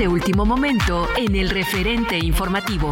De 0.00 0.08
último 0.08 0.46
momento 0.46 1.06
en 1.14 1.36
el 1.36 1.50
referente 1.50 2.16
informativo. 2.16 2.88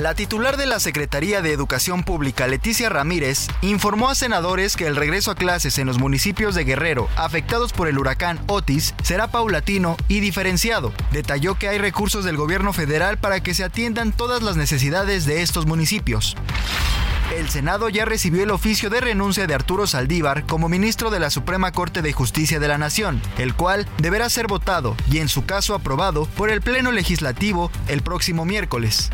La 0.00 0.14
titular 0.14 0.56
de 0.56 0.66
la 0.66 0.78
Secretaría 0.78 1.42
de 1.42 1.52
Educación 1.52 2.04
Pública, 2.04 2.46
Leticia 2.46 2.88
Ramírez, 2.88 3.48
informó 3.62 4.08
a 4.08 4.14
senadores 4.14 4.76
que 4.76 4.86
el 4.86 4.94
regreso 4.94 5.32
a 5.32 5.34
clases 5.34 5.76
en 5.76 5.88
los 5.88 5.98
municipios 5.98 6.54
de 6.54 6.62
Guerrero 6.62 7.08
afectados 7.16 7.72
por 7.72 7.88
el 7.88 7.98
huracán 7.98 8.38
Otis 8.46 8.94
será 9.02 9.26
paulatino 9.32 9.96
y 10.06 10.20
diferenciado. 10.20 10.92
Detalló 11.10 11.56
que 11.56 11.66
hay 11.66 11.78
recursos 11.78 12.24
del 12.24 12.36
gobierno 12.36 12.72
federal 12.72 13.18
para 13.18 13.40
que 13.40 13.54
se 13.54 13.64
atiendan 13.64 14.12
todas 14.12 14.40
las 14.40 14.56
necesidades 14.56 15.26
de 15.26 15.42
estos 15.42 15.66
municipios. 15.66 16.36
El 17.38 17.50
Senado 17.50 17.88
ya 17.88 18.04
recibió 18.04 18.42
el 18.42 18.50
oficio 18.50 18.90
de 18.90 19.00
renuncia 19.00 19.46
de 19.46 19.54
Arturo 19.54 19.86
Saldívar 19.86 20.44
como 20.44 20.68
ministro 20.68 21.08
de 21.08 21.20
la 21.20 21.30
Suprema 21.30 21.70
Corte 21.70 22.02
de 22.02 22.12
Justicia 22.12 22.58
de 22.58 22.66
la 22.66 22.78
Nación, 22.78 23.22
el 23.38 23.54
cual 23.54 23.86
deberá 23.98 24.28
ser 24.28 24.48
votado 24.48 24.96
y 25.08 25.18
en 25.18 25.28
su 25.28 25.46
caso 25.46 25.76
aprobado 25.76 26.26
por 26.36 26.50
el 26.50 26.62
Pleno 26.62 26.90
Legislativo 26.90 27.70
el 27.86 28.02
próximo 28.02 28.44
miércoles. 28.44 29.10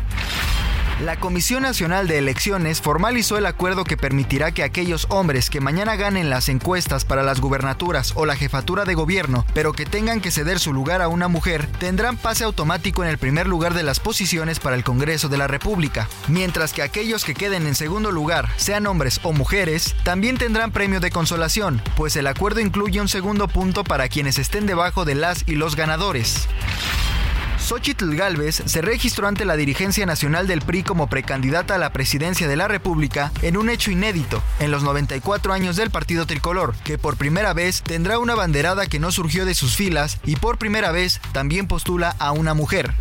La 1.01 1.19
Comisión 1.19 1.63
Nacional 1.63 2.07
de 2.07 2.19
Elecciones 2.19 2.79
formalizó 2.79 3.37
el 3.37 3.45
acuerdo 3.47 3.83
que 3.83 3.97
permitirá 3.97 4.53
que 4.53 4.63
aquellos 4.63 5.07
hombres 5.09 5.49
que 5.49 5.59
mañana 5.59 5.97
ganen 5.97 6.29
las 6.29 6.47
encuestas 6.47 7.03
para 7.03 7.21
las 7.21 7.41
gubernaturas 7.41 8.13
o 8.15 8.25
la 8.25 8.37
jefatura 8.37 8.85
de 8.85 8.93
gobierno, 8.93 9.45
pero 9.53 9.73
que 9.73 9.85
tengan 9.85 10.21
que 10.21 10.31
ceder 10.31 10.57
su 10.57 10.71
lugar 10.71 11.01
a 11.01 11.09
una 11.09 11.27
mujer, 11.27 11.67
tendrán 11.79 12.15
pase 12.15 12.45
automático 12.45 13.03
en 13.03 13.09
el 13.09 13.17
primer 13.17 13.45
lugar 13.45 13.73
de 13.73 13.83
las 13.83 13.99
posiciones 13.99 14.61
para 14.61 14.77
el 14.77 14.85
Congreso 14.85 15.27
de 15.27 15.37
la 15.37 15.47
República, 15.47 16.07
mientras 16.29 16.71
que 16.71 16.81
aquellos 16.81 17.25
que 17.25 17.33
queden 17.33 17.67
en 17.67 17.75
segundo 17.75 18.09
lugar, 18.11 18.47
sean 18.55 18.87
hombres 18.87 19.19
o 19.23 19.33
mujeres, 19.33 19.97
también 20.05 20.37
tendrán 20.37 20.71
premio 20.71 21.01
de 21.01 21.11
consolación, 21.11 21.81
pues 21.97 22.15
el 22.15 22.25
acuerdo 22.25 22.61
incluye 22.61 23.01
un 23.01 23.09
segundo 23.09 23.49
punto 23.49 23.83
para 23.83 24.07
quienes 24.07 24.39
estén 24.39 24.65
debajo 24.65 25.03
de 25.03 25.15
las 25.15 25.43
y 25.45 25.55
los 25.55 25.75
ganadores. 25.75 26.47
Xochitl 27.65 28.15
Galvez 28.15 28.61
se 28.63 28.83
registró 28.83 29.27
ante 29.27 29.43
la 29.43 29.55
dirigencia 29.55 30.05
nacional 30.05 30.45
del 30.45 30.61
PRI 30.61 30.83
como 30.83 31.07
precandidata 31.07 31.73
a 31.73 31.77
la 31.79 31.91
presidencia 31.91 32.47
de 32.47 32.55
la 32.55 32.67
República 32.67 33.31
en 33.41 33.57
un 33.57 33.71
hecho 33.71 33.89
inédito 33.89 34.43
en 34.59 34.69
los 34.69 34.83
94 34.83 35.51
años 35.51 35.75
del 35.75 35.89
partido 35.89 36.27
tricolor, 36.27 36.75
que 36.83 36.99
por 36.99 37.17
primera 37.17 37.53
vez 37.53 37.81
tendrá 37.81 38.19
una 38.19 38.35
banderada 38.35 38.85
que 38.85 38.99
no 38.99 39.11
surgió 39.11 39.45
de 39.45 39.55
sus 39.55 39.75
filas 39.75 40.19
y 40.25 40.35
por 40.35 40.59
primera 40.59 40.91
vez 40.91 41.19
también 41.31 41.67
postula 41.67 42.15
a 42.19 42.33
una 42.33 42.53
mujer. 42.53 42.93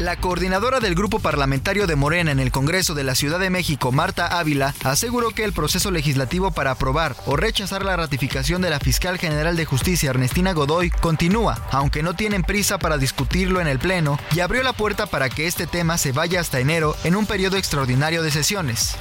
La 0.00 0.16
coordinadora 0.16 0.80
del 0.80 0.94
grupo 0.94 1.18
parlamentario 1.18 1.86
de 1.86 1.94
Morena 1.94 2.30
en 2.30 2.40
el 2.40 2.50
Congreso 2.50 2.94
de 2.94 3.04
la 3.04 3.14
Ciudad 3.14 3.38
de 3.38 3.50
México, 3.50 3.92
Marta 3.92 4.38
Ávila, 4.38 4.74
aseguró 4.82 5.28
que 5.32 5.44
el 5.44 5.52
proceso 5.52 5.90
legislativo 5.90 6.52
para 6.52 6.70
aprobar 6.70 7.14
o 7.26 7.36
rechazar 7.36 7.84
la 7.84 7.96
ratificación 7.96 8.62
de 8.62 8.70
la 8.70 8.80
fiscal 8.80 9.18
general 9.18 9.56
de 9.56 9.66
justicia, 9.66 10.08
Ernestina 10.08 10.54
Godoy, 10.54 10.88
continúa, 10.88 11.58
aunque 11.70 12.02
no 12.02 12.14
tienen 12.14 12.44
prisa 12.44 12.78
para 12.78 12.96
discutirlo 12.96 13.60
en 13.60 13.66
el 13.66 13.78
Pleno, 13.78 14.18
y 14.34 14.40
abrió 14.40 14.62
la 14.62 14.72
puerta 14.72 15.04
para 15.04 15.28
que 15.28 15.46
este 15.46 15.66
tema 15.66 15.98
se 15.98 16.12
vaya 16.12 16.40
hasta 16.40 16.60
enero 16.60 16.96
en 17.04 17.14
un 17.14 17.26
periodo 17.26 17.58
extraordinario 17.58 18.22
de 18.22 18.30
sesiones. 18.30 18.96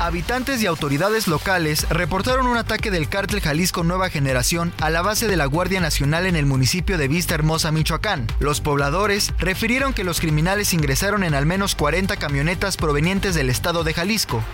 Habitantes 0.00 0.62
y 0.62 0.66
autoridades 0.66 1.26
locales 1.26 1.88
reportaron 1.90 2.46
un 2.46 2.56
ataque 2.56 2.92
del 2.92 3.08
cártel 3.08 3.40
Jalisco 3.40 3.82
Nueva 3.82 4.10
Generación 4.10 4.72
a 4.80 4.90
la 4.90 5.02
base 5.02 5.26
de 5.26 5.36
la 5.36 5.46
Guardia 5.46 5.80
Nacional 5.80 6.26
en 6.26 6.36
el 6.36 6.46
municipio 6.46 6.98
de 6.98 7.08
Vista 7.08 7.34
Hermosa, 7.34 7.72
Michoacán. 7.72 8.28
Los 8.38 8.60
pobladores 8.60 9.32
refirieron 9.38 9.92
que 9.92 10.04
los 10.04 10.20
criminales 10.20 10.72
ingresaron 10.72 11.24
en 11.24 11.34
al 11.34 11.46
menos 11.46 11.74
40 11.74 12.16
camionetas 12.16 12.76
provenientes 12.76 13.34
del 13.34 13.50
estado 13.50 13.82
de 13.82 13.92
Jalisco. 13.92 14.44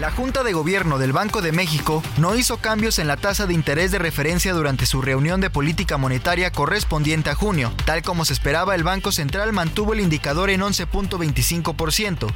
La 0.00 0.10
Junta 0.10 0.42
de 0.42 0.54
Gobierno 0.54 0.98
del 0.98 1.12
Banco 1.12 1.42
de 1.42 1.52
México 1.52 2.02
no 2.16 2.34
hizo 2.34 2.56
cambios 2.56 2.98
en 2.98 3.06
la 3.06 3.18
tasa 3.18 3.46
de 3.46 3.52
interés 3.52 3.90
de 3.90 3.98
referencia 3.98 4.54
durante 4.54 4.86
su 4.86 5.02
reunión 5.02 5.42
de 5.42 5.50
política 5.50 5.98
monetaria 5.98 6.52
correspondiente 6.52 7.28
a 7.28 7.34
junio. 7.34 7.70
Tal 7.84 8.02
como 8.02 8.24
se 8.24 8.32
esperaba, 8.32 8.74
el 8.74 8.82
Banco 8.82 9.12
Central 9.12 9.52
mantuvo 9.52 9.92
el 9.92 10.00
indicador 10.00 10.48
en 10.48 10.62
11.25%. 10.62 12.32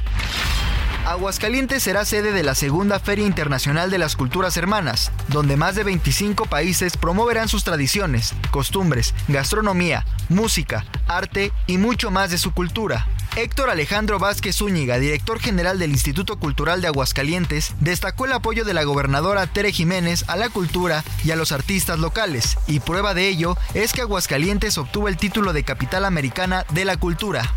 Aguascalientes 1.05 1.83
será 1.83 2.05
sede 2.05 2.31
de 2.31 2.43
la 2.43 2.55
segunda 2.55 2.97
Feria 2.97 3.25
Internacional 3.25 3.91
de 3.91 3.97
las 3.97 4.15
Culturas 4.15 4.55
Hermanas, 4.55 5.11
donde 5.27 5.57
más 5.57 5.75
de 5.75 5.83
25 5.83 6.45
países 6.45 6.95
promoverán 6.95 7.49
sus 7.49 7.65
tradiciones, 7.65 8.33
costumbres, 8.51 9.13
gastronomía, 9.27 10.05
música, 10.29 10.85
arte 11.07 11.51
y 11.67 11.77
mucho 11.77 12.09
más 12.09 12.31
de 12.31 12.37
su 12.37 12.53
cultura. 12.53 13.05
Héctor 13.35 13.69
Alejandro 13.69 14.17
Vázquez 14.17 14.57
Zúñiga, 14.57 14.97
director 14.97 15.41
general 15.41 15.77
del 15.77 15.91
Instituto 15.91 16.39
Cultural 16.39 16.79
de 16.79 16.87
Aguascalientes, 16.87 17.73
destacó 17.81 18.25
el 18.25 18.31
apoyo 18.31 18.63
de 18.63 18.73
la 18.73 18.85
gobernadora 18.85 19.45
Tere 19.47 19.73
Jiménez 19.73 20.23
a 20.29 20.37
la 20.37 20.47
cultura 20.47 21.03
y 21.25 21.31
a 21.31 21.35
los 21.35 21.51
artistas 21.51 21.99
locales, 21.99 22.57
y 22.65 22.79
prueba 22.79 23.13
de 23.13 23.27
ello 23.27 23.57
es 23.73 23.91
que 23.91 24.01
Aguascalientes 24.01 24.77
obtuvo 24.77 25.09
el 25.09 25.17
título 25.17 25.51
de 25.51 25.63
capital 25.65 26.05
americana 26.05 26.65
de 26.71 26.85
la 26.85 26.95
cultura. 26.95 27.51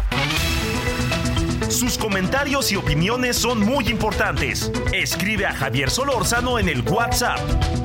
Sus 1.68 1.98
comentarios 1.98 2.70
y 2.70 2.76
opiniones 2.76 3.36
son 3.36 3.60
muy 3.60 3.88
importantes. 3.88 4.70
Escribe 4.92 5.46
a 5.46 5.52
Javier 5.52 5.90
Solórzano 5.90 6.58
en 6.58 6.68
el 6.68 6.82
WhatsApp 6.82 7.38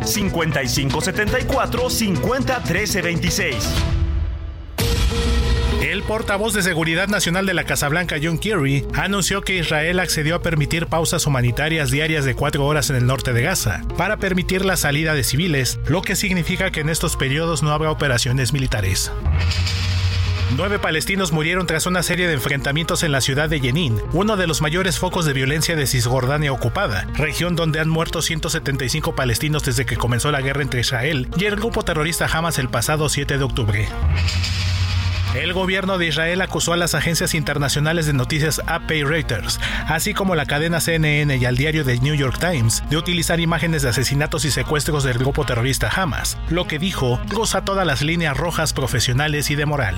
5574 0.06 1.89
50 1.89 2.63
El 5.81 6.04
portavoz 6.04 6.54
de 6.54 6.62
Seguridad 6.62 7.07
Nacional 7.07 7.45
de 7.48 7.56
la 7.56 7.63
Casa 7.63 7.89
Blanca, 7.89 8.18
John 8.22 8.38
Kerry, 8.38 8.86
anunció 8.94 9.42
que 9.42 9.57
Israel 9.57 10.00
accedió 10.00 10.36
a 10.36 10.42
permitir 10.42 10.86
pausas 10.86 11.25
humanitarias 11.25 11.89
diarias 11.89 12.24
de 12.24 12.36
cuatro 12.36 12.66
horas 12.68 12.92
en 12.92 12.98
el 12.98 13.07
norte 13.07 13.33
de 13.33 13.42
Gaza, 13.42 13.81
para 13.98 14.18
permitir 14.18 14.63
la 14.63 14.78
salida 14.78 15.16
de 15.16 15.24
civiles, 15.24 15.80
lo 15.88 16.04
que 16.04 16.16
significa 16.16 16.72
que 16.72 16.81
en 16.81 16.89
estos 16.89 17.18
periodos 17.18 17.63
no 17.63 17.72
habrá 17.72 17.89
operaciones 17.89 18.54
militares. 18.54 19.12
Nueve 20.57 20.80
palestinos 20.80 21.31
murieron 21.31 21.65
tras 21.65 21.86
una 21.86 22.03
serie 22.03 22.27
de 22.27 22.33
enfrentamientos 22.33 23.03
en 23.03 23.13
la 23.13 23.21
ciudad 23.21 23.50
de 23.50 23.59
Jenin, 23.59 24.01
uno 24.12 24.36
de 24.36 24.48
los 24.48 24.62
mayores 24.62 25.00
focos 25.00 25.25
de 25.25 25.33
violencia 25.33 25.75
de 25.77 25.88
Cisjordania 25.88 26.51
ocupada, 26.51 27.07
región 27.13 27.56
donde 27.56 27.80
han 27.80 27.89
muerto 27.89 28.21
175 28.21 29.15
palestinos 29.15 29.63
desde 29.63 29.86
que 29.86 29.95
comenzó 29.95 30.30
la 30.30 30.42
guerra 30.42 30.62
entre 30.62 30.81
Israel 30.81 31.30
y 31.38 31.45
el 31.45 31.56
grupo 31.56 31.83
terrorista 31.83 32.25
Hamas 32.25 32.59
el 32.59 32.69
pasado 32.69 33.07
7 33.07 33.38
de 33.38 33.44
octubre. 33.44 33.88
El 35.33 35.54
gobierno 35.54 35.98
de 35.98 36.07
Israel 36.07 36.42
acusó 36.42 36.74
a 36.74 36.78
las 36.78 36.94
agencias 36.94 37.33
internacionales 37.36 38.06
de 38.06 38.12
noticias 38.12 38.62
AP 38.68 38.92
y 38.92 39.04
Reuters, 39.04 39.62
así 39.88 40.13
como 40.13 40.36
la 40.36 40.45
cadena 40.45 40.81
CNN 40.81 41.38
y 41.38 41.45
al 41.45 41.56
diario 41.56 41.86
The 41.86 42.00
New 42.00 42.16
York 42.16 42.38
Times, 42.38 42.83
de 42.89 42.98
utilizar 42.98 43.39
imágenes 43.39 43.81
de 43.81 43.89
asesinatos 43.89 44.44
y 44.44 44.51
secuestros 44.51 45.06
del 45.06 45.19
grupo 45.19 45.45
terrorista 45.45 45.89
Hamas, 45.89 46.38
lo 46.50 46.68
que 46.68 46.80
dijo 46.80 47.18
cruza 47.30 47.63
todas 47.63 47.88
las 47.88 48.01
líneas 48.01 48.36
rojas 48.36 48.74
profesionales 48.74 49.50
y 49.51 49.56
de 49.56 49.66
moral. 49.66 49.95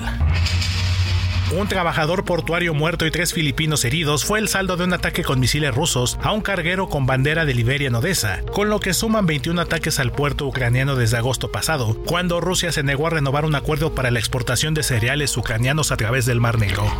Un 1.56 1.68
trabajador 1.68 2.24
portuario 2.24 2.74
muerto 2.74 3.06
y 3.06 3.12
tres 3.12 3.32
filipinos 3.32 3.84
heridos 3.84 4.24
fue 4.24 4.40
el 4.40 4.48
saldo 4.48 4.76
de 4.76 4.84
un 4.84 4.92
ataque 4.92 5.22
con 5.22 5.38
misiles 5.38 5.72
rusos 5.72 6.18
a 6.20 6.32
un 6.32 6.40
carguero 6.40 6.88
con 6.88 7.06
bandera 7.06 7.44
de 7.44 7.54
Liberia 7.54 7.86
en 7.86 7.94
Odessa, 7.94 8.40
con 8.52 8.70
lo 8.70 8.80
que 8.80 8.92
suman 8.92 9.24
21 9.24 9.60
ataques 9.60 10.00
al 10.00 10.10
puerto 10.10 10.48
ucraniano 10.48 10.96
desde 10.96 11.16
agosto 11.16 11.52
pasado, 11.52 11.96
cuando 12.06 12.40
Rusia 12.40 12.72
se 12.72 12.82
negó 12.82 13.06
a 13.06 13.10
renovar 13.10 13.44
un 13.44 13.54
acuerdo 13.54 13.94
para 13.94 14.10
la 14.10 14.18
exportación 14.18 14.74
de 14.74 14.82
cereales 14.82 15.36
ucranianos 15.36 15.92
a 15.92 15.96
través 15.96 16.26
del 16.26 16.40
Mar 16.40 16.58
Negro. 16.58 16.90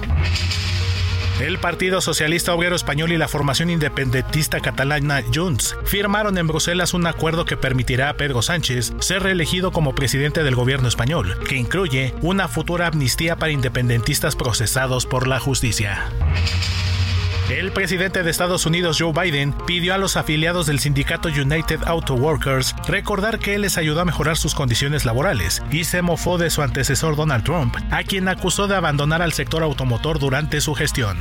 El 1.41 1.59
Partido 1.59 2.01
Socialista 2.01 2.55
Obrero 2.55 2.77
Español 2.77 3.11
y 3.11 3.19
la 3.19 3.27
formación 3.27 3.69
independentista 3.69 4.61
catalana 4.61 5.21
Junts 5.35 5.77
firmaron 5.85 6.39
en 6.39 6.47
Bruselas 6.47 6.95
un 6.95 7.09
acuerdo 7.09 7.45
que 7.45 7.57
permitirá 7.57 8.09
a 8.09 8.17
Pedro 8.17 8.41
Sánchez 8.41 8.93
ser 9.01 9.25
reelegido 9.25 9.73
como 9.73 9.97
presidente 9.97 10.45
del 10.45 10.55
gobierno 10.55 10.87
español, 10.87 11.37
que 11.49 11.57
incluye 11.57 12.15
una 12.23 12.47
futura 12.47 12.87
amnistía 12.87 13.35
para 13.35 13.51
independentistas 13.51 14.37
procesados 14.37 15.07
por 15.07 15.27
la 15.27 15.41
justicia. 15.41 16.05
El 17.51 17.73
presidente 17.73 18.23
de 18.23 18.31
Estados 18.31 18.65
Unidos, 18.65 18.97
Joe 18.99 19.13
Biden, 19.13 19.53
pidió 19.67 19.93
a 19.93 19.99
los 19.99 20.17
afiliados 20.17 20.67
del 20.67 20.81
sindicato 20.81 21.29
United 21.29 21.81
Auto 21.85 22.15
Workers 22.15 22.75
recordar 22.89 23.39
que 23.39 23.55
él 23.55 23.63
les 23.63 23.77
ayudó 23.77 24.01
a 24.01 24.07
mejorar 24.07 24.39
sus 24.39 24.55
condiciones 24.55 25.05
laborales 25.05 25.63
y 25.71 25.85
se 25.85 26.01
mofó 26.01 26.39
de 26.39 26.49
su 26.49 26.63
antecesor 26.63 27.17
Donald 27.17 27.45
Trump, 27.45 27.77
a 27.91 28.03
quien 28.03 28.29
acusó 28.29 28.67
de 28.67 28.77
abandonar 28.77 29.21
al 29.21 29.35
sector 29.35 29.63
automotor 29.63 30.19
durante 30.19 30.63
su 30.63 30.75
gestión. 30.75 31.19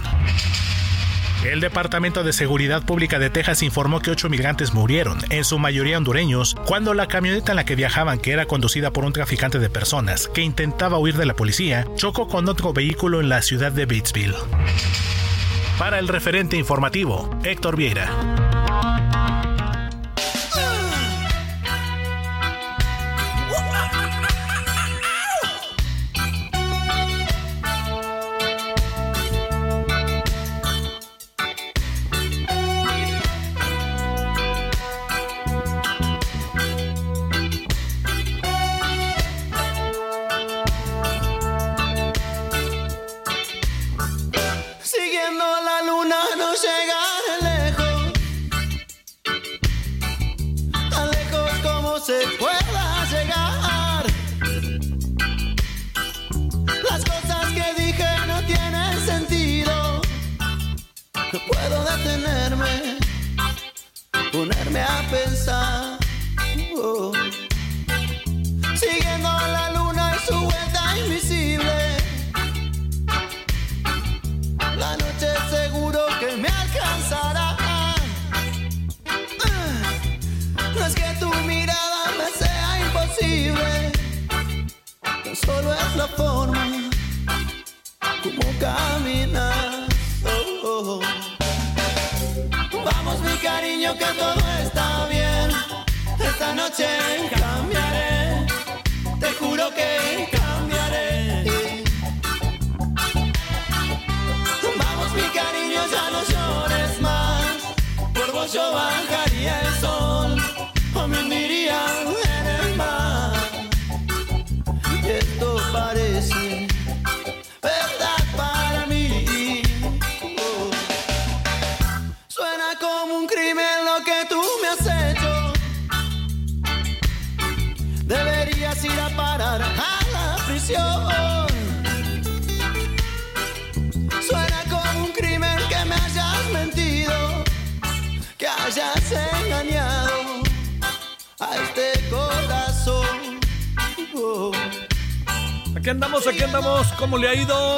El 1.44 1.60
Departamento 1.60 2.24
de 2.24 2.32
Seguridad 2.32 2.84
Pública 2.84 3.20
de 3.20 3.30
Texas 3.30 3.62
informó 3.62 4.00
que 4.00 4.12
ocho 4.12 4.30
migrantes 4.30 4.74
murieron, 4.74 5.20
en 5.30 5.44
su 5.44 5.60
mayoría 5.60 5.98
hondureños, 5.98 6.56
cuando 6.66 6.94
la 6.94 7.08
camioneta 7.08 7.52
en 7.52 7.58
la 7.58 7.66
que 7.66 7.76
viajaban, 7.76 8.18
que 8.18 8.32
era 8.32 8.46
conducida 8.46 8.92
por 8.92 9.04
un 9.04 9.12
traficante 9.12 9.60
de 9.60 9.70
personas 9.70 10.30
que 10.30 10.42
intentaba 10.42 11.00
huir 11.00 11.18
de 11.18 11.26
la 11.26 11.34
policía, 11.34 11.86
chocó 11.98 12.30
con 12.30 12.48
otro 12.48 12.72
vehículo 12.72 13.20
en 13.20 13.28
la 13.28 13.42
ciudad 13.42 13.74
de 13.74 13.86
Batesville. 13.86 14.36
Para 15.84 16.00
el 16.00 16.08
referente 16.08 16.56
informativo, 16.56 17.30
Héctor 17.44 17.76
Vieira. 17.76 18.53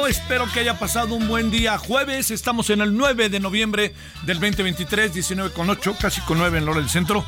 Espero 0.06 0.46
que 0.52 0.60
haya 0.60 0.78
pasado 0.78 1.14
un 1.14 1.28
buen 1.28 1.50
día. 1.50 1.78
Jueves, 1.78 2.30
estamos 2.30 2.68
en 2.68 2.82
el 2.82 2.94
9 2.94 3.30
de 3.30 3.40
noviembre 3.40 3.94
del 4.24 4.38
2023, 4.38 5.14
19 5.14 5.54
con 5.54 5.70
8, 5.70 5.96
casi 5.98 6.20
con 6.20 6.36
9 6.36 6.58
en 6.58 6.66
la 6.66 6.72
hora 6.72 6.80
del 6.80 6.90
centro. 6.90 7.24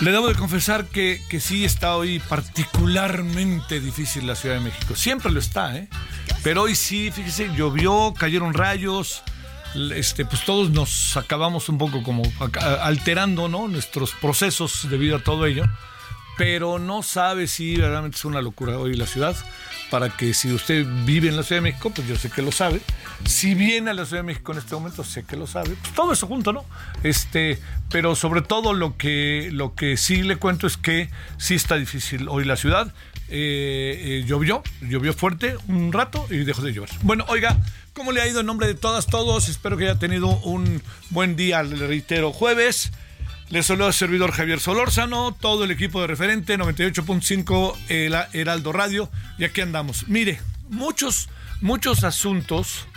Le 0.00 0.12
debo 0.12 0.28
de 0.28 0.36
confesar 0.36 0.86
que, 0.86 1.20
que 1.28 1.40
sí 1.40 1.64
está 1.64 1.96
hoy 1.96 2.20
particularmente 2.20 3.80
difícil 3.80 4.28
la 4.28 4.36
Ciudad 4.36 4.54
de 4.54 4.60
México. 4.60 4.94
Siempre 4.94 5.32
lo 5.32 5.40
está, 5.40 5.76
¿eh? 5.76 5.88
Pero 6.44 6.62
hoy 6.62 6.76
sí, 6.76 7.10
fíjese, 7.10 7.50
llovió, 7.56 8.14
cayeron 8.16 8.54
rayos. 8.54 9.24
Este, 9.94 10.24
pues 10.24 10.44
todos 10.44 10.70
nos 10.70 11.16
acabamos 11.16 11.68
un 11.68 11.78
poco 11.78 12.04
como 12.04 12.22
alterando, 12.82 13.48
¿no? 13.48 13.66
Nuestros 13.66 14.12
procesos 14.12 14.88
debido 14.88 15.16
a 15.16 15.18
todo 15.18 15.44
ello. 15.46 15.64
Pero 16.36 16.78
no 16.78 17.02
sabe 17.02 17.46
si 17.46 17.76
realmente 17.76 18.16
es 18.16 18.24
una 18.24 18.42
locura 18.42 18.78
hoy 18.78 18.94
la 18.94 19.06
ciudad. 19.06 19.36
para 19.90 20.08
que 20.08 20.34
si 20.34 20.50
usted 20.50 20.84
vive 21.04 21.28
en 21.28 21.36
la 21.36 21.44
Ciudad 21.44 21.62
de 21.62 21.70
México, 21.70 21.90
pues 21.90 22.08
yo 22.08 22.16
sé 22.16 22.28
que 22.28 22.42
lo 22.42 22.50
sabe. 22.50 22.80
Si 23.26 23.54
viene 23.54 23.90
a 23.90 23.94
la 23.94 24.04
Ciudad 24.04 24.22
de 24.22 24.26
México 24.26 24.50
en 24.50 24.58
este 24.58 24.74
momento, 24.74 25.04
sé 25.04 25.24
que 25.24 25.36
lo 25.36 25.46
sabe. 25.46 25.76
Pues 25.80 25.94
todo 25.94 26.12
eso 26.12 26.26
junto, 26.26 26.52
¿no? 26.52 26.64
Este, 27.04 27.60
pero 27.90 28.16
sobre 28.16 28.42
todo 28.42 28.72
lo 28.72 28.96
que, 28.96 29.50
lo 29.52 29.74
que 29.76 29.96
sí 29.96 30.22
le 30.22 30.36
cuento 30.36 30.66
es 30.66 30.76
que 30.76 31.10
sí 31.36 31.54
está 31.54 31.76
difícil 31.76 32.28
hoy 32.28 32.44
la 32.44 32.56
ciudad. 32.56 32.92
Eh, 33.28 34.00
eh, 34.04 34.24
llovió, 34.26 34.62
llovió 34.82 35.14
fuerte 35.14 35.56
un 35.68 35.92
rato 35.92 36.26
y 36.30 36.38
dejó 36.38 36.62
de 36.62 36.72
llover. 36.72 36.90
Bueno, 37.02 37.24
oiga, 37.28 37.56
¿cómo 37.92 38.12
le 38.12 38.20
ha 38.20 38.26
ido 38.26 38.40
en 38.40 38.46
nombre 38.46 38.66
de 38.66 38.74
todas, 38.74 39.06
todos? 39.06 39.48
Espero 39.48 39.76
que 39.76 39.84
haya 39.84 39.98
tenido 39.98 40.28
un 40.40 40.82
buen 41.10 41.36
día, 41.36 41.62
le 41.62 41.86
reitero, 41.86 42.32
jueves. 42.32 42.90
Les 43.54 43.66
saluda 43.66 43.86
el 43.86 43.94
servidor 43.94 44.32
Javier 44.32 44.58
Solórzano, 44.58 45.30
todo 45.30 45.62
el 45.62 45.70
equipo 45.70 46.00
de 46.00 46.08
referente 46.08 46.58
98.5 46.58 47.76
el 47.88 48.16
Heraldo 48.32 48.72
Radio 48.72 49.08
y 49.38 49.44
aquí 49.44 49.60
andamos. 49.60 50.08
Mire, 50.08 50.40
muchos, 50.70 51.28
muchos 51.60 52.02
asuntos 52.02 52.88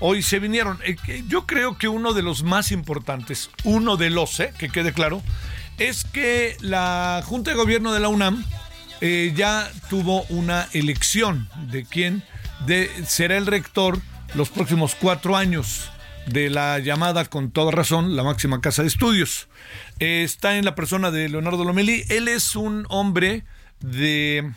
hoy 0.00 0.22
se 0.22 0.38
vinieron. 0.38 0.78
Eh, 0.82 0.96
yo 1.28 1.46
creo 1.46 1.76
que 1.76 1.88
uno 1.88 2.14
de 2.14 2.22
los 2.22 2.42
más 2.42 2.72
importantes, 2.72 3.50
uno 3.64 3.98
de 3.98 4.08
los, 4.08 4.40
eh, 4.40 4.54
que 4.56 4.70
quede 4.70 4.94
claro, 4.94 5.22
es 5.76 6.04
que 6.04 6.56
la 6.60 7.22
Junta 7.26 7.50
de 7.50 7.58
Gobierno 7.58 7.92
de 7.92 8.00
la 8.00 8.08
UNAM 8.08 8.46
eh, 9.02 9.34
ya 9.36 9.70
tuvo 9.90 10.22
una 10.30 10.68
elección 10.72 11.50
de 11.70 11.84
quién 11.84 12.22
de, 12.64 12.90
será 13.06 13.36
el 13.36 13.44
rector 13.44 14.00
los 14.32 14.48
próximos 14.48 14.94
cuatro 14.98 15.36
años 15.36 15.90
de 16.28 16.50
la 16.50 16.78
llamada, 16.78 17.24
con 17.24 17.50
toda 17.50 17.70
razón, 17.70 18.16
la 18.16 18.22
máxima 18.22 18.60
casa 18.60 18.82
de 18.82 18.88
estudios. 18.88 19.48
Está 19.98 20.56
en 20.56 20.64
la 20.64 20.76
persona 20.76 21.10
de 21.10 21.28
Leonardo 21.28 21.64
Lomelí. 21.64 22.04
Él 22.08 22.28
es 22.28 22.54
un 22.54 22.86
hombre 22.88 23.44
de... 23.80 24.52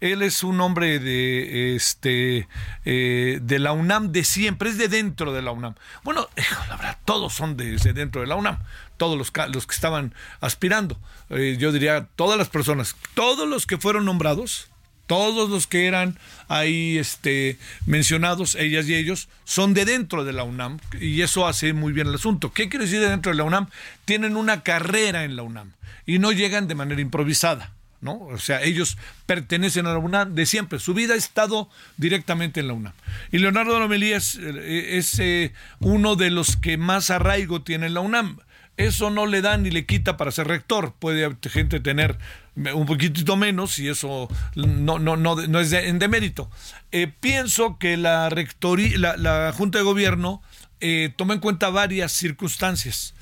Él 0.00 0.22
es 0.22 0.42
un 0.42 0.60
hombre 0.60 0.98
de 0.98 1.74
este 1.74 2.48
eh, 2.84 3.38
de 3.40 3.58
la 3.58 3.72
UNAM 3.72 4.12
de 4.12 4.24
siempre, 4.24 4.68
es 4.68 4.76
de 4.76 4.88
dentro 4.88 5.32
de 5.32 5.40
la 5.40 5.52
UNAM. 5.52 5.74
Bueno, 6.04 6.28
la 6.68 6.76
verdad, 6.76 6.98
todos 7.06 7.32
son 7.32 7.56
de, 7.56 7.78
dentro 7.94 8.20
de 8.20 8.26
la 8.26 8.36
UNAM, 8.36 8.58
todos 8.98 9.16
los, 9.16 9.32
los 9.54 9.66
que 9.66 9.74
estaban 9.74 10.14
aspirando. 10.40 10.98
Eh, 11.30 11.56
yo 11.58 11.72
diría 11.72 12.08
todas 12.14 12.36
las 12.36 12.50
personas, 12.50 12.94
todos 13.14 13.48
los 13.48 13.64
que 13.64 13.78
fueron 13.78 14.04
nombrados, 14.04 14.68
todos 15.06 15.48
los 15.48 15.66
que 15.66 15.86
eran 15.86 16.18
ahí 16.48 16.98
este, 16.98 17.58
mencionados, 17.86 18.54
ellas 18.54 18.88
y 18.88 18.94
ellos, 18.94 19.28
son 19.44 19.74
de 19.74 19.84
dentro 19.84 20.24
de 20.24 20.32
la 20.32 20.44
UNAM 20.44 20.78
y 21.00 21.22
eso 21.22 21.46
hace 21.46 21.72
muy 21.72 21.92
bien 21.92 22.08
el 22.08 22.14
asunto. 22.14 22.52
¿Qué 22.52 22.68
quiere 22.68 22.84
decir 22.84 23.00
de 23.00 23.08
dentro 23.08 23.32
de 23.32 23.38
la 23.38 23.44
UNAM? 23.44 23.68
Tienen 24.04 24.36
una 24.36 24.62
carrera 24.62 25.24
en 25.24 25.36
la 25.36 25.42
UNAM 25.42 25.72
y 26.06 26.18
no 26.18 26.32
llegan 26.32 26.68
de 26.68 26.74
manera 26.74 27.00
improvisada. 27.00 27.72
¿No? 28.02 28.20
O 28.26 28.38
sea, 28.38 28.62
ellos 28.62 28.98
pertenecen 29.24 29.86
a 29.86 29.92
la 29.92 29.98
UNAM 29.98 30.34
de 30.34 30.44
siempre. 30.44 30.78
Su 30.78 30.92
vida 30.92 31.14
ha 31.14 31.16
estado 31.16 31.70
directamente 31.96 32.60
en 32.60 32.68
la 32.68 32.74
UNAM. 32.74 32.92
Y 33.32 33.38
Leonardo 33.38 33.80
Lomelí 33.80 34.12
es, 34.12 34.38
eh, 34.40 35.00
eh, 35.18 35.52
uno 35.80 36.14
de 36.14 36.30
los 36.30 36.56
que 36.56 36.76
más 36.76 37.10
arraigo 37.10 37.62
tiene 37.62 37.86
en 37.86 37.94
la 37.94 38.00
UNAM. 38.00 38.38
Eso 38.76 39.10
no 39.10 39.26
le 39.26 39.40
da 39.40 39.56
ni 39.56 39.70
le 39.70 39.86
quita 39.86 40.16
para 40.16 40.30
ser 40.30 40.48
rector. 40.48 40.94
Puede 40.98 41.34
gente 41.48 41.80
tener 41.80 42.18
un 42.56 42.86
poquitito 42.86 43.36
menos 43.36 43.78
y 43.78 43.88
eso 43.88 44.28
no, 44.54 44.98
no, 44.98 45.16
no, 45.16 45.36
no 45.36 45.60
es 45.60 45.70
de, 45.70 45.88
en 45.88 45.98
demérito. 45.98 46.50
Eh, 46.92 47.06
pienso 47.20 47.78
que 47.78 47.96
la 47.96 48.28
rectoría, 48.28 49.16
la, 49.16 49.52
Junta 49.52 49.78
de 49.78 49.84
Gobierno 49.84 50.42
eh, 50.80 51.12
toma 51.16 51.34
en 51.34 51.40
cuenta 51.40 51.70
varias 51.70 52.12
circunstancias. 52.12 53.14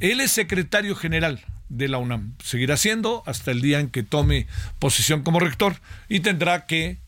Él 0.00 0.20
es 0.20 0.32
secretario 0.32 0.96
general 0.96 1.40
de 1.68 1.88
la 1.88 1.98
UNAM, 1.98 2.34
seguirá 2.42 2.76
siendo 2.76 3.22
hasta 3.24 3.50
el 3.50 3.62
día 3.62 3.80
en 3.80 3.88
que 3.88 4.02
tome 4.02 4.46
posición 4.78 5.22
como 5.22 5.40
rector 5.40 5.76
y 6.08 6.20
tendrá 6.20 6.66
que 6.66 6.98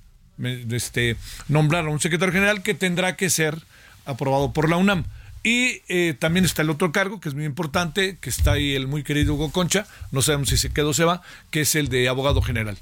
este, 0.70 1.16
nombrar 1.48 1.86
a 1.86 1.90
un 1.90 2.00
secretario 2.00 2.32
general 2.32 2.62
que 2.62 2.74
tendrá 2.74 3.16
que 3.16 3.28
ser 3.30 3.58
aprobado 4.06 4.52
por 4.52 4.70
la 4.70 4.76
UNAM. 4.76 5.04
Y 5.44 5.82
eh, 5.88 6.16
también 6.18 6.46
está 6.46 6.62
el 6.62 6.70
otro 6.70 6.90
cargo, 6.90 7.20
que 7.20 7.28
es 7.28 7.34
muy 7.34 7.44
importante, 7.44 8.18
que 8.18 8.30
está 8.30 8.52
ahí 8.52 8.74
el 8.74 8.88
muy 8.88 9.04
querido 9.04 9.34
Hugo 9.34 9.52
Concha, 9.52 9.86
no 10.10 10.22
sabemos 10.22 10.48
si 10.48 10.56
se 10.56 10.72
quedó 10.72 10.88
o 10.88 10.94
se 10.94 11.04
va, 11.04 11.20
que 11.50 11.60
es 11.60 11.74
el 11.74 11.90
de 11.90 12.08
abogado 12.08 12.40
general. 12.40 12.78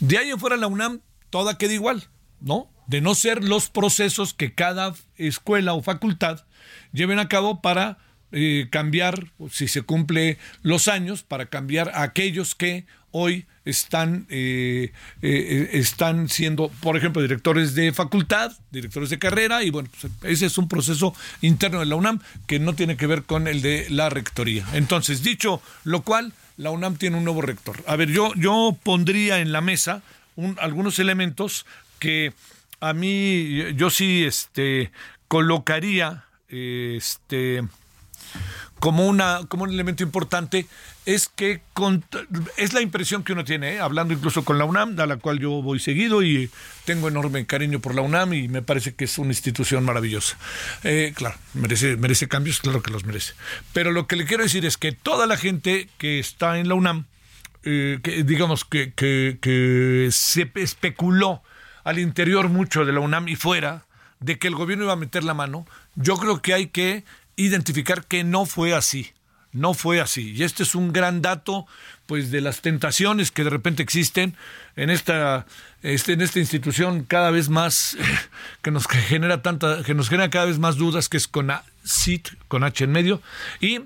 De 0.00 0.18
ahí 0.18 0.30
en 0.30 0.40
fuera 0.40 0.56
la 0.56 0.66
UNAM, 0.66 1.00
toda 1.30 1.56
queda 1.56 1.72
igual, 1.72 2.08
¿no? 2.40 2.68
De 2.88 3.00
no 3.00 3.14
ser 3.14 3.44
los 3.44 3.70
procesos 3.70 4.34
que 4.34 4.54
cada 4.54 4.92
escuela 5.16 5.72
o 5.74 5.82
facultad 5.82 6.44
lleven 6.92 7.20
a 7.20 7.28
cabo 7.28 7.62
para 7.62 7.98
eh, 8.32 8.66
cambiar, 8.70 9.32
si 9.48 9.68
se 9.68 9.82
cumple 9.82 10.38
los 10.62 10.88
años, 10.88 11.22
para 11.22 11.46
cambiar 11.46 11.90
a 11.90 12.02
aquellos 12.02 12.56
que 12.56 12.86
hoy 13.16 13.46
están, 13.64 14.26
eh, 14.28 14.92
eh, 15.22 15.70
están 15.72 16.28
siendo, 16.28 16.68
por 16.80 16.96
ejemplo, 16.96 17.22
directores 17.22 17.76
de 17.76 17.92
facultad, 17.92 18.50
directores 18.72 19.08
de 19.08 19.20
carrera, 19.20 19.62
y 19.62 19.70
bueno, 19.70 19.88
pues, 20.00 20.12
ese 20.24 20.46
es 20.46 20.58
un 20.58 20.66
proceso 20.66 21.14
interno 21.40 21.78
de 21.78 21.86
la 21.86 21.94
UNAM 21.94 22.18
que 22.48 22.58
no 22.58 22.74
tiene 22.74 22.96
que 22.96 23.06
ver 23.06 23.22
con 23.22 23.46
el 23.46 23.62
de 23.62 23.86
la 23.88 24.10
rectoría. 24.10 24.66
Entonces, 24.72 25.22
dicho 25.22 25.62
lo 25.84 26.02
cual, 26.02 26.32
la 26.56 26.72
UNAM 26.72 26.96
tiene 26.96 27.16
un 27.16 27.24
nuevo 27.24 27.40
rector. 27.40 27.76
A 27.86 27.94
ver, 27.94 28.10
yo, 28.10 28.34
yo 28.34 28.76
pondría 28.82 29.38
en 29.38 29.52
la 29.52 29.60
mesa 29.60 30.02
algunos 30.58 30.98
elementos 30.98 31.66
que 32.00 32.32
a 32.80 32.94
mí, 32.94 33.74
yo 33.76 33.90
sí 33.90 34.24
este, 34.24 34.90
colocaría 35.28 36.24
este, 36.48 37.62
como, 38.80 39.06
una, 39.06 39.42
como 39.48 39.62
un 39.62 39.70
elemento 39.70 40.02
importante 40.02 40.66
es 41.06 41.28
que 41.28 41.60
es 42.56 42.72
la 42.72 42.80
impresión 42.80 43.24
que 43.24 43.32
uno 43.32 43.44
tiene, 43.44 43.74
¿eh? 43.74 43.80
hablando 43.80 44.14
incluso 44.14 44.44
con 44.44 44.58
la 44.58 44.64
UNAM, 44.64 44.98
a 44.98 45.06
la 45.06 45.18
cual 45.18 45.38
yo 45.38 45.50
voy 45.62 45.78
seguido 45.78 46.22
y 46.22 46.50
tengo 46.84 47.08
enorme 47.08 47.44
cariño 47.46 47.80
por 47.80 47.94
la 47.94 48.02
UNAM 48.02 48.32
y 48.32 48.48
me 48.48 48.62
parece 48.62 48.94
que 48.94 49.04
es 49.04 49.18
una 49.18 49.30
institución 49.30 49.84
maravillosa. 49.84 50.38
Eh, 50.82 51.12
claro, 51.14 51.36
merece, 51.52 51.96
merece 51.96 52.28
cambios, 52.28 52.60
claro 52.60 52.82
que 52.82 52.90
los 52.90 53.04
merece. 53.04 53.34
Pero 53.72 53.92
lo 53.92 54.06
que 54.06 54.16
le 54.16 54.24
quiero 54.24 54.42
decir 54.42 54.64
es 54.64 54.78
que 54.78 54.92
toda 54.92 55.26
la 55.26 55.36
gente 55.36 55.88
que 55.98 56.18
está 56.18 56.58
en 56.58 56.68
la 56.68 56.74
UNAM, 56.74 57.04
eh, 57.64 57.98
que, 58.02 58.24
digamos 58.24 58.64
que, 58.64 58.92
que, 58.94 59.38
que 59.42 60.08
se 60.10 60.50
especuló 60.54 61.42
al 61.84 61.98
interior 61.98 62.48
mucho 62.48 62.86
de 62.86 62.92
la 62.92 63.00
UNAM 63.00 63.28
y 63.28 63.36
fuera, 63.36 63.84
de 64.20 64.38
que 64.38 64.48
el 64.48 64.54
gobierno 64.54 64.84
iba 64.84 64.94
a 64.94 64.96
meter 64.96 65.22
la 65.22 65.34
mano, 65.34 65.66
yo 65.96 66.16
creo 66.16 66.40
que 66.40 66.54
hay 66.54 66.68
que 66.68 67.04
identificar 67.36 68.06
que 68.06 68.24
no 68.24 68.46
fue 68.46 68.72
así. 68.72 69.12
No 69.54 69.72
fue 69.72 70.00
así. 70.00 70.32
Y 70.32 70.42
este 70.42 70.64
es 70.64 70.74
un 70.74 70.92
gran 70.92 71.22
dato, 71.22 71.66
pues, 72.06 72.32
de 72.32 72.40
las 72.40 72.60
tentaciones 72.60 73.30
que 73.30 73.44
de 73.44 73.50
repente 73.50 73.84
existen 73.84 74.36
en 74.74 74.90
esta, 74.90 75.46
este, 75.82 76.14
en 76.14 76.20
esta 76.20 76.40
institución 76.40 77.04
cada 77.04 77.30
vez 77.30 77.48
más, 77.48 77.96
que 78.62 78.72
nos 78.72 78.88
genera 78.88 79.42
tanta, 79.42 79.84
que 79.84 79.94
nos 79.94 80.08
genera 80.08 80.28
cada 80.28 80.46
vez 80.46 80.58
más 80.58 80.76
dudas, 80.76 81.08
que 81.08 81.16
es 81.16 81.28
con 81.28 81.52
CIT, 81.86 82.30
con 82.48 82.64
H 82.64 82.82
en 82.82 82.90
medio, 82.90 83.22
y 83.60 83.80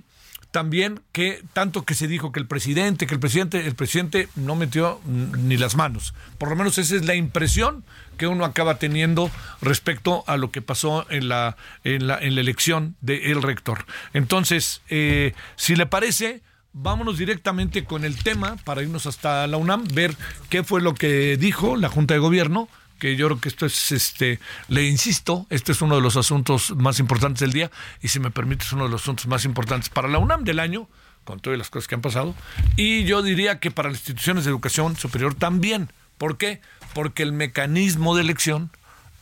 también 0.50 1.00
que 1.12 1.42
tanto 1.52 1.84
que 1.84 1.94
se 1.94 2.08
dijo 2.08 2.32
que 2.32 2.40
el 2.40 2.46
presidente, 2.46 3.06
que 3.06 3.14
el 3.14 3.20
presidente, 3.20 3.66
el 3.66 3.74
presidente 3.74 4.28
no 4.34 4.56
metió 4.56 5.00
ni 5.06 5.56
las 5.56 5.76
manos. 5.76 6.14
Por 6.38 6.48
lo 6.48 6.56
menos 6.56 6.78
esa 6.78 6.96
es 6.96 7.04
la 7.04 7.14
impresión 7.14 7.84
que 8.16 8.26
uno 8.26 8.44
acaba 8.44 8.78
teniendo 8.78 9.30
respecto 9.60 10.24
a 10.26 10.36
lo 10.36 10.50
que 10.50 10.62
pasó 10.62 11.06
en 11.10 11.28
la, 11.28 11.56
en 11.84 12.06
la, 12.06 12.18
en 12.18 12.34
la 12.34 12.40
elección 12.40 12.96
del 13.00 13.42
rector. 13.42 13.84
Entonces, 14.14 14.82
eh, 14.88 15.34
si 15.56 15.76
le 15.76 15.86
parece, 15.86 16.42
vámonos 16.72 17.18
directamente 17.18 17.84
con 17.84 18.04
el 18.04 18.22
tema 18.22 18.56
para 18.64 18.82
irnos 18.82 19.06
hasta 19.06 19.46
la 19.46 19.56
UNAM, 19.56 19.84
ver 19.92 20.16
qué 20.48 20.64
fue 20.64 20.80
lo 20.80 20.94
que 20.94 21.36
dijo 21.36 21.76
la 21.76 21.88
Junta 21.88 22.14
de 22.14 22.20
Gobierno 22.20 22.68
que 22.98 23.16
yo 23.16 23.26
creo 23.26 23.40
que 23.40 23.48
esto 23.48 23.66
es, 23.66 23.92
este, 23.92 24.40
le 24.68 24.86
insisto, 24.86 25.46
este 25.50 25.72
es 25.72 25.82
uno 25.82 25.96
de 25.96 26.02
los 26.02 26.16
asuntos 26.16 26.74
más 26.76 26.98
importantes 26.98 27.40
del 27.40 27.52
día 27.52 27.70
y 28.02 28.08
si 28.08 28.20
me 28.20 28.30
permite 28.30 28.64
es 28.64 28.72
uno 28.72 28.84
de 28.84 28.90
los 28.90 29.02
asuntos 29.02 29.26
más 29.26 29.44
importantes 29.44 29.88
para 29.88 30.08
la 30.08 30.18
UNAM 30.18 30.44
del 30.44 30.58
año, 30.58 30.88
con 31.24 31.40
todas 31.40 31.58
las 31.58 31.70
cosas 31.70 31.88
que 31.88 31.94
han 31.94 32.00
pasado, 32.00 32.34
y 32.76 33.04
yo 33.04 33.22
diría 33.22 33.60
que 33.60 33.70
para 33.70 33.90
las 33.90 33.98
instituciones 33.98 34.44
de 34.44 34.50
educación 34.50 34.96
superior 34.96 35.34
también. 35.34 35.90
¿Por 36.16 36.36
qué? 36.36 36.60
Porque 36.94 37.22
el 37.22 37.32
mecanismo 37.32 38.16
de 38.16 38.22
elección 38.22 38.70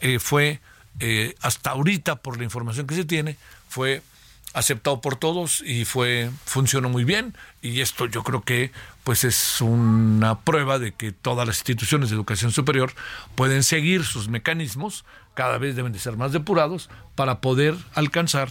eh, 0.01 0.19
fue, 0.19 0.61
eh, 1.01 1.35
hasta 1.41 1.71
ahorita, 1.71 2.17
por 2.17 2.39
la 2.39 2.45
información 2.45 2.87
que 2.87 2.95
se 2.95 3.05
tiene, 3.05 3.37
fue 3.69 4.03
aceptado 4.57 5.03
por 5.03 5.17
todos 5.17 5.61
y 5.61 5.85
fue 5.85 6.31
funcionó 6.47 6.89
muy 6.89 7.05
bien 7.05 7.37
y 7.61 7.83
esto 7.83 8.07
yo 8.07 8.23
creo 8.23 8.41
que 8.41 8.73
pues 9.05 9.23
es 9.23 9.61
una 9.61 10.41
prueba 10.41 10.79
de 10.79 10.93
que 10.93 11.13
todas 11.13 11.47
las 11.47 11.59
instituciones 11.59 12.09
de 12.09 12.17
educación 12.17 12.53
superior 12.53 12.95
pueden 13.35 13.63
seguir 13.63 14.05
sus 14.05 14.31
mecanismos, 14.31 15.05
cada 15.35 15.59
vez 15.59 15.77
deben 15.77 15.93
de 15.93 15.99
ser 15.99 16.17
más 16.17 16.33
depurados 16.33 16.89
para 17.17 17.43
poder 17.43 17.75
alcanzar 17.95 18.49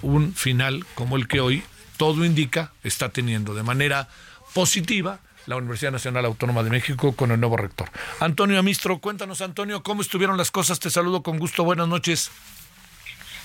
un 0.00 0.32
final 0.32 0.86
como 0.94 1.16
el 1.16 1.26
que 1.26 1.40
hoy 1.40 1.64
todo 1.96 2.24
indica 2.24 2.70
está 2.84 3.08
teniendo 3.08 3.52
de 3.52 3.64
manera 3.64 4.08
positiva 4.54 5.18
la 5.46 5.56
Universidad 5.56 5.90
Nacional 5.90 6.24
Autónoma 6.24 6.62
de 6.62 6.70
México 6.70 7.16
con 7.16 7.32
el 7.32 7.40
nuevo 7.40 7.56
rector. 7.56 7.90
Antonio 8.20 8.60
Amistro, 8.60 9.00
cuéntanos 9.00 9.40
Antonio, 9.40 9.82
¿cómo 9.82 10.02
estuvieron 10.02 10.36
las 10.36 10.52
cosas? 10.52 10.78
Te 10.78 10.88
saludo 10.88 11.24
con 11.24 11.38
gusto, 11.38 11.64
buenas 11.64 11.88
noches. 11.88 12.30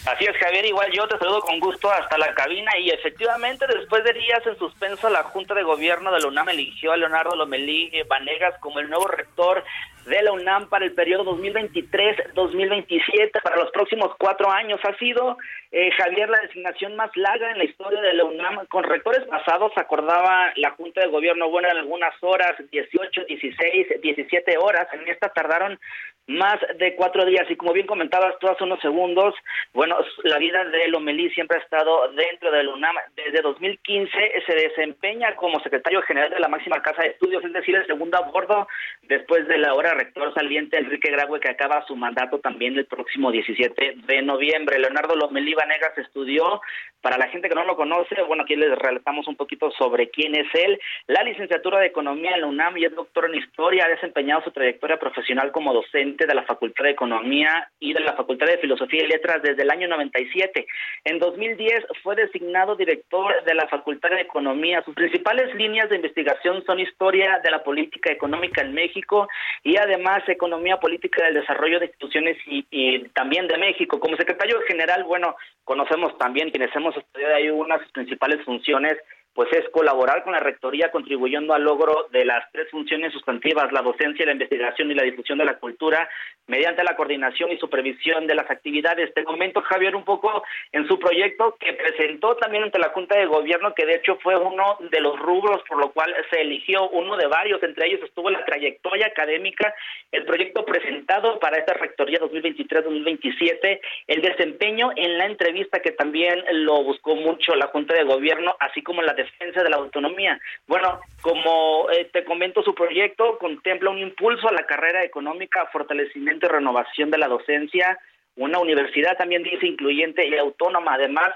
Así 0.05 0.25
es, 0.25 0.35
Javier, 0.35 0.65
igual 0.65 0.91
yo 0.91 1.07
te 1.07 1.17
saludo 1.17 1.39
con 1.41 1.61
gusto 1.61 1.89
hasta 1.89 2.17
la 2.17 2.33
cabina 2.33 2.77
y 2.77 2.89
efectivamente 2.89 3.65
después 3.67 4.03
de 4.03 4.11
días 4.11 4.45
en 4.45 4.57
suspenso 4.57 5.09
la 5.09 5.23
Junta 5.23 5.53
de 5.53 5.63
Gobierno 5.63 6.11
de 6.11 6.19
la 6.19 6.27
UNAM 6.27 6.49
eligió 6.49 6.91
a 6.91 6.97
Leonardo 6.97 7.37
Lomelí 7.37 7.89
Vanegas 8.09 8.59
como 8.59 8.79
el 8.79 8.89
nuevo 8.89 9.07
rector 9.07 9.63
de 10.05 10.21
la 10.21 10.31
UNAM 10.31 10.69
para 10.69 10.85
el 10.85 10.93
periodo 10.93 11.23
2023-2027, 11.37 13.41
para 13.41 13.57
los 13.57 13.71
próximos 13.71 14.11
cuatro 14.17 14.51
años. 14.51 14.79
Ha 14.83 14.95
sido, 14.97 15.37
eh, 15.71 15.91
Javier, 15.91 16.29
la 16.29 16.41
designación 16.41 16.95
más 16.95 17.09
larga 17.15 17.51
en 17.51 17.57
la 17.57 17.63
historia 17.63 18.01
de 18.01 18.13
la 18.13 18.25
UNAM. 18.25 18.65
Con 18.67 18.83
rectores 18.83 19.25
pasados 19.27 19.71
acordaba 19.75 20.51
la 20.57 20.71
Junta 20.71 21.01
de 21.01 21.07
Gobierno, 21.07 21.49
bueno, 21.49 21.69
en 21.69 21.77
algunas 21.77 22.13
horas, 22.21 22.53
18, 22.71 23.25
16, 23.25 24.01
17 24.01 24.57
horas. 24.57 24.87
En 24.93 25.07
esta 25.07 25.29
tardaron 25.29 25.79
más 26.27 26.55
de 26.77 26.95
cuatro 26.95 27.25
días. 27.25 27.49
Y 27.49 27.55
como 27.55 27.73
bien 27.73 27.87
comentabas 27.87 28.37
tú 28.39 28.47
hace 28.47 28.63
unos 28.63 28.79
segundos, 28.79 29.35
bueno, 29.73 29.97
la 30.23 30.37
vida 30.37 30.63
de 30.65 30.87
Lomelí 30.87 31.29
siempre 31.31 31.57
ha 31.57 31.61
estado 31.61 32.11
dentro 32.13 32.51
de 32.51 32.63
la 32.63 32.73
UNAM. 32.73 32.95
Desde 33.15 33.41
2015 33.41 34.11
se 34.45 34.55
desempeña 34.55 35.35
como 35.35 35.59
secretario 35.59 36.01
general 36.03 36.29
de 36.29 36.39
la 36.39 36.47
máxima 36.47 36.81
casa 36.81 37.01
de 37.01 37.09
estudios, 37.09 37.43
es 37.43 37.53
decir, 37.53 37.75
el 37.75 37.87
segundo 37.87 38.17
a 38.17 38.29
bordo 38.29 38.67
después 39.03 39.47
de 39.47 39.57
la 39.57 39.73
hora 39.73 39.92
rector 39.93 40.33
saliente 40.33 40.77
Enrique 40.77 41.11
Graue, 41.11 41.39
que 41.39 41.49
acaba 41.49 41.85
su 41.85 41.95
mandato 41.95 42.39
también 42.39 42.77
el 42.77 42.85
próximo 42.85 43.31
17 43.31 43.95
de 44.07 44.21
noviembre. 44.21 44.79
Leonardo 44.79 45.15
Lomelí 45.15 45.53
Vanegas 45.53 45.97
estudió, 45.97 46.61
para 47.01 47.17
la 47.17 47.27
gente 47.27 47.49
que 47.49 47.55
no 47.55 47.65
lo 47.65 47.75
conoce, 47.75 48.21
bueno, 48.23 48.43
aquí 48.43 48.55
les 48.55 48.77
relatamos 48.77 49.27
un 49.27 49.35
poquito 49.35 49.71
sobre 49.71 50.09
quién 50.09 50.35
es 50.35 50.47
él, 50.53 50.79
la 51.07 51.23
licenciatura 51.23 51.79
de 51.79 51.87
Economía 51.87 52.35
en 52.35 52.41
la 52.41 52.47
UNAM 52.47 52.77
y 52.77 52.85
es 52.85 52.95
doctor 52.95 53.25
en 53.25 53.35
Historia, 53.35 53.85
ha 53.85 53.89
desempeñado 53.89 54.43
su 54.43 54.51
trayectoria 54.51 54.97
profesional 54.97 55.51
como 55.51 55.73
docente 55.73 56.25
de 56.25 56.33
la 56.33 56.43
Facultad 56.43 56.85
de 56.85 56.91
Economía 56.91 57.67
y 57.79 57.93
de 57.93 57.99
la 57.99 58.13
Facultad 58.13 58.47
de 58.47 58.57
Filosofía 58.57 59.03
y 59.03 59.07
Letras 59.07 59.41
desde 59.41 59.63
el 59.63 59.71
año 59.71 59.87
97. 59.87 60.65
En 61.03 61.19
2010 61.19 61.85
fue 62.01 62.15
designado 62.15 62.75
director 62.75 63.43
de 63.43 63.53
la 63.53 63.67
Facultad 63.67 64.09
de 64.09 64.21
Economía. 64.21 64.81
Sus 64.83 64.95
principales 64.95 65.53
líneas 65.55 65.89
de 65.89 65.97
investigación 65.97 66.63
son 66.65 66.79
historia 66.79 67.41
de 67.43 67.51
la 67.51 67.63
política 67.63 68.11
económica 68.11 68.61
en 68.61 68.73
México 68.73 69.27
y 69.63 69.77
además 69.83 70.27
economía 70.27 70.77
política 70.77 71.23
del 71.25 71.35
desarrollo 71.35 71.79
de 71.79 71.85
instituciones 71.85 72.37
y, 72.47 72.65
y 72.71 73.07
también 73.09 73.47
de 73.47 73.57
México. 73.57 73.99
Como 73.99 74.17
secretario 74.17 74.59
general, 74.67 75.03
bueno, 75.03 75.35
conocemos 75.63 76.17
también 76.17 76.49
quienes 76.49 76.75
hemos 76.75 76.95
estudiado 76.97 77.35
ahí 77.35 77.49
unas 77.49 77.81
principales 77.91 78.43
funciones 78.43 78.97
pues 79.33 79.51
es 79.53 79.67
colaborar 79.69 80.23
con 80.23 80.33
la 80.33 80.39
rectoría 80.39 80.91
contribuyendo 80.91 81.53
al 81.53 81.63
logro 81.63 82.07
de 82.11 82.23
las 82.23 82.51
tres 82.51 82.69
funciones 82.69 83.11
sustantivas, 83.13 83.71
la 83.71 83.81
docencia, 83.81 84.25
la 84.25 84.33
investigación 84.33 84.91
y 84.91 84.95
la 84.95 85.03
difusión 85.03 85.37
de 85.37 85.45
la 85.45 85.57
cultura, 85.57 86.07
mediante 86.47 86.83
la 86.83 86.95
coordinación 86.95 87.51
y 87.51 87.57
supervisión 87.57 88.27
de 88.27 88.35
las 88.35 88.49
actividades. 88.49 89.13
Te 89.13 89.23
comento, 89.23 89.61
Javier, 89.61 89.95
un 89.95 90.03
poco 90.03 90.43
en 90.71 90.87
su 90.87 90.99
proyecto 90.99 91.55
que 91.59 91.73
presentó 91.73 92.35
también 92.35 92.63
ante 92.63 92.79
la 92.79 92.89
Junta 92.89 93.17
de 93.17 93.25
Gobierno, 93.25 93.73
que 93.73 93.85
de 93.85 93.95
hecho 93.95 94.17
fue 94.21 94.35
uno 94.35 94.77
de 94.91 95.01
los 95.01 95.17
rubros 95.19 95.63
por 95.67 95.79
lo 95.79 95.91
cual 95.91 96.13
se 96.29 96.41
eligió, 96.41 96.89
uno 96.89 97.17
de 97.17 97.27
varios, 97.27 97.63
entre 97.63 97.87
ellos 97.87 98.01
estuvo 98.03 98.29
la 98.29 98.45
trayectoria 98.45 99.07
académica, 99.07 99.73
el 100.11 100.25
proyecto 100.25 100.65
presentado 100.65 101.39
para 101.39 101.57
esta 101.57 101.73
rectoría 101.73 102.19
2023-2027, 102.19 103.79
el 104.07 104.21
desempeño 104.21 104.91
en 104.95 105.17
la 105.17 105.25
entrevista 105.25 105.79
que 105.79 105.91
también 105.91 106.43
lo 106.51 106.83
buscó 106.83 107.15
mucho 107.15 107.55
la 107.55 107.67
Junta 107.67 107.93
de 107.93 108.03
Gobierno, 108.03 108.55
así 108.59 108.81
como 108.81 109.01
la 109.01 109.13
defensa 109.23 109.63
de 109.63 109.69
la 109.69 109.77
autonomía. 109.77 110.39
Bueno, 110.67 111.01
como 111.21 111.89
eh, 111.91 112.09
te 112.13 112.23
comento, 112.23 112.63
su 112.63 112.75
proyecto 112.75 113.37
contempla 113.39 113.89
un 113.89 113.99
impulso 113.99 114.47
a 114.47 114.53
la 114.53 114.65
carrera 114.65 115.03
económica, 115.03 115.67
fortalecimiento 115.71 116.45
y 116.45 116.49
renovación 116.49 117.11
de 117.11 117.17
la 117.17 117.27
docencia, 117.27 117.97
una 118.35 118.59
universidad 118.59 119.17
también 119.17 119.43
dice 119.43 119.67
incluyente 119.67 120.27
y 120.27 120.35
autónoma. 120.37 120.95
Además, 120.95 121.29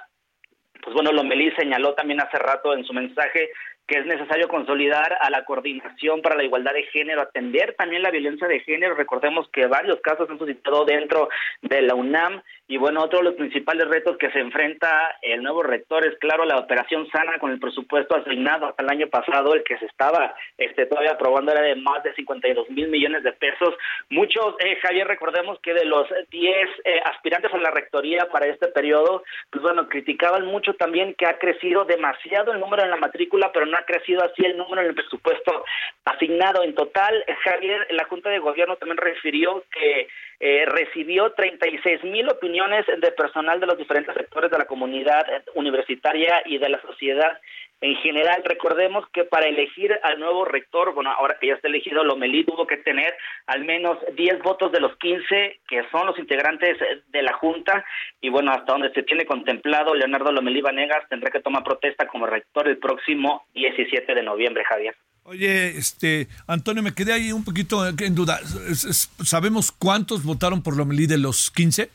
pues 0.81 0.93
bueno, 0.93 1.11
Lomelí 1.11 1.51
señaló 1.51 1.93
también 1.93 2.21
hace 2.21 2.37
rato 2.37 2.73
en 2.73 2.83
su 2.85 2.93
mensaje 2.93 3.49
que 3.87 3.99
es 3.99 4.05
necesario 4.05 4.47
consolidar 4.49 5.17
a 5.21 5.29
la 5.29 5.45
coordinación 5.45 6.21
para 6.21 6.35
la 6.35 6.43
igualdad 6.43 6.73
de 6.73 6.83
género, 6.83 7.21
atender 7.21 7.73
también 7.77 8.03
la 8.03 8.11
violencia 8.11 8.47
de 8.47 8.59
género. 8.59 8.95
Recordemos 8.95 9.47
que 9.49 9.65
varios 9.67 9.99
casos 10.01 10.29
han 10.29 10.37
suscitado 10.37 10.83
dentro 10.85 11.29
de 11.61 11.81
la 11.81 11.95
UNAM 11.95 12.41
y 12.69 12.75
bueno, 12.75 13.01
otro 13.01 13.19
de 13.19 13.25
los 13.25 13.35
principales 13.35 13.87
retos 13.87 14.17
que 14.17 14.29
se 14.31 14.39
enfrenta 14.39 15.15
el 15.21 15.41
nuevo 15.41 15.63
rector 15.63 16.05
es, 16.05 16.19
claro, 16.19 16.43
la 16.43 16.57
operación 16.57 17.07
sana 17.09 17.39
con 17.39 17.51
el 17.51 17.59
presupuesto 17.59 18.17
asignado 18.17 18.65
hasta 18.65 18.83
el 18.83 18.89
año 18.89 19.07
pasado, 19.07 19.53
el 19.53 19.63
que 19.63 19.77
se 19.77 19.85
estaba 19.85 20.35
este, 20.57 20.85
todavía 20.85 21.11
aprobando 21.11 21.53
era 21.53 21.61
de 21.61 21.75
más 21.75 22.03
de 22.03 22.13
52 22.13 22.69
mil 22.71 22.89
millones 22.89 23.23
de 23.23 23.31
pesos. 23.31 23.73
Muchos, 24.09 24.55
eh, 24.59 24.77
Javier, 24.81 25.07
recordemos 25.07 25.59
que 25.61 25.73
de 25.73 25.85
los 25.85 26.07
10 26.29 26.69
eh, 26.83 26.99
aspirantes 27.05 27.53
a 27.53 27.57
la 27.57 27.71
rectoría 27.71 28.27
para 28.29 28.47
este 28.47 28.67
periodo, 28.67 29.23
pues 29.49 29.63
bueno, 29.63 29.87
criticaban 29.87 30.45
mucho 30.45 30.73
también 30.73 31.13
que 31.13 31.25
ha 31.25 31.39
crecido 31.39 31.85
demasiado 31.85 32.51
el 32.51 32.59
número 32.59 32.83
en 32.83 32.89
la 32.89 32.97
matrícula, 32.97 33.49
pero 33.53 33.65
no 33.65 33.76
ha 33.77 33.85
crecido 33.85 34.23
así 34.23 34.45
el 34.45 34.57
número 34.57 34.81
en 34.81 34.89
el 34.89 34.95
presupuesto 34.95 35.63
asignado. 36.05 36.63
En 36.63 36.75
total, 36.75 37.23
Javier, 37.43 37.87
la 37.91 38.05
Junta 38.05 38.29
de 38.29 38.39
Gobierno 38.39 38.75
también 38.77 38.97
refirió 38.97 39.63
que 39.71 40.07
eh, 40.39 40.65
recibió 40.67 41.31
36 41.31 42.03
mil 42.03 42.29
opiniones 42.29 42.85
de 42.85 43.11
personal 43.11 43.59
de 43.59 43.67
los 43.67 43.77
diferentes 43.77 44.13
sectores 44.15 44.51
de 44.51 44.57
la 44.57 44.65
comunidad 44.65 45.25
universitaria 45.55 46.43
y 46.45 46.57
de 46.57 46.69
la 46.69 46.81
sociedad 46.81 47.39
en 47.81 47.95
general. 47.97 48.41
Recordemos 48.43 49.05
que 49.13 49.23
para 49.23 49.47
elegir 49.47 49.93
al 50.03 50.19
nuevo 50.19 50.45
rector, 50.45 50.93
bueno, 50.93 51.11
ahora 51.11 51.37
que 51.39 51.47
ya 51.47 51.53
está 51.53 51.67
elegido, 51.67 52.03
Lomelí 52.03 52.43
tuvo 52.43 52.65
que 52.65 52.77
tener 52.77 53.13
al 53.45 53.65
menos 53.65 53.97
10 54.15 54.39
votos 54.41 54.71
de 54.71 54.79
los 54.79 54.97
15 54.97 55.61
que 55.67 55.83
son 55.91 56.07
los 56.07 56.17
integrantes 56.17 56.77
de 57.07 57.21
la 57.21 57.33
Junta 57.33 57.85
y 58.21 58.29
bueno, 58.29 58.51
hasta 58.51 58.73
donde 58.73 58.91
se 58.93 59.03
tiene 59.03 59.25
contemplado, 59.25 59.93
Leonardo 59.93 60.31
Lomelí 60.31 60.61
Vanegas 60.61 61.07
tendrá 61.09 61.29
que 61.29 61.41
tomar 61.41 61.63
protesta 61.63 62.07
como 62.07 62.25
rector 62.25 62.67
el 62.67 62.77
próximo 62.77 63.45
17 63.53 64.13
de 64.13 64.23
noviembre, 64.23 64.63
Javier. 64.65 64.95
Oye, 65.23 65.77
este, 65.77 66.29
Antonio, 66.47 66.81
me 66.81 66.93
quedé 66.93 67.11
ahí 67.11 67.33
un 67.33 67.43
poquito 67.43 67.85
en 67.85 68.15
duda. 68.15 68.39
¿Sabemos 68.73 69.73
cuántos 69.73 70.23
votaron 70.23 70.63
por 70.63 70.77
Lomelí 70.77 71.05
de 71.05 71.17
los 71.17 71.51
15? 71.51 71.89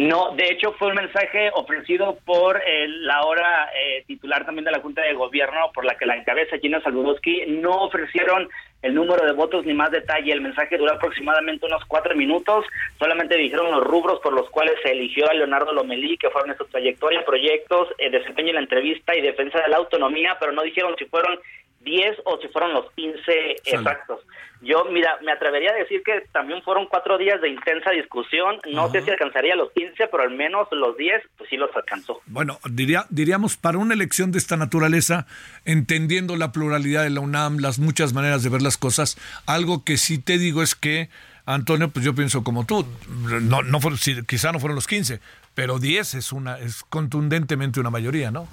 No, 0.00 0.30
de 0.34 0.50
hecho 0.50 0.72
fue 0.78 0.88
un 0.88 0.94
mensaje 0.94 1.50
ofrecido 1.52 2.16
por 2.24 2.58
la 2.64 3.16
ahora 3.16 3.68
eh, 3.76 4.02
titular 4.06 4.46
también 4.46 4.64
de 4.64 4.70
la 4.70 4.80
Junta 4.80 5.02
de 5.02 5.12
Gobierno, 5.12 5.70
por 5.74 5.84
la 5.84 5.94
que 5.98 6.06
la 6.06 6.16
encabeza 6.16 6.56
Gina 6.56 6.80
Saludowski. 6.80 7.44
No 7.48 7.82
ofrecieron 7.82 8.48
el 8.80 8.94
número 8.94 9.26
de 9.26 9.32
votos 9.32 9.66
ni 9.66 9.74
más 9.74 9.90
detalle. 9.90 10.32
El 10.32 10.40
mensaje 10.40 10.78
duró 10.78 10.94
aproximadamente 10.94 11.66
unos 11.66 11.84
cuatro 11.84 12.16
minutos. 12.16 12.64
Solamente 12.98 13.36
dijeron 13.36 13.70
los 13.72 13.84
rubros 13.84 14.20
por 14.20 14.32
los 14.32 14.48
cuales 14.48 14.76
se 14.82 14.92
eligió 14.92 15.28
a 15.28 15.34
Leonardo 15.34 15.74
Lomelí, 15.74 16.16
que 16.16 16.30
fueron 16.30 16.56
su 16.56 16.64
trayectoria, 16.64 17.22
proyectos, 17.26 17.88
eh, 17.98 18.08
desempeño 18.08 18.48
en 18.48 18.54
la 18.54 18.62
entrevista 18.62 19.14
y 19.14 19.20
defensa 19.20 19.60
de 19.60 19.68
la 19.68 19.76
autonomía, 19.76 20.38
pero 20.40 20.52
no 20.52 20.62
dijeron 20.62 20.94
si 20.98 21.04
fueron 21.04 21.38
10 21.80 22.18
o 22.24 22.38
si 22.40 22.48
fueron 22.48 22.74
los 22.74 22.90
15 22.92 23.56
exactos. 23.64 24.20
Yo, 24.62 24.84
mira, 24.92 25.18
me 25.24 25.32
atrevería 25.32 25.70
a 25.70 25.74
decir 25.74 26.02
que 26.02 26.26
también 26.32 26.62
fueron 26.62 26.86
cuatro 26.86 27.16
días 27.16 27.40
de 27.40 27.48
intensa 27.48 27.90
discusión. 27.92 28.60
No 28.70 28.90
sé 28.90 29.00
si 29.00 29.10
alcanzaría 29.10 29.56
los 29.56 29.72
15, 29.72 30.08
pero 30.08 30.22
al 30.22 30.32
menos 30.32 30.68
los 30.70 30.96
10, 30.98 31.22
pues 31.38 31.48
sí 31.48 31.56
los 31.56 31.74
alcanzó. 31.74 32.20
Bueno, 32.26 32.58
diría, 32.70 33.06
diríamos, 33.08 33.56
para 33.56 33.78
una 33.78 33.94
elección 33.94 34.32
de 34.32 34.38
esta 34.38 34.58
naturaleza, 34.58 35.26
entendiendo 35.64 36.36
la 36.36 36.52
pluralidad 36.52 37.04
de 37.04 37.10
la 37.10 37.20
UNAM, 37.20 37.58
las 37.58 37.78
muchas 37.78 38.12
maneras 38.12 38.42
de 38.42 38.50
ver 38.50 38.60
las 38.60 38.76
cosas, 38.76 39.16
algo 39.46 39.82
que 39.82 39.96
sí 39.96 40.18
te 40.18 40.36
digo 40.36 40.62
es 40.62 40.74
que, 40.74 41.08
Antonio, 41.46 41.88
pues 41.88 42.04
yo 42.04 42.14
pienso 42.14 42.44
como 42.44 42.66
tú, 42.66 42.86
no, 43.08 43.62
no 43.62 43.78
quizá 44.26 44.52
no 44.52 44.60
fueron 44.60 44.74
los 44.74 44.86
15, 44.86 45.20
pero 45.54 45.78
10 45.78 46.14
es, 46.14 46.32
una, 46.32 46.58
es 46.58 46.84
contundentemente 46.84 47.80
una 47.80 47.88
mayoría, 47.90 48.30
¿no? 48.30 48.46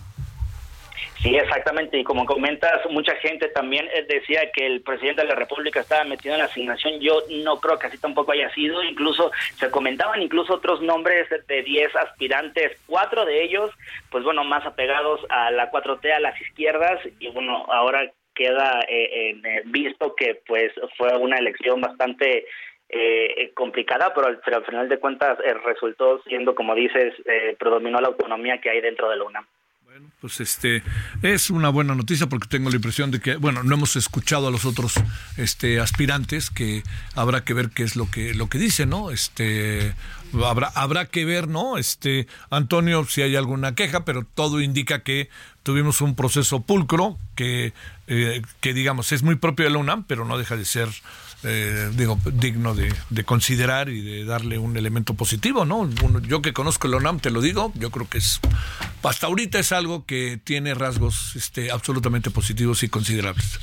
Sí, 1.22 1.36
exactamente. 1.36 1.98
Y 1.98 2.04
como 2.04 2.26
comentas, 2.26 2.80
mucha 2.92 3.16
gente 3.16 3.48
también 3.50 3.88
eh, 3.94 4.06
decía 4.08 4.52
que 4.52 4.66
el 4.66 4.82
presidente 4.82 5.24
de 5.24 5.30
la 5.30 5.36
República 5.36 5.80
estaba 5.80 6.04
metido 6.04 6.36
en 6.36 6.40
la 6.40 6.46
asignación. 6.46 7.00
Yo 7.00 7.24
no 7.44 7.60
creo 7.60 7.80
que 7.80 7.88
así 7.88 7.98
tampoco 7.98 8.32
haya 8.32 8.54
sido. 8.54 8.84
Incluso 8.84 9.32
se 9.56 9.72
comentaban 9.72 10.22
incluso 10.22 10.54
otros 10.54 10.82
nombres 10.82 11.28
de 11.48 11.64
10 11.64 11.96
aspirantes, 11.96 12.78
cuatro 12.86 13.26
de 13.26 13.44
ellos, 13.44 13.72
pues 14.12 14.24
bueno, 14.24 14.44
más 14.44 14.66
apegados 14.66 15.22
a 15.30 15.50
la 15.52 15.72
4T, 15.72 16.12
a 16.12 16.20
las 16.20 16.40
izquierdas. 16.40 17.00
Y 17.20 17.30
bueno, 17.30 17.66
ahora 17.70 18.12
queda 18.36 18.82
eh, 18.88 19.36
eh, 19.44 19.62
visto 19.66 20.16
que 20.16 20.42
pues 20.46 20.72
fue 20.98 21.18
una 21.18 21.38
elección 21.38 21.82
bastante 21.82 22.46
complicada, 23.54 24.14
pero 24.14 24.28
al, 24.28 24.40
pero 24.46 24.58
al, 24.58 24.66
final 24.66 24.88
de 24.88 24.98
cuentas 24.98 25.38
resultó 25.66 26.22
siendo, 26.24 26.56
como 26.56 26.74
dices, 26.74 27.14
predominó 27.60 28.00
la 28.00 28.08
autonomía 28.08 28.62
que 28.62 28.70
hay 28.70 28.80
dentro 28.80 29.10
de 29.10 29.18
la 29.18 29.26
UNAM 29.26 29.46
pues 30.22 30.40
este 30.40 30.84
es 31.22 31.50
una 31.50 31.70
buena 31.70 31.96
noticia 31.96 32.28
porque 32.28 32.48
tengo 32.48 32.70
la 32.70 32.76
impresión 32.76 33.12
de 33.12 33.20
que, 33.20 33.36
bueno, 33.36 33.64
no 33.64 33.76
hemos 33.76 33.96
escuchado 33.96 34.48
a 34.48 34.52
los 34.52 34.66
otros 34.66 34.94
este 35.38 35.80
aspirantes 35.80 36.50
que 36.50 36.84
habrá 37.16 37.44
que 37.44 37.54
ver 37.54 37.70
qué 37.70 37.84
es 37.84 37.96
lo 37.96 38.10
que 38.10 38.34
lo 38.34 38.50
que 38.50 38.58
dicen, 38.58 38.90
¿no? 38.90 39.12
Este 39.12 39.94
habrá 40.44 40.68
habrá 40.76 41.06
que 41.06 41.26
ver, 41.26 41.48
¿no? 41.48 41.78
Este 41.78 42.28
Antonio 42.50 43.06
si 43.06 43.22
hay 43.22 43.36
alguna 43.36 43.76
queja, 43.76 44.06
pero 44.06 44.26
todo 44.26 44.62
indica 44.62 45.04
que 45.04 45.30
tuvimos 45.64 46.02
un 46.02 46.16
proceso 46.16 46.62
pulcro 46.62 47.18
que 47.36 47.74
eh, 48.08 48.42
que 48.62 48.74
digamos 48.74 49.12
es 49.12 49.24
muy 49.24 49.36
propio 49.36 49.66
de 49.66 49.72
la 49.72 49.80
UNAM, 49.80 50.04
pero 50.04 50.26
no 50.26 50.38
deja 50.38 50.56
de 50.56 50.66
ser 50.66 50.90
eh, 51.44 51.92
digo, 51.94 52.20
digno 52.34 52.74
de, 52.74 52.92
considerar 53.24 53.90
y 53.90 54.02
de 54.02 54.26
darle 54.26 54.58
un 54.58 54.76
elemento 54.76 55.14
positivo, 55.14 55.66
¿no? 55.66 55.90
yo 56.22 56.42
que 56.42 56.54
conozco 56.54 56.88
el 56.88 56.96
ONAM, 56.96 57.20
te 57.20 57.30
lo 57.30 57.42
digo, 57.42 57.72
yo 57.76 57.92
creo 57.92 58.10
que 58.10 58.18
es, 58.18 58.40
hasta 59.04 59.28
ahorita 59.28 59.60
es 59.60 59.72
algo 59.72 60.06
que 60.06 60.40
tiene 60.44 60.74
rasgos 60.74 61.36
este, 61.36 61.72
absolutamente 61.72 62.32
positivos 62.32 62.82
y 62.84 62.90
considerables. 62.90 63.60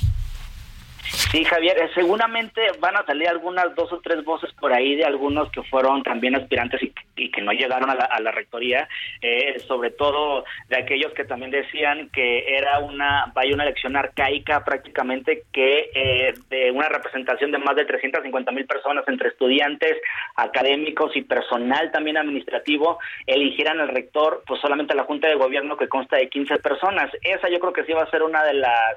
Sí, 1.05 1.43
Javier, 1.43 1.77
eh, 1.77 1.89
seguramente 1.93 2.61
van 2.79 2.95
a 2.95 3.05
salir 3.05 3.27
algunas 3.27 3.75
dos 3.75 3.91
o 3.91 3.99
tres 3.99 4.23
voces 4.23 4.51
por 4.53 4.73
ahí 4.73 4.95
de 4.95 5.05
algunos 5.05 5.51
que 5.51 5.61
fueron 5.63 6.01
también 6.01 6.35
aspirantes 6.35 6.81
y, 6.81 6.93
que 7.29 7.41
no 7.41 7.51
llegaron 7.51 7.89
a 7.89 8.19
la, 8.19 8.31
rectoría, 8.31 8.87
eh, 9.21 9.59
sobre 9.59 9.91
todo 9.91 10.45
de 10.69 10.77
aquellos 10.77 11.13
que 11.13 11.25
también 11.25 11.51
decían 11.51 12.09
que 12.09 12.57
era 12.57 12.79
una, 12.79 13.31
vaya 13.33 13.53
una 13.53 13.63
elección 13.63 13.95
arcaica 13.95 14.63
prácticamente, 14.63 15.43
que 15.51 15.91
eh, 15.93 16.33
de 16.49 16.71
una 16.71 16.89
representación 16.89 17.51
de 17.51 17.57
más 17.57 17.75
de 17.75 17.85
350 17.85 18.51
mil 18.51 18.65
personas 18.65 19.05
entre 19.07 19.29
estudiantes, 19.29 19.97
académicos 20.35 21.15
y 21.15 21.21
personal 21.21 21.91
también 21.91 22.17
administrativo, 22.17 22.99
eligieran 23.27 23.79
al 23.79 23.89
rector, 23.89 24.43
pues 24.47 24.59
solamente 24.61 24.95
la 24.95 25.03
Junta 25.03 25.27
de 25.27 25.35
Gobierno 25.35 25.77
que 25.77 25.87
consta 25.87 26.17
de 26.17 26.29
15 26.29 26.57
personas. 26.57 27.11
Esa 27.21 27.49
yo 27.49 27.59
creo 27.59 27.73
que 27.73 27.83
sí 27.85 27.93
va 27.93 28.03
a 28.03 28.11
ser 28.11 28.23
una 28.23 28.43
de 28.43 28.53
las 28.53 28.95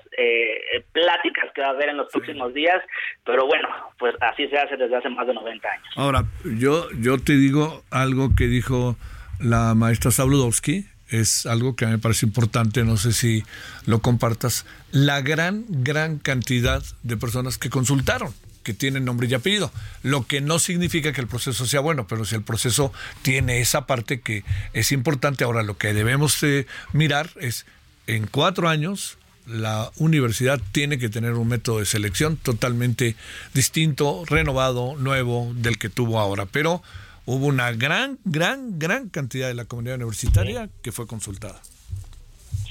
pláticas 0.93 1.53
que 1.53 1.61
va 1.61 1.69
a 1.69 1.71
haber 1.71 1.91
en 1.91 1.98
los 1.99 2.11
próximos 2.11 2.55
días, 2.55 2.83
pero 3.25 3.47
bueno, 3.47 3.69
pues 3.99 4.15
así 4.21 4.49
se 4.49 4.59
hace 4.59 4.77
desde 4.77 4.97
hace 4.97 5.09
más 5.11 5.27
de 5.27 5.35
90 5.35 5.69
años. 5.69 5.87
Ahora, 5.97 6.25
yo, 6.45 6.91
yo 6.93 7.19
te 7.19 7.35
digo 7.37 7.83
algo 7.91 8.35
que 8.35 8.47
dijo 8.47 8.97
la 9.41 9.75
maestra 9.75 10.11
Sabludowski, 10.11 10.87
es 11.11 11.47
algo 11.47 11.77
que 11.77 11.85
a 11.85 11.89
mí 11.89 11.95
me 11.95 11.99
parece 11.99 12.27
importante, 12.27 12.85
no 12.85 12.97
sé 12.97 13.13
si 13.13 13.45
lo 13.87 14.01
compartas, 14.01 14.67
la 14.91 15.21
gran, 15.21 15.65
gran 15.69 16.19
cantidad 16.19 16.83
de 17.03 17.17
personas 17.17 17.59
que 17.59 17.71
consultaron 17.71 18.33
que 18.63 18.75
tienen 18.75 19.07
nombre 19.07 19.27
y 19.27 19.33
apellido, 19.33 19.73
lo 20.03 20.27
que 20.27 20.43
no 20.43 20.59
significa 20.59 21.15
que 21.15 21.23
el 21.23 21.27
proceso 21.27 21.65
sea 21.65 21.81
bueno, 21.81 22.07
pero 22.07 22.27
si 22.27 22.35
el 22.35 22.43
proceso 22.43 22.93
tiene 23.23 23.61
esa 23.61 23.87
parte 23.87 24.21
que 24.21 24.45
es 24.75 24.93
importante, 24.93 25.45
ahora 25.45 25.63
lo 25.63 25.79
que 25.79 25.95
debemos 25.95 26.45
mirar 26.93 27.31
es 27.41 27.65
en 28.07 28.27
cuatro 28.27 28.69
años 28.69 29.18
la 29.49 29.91
universidad 29.97 30.61
tiene 30.73 30.99
que 30.99 31.09
tener 31.09 31.33
un 31.33 31.49
método 31.49 31.79
de 31.81 31.87
selección 31.87 32.37
totalmente 32.37 33.17
distinto, 33.55 34.25
renovado, 34.27 34.97
nuevo 34.97 35.51
del 35.55 35.79
que 35.79 35.89
tuvo 35.89 36.19
ahora. 36.19 36.47
Pero 36.47 36.83
hubo 37.25 37.47
una 37.47 37.73
gran, 37.73 38.19
gran, 38.25 38.79
gran 38.79 39.09
cantidad 39.09 39.49
de 39.49 39.55
la 39.55 39.65
comunidad 39.65 39.97
universitaria 39.97 40.69
que 40.83 40.93
fue 40.93 41.07
consultada. 41.07 41.61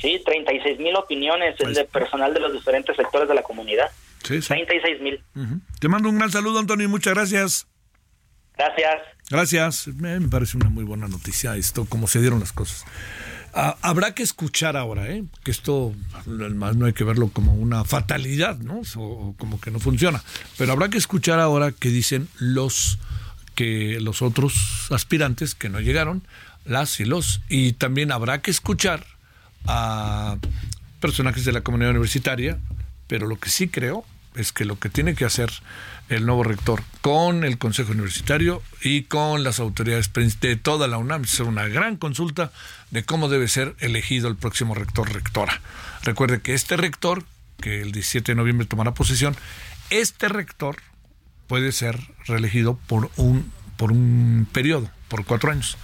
Sí, 0.01 0.21
36 0.23 0.79
mil 0.79 0.95
opiniones 0.95 1.55
es 1.59 1.75
de 1.75 1.85
personal 1.85 2.33
de 2.33 2.39
los 2.39 2.53
diferentes 2.53 2.95
sectores 2.95 3.27
de 3.27 3.35
la 3.35 3.41
comunidad. 3.41 3.87
Sí, 4.23 4.41
sí. 4.41 4.47
36 4.47 5.01
mil. 5.01 5.23
Te 5.79 5.87
mando 5.87 6.09
un 6.09 6.17
gran 6.17 6.31
saludo, 6.31 6.59
Antonio, 6.59 6.85
y 6.85 6.89
muchas 6.89 7.13
gracias. 7.13 7.67
Gracias. 8.57 9.01
Gracias. 9.29 9.87
Me, 9.87 10.19
me 10.19 10.27
parece 10.27 10.57
una 10.57 10.69
muy 10.69 10.83
buena 10.83 11.07
noticia 11.07 11.55
esto, 11.55 11.85
cómo 11.87 12.07
se 12.07 12.19
dieron 12.19 12.39
las 12.39 12.53
cosas. 12.53 12.85
Ah, 13.53 13.77
habrá 13.81 14.13
que 14.13 14.23
escuchar 14.23 14.77
ahora, 14.77 15.09
¿eh? 15.09 15.23
que 15.43 15.51
esto 15.51 15.93
más 16.25 16.75
no 16.75 16.85
hay 16.85 16.93
que 16.93 17.03
verlo 17.03 17.29
como 17.29 17.53
una 17.53 17.83
fatalidad, 17.83 18.57
¿no? 18.59 18.81
O, 18.95 19.33
como 19.37 19.59
que 19.59 19.71
no 19.71 19.79
funciona. 19.79 20.23
Pero 20.57 20.73
habrá 20.73 20.89
que 20.89 20.97
escuchar 20.97 21.39
ahora 21.39 21.71
qué 21.71 21.89
dicen 21.89 22.27
los 22.37 22.99
que 23.55 23.99
los 23.99 24.21
otros 24.21 24.87
aspirantes 24.91 25.55
que 25.55 25.69
no 25.69 25.79
llegaron, 25.79 26.21
las 26.65 26.99
y 26.99 27.05
los, 27.05 27.41
y 27.49 27.73
también 27.73 28.11
habrá 28.11 28.41
que 28.41 28.51
escuchar 28.51 29.05
a 29.65 30.37
personajes 30.99 31.43
de 31.45 31.53
la 31.53 31.61
comunidad 31.61 31.91
universitaria, 31.91 32.59
pero 33.07 33.25
lo 33.25 33.39
que 33.39 33.49
sí 33.49 33.67
creo 33.67 34.05
es 34.37 34.51
que 34.51 34.65
lo 34.65 34.79
que 34.79 34.89
tiene 34.89 35.15
que 35.15 35.25
hacer 35.25 35.51
el 36.09 36.25
nuevo 36.25 36.43
rector 36.43 36.83
con 37.01 37.43
el 37.43 37.57
Consejo 37.57 37.91
Universitario 37.91 38.61
y 38.81 39.03
con 39.03 39.43
las 39.43 39.59
autoridades 39.59 40.09
de 40.39 40.55
toda 40.55 40.87
la 40.87 40.97
UNAM. 40.97 41.23
Es 41.23 41.39
una 41.39 41.67
gran 41.67 41.97
consulta 41.97 42.51
de 42.91 43.03
cómo 43.03 43.29
debe 43.29 43.47
ser 43.47 43.75
elegido 43.79 44.27
el 44.27 44.35
próximo 44.35 44.73
rector 44.73 45.11
rectora. 45.11 45.61
Recuerde 46.03 46.41
que 46.41 46.53
este 46.53 46.77
rector, 46.77 47.23
que 47.59 47.81
el 47.81 47.91
17 47.91 48.31
de 48.31 48.35
noviembre 48.35 48.67
tomará 48.67 48.93
posesión, 48.93 49.35
este 49.89 50.29
rector 50.29 50.77
puede 51.47 51.71
ser 51.71 51.99
reelegido 52.25 52.79
por 52.87 53.09
un, 53.17 53.51
por 53.75 53.91
un 53.91 54.47
periodo, 54.51 54.89
por 55.09 55.25
cuatro 55.25 55.51
años, 55.51 55.77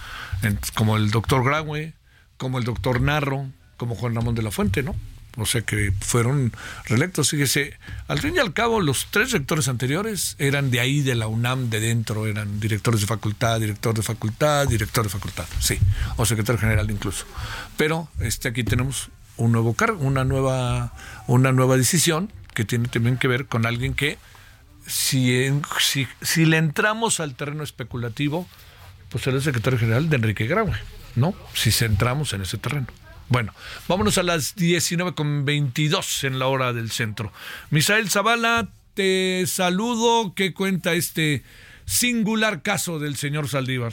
como 0.74 0.96
el 0.96 1.10
doctor 1.10 1.44
Graue, 1.44 1.92
como 2.36 2.58
el 2.58 2.64
doctor 2.64 3.00
Narro, 3.00 3.48
como 3.76 3.94
Juan 3.94 4.14
Ramón 4.14 4.34
de 4.34 4.42
la 4.42 4.50
Fuente, 4.50 4.82
¿no? 4.82 4.94
O 5.36 5.46
sea 5.46 5.62
que 5.62 5.92
fueron 6.00 6.52
reelectos. 6.86 7.30
Fíjese, 7.30 7.78
al 8.08 8.20
fin 8.20 8.34
y 8.36 8.38
al 8.38 8.52
cabo, 8.52 8.80
los 8.80 9.08
tres 9.10 9.32
rectores 9.32 9.68
anteriores 9.68 10.36
eran 10.38 10.70
de 10.70 10.80
ahí, 10.80 11.00
de 11.00 11.14
la 11.14 11.26
UNAM, 11.26 11.70
de 11.70 11.80
dentro, 11.80 12.26
eran 12.26 12.60
directores 12.60 13.00
de 13.00 13.06
facultad, 13.06 13.60
director 13.60 13.94
de 13.94 14.02
facultad, 14.02 14.68
director 14.68 15.04
de 15.04 15.10
facultad, 15.10 15.46
sí, 15.60 15.78
o 16.16 16.24
secretario 16.24 16.60
general 16.60 16.90
incluso. 16.90 17.26
Pero 17.76 18.08
este 18.20 18.48
aquí 18.48 18.64
tenemos 18.64 19.10
un 19.36 19.52
nuevo 19.52 19.74
cargo, 19.74 20.04
una 20.04 20.24
nueva, 20.24 20.92
una 21.26 21.52
nueva 21.52 21.76
decisión 21.76 22.30
que 22.54 22.64
tiene 22.64 22.88
también 22.88 23.16
que 23.16 23.28
ver 23.28 23.46
con 23.46 23.66
alguien 23.66 23.94
que, 23.94 24.18
si, 24.86 25.50
si, 25.80 26.06
si 26.22 26.44
le 26.44 26.58
entramos 26.58 27.18
al 27.18 27.34
terreno 27.34 27.64
especulativo, 27.64 28.46
pues 29.08 29.24
será 29.24 29.36
el 29.36 29.42
secretario 29.42 29.78
general 29.78 30.08
de 30.08 30.16
Enrique 30.16 30.46
Graue, 30.46 30.72
¿no? 31.16 31.34
Si 31.54 31.72
entramos 31.84 32.32
en 32.32 32.42
ese 32.42 32.58
terreno. 32.58 32.86
Bueno, 33.28 33.52
vámonos 33.88 34.18
a 34.18 34.22
las 34.22 34.56
19.22 34.56 36.24
en 36.24 36.38
la 36.38 36.46
hora 36.46 36.72
del 36.72 36.90
centro. 36.90 37.32
Misael 37.70 38.10
Zavala, 38.10 38.68
te 38.94 39.46
saludo. 39.46 40.34
¿Qué 40.34 40.52
cuenta 40.52 40.92
este 40.92 41.42
singular 41.86 42.62
caso 42.62 42.98
del 42.98 43.16
señor 43.16 43.48
Saldívar? 43.48 43.92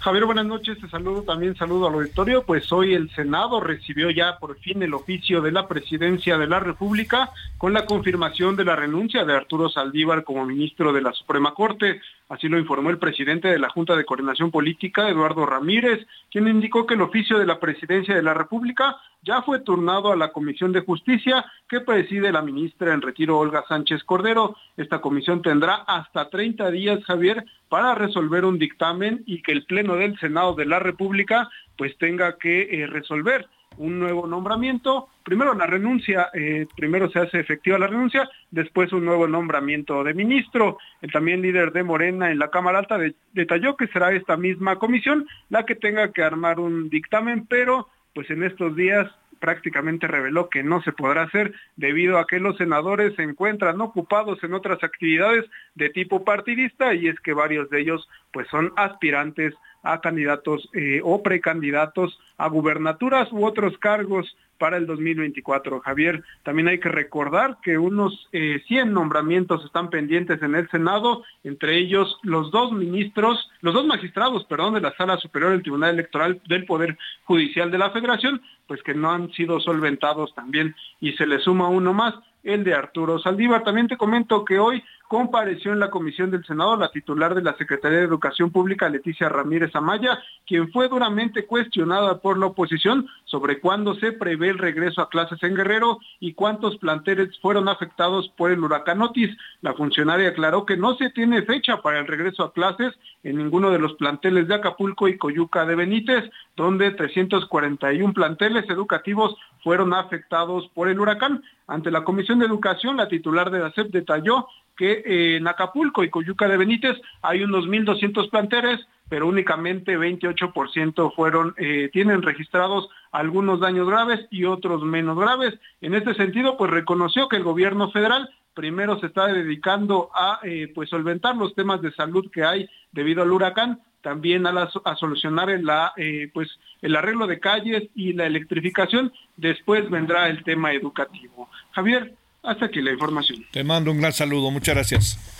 Javier, 0.00 0.24
buenas 0.24 0.46
noches, 0.46 0.78
te 0.80 0.88
saludo 0.88 1.24
también, 1.24 1.54
saludo 1.56 1.86
al 1.86 1.92
auditorio. 1.92 2.42
Pues 2.44 2.72
hoy 2.72 2.94
el 2.94 3.10
Senado 3.10 3.60
recibió 3.60 4.08
ya 4.08 4.38
por 4.38 4.58
fin 4.58 4.82
el 4.82 4.94
oficio 4.94 5.42
de 5.42 5.52
la 5.52 5.68
presidencia 5.68 6.38
de 6.38 6.46
la 6.46 6.58
República 6.58 7.30
con 7.58 7.74
la 7.74 7.84
confirmación 7.84 8.56
de 8.56 8.64
la 8.64 8.76
renuncia 8.76 9.26
de 9.26 9.34
Arturo 9.34 9.68
Saldívar 9.68 10.24
como 10.24 10.46
ministro 10.46 10.94
de 10.94 11.02
la 11.02 11.12
Suprema 11.12 11.52
Corte. 11.52 12.00
Así 12.30 12.48
lo 12.48 12.58
informó 12.58 12.88
el 12.88 12.98
presidente 12.98 13.48
de 13.48 13.58
la 13.58 13.68
Junta 13.68 13.94
de 13.94 14.06
Coordinación 14.06 14.50
Política, 14.50 15.06
Eduardo 15.06 15.44
Ramírez, 15.44 16.06
quien 16.30 16.48
indicó 16.48 16.86
que 16.86 16.94
el 16.94 17.02
oficio 17.02 17.38
de 17.38 17.44
la 17.44 17.60
presidencia 17.60 18.14
de 18.14 18.22
la 18.22 18.32
República 18.32 18.96
ya 19.22 19.42
fue 19.42 19.60
turnado 19.60 20.12
a 20.12 20.16
la 20.16 20.32
Comisión 20.32 20.72
de 20.72 20.80
Justicia 20.80 21.44
que 21.68 21.80
preside 21.80 22.32
la 22.32 22.40
ministra 22.40 22.94
en 22.94 23.02
retiro 23.02 23.38
Olga 23.38 23.64
Sánchez 23.68 24.02
Cordero. 24.04 24.56
Esta 24.76 25.00
comisión 25.00 25.42
tendrá 25.42 25.74
hasta 25.74 26.30
30 26.30 26.70
días, 26.70 27.04
Javier, 27.04 27.44
para 27.68 27.94
resolver 27.94 28.44
un 28.44 28.58
dictamen 28.58 29.22
y 29.26 29.42
que 29.42 29.52
el 29.52 29.64
Pleno 29.64 29.89
del 29.96 30.18
Senado 30.18 30.54
de 30.54 30.66
la 30.66 30.78
República 30.78 31.48
pues 31.76 31.96
tenga 31.98 32.36
que 32.36 32.82
eh, 32.82 32.86
resolver 32.86 33.46
un 33.78 33.98
nuevo 33.98 34.26
nombramiento. 34.26 35.08
Primero 35.24 35.54
la 35.54 35.66
renuncia, 35.66 36.28
eh, 36.34 36.66
primero 36.76 37.10
se 37.10 37.20
hace 37.20 37.40
efectiva 37.40 37.78
la 37.78 37.86
renuncia, 37.86 38.28
después 38.50 38.92
un 38.92 39.04
nuevo 39.04 39.26
nombramiento 39.26 40.04
de 40.04 40.14
ministro. 40.14 40.78
El 41.00 41.12
también 41.12 41.40
líder 41.40 41.72
de 41.72 41.82
Morena 41.82 42.30
en 42.30 42.38
la 42.38 42.50
Cámara 42.50 42.80
Alta 42.80 42.98
detalló 43.32 43.76
que 43.76 43.86
será 43.88 44.12
esta 44.12 44.36
misma 44.36 44.76
comisión 44.76 45.26
la 45.48 45.64
que 45.64 45.74
tenga 45.74 46.12
que 46.12 46.22
armar 46.22 46.60
un 46.60 46.90
dictamen, 46.90 47.46
pero 47.46 47.88
pues 48.12 48.28
en 48.30 48.42
estos 48.42 48.76
días 48.76 49.10
prácticamente 49.38 50.06
reveló 50.06 50.50
que 50.50 50.62
no 50.62 50.82
se 50.82 50.92
podrá 50.92 51.22
hacer 51.22 51.54
debido 51.76 52.18
a 52.18 52.26
que 52.26 52.38
los 52.38 52.58
senadores 52.58 53.14
se 53.16 53.22
encuentran 53.22 53.80
ocupados 53.80 54.42
en 54.44 54.52
otras 54.52 54.84
actividades 54.84 55.46
de 55.74 55.88
tipo 55.88 56.24
partidista 56.24 56.94
y 56.94 57.08
es 57.08 57.18
que 57.20 57.32
varios 57.32 57.70
de 57.70 57.80
ellos 57.80 58.06
pues 58.32 58.46
son 58.48 58.72
aspirantes 58.76 59.54
a 59.82 60.00
candidatos 60.00 60.68
eh, 60.74 61.00
o 61.02 61.22
precandidatos 61.22 62.18
a 62.36 62.48
gubernaturas 62.48 63.30
u 63.32 63.44
otros 63.44 63.76
cargos 63.78 64.36
para 64.60 64.76
el 64.76 64.86
2024. 64.86 65.80
Javier, 65.80 66.22
también 66.44 66.68
hay 66.68 66.78
que 66.78 66.90
recordar 66.90 67.56
que 67.62 67.78
unos 67.78 68.28
100 68.30 68.62
eh, 68.68 68.84
nombramientos 68.84 69.64
están 69.64 69.88
pendientes 69.88 70.40
en 70.42 70.54
el 70.54 70.68
Senado, 70.68 71.24
entre 71.42 71.78
ellos 71.78 72.18
los 72.22 72.50
dos 72.50 72.70
ministros, 72.70 73.50
los 73.62 73.72
dos 73.72 73.86
magistrados, 73.86 74.44
perdón, 74.44 74.74
de 74.74 74.82
la 74.82 74.94
Sala 74.96 75.16
Superior 75.16 75.52
del 75.52 75.62
Tribunal 75.62 75.94
Electoral 75.94 76.42
del 76.46 76.66
Poder 76.66 76.98
Judicial 77.24 77.70
de 77.70 77.78
la 77.78 77.90
Federación, 77.90 78.42
pues 78.66 78.82
que 78.82 78.94
no 78.94 79.10
han 79.10 79.32
sido 79.32 79.60
solventados 79.60 80.34
también 80.34 80.76
y 81.00 81.12
se 81.14 81.26
le 81.26 81.40
suma 81.40 81.68
uno 81.68 81.94
más 81.94 82.14
el 82.42 82.64
de 82.64 82.74
Arturo 82.74 83.18
Saldívar. 83.18 83.64
También 83.64 83.88
te 83.88 83.96
comento 83.96 84.44
que 84.44 84.58
hoy 84.58 84.82
compareció 85.08 85.72
en 85.72 85.80
la 85.80 85.90
comisión 85.90 86.30
del 86.30 86.44
Senado 86.44 86.76
la 86.76 86.92
titular 86.92 87.34
de 87.34 87.42
la 87.42 87.56
Secretaría 87.56 87.98
de 87.98 88.04
Educación 88.04 88.50
Pública, 88.50 88.88
Leticia 88.88 89.28
Ramírez 89.28 89.74
Amaya, 89.74 90.20
quien 90.46 90.70
fue 90.70 90.88
duramente 90.88 91.46
cuestionada 91.46 92.20
por 92.20 92.38
la 92.38 92.46
oposición 92.46 93.08
sobre 93.24 93.58
cuándo 93.58 93.94
se 93.96 94.12
prevé 94.12 94.49
el 94.50 94.58
regreso 94.58 95.00
a 95.00 95.08
clases 95.08 95.42
en 95.42 95.54
Guerrero 95.54 95.98
y 96.18 96.34
cuántos 96.34 96.76
planteles 96.76 97.38
fueron 97.40 97.68
afectados 97.68 98.28
por 98.36 98.50
el 98.50 98.62
huracán 98.62 99.00
Otis. 99.02 99.36
La 99.62 99.74
funcionaria 99.74 100.28
aclaró 100.28 100.66
que 100.66 100.76
no 100.76 100.96
se 100.96 101.10
tiene 101.10 101.42
fecha 101.42 101.80
para 101.82 102.00
el 102.00 102.06
regreso 102.06 102.44
a 102.44 102.52
clases 102.52 102.92
en 103.22 103.36
ninguno 103.36 103.70
de 103.70 103.78
los 103.78 103.94
planteles 103.94 104.48
de 104.48 104.54
Acapulco 104.54 105.08
y 105.08 105.16
Coyuca 105.16 105.64
de 105.64 105.74
Benítez, 105.74 106.30
donde 106.56 106.90
341 106.90 108.12
planteles 108.12 108.68
educativos 108.68 109.36
fueron 109.62 109.94
afectados 109.94 110.68
por 110.74 110.88
el 110.88 111.00
huracán. 111.00 111.42
Ante 111.66 111.90
la 111.90 112.04
Comisión 112.04 112.38
de 112.38 112.46
Educación, 112.46 112.96
la 112.96 113.08
titular 113.08 113.50
de 113.50 113.60
la 113.60 113.72
SEP 113.72 113.90
detalló 113.90 114.46
que 114.76 115.36
en 115.36 115.46
Acapulco 115.46 116.02
y 116.02 116.10
Coyuca 116.10 116.48
de 116.48 116.56
Benítez 116.56 116.96
hay 117.20 117.42
unos 117.42 117.66
1.200 117.66 118.30
planteles, 118.30 118.80
pero 119.10 119.26
únicamente 119.26 119.98
28% 119.98 121.14
fueron, 121.14 121.54
eh, 121.58 121.90
tienen 121.92 122.22
registrados 122.22 122.88
algunos 123.10 123.58
daños 123.58 123.88
graves 123.88 124.20
y 124.30 124.44
otros 124.44 124.82
menos 124.82 125.18
graves. 125.18 125.54
En 125.80 125.94
este 125.94 126.14
sentido, 126.14 126.56
pues 126.56 126.70
reconoció 126.70 127.28
que 127.28 127.36
el 127.36 127.42
gobierno 127.42 127.90
federal 127.90 128.30
primero 128.54 129.00
se 129.00 129.06
está 129.06 129.26
dedicando 129.26 130.10
a 130.14 130.38
eh, 130.44 130.70
pues 130.74 130.88
solventar 130.88 131.36
los 131.36 131.54
temas 131.54 131.82
de 131.82 131.92
salud 131.92 132.30
que 132.30 132.44
hay 132.44 132.68
debido 132.92 133.22
al 133.22 133.32
huracán, 133.32 133.80
también 134.00 134.46
a, 134.46 134.70
solucionar 134.96 135.48
la, 135.60 135.92
eh, 135.96 136.30
pues 136.32 136.48
el 136.80 136.94
arreglo 136.94 137.26
de 137.26 137.40
calles 137.40 137.88
y 137.96 138.12
la 138.12 138.26
electrificación. 138.26 139.12
Después 139.36 139.90
vendrá 139.90 140.28
el 140.28 140.44
tema 140.44 140.72
educativo. 140.72 141.48
Javier, 141.72 142.14
hasta 142.44 142.66
aquí 142.66 142.80
la 142.80 142.92
información. 142.92 143.44
Te 143.50 143.64
mando 143.64 143.90
un 143.90 143.98
gran 143.98 144.12
saludo, 144.12 144.52
muchas 144.52 144.76
gracias. 144.76 145.39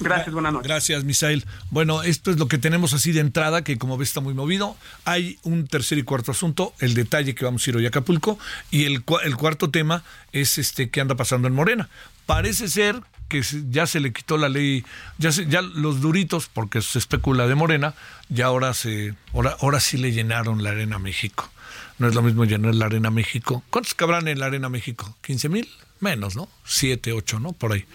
Gracias, 0.00 0.32
buenas 0.32 0.52
noches. 0.52 0.68
Gracias, 0.68 1.04
Misael. 1.04 1.44
Bueno, 1.70 2.02
esto 2.02 2.30
es 2.30 2.38
lo 2.38 2.48
que 2.48 2.58
tenemos 2.58 2.92
así 2.92 3.12
de 3.12 3.20
entrada, 3.20 3.62
que 3.62 3.78
como 3.78 3.96
ves 3.96 4.08
está 4.08 4.20
muy 4.20 4.34
movido. 4.34 4.76
Hay 5.04 5.38
un 5.42 5.66
tercer 5.66 5.98
y 5.98 6.02
cuarto 6.02 6.32
asunto, 6.32 6.74
el 6.80 6.94
detalle 6.94 7.34
que 7.34 7.44
vamos 7.44 7.66
a 7.66 7.70
ir 7.70 7.76
hoy 7.76 7.84
a 7.86 7.88
Acapulco, 7.88 8.38
y 8.70 8.84
el, 8.84 9.04
cuarto 9.04 9.70
tema 9.70 10.02
es 10.32 10.58
este 10.58 10.90
qué 10.90 11.00
anda 11.00 11.14
pasando 11.14 11.48
en 11.48 11.54
Morena. 11.54 11.88
Parece 12.26 12.68
ser 12.68 13.00
que 13.28 13.42
ya 13.70 13.86
se 13.86 14.00
le 14.00 14.12
quitó 14.12 14.36
la 14.36 14.48
ley, 14.48 14.84
ya 15.18 15.30
ya 15.30 15.62
los 15.62 16.00
duritos, 16.00 16.48
porque 16.52 16.82
se 16.82 16.98
especula 16.98 17.46
de 17.46 17.54
Morena, 17.54 17.94
ya 18.28 18.46
ahora 18.46 18.74
se, 18.74 19.14
ahora, 19.32 19.56
ahora 19.60 19.80
sí 19.80 19.96
le 19.96 20.12
llenaron 20.12 20.62
la 20.62 20.70
Arena 20.70 20.98
México. 20.98 21.50
No 21.98 22.08
es 22.08 22.14
lo 22.14 22.22
mismo 22.22 22.44
llenar 22.44 22.74
la 22.74 22.86
Arena 22.86 23.10
México. 23.10 23.62
¿Cuántos 23.70 23.94
cabrán 23.94 24.28
en 24.28 24.38
la 24.38 24.46
Arena 24.46 24.68
México? 24.68 25.16
¿15 25.26 25.48
mil? 25.48 25.68
Menos, 26.00 26.36
¿no? 26.36 26.48
7, 26.64 27.12
8, 27.12 27.40
¿no? 27.40 27.52
Por 27.52 27.72
ahí. 27.72 27.86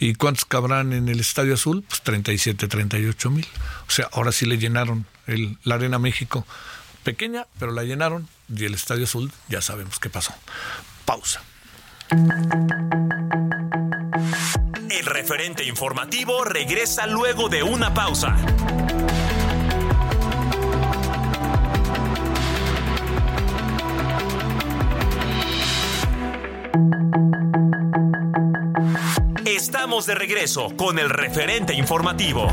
¿Y 0.00 0.14
cuántos 0.14 0.44
cabrán 0.44 0.92
en 0.92 1.08
el 1.08 1.20
Estadio 1.20 1.54
Azul? 1.54 1.84
Pues 1.86 2.02
37, 2.02 2.68
38 2.68 3.30
mil. 3.30 3.46
O 3.86 3.90
sea, 3.90 4.08
ahora 4.12 4.32
sí 4.32 4.46
le 4.46 4.58
llenaron 4.58 5.06
el, 5.26 5.58
la 5.64 5.76
Arena 5.76 5.98
México. 5.98 6.46
Pequeña, 7.02 7.46
pero 7.58 7.72
la 7.72 7.82
llenaron. 7.82 8.28
Y 8.54 8.64
el 8.64 8.74
Estadio 8.74 9.04
Azul, 9.04 9.32
ya 9.48 9.60
sabemos 9.60 9.98
qué 9.98 10.10
pasó. 10.10 10.34
Pausa. 11.04 11.42
El 14.90 15.04
referente 15.06 15.64
informativo 15.64 16.44
regresa 16.44 17.06
luego 17.06 17.48
de 17.48 17.62
una 17.62 17.92
pausa. 17.92 18.36
De 30.06 30.14
regreso 30.14 30.70
con 30.76 31.00
el 31.00 31.10
referente 31.10 31.74
informativo. 31.74 32.46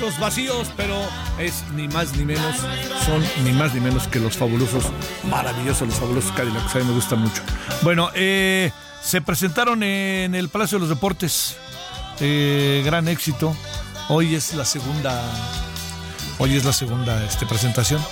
Vasos 0.00 0.18
vacíos, 0.18 0.70
pero 0.76 0.96
es 1.38 1.64
ni 1.74 1.86
más 1.88 2.16
ni 2.16 2.24
menos, 2.24 2.56
son 3.04 3.22
ni 3.44 3.52
más 3.52 3.74
ni 3.74 3.80
menos 3.80 4.08
que 4.08 4.18
los 4.18 4.36
fabulosos, 4.36 4.84
maravillosos, 5.24 5.88
los 5.88 5.96
fabulosos 5.98 6.32
Cadillacs. 6.32 6.74
A 6.74 6.78
mí 6.78 6.84
me 6.84 6.92
gustan 6.92 7.20
mucho. 7.20 7.42
Bueno, 7.82 8.10
eh, 8.14 8.72
se 9.02 9.20
presentaron 9.20 9.82
en 9.82 10.34
el 10.34 10.48
Palacio 10.48 10.78
de 10.78 10.80
los 10.80 10.88
Deportes. 10.88 11.56
Eh, 12.20 12.82
gran 12.84 13.08
éxito. 13.08 13.54
Hoy 14.08 14.34
es 14.34 14.54
la 14.54 14.64
segunda. 14.64 15.22
Hoy 16.38 16.56
es 16.56 16.64
la 16.64 16.72
segunda 16.72 17.22
este, 17.24 17.44
presentación. 17.44 18.02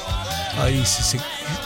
Ahí 0.60 0.84
sí, 0.84 1.02
sí. 1.02 1.18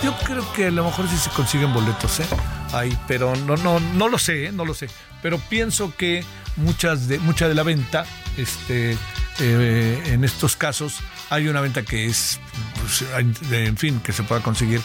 Yo 0.04 0.14
creo 0.24 0.52
que 0.52 0.66
a 0.66 0.70
lo 0.70 0.84
mejor 0.84 1.08
sí 1.08 1.16
se 1.16 1.30
consiguen 1.30 1.72
boletos, 1.72 2.20
¿eh? 2.20 2.26
Ahí, 2.72 2.96
pero 3.08 3.34
no, 3.34 3.56
no, 3.56 3.80
no 3.80 4.08
lo 4.08 4.18
sé, 4.18 4.46
¿eh? 4.46 4.52
no 4.52 4.64
lo 4.64 4.74
sé. 4.74 4.88
Pero 5.20 5.38
pienso 5.38 5.94
que 5.96 6.24
muchas 6.56 7.08
de, 7.08 7.18
mucha 7.18 7.48
de 7.48 7.54
la 7.54 7.62
venta, 7.62 8.04
este, 8.36 8.96
eh, 9.44 10.00
en 10.12 10.22
estos 10.22 10.54
casos 10.54 11.00
hay 11.28 11.48
una 11.48 11.60
venta 11.60 11.82
que 11.82 12.06
es, 12.06 12.38
pues, 12.80 13.04
en 13.52 13.76
fin, 13.76 14.00
que 14.00 14.12
se 14.12 14.22
pueda 14.22 14.40
conseguir 14.40 14.80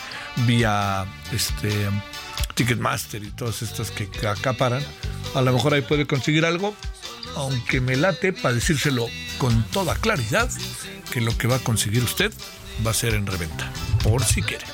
vía 0.48 1.06
este 1.32 1.90
Ticketmaster 2.56 3.24
y 3.24 3.30
todas 3.30 3.62
estas 3.62 3.92
que 3.92 4.10
acaparan. 4.28 4.84
A 5.36 5.42
lo 5.42 5.54
mejor 5.54 5.76
ahí 5.76 5.82
puede 5.82 6.08
conseguir 6.08 6.44
algo, 6.44 6.74
aunque 7.36 7.82
me 7.82 7.96
late 7.96 8.34
para 8.34 8.56
decírselo 8.56 9.08
con 9.38 9.64
toda 9.66 9.96
claridad 9.96 10.50
que 11.12 11.22
lo 11.22 11.38
que 11.38 11.48
va 11.48 11.58
a 11.58 11.60
conseguir 11.60 12.04
usted 12.04 12.34
va 12.86 12.92
a 12.92 12.96
ser 12.96 13.14
en 13.14 13.28
reventa, 13.28 13.72
por 14.04 14.24
si 14.24 14.42
quiere. 14.42 14.66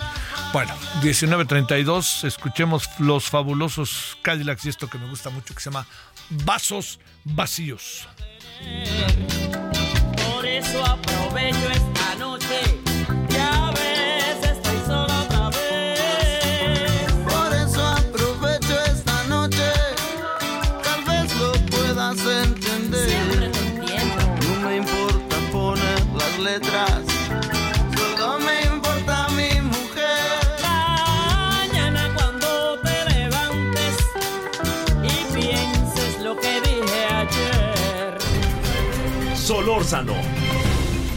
Bueno, 0.53 0.73
19.32, 1.01 2.25
escuchemos 2.25 2.89
los 2.99 3.25
fabulosos 3.25 4.17
Cadillacs 4.21 4.65
y 4.65 4.69
esto 4.69 4.89
que 4.89 4.97
me 4.97 5.09
gusta 5.09 5.29
mucho 5.29 5.53
que 5.53 5.59
se 5.59 5.69
llama 5.69 5.87
Vasos 6.29 6.99
Vacíos. 7.25 8.07
Por 10.33 10.45
eso 10.45 10.83
aprovecho 10.85 11.69
esta 11.71 11.92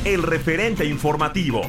El 0.04 0.24
referente 0.24 0.84
informativo. 0.86 1.62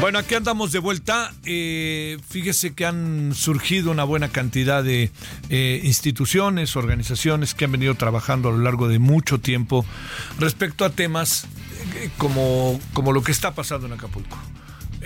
Bueno, 0.00 0.18
aquí 0.18 0.34
andamos 0.34 0.72
de 0.72 0.80
vuelta. 0.80 1.32
Eh, 1.44 2.18
fíjese 2.28 2.74
que 2.74 2.84
han 2.84 3.32
surgido 3.32 3.92
una 3.92 4.02
buena 4.02 4.28
cantidad 4.28 4.82
de 4.82 5.12
eh, 5.50 5.80
instituciones, 5.84 6.74
organizaciones 6.74 7.54
que 7.54 7.66
han 7.66 7.72
venido 7.72 7.94
trabajando 7.94 8.48
a 8.48 8.52
lo 8.52 8.58
largo 8.58 8.88
de 8.88 8.98
mucho 8.98 9.38
tiempo 9.38 9.86
respecto 10.40 10.84
a 10.84 10.90
temas 10.90 11.46
eh, 11.94 12.10
como, 12.18 12.80
como 12.92 13.12
lo 13.12 13.22
que 13.22 13.30
está 13.30 13.54
pasando 13.54 13.86
en 13.86 13.92
Acapulco. 13.92 14.36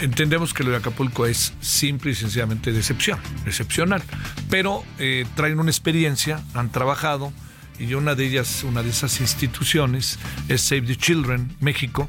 Entendemos 0.00 0.54
que 0.54 0.62
lo 0.64 0.70
de 0.70 0.76
Acapulco 0.76 1.26
es 1.26 1.52
simple 1.60 2.12
y 2.12 2.14
sencillamente 2.14 2.72
decepción, 2.72 3.18
excepcional, 3.46 4.02
pero 4.48 4.84
eh, 4.98 5.26
traen 5.34 5.58
una 5.58 5.70
experiencia, 5.70 6.40
han 6.54 6.70
trabajado 6.70 7.32
y 7.78 7.94
una 7.94 8.14
de 8.14 8.26
ellas, 8.26 8.64
una 8.64 8.82
de 8.82 8.90
esas 8.90 9.20
instituciones, 9.20 10.18
es 10.48 10.62
Save 10.62 10.82
the 10.82 10.96
Children 10.96 11.56
México, 11.60 12.08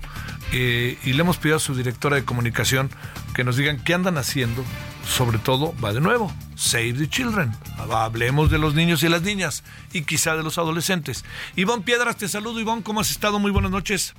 eh, 0.51 0.97
y 1.03 1.13
le 1.13 1.21
hemos 1.21 1.37
pedido 1.37 1.57
a 1.57 1.59
su 1.59 1.75
directora 1.75 2.15
de 2.15 2.25
comunicación 2.25 2.89
que 3.35 3.43
nos 3.43 3.55
digan 3.55 3.83
qué 3.83 3.93
andan 3.93 4.17
haciendo, 4.17 4.63
sobre 5.07 5.37
todo, 5.37 5.75
va 5.83 5.93
de 5.93 6.01
nuevo, 6.01 6.33
Save 6.55 6.93
the 6.93 7.09
Children, 7.09 7.51
hablemos 7.91 8.49
de 8.49 8.57
los 8.57 8.73
niños 8.75 9.03
y 9.03 9.09
las 9.09 9.21
niñas, 9.21 9.63
y 9.93 10.01
quizá 10.01 10.35
de 10.35 10.43
los 10.43 10.57
adolescentes. 10.57 11.23
Ivonne 11.55 11.83
Piedras, 11.83 12.17
te 12.17 12.27
saludo 12.27 12.59
Ivonne, 12.59 12.83
¿cómo 12.83 13.01
has 13.01 13.11
estado? 13.11 13.39
Muy 13.39 13.51
buenas 13.51 13.71
noches. 13.71 14.13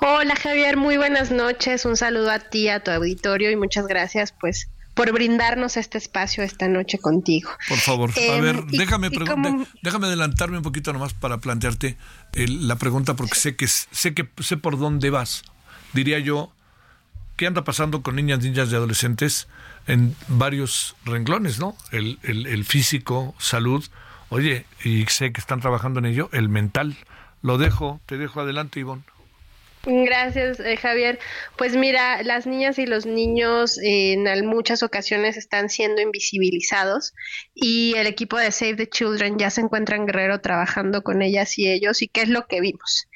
Hola 0.00 0.34
Javier, 0.36 0.76
muy 0.76 0.96
buenas 0.96 1.30
noches. 1.30 1.84
Un 1.84 1.96
saludo 1.96 2.30
a 2.30 2.38
ti, 2.38 2.68
a 2.68 2.80
tu 2.82 2.90
auditorio 2.90 3.50
y 3.50 3.56
muchas 3.56 3.86
gracias 3.86 4.32
pues 4.38 4.68
por 4.94 5.12
brindarnos 5.12 5.76
este 5.76 5.96
espacio 5.98 6.42
esta 6.42 6.66
noche 6.68 6.98
contigo. 6.98 7.50
Por 7.68 7.78
favor, 7.78 8.10
a 8.16 8.20
Em, 8.20 8.42
ver, 8.42 8.64
y- 8.70 8.78
déjame, 8.78 9.08
y 9.12 9.18
como- 9.24 9.64
déjame 9.82 10.06
adelantarme 10.08 10.56
un 10.58 10.64
poquito 10.64 10.92
nomás 10.92 11.14
para 11.14 11.38
plantearte 11.38 11.96
el- 12.32 12.66
la 12.66 12.76
pregunta 12.76 13.14
porque 13.14 13.36
sé 13.36 13.54
que 13.56 13.68
sé 13.68 14.14
que 14.14 14.28
sé 14.42 14.56
por 14.56 14.78
dónde 14.78 15.10
vas. 15.10 15.42
Diría 15.92 16.18
yo, 16.18 16.52
¿qué 17.36 17.46
anda 17.46 17.62
pasando 17.62 18.02
con 18.02 18.16
niñas, 18.16 18.40
niñas 18.40 18.70
y 18.72 18.74
adolescentes 18.74 19.46
en 19.86 20.16
varios 20.26 20.96
renglones, 21.04 21.60
no? 21.60 21.76
El, 21.92 22.18
el- 22.24 22.46
el 22.48 22.64
físico, 22.64 23.34
salud, 23.38 23.84
oye, 24.30 24.66
y 24.84 25.06
sé 25.06 25.32
que 25.32 25.40
están 25.40 25.60
trabajando 25.60 26.00
en 26.00 26.06
ello, 26.06 26.28
el 26.32 26.48
mental. 26.48 26.96
Lo 27.40 27.56
dejo, 27.56 28.00
te 28.06 28.18
dejo 28.18 28.40
adelante, 28.40 28.80
Ivonne. 28.80 29.04
Gracias, 29.84 30.60
eh, 30.60 30.76
Javier. 30.76 31.18
Pues 31.56 31.76
mira, 31.76 32.22
las 32.22 32.46
niñas 32.46 32.78
y 32.78 32.86
los 32.86 33.06
niños 33.06 33.78
en 33.82 34.46
muchas 34.46 34.82
ocasiones 34.82 35.36
están 35.36 35.70
siendo 35.70 36.02
invisibilizados 36.02 37.14
y 37.54 37.94
el 37.96 38.06
equipo 38.06 38.38
de 38.38 38.50
Save 38.50 38.74
the 38.74 38.88
Children 38.88 39.38
ya 39.38 39.50
se 39.50 39.60
encuentra 39.60 39.96
en 39.96 40.06
Guerrero 40.06 40.40
trabajando 40.40 41.02
con 41.02 41.22
ellas 41.22 41.58
y 41.58 41.70
ellos. 41.70 42.02
¿Y 42.02 42.08
qué 42.08 42.22
es 42.22 42.28
lo 42.28 42.46
que 42.46 42.60
vimos? 42.60 43.08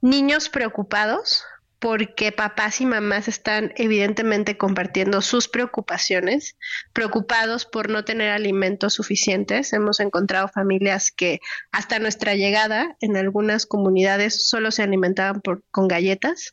Niños 0.00 0.48
preocupados 0.48 1.44
porque 1.80 2.30
papás 2.30 2.82
y 2.82 2.86
mamás 2.86 3.26
están 3.26 3.72
evidentemente 3.76 4.58
compartiendo 4.58 5.22
sus 5.22 5.48
preocupaciones, 5.48 6.56
preocupados 6.92 7.64
por 7.64 7.88
no 7.88 8.04
tener 8.04 8.30
alimentos 8.30 8.92
suficientes. 8.92 9.72
Hemos 9.72 9.98
encontrado 9.98 10.46
familias 10.48 11.10
que 11.10 11.40
hasta 11.72 11.98
nuestra 11.98 12.34
llegada 12.34 12.96
en 13.00 13.16
algunas 13.16 13.64
comunidades 13.64 14.46
solo 14.46 14.70
se 14.70 14.82
alimentaban 14.82 15.40
con 15.70 15.88
galletas. 15.88 16.52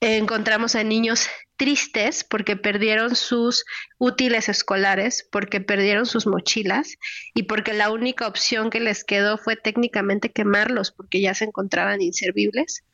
Encontramos 0.00 0.76
a 0.76 0.84
niños 0.84 1.28
tristes 1.58 2.22
porque 2.22 2.56
perdieron 2.56 3.16
sus 3.16 3.64
útiles 3.98 4.48
escolares, 4.48 5.28
porque 5.30 5.60
perdieron 5.60 6.06
sus 6.06 6.26
mochilas 6.26 6.96
y 7.34 7.42
porque 7.42 7.74
la 7.74 7.90
única 7.90 8.28
opción 8.28 8.70
que 8.70 8.78
les 8.80 9.02
quedó 9.02 9.36
fue 9.36 9.56
técnicamente 9.56 10.30
quemarlos 10.30 10.92
porque 10.92 11.20
ya 11.20 11.34
se 11.34 11.44
encontraban 11.44 12.00
inservibles. 12.00 12.84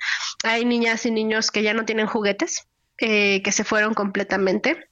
Hay 0.45 0.65
niñas 0.65 1.05
y 1.07 1.11
niños 1.11 1.51
que 1.51 1.63
ya 1.63 1.75
no 1.75 1.85
tienen 1.85 2.07
juguetes, 2.07 2.69
eh, 2.99 3.43
que 3.43 3.53
se 3.53 3.65
fueron 3.65 3.95
completamente. 3.95 4.89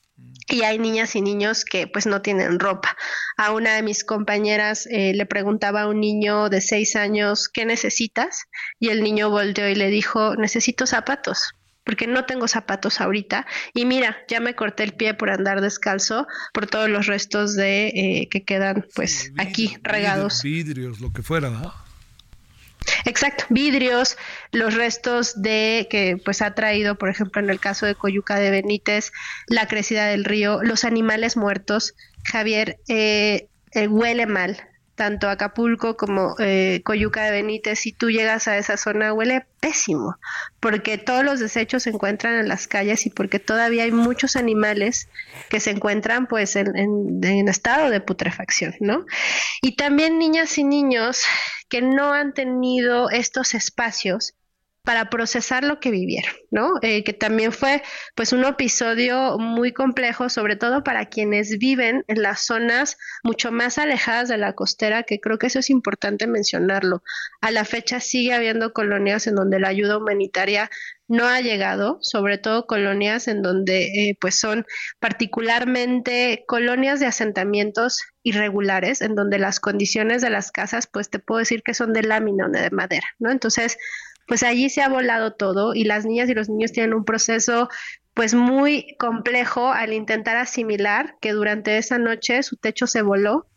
Y 0.48 0.62
hay 0.62 0.78
niñas 0.78 1.14
y 1.14 1.22
niños 1.22 1.64
que 1.64 1.86
pues 1.86 2.06
no 2.06 2.20
tienen 2.20 2.58
ropa. 2.58 2.96
A 3.36 3.52
una 3.52 3.76
de 3.76 3.82
mis 3.82 4.04
compañeras 4.04 4.86
eh, 4.90 5.14
le 5.14 5.24
preguntaba 5.24 5.82
a 5.82 5.88
un 5.88 6.00
niño 6.00 6.48
de 6.48 6.60
seis 6.60 6.96
años, 6.96 7.48
¿qué 7.48 7.64
necesitas? 7.64 8.46
Y 8.80 8.88
el 8.88 9.02
niño 9.02 9.30
volteó 9.30 9.68
y 9.68 9.74
le 9.74 9.88
dijo, 9.88 10.34
necesito 10.36 10.86
zapatos 10.86 11.54
porque 11.84 12.06
no 12.06 12.24
tengo 12.26 12.48
zapatos 12.48 13.00
ahorita 13.00 13.46
y 13.74 13.84
mira, 13.84 14.16
ya 14.28 14.40
me 14.40 14.54
corté 14.54 14.84
el 14.84 14.92
pie 14.92 15.14
por 15.14 15.30
andar 15.30 15.60
descalzo 15.60 16.26
por 16.52 16.66
todos 16.66 16.88
los 16.88 17.06
restos 17.06 17.54
de 17.54 17.88
eh, 17.88 18.28
que 18.30 18.44
quedan 18.44 18.86
pues 18.94 19.32
aquí 19.38 19.76
regados. 19.82 20.42
Vidrios, 20.42 21.00
lo 21.00 21.12
que 21.12 21.22
fuera, 21.22 21.50
¿no? 21.50 21.72
Exacto, 23.04 23.44
vidrios, 23.48 24.16
los 24.52 24.74
restos 24.74 25.40
de 25.40 25.86
que 25.90 26.16
pues 26.24 26.42
ha 26.42 26.54
traído, 26.54 26.96
por 26.96 27.08
ejemplo, 27.08 27.42
en 27.42 27.50
el 27.50 27.60
caso 27.60 27.86
de 27.86 27.94
Coyuca 27.94 28.36
de 28.38 28.50
Benítez, 28.50 29.12
la 29.48 29.66
crecida 29.66 30.06
del 30.06 30.24
río, 30.24 30.62
los 30.62 30.84
animales 30.84 31.36
muertos. 31.36 31.94
Javier, 32.24 32.78
eh, 32.88 33.48
eh, 33.72 33.88
huele 33.88 34.26
mal, 34.26 34.56
tanto 34.94 35.28
Acapulco 35.28 35.96
como 35.96 36.36
eh, 36.38 36.80
Coyuca 36.84 37.24
de 37.24 37.32
Benítez. 37.32 37.80
Si 37.80 37.92
tú 37.92 38.10
llegas 38.10 38.46
a 38.48 38.58
esa 38.58 38.76
zona, 38.76 39.12
huele 39.12 39.46
pésimo, 39.60 40.16
porque 40.60 40.98
todos 40.98 41.24
los 41.24 41.40
desechos 41.40 41.84
se 41.84 41.90
encuentran 41.90 42.34
en 42.34 42.48
las 42.48 42.66
calles 42.66 43.06
y 43.06 43.10
porque 43.10 43.38
todavía 43.38 43.84
hay 43.84 43.92
muchos 43.92 44.36
animales 44.36 45.08
que 45.48 45.60
se 45.60 45.70
encuentran 45.70 46.26
pues 46.26 46.56
en, 46.56 47.48
estado 47.48 47.90
de 47.90 48.00
putrefacción, 48.00 48.74
¿no? 48.80 49.04
Y 49.60 49.76
también 49.76 50.18
niñas 50.18 50.58
y 50.58 50.64
niños 50.64 51.24
que 51.72 51.80
no 51.80 52.12
han 52.12 52.34
tenido 52.34 53.08
estos 53.08 53.54
espacios 53.54 54.34
para 54.82 55.08
procesar 55.08 55.64
lo 55.64 55.80
que 55.80 55.90
vivieron, 55.90 56.34
¿no? 56.50 56.74
Eh, 56.82 57.02
que 57.02 57.14
también 57.14 57.50
fue 57.50 57.82
pues 58.14 58.34
un 58.34 58.44
episodio 58.44 59.38
muy 59.38 59.72
complejo, 59.72 60.28
sobre 60.28 60.56
todo 60.56 60.84
para 60.84 61.06
quienes 61.06 61.56
viven 61.56 62.04
en 62.08 62.20
las 62.20 62.40
zonas 62.40 62.98
mucho 63.22 63.52
más 63.52 63.78
alejadas 63.78 64.28
de 64.28 64.36
la 64.36 64.52
costera, 64.52 65.04
que 65.04 65.18
creo 65.18 65.38
que 65.38 65.46
eso 65.46 65.60
es 65.60 65.70
importante 65.70 66.26
mencionarlo. 66.26 67.02
A 67.40 67.50
la 67.50 67.64
fecha 67.64 68.00
sigue 68.00 68.34
habiendo 68.34 68.74
colonias 68.74 69.26
en 69.26 69.36
donde 69.36 69.58
la 69.58 69.68
ayuda 69.68 69.96
humanitaria 69.96 70.68
no 71.12 71.26
ha 71.26 71.42
llegado, 71.42 71.98
sobre 72.00 72.38
todo 72.38 72.66
colonias 72.66 73.28
en 73.28 73.42
donde 73.42 73.84
eh, 73.84 74.16
pues 74.18 74.34
son 74.34 74.64
particularmente 74.98 76.44
colonias 76.46 77.00
de 77.00 77.06
asentamientos 77.06 78.00
irregulares, 78.22 79.02
en 79.02 79.14
donde 79.14 79.38
las 79.38 79.60
condiciones 79.60 80.22
de 80.22 80.30
las 80.30 80.50
casas 80.50 80.88
pues 80.90 81.10
te 81.10 81.18
puedo 81.18 81.40
decir 81.40 81.62
que 81.62 81.74
son 81.74 81.92
de 81.92 82.02
lámina 82.02 82.46
o 82.46 82.48
de 82.48 82.70
madera, 82.70 83.06
¿no? 83.18 83.30
Entonces, 83.30 83.76
pues 84.26 84.42
allí 84.42 84.70
se 84.70 84.80
ha 84.80 84.88
volado 84.88 85.34
todo 85.34 85.74
y 85.74 85.84
las 85.84 86.06
niñas 86.06 86.30
y 86.30 86.34
los 86.34 86.48
niños 86.48 86.72
tienen 86.72 86.94
un 86.94 87.04
proceso 87.04 87.68
pues 88.14 88.32
muy 88.32 88.96
complejo 88.98 89.70
al 89.70 89.92
intentar 89.92 90.38
asimilar 90.38 91.16
que 91.20 91.32
durante 91.32 91.76
esa 91.76 91.98
noche 91.98 92.42
su 92.42 92.56
techo 92.56 92.86
se 92.86 93.02
voló, 93.02 93.48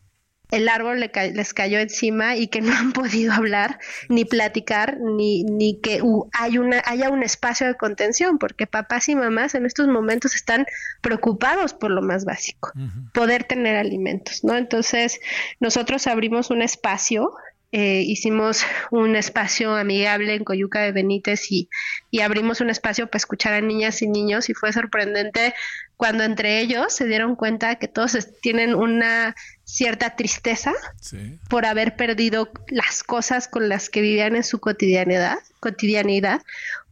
el 0.50 0.68
árbol 0.68 1.00
le 1.00 1.10
ca- 1.10 1.26
les 1.26 1.52
cayó 1.52 1.78
encima 1.78 2.36
y 2.36 2.46
que 2.48 2.60
no 2.62 2.72
han 2.72 2.92
podido 2.92 3.32
hablar 3.32 3.78
ni 4.08 4.24
platicar 4.24 4.98
ni, 5.00 5.42
ni 5.44 5.80
que 5.80 6.02
hu- 6.02 6.28
hay 6.32 6.58
una, 6.58 6.82
haya 6.86 7.10
un 7.10 7.22
espacio 7.22 7.66
de 7.66 7.74
contención 7.74 8.38
porque 8.38 8.66
papás 8.66 9.08
y 9.08 9.16
mamás 9.16 9.54
en 9.54 9.66
estos 9.66 9.88
momentos 9.88 10.34
están 10.34 10.66
preocupados 11.00 11.74
por 11.74 11.90
lo 11.90 12.02
más 12.02 12.24
básico, 12.24 12.72
poder 13.12 13.44
tener 13.44 13.76
alimentos, 13.76 14.44
¿no? 14.44 14.56
Entonces 14.56 15.20
nosotros 15.60 16.06
abrimos 16.06 16.50
un 16.50 16.62
espacio 16.62 17.32
eh, 17.72 18.02
hicimos 18.06 18.64
un 18.92 19.16
espacio 19.16 19.74
amigable 19.74 20.34
en 20.34 20.44
Coyuca 20.44 20.80
de 20.82 20.92
Benítez 20.92 21.50
y, 21.50 21.68
y 22.12 22.20
abrimos 22.20 22.60
un 22.60 22.70
espacio 22.70 23.08
para 23.08 23.18
escuchar 23.18 23.54
a 23.54 23.60
niñas 23.60 24.00
y 24.02 24.08
niños 24.08 24.48
y 24.48 24.54
fue 24.54 24.72
sorprendente 24.72 25.52
cuando 25.96 26.22
entre 26.22 26.60
ellos 26.60 26.92
se 26.94 27.06
dieron 27.06 27.34
cuenta 27.34 27.74
que 27.74 27.88
todos 27.88 28.16
tienen 28.40 28.74
una 28.74 29.34
cierta 29.66 30.14
tristeza 30.16 30.72
Sí. 31.00 31.38
por 31.50 31.66
haber 31.66 31.96
perdido 31.96 32.48
las 32.68 33.02
cosas 33.02 33.48
con 33.48 33.68
las 33.68 33.90
que 33.90 34.00
vivían 34.00 34.36
en 34.36 34.44
su 34.44 34.60
cotidianidad, 34.60 35.38
cotidianidad 35.60 36.40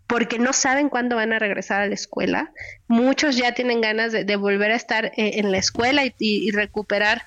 porque 0.09 0.39
no 0.39 0.53
saben 0.53 0.91
cuándo 0.91 1.17
van 1.17 1.33
a 1.33 1.39
regresar 1.39 1.81
a 1.81 1.87
la 1.87 1.95
escuela. 1.95 2.51
Muchos 2.89 3.37
ya 3.37 3.53
tienen 3.53 3.81
ganas 3.81 4.13
de, 4.13 4.25
de 4.25 4.37
volver 4.37 4.73
a 4.73 4.77
estar 4.77 5.07
eh, 5.07 5.13
en 5.39 5.51
la 5.51 5.57
escuela 5.59 6.05
y, 6.05 6.13
y- 6.19 6.47
y 6.47 6.51
recuperar 6.51 7.23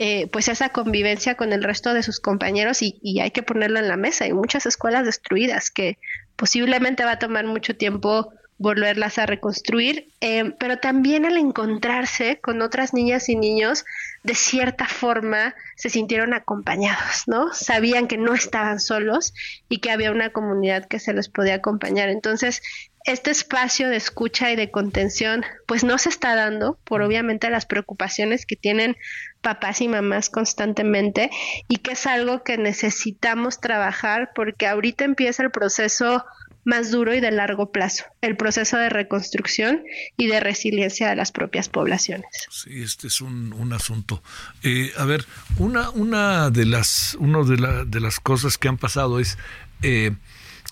eh, 0.00 0.26
pues 0.26 0.48
esa 0.48 0.68
convivencia 0.68 1.36
con 1.36 1.52
el 1.52 1.62
resto 1.64 1.94
de 1.94 2.02
sus 2.02 2.20
compañeros 2.20 2.82
y, 2.82 2.98
y 3.02 3.20
hay 3.20 3.30
que 3.30 3.42
ponerlo 3.42 3.78
en 3.78 3.88
la 3.88 3.96
mesa. 3.96 4.24
Hay 4.24 4.32
muchas 4.32 4.66
escuelas 4.66 5.04
destruidas 5.06 5.70
que 5.70 5.96
posiblemente 6.36 7.04
va 7.04 7.12
a 7.12 7.18
tomar 7.18 7.46
mucho 7.46 7.74
tiempo 7.76 8.32
volverlas 8.58 9.18
a 9.18 9.26
reconstruir, 9.26 10.08
eh, 10.20 10.52
pero 10.58 10.78
también 10.78 11.24
al 11.24 11.36
encontrarse 11.36 12.40
con 12.40 12.60
otras 12.60 12.92
niñas 12.92 13.28
y 13.28 13.36
niños, 13.36 13.84
de 14.24 14.34
cierta 14.34 14.86
forma 14.86 15.54
se 15.76 15.88
sintieron 15.88 16.34
acompañados, 16.34 17.22
¿no? 17.26 17.54
Sabían 17.54 18.08
que 18.08 18.18
no 18.18 18.34
estaban 18.34 18.80
solos 18.80 19.32
y 19.68 19.78
que 19.78 19.92
había 19.92 20.10
una 20.10 20.30
comunidad 20.30 20.86
que 20.86 20.98
se 20.98 21.14
les 21.14 21.28
podía 21.28 21.54
acompañar. 21.54 22.08
Entonces, 22.08 22.62
este 23.04 23.30
espacio 23.30 23.88
de 23.88 23.96
escucha 23.96 24.50
y 24.50 24.56
de 24.56 24.70
contención, 24.70 25.44
pues 25.66 25.84
no 25.84 25.96
se 25.96 26.08
está 26.08 26.34
dando 26.34 26.78
por 26.84 27.00
obviamente 27.00 27.48
las 27.48 27.64
preocupaciones 27.64 28.44
que 28.44 28.56
tienen 28.56 28.96
papás 29.40 29.80
y 29.80 29.88
mamás 29.88 30.28
constantemente 30.28 31.30
y 31.68 31.76
que 31.76 31.92
es 31.92 32.06
algo 32.06 32.42
que 32.42 32.58
necesitamos 32.58 33.60
trabajar 33.60 34.32
porque 34.34 34.66
ahorita 34.66 35.04
empieza 35.04 35.42
el 35.42 35.50
proceso 35.50 36.24
más 36.68 36.90
duro 36.90 37.14
y 37.14 37.20
de 37.20 37.30
largo 37.30 37.72
plazo, 37.72 38.04
el 38.20 38.36
proceso 38.36 38.76
de 38.76 38.90
reconstrucción 38.90 39.82
y 40.18 40.26
de 40.26 40.38
resiliencia 40.38 41.08
de 41.08 41.16
las 41.16 41.32
propias 41.32 41.70
poblaciones. 41.70 42.26
Sí, 42.50 42.82
este 42.82 43.06
es 43.06 43.22
un, 43.22 43.54
un 43.54 43.72
asunto. 43.72 44.22
Eh, 44.62 44.92
a 44.98 45.04
ver, 45.06 45.24
una, 45.56 45.88
una 45.90 46.50
de 46.50 46.66
las, 46.66 47.16
uno 47.20 47.44
de, 47.44 47.56
la- 47.56 47.84
de 47.86 48.00
las 48.00 48.20
cosas 48.20 48.58
que 48.58 48.68
han 48.68 48.76
pasado 48.76 49.18
es, 49.18 49.38
eh, 49.80 50.12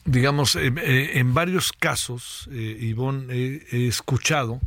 digamos, 0.04 0.54
eh, 0.56 0.70
en 1.18 1.32
varios 1.32 1.72
casos, 1.72 2.46
eh, 2.52 2.76
Ivonne, 2.80 3.32
he 3.72 3.86
escuchado 3.88 4.60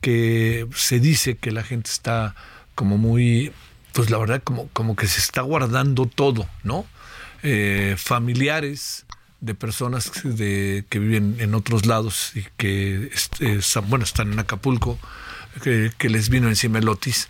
que 0.00 0.66
se 0.74 0.98
dice 0.98 1.36
que 1.36 1.52
la 1.52 1.62
gente 1.62 1.88
está 1.90 2.34
como 2.74 2.98
muy, 2.98 3.52
pues 3.92 4.10
la 4.10 4.18
verdad, 4.18 4.42
como, 4.42 4.68
como 4.70 4.96
que 4.96 5.06
se 5.06 5.20
está 5.20 5.42
guardando 5.42 6.06
todo, 6.06 6.48
¿no? 6.64 6.84
familiares 7.96 9.06
de 9.40 9.54
personas 9.54 10.10
de, 10.24 10.84
que 10.88 10.98
viven 10.98 11.36
en 11.38 11.54
otros 11.54 11.86
lados 11.86 12.32
y 12.34 12.44
que 12.56 13.10
están, 13.12 13.88
bueno, 13.88 14.04
están 14.04 14.32
en 14.32 14.38
Acapulco, 14.38 14.98
que, 15.62 15.92
les 16.08 16.28
vino 16.28 16.48
encima 16.48 16.78
el 16.78 16.88
Otis 16.88 17.28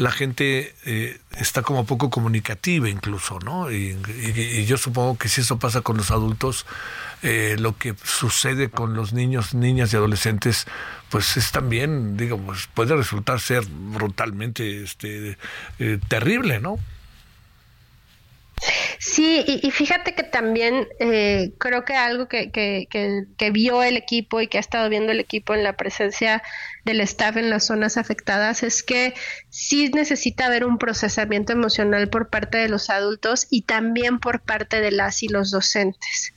la 0.00 0.10
gente 0.10 0.74
eh, 0.86 1.18
está 1.38 1.62
como 1.62 1.84
poco 1.84 2.08
comunicativa 2.08 2.88
incluso, 2.88 3.38
¿no? 3.40 3.70
Y, 3.70 3.98
yo 4.64 4.78
supongo 4.78 5.18
que 5.18 5.28
si 5.28 5.42
eso 5.42 5.58
pasa 5.58 5.82
con 5.82 5.98
los 5.98 6.10
adultos, 6.10 6.64
eh, 7.22 7.56
lo 7.58 7.76
que 7.76 7.94
sucede 8.02 8.70
con 8.70 8.94
los 8.94 9.12
niños, 9.12 9.52
niñas 9.54 9.92
y 9.92 9.96
adolescentes, 9.96 10.66
pues 11.10 11.36
es 11.36 11.52
también, 11.52 12.16
digo, 12.16 12.38
pues 12.38 12.68
puede 12.72 12.96
resultar 12.96 13.40
ser 13.40 13.66
brutalmente 13.66 14.82
este, 14.82 15.36
eh, 15.78 15.98
terrible, 16.08 16.60
¿no? 16.60 16.78
Sí, 18.98 19.42
y, 19.46 19.70
fíjate 19.70 20.14
que 20.14 20.22
también 20.22 20.86
eh, 20.98 21.52
creo 21.58 21.84
que 21.84 21.94
algo 21.94 22.28
que, 22.28 22.50
que, 22.50 22.86
que 22.90 23.50
vio 23.50 23.82
el 23.82 23.96
equipo 23.96 24.40
y 24.40 24.48
que 24.48 24.58
ha 24.58 24.60
estado 24.60 24.88
viendo 24.90 25.12
el 25.12 25.20
equipo 25.20 25.54
en 25.54 25.64
la 25.64 25.76
presencia 25.76 26.42
del 26.84 27.00
staff 27.00 27.36
en 27.36 27.50
las 27.50 27.66
zonas 27.66 27.96
afectadas 27.96 28.62
es 28.62 28.82
que 28.82 29.14
sí 29.48 29.90
necesita 29.94 30.46
haber 30.46 30.64
un 30.64 30.78
procesamiento 30.78 31.52
emocional 31.52 32.08
por 32.08 32.28
parte 32.28 32.58
de 32.58 32.68
los 32.68 32.90
adultos 32.90 33.46
y 33.50 33.62
también 33.62 34.18
por 34.18 34.40
parte 34.40 34.80
de 34.80 34.90
las 34.90 35.22
y 35.22 35.28
los 35.28 35.50
docentes 35.50 36.34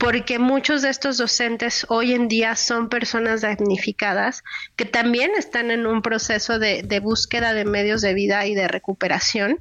porque 0.00 0.38
muchos 0.38 0.80
de 0.80 0.88
estos 0.88 1.18
docentes 1.18 1.84
hoy 1.90 2.14
en 2.14 2.26
día 2.26 2.56
son 2.56 2.88
personas 2.88 3.42
damnificadas 3.42 4.42
que 4.74 4.86
también 4.86 5.30
están 5.36 5.70
en 5.70 5.86
un 5.86 6.00
proceso 6.00 6.58
de, 6.58 7.00
búsqueda 7.02 7.52
de 7.52 7.66
medios 7.66 8.00
de 8.00 8.14
vida 8.14 8.46
y 8.46 8.54
de 8.54 8.66
recuperación 8.66 9.58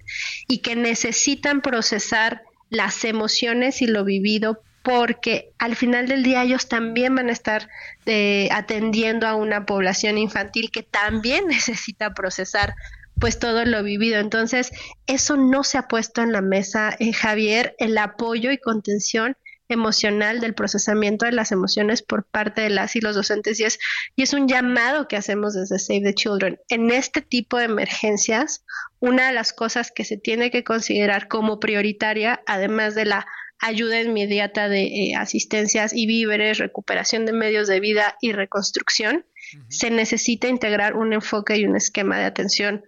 y 0.47 0.59
que 0.59 0.77
necesitan 0.77 1.59
procesar 1.59 2.43
las 2.69 3.03
emociones 3.03 3.81
y 3.81 3.87
lo 3.87 4.05
vivido 4.05 4.61
porque 4.81 5.51
al 5.59 5.75
final 5.75 6.07
del 6.07 6.23
día 6.23 6.43
ellos 6.43 6.69
también 6.69 7.15
van 7.15 7.27
a 7.27 7.33
estar 7.33 7.67
eh, 8.05 8.47
atendiendo 8.53 9.27
a 9.27 9.35
una 9.35 9.65
población 9.65 10.17
infantil 10.17 10.71
que 10.71 10.83
también 10.83 11.47
necesita 11.49 12.13
procesar 12.13 12.75
pues 13.19 13.37
todo 13.39 13.65
lo 13.65 13.83
vivido. 13.83 14.19
Entonces, 14.19 14.71
eso 15.05 15.35
no 15.35 15.65
se 15.65 15.77
ha 15.77 15.89
puesto 15.89 16.21
en 16.21 16.31
la 16.31 16.39
mesa, 16.39 16.95
eh, 16.99 17.11
Javier, 17.11 17.75
el 17.77 17.97
apoyo 17.97 18.51
y 18.51 18.57
contención 18.57 19.35
emocional 19.69 20.41
del 20.41 20.55
procesamiento 20.55 21.25
de 21.25 21.31
las 21.31 21.51
emociones 21.51 22.01
por 22.01 22.25
parte 22.25 22.61
de 22.61 22.69
las 22.69 22.95
y 22.95 23.01
los 23.01 23.15
docentes 23.15 23.59
y 23.59 23.63
es, 23.63 23.79
y 24.15 24.23
es 24.23 24.33
un 24.33 24.47
llamado 24.47 25.07
que 25.07 25.15
hacemos 25.15 25.53
desde 25.53 25.79
Save 25.79 26.01
the 26.01 26.13
Children. 26.13 26.59
En 26.69 26.91
este 26.91 27.21
tipo 27.21 27.57
de 27.57 27.65
emergencias, 27.65 28.65
una 28.99 29.27
de 29.27 29.33
las 29.33 29.53
cosas 29.53 29.91
que 29.91 30.03
se 30.03 30.17
tiene 30.17 30.51
que 30.51 30.63
considerar 30.63 31.27
como 31.27 31.59
prioritaria, 31.59 32.41
además 32.47 32.95
de 32.95 33.05
la 33.05 33.27
ayuda 33.59 34.01
inmediata 34.01 34.69
de 34.69 34.83
eh, 34.83 35.15
asistencias 35.15 35.93
y 35.93 36.07
víveres, 36.07 36.57
recuperación 36.57 37.25
de 37.25 37.33
medios 37.33 37.67
de 37.67 37.79
vida 37.79 38.17
y 38.21 38.31
reconstrucción, 38.31 39.25
se 39.67 39.89
necesita 39.89 40.47
integrar 40.47 40.95
un 40.95 41.13
enfoque 41.13 41.57
y 41.57 41.65
un 41.65 41.75
esquema 41.75 42.17
de 42.19 42.25
atención 42.25 42.85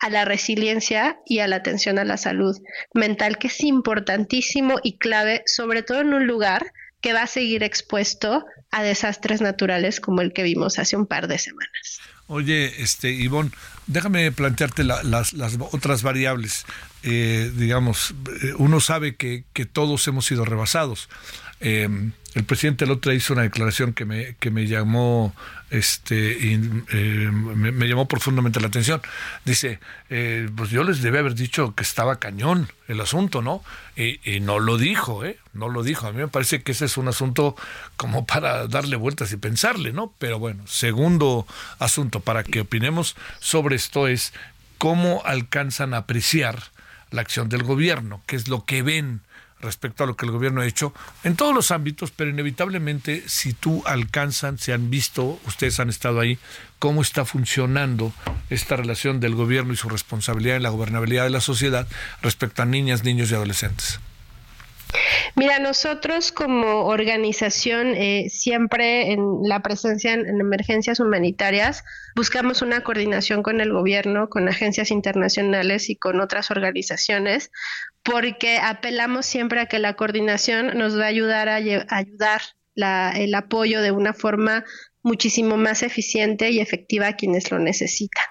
a 0.00 0.10
la 0.10 0.24
resiliencia 0.24 1.18
y 1.26 1.40
a 1.40 1.46
la 1.46 1.56
atención 1.56 1.98
a 1.98 2.04
la 2.04 2.16
salud 2.16 2.56
mental, 2.94 3.38
que 3.38 3.48
es 3.48 3.60
importantísimo 3.60 4.78
y 4.82 4.96
clave, 4.96 5.42
sobre 5.46 5.82
todo 5.82 6.00
en 6.00 6.14
un 6.14 6.26
lugar 6.26 6.72
que 7.00 7.12
va 7.12 7.22
a 7.22 7.26
seguir 7.26 7.62
expuesto 7.62 8.44
a 8.70 8.82
desastres 8.82 9.40
naturales 9.40 10.00
como 10.00 10.20
el 10.20 10.32
que 10.32 10.42
vimos 10.42 10.78
hace 10.78 10.96
un 10.96 11.06
par 11.06 11.28
de 11.28 11.38
semanas. 11.38 12.00
Oye, 12.26 12.82
este, 12.82 13.10
Ivonne, 13.10 13.50
déjame 13.86 14.30
plantearte 14.32 14.84
la- 14.84 15.02
las, 15.02 15.34
otras 15.72 16.02
variables. 16.02 16.64
Eh, 17.02 17.50
digamos, 17.56 18.14
eh, 18.42 18.52
uno 18.56 18.80
sabe 18.80 19.16
que, 19.16 19.44
todos 19.72 20.06
hemos 20.06 20.26
sido 20.26 20.44
rebasados. 20.44 21.08
Eh, 21.60 21.88
el 22.34 22.44
presidente 22.44 22.84
el 22.84 22.92
otro 22.92 23.12
hizo 23.12 23.32
una 23.32 23.42
declaración 23.42 23.92
que 23.92 24.04
me, 24.04 24.36
que 24.36 24.50
me 24.50 24.66
llamó 24.66 25.34
este 25.70 26.32
y, 26.32 26.54
eh, 26.92 27.30
me, 27.30 27.88
llamó 27.88 28.06
profundamente 28.06 28.60
la 28.60 28.66
atención. 28.66 29.00
Dice, 29.44 29.78
eh, 30.10 30.48
pues 30.54 30.70
yo 30.70 30.84
les 30.84 31.00
debí 31.00 31.18
haber 31.18 31.34
dicho 31.34 31.74
que 31.74 31.82
estaba 31.82 32.18
cañón 32.18 32.68
el 32.88 33.00
asunto, 33.00 33.40
¿no? 33.40 33.62
Y, 33.96 34.20
y 34.28 34.40
no 34.40 34.58
lo 34.58 34.78
dijo, 34.78 35.24
¿eh? 35.24 35.38
No 35.52 35.68
lo 35.68 35.82
dijo. 35.82 36.06
A 36.06 36.12
mí 36.12 36.18
me 36.18 36.28
parece 36.28 36.62
que 36.62 36.72
ese 36.72 36.86
es 36.86 36.96
un 36.96 37.08
asunto 37.08 37.56
como 37.96 38.26
para 38.26 38.66
darle 38.66 38.96
vueltas 38.96 39.32
y 39.32 39.36
pensarle, 39.36 39.92
¿no? 39.92 40.12
Pero 40.18 40.38
bueno, 40.38 40.66
segundo 40.66 41.46
asunto 41.78 42.20
para 42.20 42.42
que 42.42 42.62
opinemos 42.62 43.16
sobre 43.38 43.76
esto 43.76 44.08
es 44.08 44.32
cómo 44.78 45.22
alcanzan 45.24 45.94
a 45.94 45.98
apreciar 45.98 46.62
la 47.10 47.20
acción 47.20 47.48
del 47.48 47.62
gobierno, 47.62 48.22
qué 48.26 48.36
es 48.36 48.48
lo 48.48 48.64
que 48.64 48.82
ven 48.82 49.20
respecto 49.60 50.04
a 50.04 50.06
lo 50.06 50.16
que 50.16 50.26
el 50.26 50.32
gobierno 50.32 50.60
ha 50.60 50.66
hecho 50.66 50.92
en 51.24 51.36
todos 51.36 51.54
los 51.54 51.70
ámbitos, 51.70 52.10
pero 52.10 52.30
inevitablemente 52.30 53.24
si 53.26 53.52
tú 53.52 53.82
alcanzan, 53.86 54.58
se 54.58 54.72
han 54.72 54.90
visto, 54.90 55.38
ustedes 55.46 55.80
han 55.80 55.88
estado 55.88 56.20
ahí, 56.20 56.38
cómo 56.78 57.02
está 57.02 57.24
funcionando 57.24 58.12
esta 58.48 58.76
relación 58.76 59.20
del 59.20 59.34
gobierno 59.34 59.72
y 59.72 59.76
su 59.76 59.88
responsabilidad 59.88 60.56
en 60.56 60.62
la 60.62 60.70
gobernabilidad 60.70 61.24
de 61.24 61.30
la 61.30 61.40
sociedad 61.40 61.86
respecto 62.22 62.62
a 62.62 62.66
niñas, 62.66 63.04
niños 63.04 63.30
y 63.30 63.34
adolescentes. 63.34 64.00
Mira, 65.36 65.58
nosotros 65.58 66.32
como 66.32 66.86
organización 66.86 67.94
eh, 67.94 68.28
siempre 68.28 69.12
en 69.12 69.40
la 69.42 69.60
presencia 69.60 70.12
en, 70.12 70.26
en 70.26 70.40
emergencias 70.40 71.00
humanitarias 71.00 71.84
buscamos 72.16 72.62
una 72.62 72.82
coordinación 72.82 73.42
con 73.42 73.60
el 73.60 73.72
gobierno, 73.72 74.28
con 74.28 74.48
agencias 74.48 74.90
internacionales 74.90 75.90
y 75.90 75.96
con 75.96 76.20
otras 76.20 76.50
organizaciones, 76.50 77.50
porque 78.02 78.58
apelamos 78.58 79.26
siempre 79.26 79.60
a 79.60 79.66
que 79.66 79.78
la 79.78 79.94
coordinación 79.94 80.78
nos 80.78 80.98
va 80.98 81.04
a 81.04 81.08
ayudar 81.08 81.48
a, 81.48 81.56
ayudar 81.56 82.40
el 82.74 83.34
apoyo 83.34 83.82
de 83.82 83.90
una 83.90 84.14
forma 84.14 84.64
muchísimo 85.02 85.56
más 85.56 85.82
eficiente 85.82 86.50
y 86.50 86.60
efectiva 86.60 87.08
a 87.08 87.16
quienes 87.16 87.50
lo 87.50 87.58
necesitan. 87.58 88.24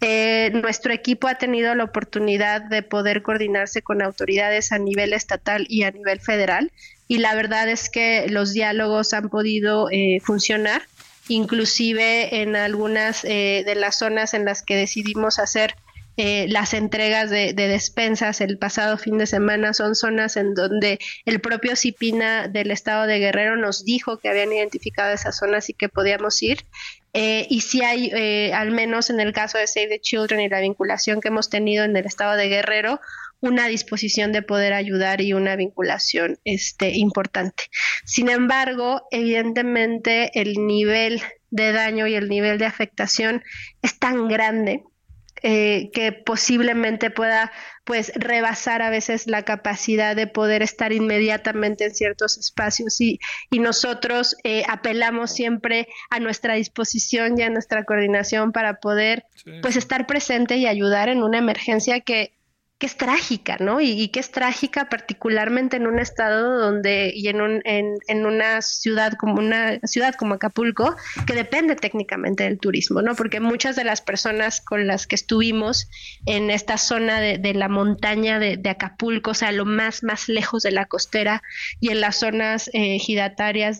Eh, 0.00 0.50
nuestro 0.54 0.92
equipo 0.92 1.28
ha 1.28 1.36
tenido 1.36 1.74
la 1.74 1.84
oportunidad 1.84 2.62
de 2.62 2.82
poder 2.82 3.22
coordinarse 3.22 3.82
con 3.82 4.02
autoridades 4.02 4.72
a 4.72 4.78
nivel 4.78 5.12
estatal 5.12 5.66
y 5.68 5.82
a 5.82 5.90
nivel 5.90 6.20
federal 6.20 6.70
y 7.12 7.18
la 7.18 7.34
verdad 7.34 7.68
es 7.68 7.90
que 7.90 8.26
los 8.30 8.54
diálogos 8.54 9.12
han 9.12 9.28
podido 9.28 9.90
eh, 9.90 10.18
funcionar, 10.22 10.80
inclusive 11.28 12.40
en 12.40 12.56
algunas 12.56 13.24
eh, 13.24 13.64
de 13.66 13.74
las 13.74 13.98
zonas 13.98 14.32
en 14.32 14.46
las 14.46 14.62
que 14.62 14.76
decidimos 14.76 15.38
hacer 15.38 15.74
eh, 16.16 16.46
las 16.48 16.74
entregas 16.74 17.30
de, 17.30 17.52
de 17.54 17.68
despensas 17.68 18.40
el 18.40 18.58
pasado 18.58 18.98
fin 18.98 19.18
de 19.18 19.26
semana 19.26 19.72
son 19.72 19.94
zonas 19.94 20.36
en 20.36 20.54
donde 20.54 20.98
el 21.24 21.40
propio 21.40 21.76
Cipina 21.76 22.48
del 22.48 22.70
estado 22.70 23.06
de 23.06 23.18
Guerrero 23.18 23.56
nos 23.56 23.84
dijo 23.84 24.18
que 24.18 24.28
habían 24.28 24.52
identificado 24.52 25.12
esas 25.12 25.38
zonas 25.38 25.70
y 25.70 25.74
que 25.74 25.88
podíamos 25.88 26.42
ir. 26.42 26.64
Eh, 27.14 27.46
y 27.50 27.60
si 27.60 27.82
hay, 27.82 28.10
eh, 28.14 28.52
al 28.54 28.70
menos 28.70 29.10
en 29.10 29.20
el 29.20 29.32
caso 29.32 29.58
de 29.58 29.66
Save 29.66 29.88
the 29.88 30.00
Children 30.00 30.40
y 30.40 30.48
la 30.48 30.60
vinculación 30.60 31.20
que 31.20 31.28
hemos 31.28 31.50
tenido 31.50 31.84
en 31.84 31.96
el 31.96 32.06
estado 32.06 32.36
de 32.36 32.48
Guerrero, 32.48 33.00
una 33.40 33.66
disposición 33.66 34.32
de 34.32 34.42
poder 34.42 34.72
ayudar 34.72 35.20
y 35.20 35.32
una 35.32 35.56
vinculación 35.56 36.38
este, 36.44 36.96
importante. 36.96 37.64
Sin 38.04 38.30
embargo, 38.30 39.02
evidentemente 39.10 40.40
el 40.40 40.66
nivel 40.66 41.20
de 41.50 41.72
daño 41.72 42.06
y 42.06 42.14
el 42.14 42.28
nivel 42.28 42.58
de 42.58 42.66
afectación 42.66 43.42
es 43.82 43.98
tan 43.98 44.28
grande 44.28 44.84
eh, 45.42 45.90
que 45.92 46.12
posiblemente 46.12 47.10
pueda 47.10 47.52
pues 47.84 48.12
rebasar 48.14 48.80
a 48.80 48.90
veces 48.90 49.26
la 49.26 49.42
capacidad 49.42 50.14
de 50.14 50.26
poder 50.26 50.62
estar 50.62 50.92
inmediatamente 50.92 51.84
en 51.84 51.94
ciertos 51.94 52.38
espacios. 52.38 53.00
Y, 53.00 53.18
y 53.50 53.58
nosotros 53.58 54.36
eh, 54.44 54.62
apelamos 54.68 55.32
siempre 55.32 55.88
a 56.10 56.20
nuestra 56.20 56.54
disposición 56.54 57.38
y 57.38 57.42
a 57.42 57.50
nuestra 57.50 57.84
coordinación 57.84 58.52
para 58.52 58.74
poder 58.74 59.24
pues 59.62 59.76
estar 59.76 60.06
presente 60.06 60.56
y 60.56 60.66
ayudar 60.66 61.08
en 61.08 61.22
una 61.22 61.38
emergencia 61.38 62.00
que 62.00 62.34
que 62.82 62.86
es 62.86 62.96
trágica, 62.96 63.58
¿no? 63.60 63.80
Y, 63.80 64.08
que 64.08 64.18
es 64.18 64.32
trágica 64.32 64.88
particularmente 64.88 65.76
en 65.76 65.86
un 65.86 66.00
estado 66.00 66.58
donde 66.58 67.12
y 67.14 67.28
en, 67.28 67.40
un, 67.40 67.62
en, 67.64 67.94
en, 68.08 68.26
una 68.26 68.60
ciudad 68.60 69.12
como 69.12 69.34
una 69.34 69.78
ciudad 69.84 70.16
como 70.16 70.34
Acapulco 70.34 70.96
que 71.24 71.34
depende 71.34 71.76
técnicamente 71.76 72.42
del 72.42 72.58
turismo, 72.58 73.00
¿no? 73.00 73.14
Porque 73.14 73.38
muchas 73.38 73.76
de 73.76 73.84
las 73.84 74.00
personas 74.00 74.60
con 74.60 74.88
las 74.88 75.06
que 75.06 75.14
estuvimos 75.14 75.88
en 76.26 76.50
esta 76.50 76.76
zona 76.76 77.20
de, 77.20 77.38
de 77.38 77.54
la 77.54 77.68
montaña 77.68 78.40
de, 78.40 78.56
de, 78.56 78.70
Acapulco, 78.70 79.30
o 79.30 79.34
sea, 79.34 79.52
lo 79.52 79.64
más 79.64 80.02
más 80.02 80.28
lejos 80.28 80.64
de 80.64 80.72
la 80.72 80.86
costera 80.86 81.40
y 81.78 81.90
en 81.90 82.00
las 82.00 82.16
zonas 82.16 82.68
eh, 82.72 82.98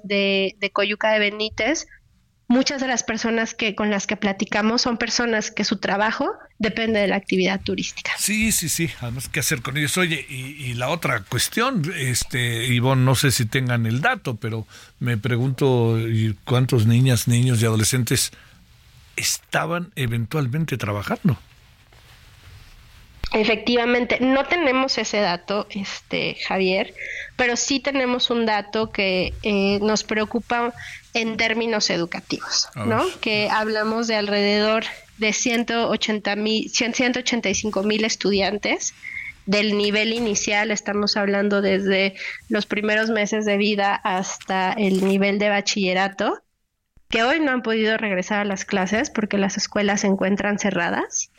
de, 0.05 0.55
de 0.61 0.71
Coyuca 0.71 1.11
de 1.11 1.19
Benítez, 1.19 1.89
muchas 2.53 2.81
de 2.81 2.87
las 2.87 3.03
personas 3.03 3.55
que 3.55 3.75
con 3.75 3.91
las 3.91 4.07
que 4.07 4.17
platicamos 4.17 4.83
son 4.83 4.99
personas 4.99 5.51
que 5.51 5.65
su 5.65 5.79
trabajo 5.81 6.35
depende 6.63 7.01
de 7.01 7.09
la 7.09 7.17
actividad 7.17 7.61
turística. 7.61 8.13
Sí, 8.17 8.53
sí, 8.53 8.69
sí, 8.69 8.89
además 9.01 9.29
qué 9.29 9.41
hacer 9.41 9.61
con 9.61 9.77
ellos. 9.77 9.99
Oye, 9.99 10.25
y, 10.29 10.71
y 10.71 10.75
la 10.75 10.89
otra 10.89 11.21
cuestión, 11.21 11.93
este, 11.97 12.67
Ivonne, 12.67 13.05
no 13.05 13.15
sé 13.15 13.31
si 13.33 13.45
tengan 13.47 13.85
el 13.87 14.01
dato, 14.01 14.37
pero 14.37 14.67
me 15.01 15.19
pregunto 15.19 15.99
¿y 15.99 16.37
cuántos 16.45 16.87
niñas, 16.87 17.29
niños 17.29 17.61
y 17.61 17.67
adolescentes 17.67 18.33
estaban 19.17 19.93
eventualmente 19.97 20.77
trabajando. 20.79 21.37
Efectivamente, 23.33 24.19
no 24.21 24.45
tenemos 24.45 24.99
ese 24.99 25.19
dato, 25.19 25.67
este 25.71 26.37
Javier, 26.47 26.93
pero 27.37 27.57
sí 27.57 27.81
tenemos 27.81 28.29
un 28.29 28.45
dato 28.45 28.91
que 28.91 29.33
eh, 29.43 29.79
nos 29.81 30.05
preocupa 30.05 30.75
en 31.15 31.39
términos 31.39 31.89
educativos, 31.89 32.69
¿no? 32.75 33.05
Que 33.21 33.49
hablamos 33.49 34.07
de 34.07 34.17
alrededor 34.17 34.85
de 35.19 35.33
180 35.33 36.37
mil, 36.37 36.69
185 36.71 37.83
mil 37.83 38.05
estudiantes 38.05 38.95
del 39.47 39.77
nivel 39.77 40.13
inicial, 40.13 40.71
estamos 40.71 41.17
hablando 41.17 41.63
desde 41.63 42.15
los 42.49 42.67
primeros 42.67 43.11
meses 43.11 43.45
de 43.45 43.57
vida 43.57 43.95
hasta 43.95 44.73
el 44.73 45.05
nivel 45.05 45.39
de 45.39 45.49
bachillerato, 45.49 46.43
que 47.09 47.23
hoy 47.25 47.41
no 47.41 47.51
han 47.51 47.63
podido 47.63 47.97
regresar 47.97 48.41
a 48.41 48.45
las 48.45 48.65
clases 48.65 49.11
porque 49.11 49.39
las 49.39 49.57
escuelas 49.57 50.03
se 50.03 50.07
encuentran 50.07 50.59
cerradas, 50.59 51.31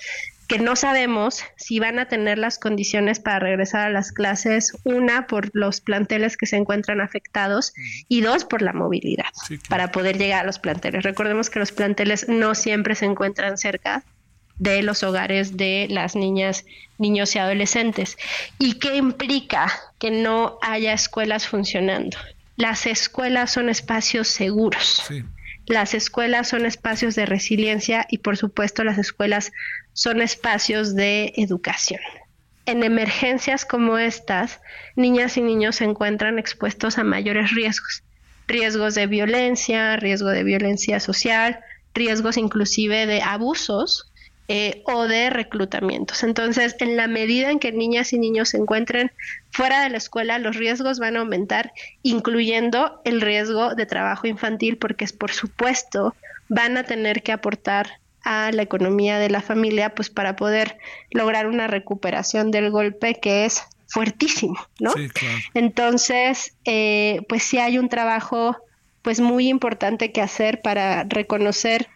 que 0.47 0.59
no 0.59 0.75
sabemos 0.75 1.43
si 1.55 1.79
van 1.79 1.99
a 1.99 2.07
tener 2.07 2.37
las 2.37 2.59
condiciones 2.59 3.19
para 3.19 3.39
regresar 3.39 3.87
a 3.87 3.89
las 3.89 4.11
clases, 4.11 4.73
una 4.83 5.27
por 5.27 5.49
los 5.53 5.81
planteles 5.81 6.37
que 6.37 6.45
se 6.45 6.57
encuentran 6.57 7.01
afectados 7.01 7.73
y 8.07 8.21
dos 8.21 8.45
por 8.45 8.61
la 8.61 8.73
movilidad 8.73 9.25
para 9.69 9.91
poder 9.91 10.17
llegar 10.17 10.43
a 10.43 10.45
los 10.45 10.59
planteles. 10.59 11.03
Recordemos 11.03 11.49
que 11.49 11.59
los 11.59 11.71
planteles 11.71 12.27
no 12.27 12.55
siempre 12.55 12.95
se 12.95 13.05
encuentran 13.05 13.57
cerca 13.57 14.03
de 14.57 14.83
los 14.83 15.03
hogares 15.03 15.57
de 15.57 15.87
las 15.89 16.15
niñas, 16.15 16.65
niños 16.97 17.35
y 17.35 17.39
adolescentes. 17.39 18.17
¿Y 18.59 18.75
qué 18.79 18.95
implica 18.95 19.71
que 19.99 20.11
no 20.11 20.57
haya 20.61 20.93
escuelas 20.93 21.47
funcionando? 21.47 22.17
Las 22.55 22.85
escuelas 22.85 23.51
son 23.51 23.69
espacios 23.69 24.27
seguros. 24.27 25.03
Las 25.65 25.93
escuelas 25.93 26.49
son 26.49 26.65
espacios 26.65 27.15
de 27.15 27.25
resiliencia 27.25 28.05
y 28.09 28.19
por 28.19 28.37
supuesto 28.37 28.83
las 28.83 28.97
escuelas 28.97 29.51
son 29.93 30.21
espacios 30.21 30.95
de 30.95 31.33
educación. 31.37 32.01
En 32.65 32.83
emergencias 32.83 33.65
como 33.65 33.97
estas, 33.97 34.61
niñas 34.95 35.37
y 35.37 35.41
niños 35.41 35.77
se 35.77 35.85
encuentran 35.85 36.39
expuestos 36.39 36.97
a 36.97 37.03
mayores 37.03 37.51
riesgos. 37.51 38.03
Riesgos 38.47 38.95
de 38.95 39.07
violencia, 39.07 39.95
riesgo 39.97 40.29
de 40.29 40.43
violencia 40.43 40.99
social, 40.99 41.59
riesgos 41.93 42.37
inclusive 42.37 43.05
de 43.05 43.21
abusos 43.21 44.11
eh, 44.49 44.83
o 44.85 45.07
de 45.07 45.29
reclutamientos. 45.29 46.23
Entonces, 46.23 46.75
en 46.79 46.97
la 46.97 47.07
medida 47.07 47.49
en 47.49 47.59
que 47.59 47.71
niñas 47.71 48.11
y 48.11 48.19
niños 48.19 48.49
se 48.49 48.57
encuentren 48.57 49.11
fuera 49.51 49.83
de 49.83 49.89
la 49.89 49.97
escuela, 49.97 50.37
los 50.39 50.57
riesgos 50.57 50.99
van 50.99 51.15
a 51.15 51.21
aumentar, 51.21 51.71
incluyendo 52.01 53.01
el 53.05 53.21
riesgo 53.21 53.73
de 53.75 53.85
trabajo 53.85 54.27
infantil, 54.27 54.77
porque 54.77 55.05
por 55.17 55.31
supuesto 55.31 56.13
van 56.49 56.75
a 56.75 56.83
tener 56.83 57.23
que 57.23 57.31
aportar 57.31 58.01
a 58.23 58.51
la 58.51 58.61
economía 58.61 59.19
de 59.19 59.29
la 59.29 59.41
familia, 59.41 59.93
pues 59.95 60.09
para 60.09 60.35
poder 60.35 60.77
lograr 61.11 61.47
una 61.47 61.67
recuperación 61.67 62.51
del 62.51 62.71
golpe 62.71 63.15
que 63.15 63.45
es 63.45 63.63
fuertísimo, 63.87 64.57
¿no? 64.79 64.91
Sí, 64.93 65.09
claro. 65.09 65.37
Entonces, 65.53 66.55
eh, 66.65 67.21
pues 67.29 67.43
sí 67.43 67.59
hay 67.59 67.77
un 67.77 67.89
trabajo 67.89 68.57
pues 69.01 69.19
muy 69.19 69.49
importante 69.49 70.11
que 70.11 70.21
hacer 70.21 70.61
para 70.61 71.03
reconocer 71.03 71.89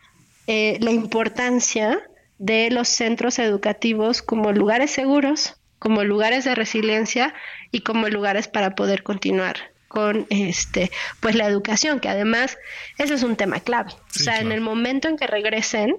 eh, 0.45 0.77
la 0.81 0.91
importancia 0.91 1.99
de 2.37 2.69
los 2.69 2.87
centros 2.87 3.39
educativos 3.39 4.21
como 4.21 4.51
lugares 4.51 4.91
seguros, 4.91 5.55
como 5.79 6.03
lugares 6.03 6.45
de 6.45 6.53
resiliencia 6.53 7.33
y 7.71 7.81
como 7.81 8.09
lugares 8.09 8.47
para 8.47 8.75
poder 8.75 9.03
continuar 9.03 9.57
con 9.87 10.27
este 10.29 10.91
pues 11.19 11.35
la 11.35 11.47
educación, 11.47 11.99
que 11.99 12.09
además 12.09 12.57
ese 12.97 13.13
es 13.13 13.23
un 13.23 13.35
tema 13.35 13.59
clave. 13.59 13.91
o 13.91 14.19
sea, 14.19 14.39
en 14.39 14.51
el 14.51 14.61
momento 14.61 15.07
en 15.07 15.17
que 15.17 15.27
regresen, 15.27 15.97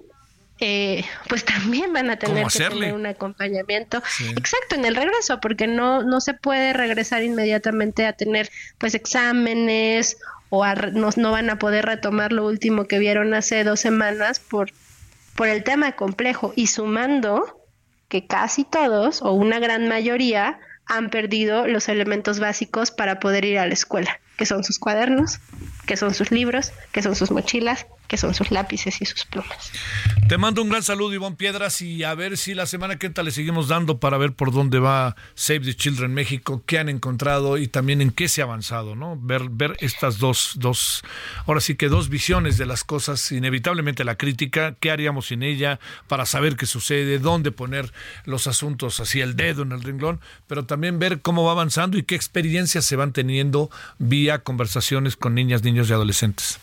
eh, 0.60 1.04
pues 1.28 1.44
también 1.44 1.92
van 1.92 2.10
a 2.10 2.16
tener 2.16 2.44
¿Cómo 2.44 2.48
que 2.48 2.58
tener 2.58 2.94
un 2.94 3.06
acompañamiento. 3.06 4.02
Exacto, 4.36 4.74
en 4.74 4.84
el 4.84 4.96
regreso, 4.96 5.40
porque 5.40 5.66
no, 5.66 6.02
no 6.02 6.20
se 6.20 6.34
puede 6.34 6.72
regresar 6.72 7.22
inmediatamente 7.22 8.06
a 8.06 8.12
tener 8.12 8.50
pues 8.78 8.94
exámenes 8.94 10.18
o 10.50 10.64
a 10.64 10.74
no, 10.74 11.10
no 11.16 11.30
van 11.30 11.50
a 11.50 11.58
poder 11.58 11.86
retomar 11.86 12.32
lo 12.32 12.46
último 12.46 12.86
que 12.86 12.98
vieron 12.98 13.34
hace 13.34 13.64
dos 13.64 13.80
semanas 13.80 14.40
por, 14.40 14.72
por 15.36 15.48
el 15.48 15.62
tema 15.62 15.92
complejo. 15.92 16.52
Y 16.56 16.68
sumando 16.68 17.62
que 18.08 18.26
casi 18.26 18.64
todos 18.64 19.22
o 19.22 19.32
una 19.32 19.58
gran 19.58 19.86
mayoría 19.88 20.58
han 20.86 21.10
perdido 21.10 21.66
los 21.66 21.88
elementos 21.88 22.40
básicos 22.40 22.90
para 22.90 23.20
poder 23.20 23.44
ir 23.44 23.58
a 23.58 23.66
la 23.66 23.74
escuela, 23.74 24.20
que 24.36 24.46
son 24.46 24.64
sus 24.64 24.78
cuadernos, 24.78 25.38
que 25.88 25.96
son 25.96 26.12
sus 26.12 26.30
libros, 26.30 26.72
que 26.92 27.02
son 27.02 27.16
sus 27.16 27.30
mochilas, 27.30 27.86
que 28.08 28.18
son 28.18 28.34
sus 28.34 28.50
lápices 28.50 29.00
y 29.00 29.06
sus 29.06 29.24
plumas. 29.24 29.72
Te 30.28 30.36
mando 30.36 30.62
un 30.62 30.68
gran 30.68 30.82
saludo, 30.82 31.14
Iván 31.14 31.36
Piedras, 31.36 31.80
y 31.80 32.04
a 32.04 32.14
ver 32.14 32.36
si 32.36 32.52
la 32.52 32.66
semana 32.66 32.98
que 32.98 33.06
entra 33.06 33.24
le 33.24 33.30
seguimos 33.30 33.68
dando 33.68 33.98
para 33.98 34.18
ver 34.18 34.34
por 34.34 34.52
dónde 34.52 34.80
va 34.80 35.16
Save 35.34 35.60
the 35.60 35.74
Children 35.74 36.12
México, 36.12 36.62
qué 36.66 36.78
han 36.78 36.90
encontrado 36.90 37.56
y 37.56 37.68
también 37.68 38.02
en 38.02 38.10
qué 38.10 38.28
se 38.28 38.42
ha 38.42 38.44
avanzado, 38.44 38.96
¿no? 38.96 39.18
Ver, 39.18 39.48
ver 39.48 39.76
estas 39.80 40.18
dos, 40.18 40.52
dos, 40.56 41.02
ahora 41.46 41.62
sí 41.62 41.74
que 41.74 41.88
dos 41.88 42.10
visiones 42.10 42.58
de 42.58 42.66
las 42.66 42.84
cosas, 42.84 43.32
inevitablemente 43.32 44.04
la 44.04 44.16
crítica, 44.16 44.76
qué 44.80 44.90
haríamos 44.90 45.28
sin 45.28 45.42
ella 45.42 45.80
para 46.06 46.26
saber 46.26 46.56
qué 46.56 46.66
sucede, 46.66 47.18
dónde 47.18 47.50
poner 47.50 47.94
los 48.26 48.46
asuntos 48.46 49.00
así 49.00 49.22
el 49.22 49.36
dedo 49.36 49.62
en 49.62 49.72
el 49.72 49.82
renglón, 49.82 50.20
pero 50.46 50.66
también 50.66 50.98
ver 50.98 51.22
cómo 51.22 51.44
va 51.44 51.52
avanzando 51.52 51.96
y 51.96 52.02
qué 52.02 52.14
experiencias 52.14 52.84
se 52.84 52.96
van 52.96 53.14
teniendo 53.14 53.70
vía 53.98 54.40
conversaciones 54.40 55.16
con 55.16 55.34
niñas, 55.34 55.62
niños 55.62 55.77
y 55.86 55.92
adolescentes. 55.92 56.58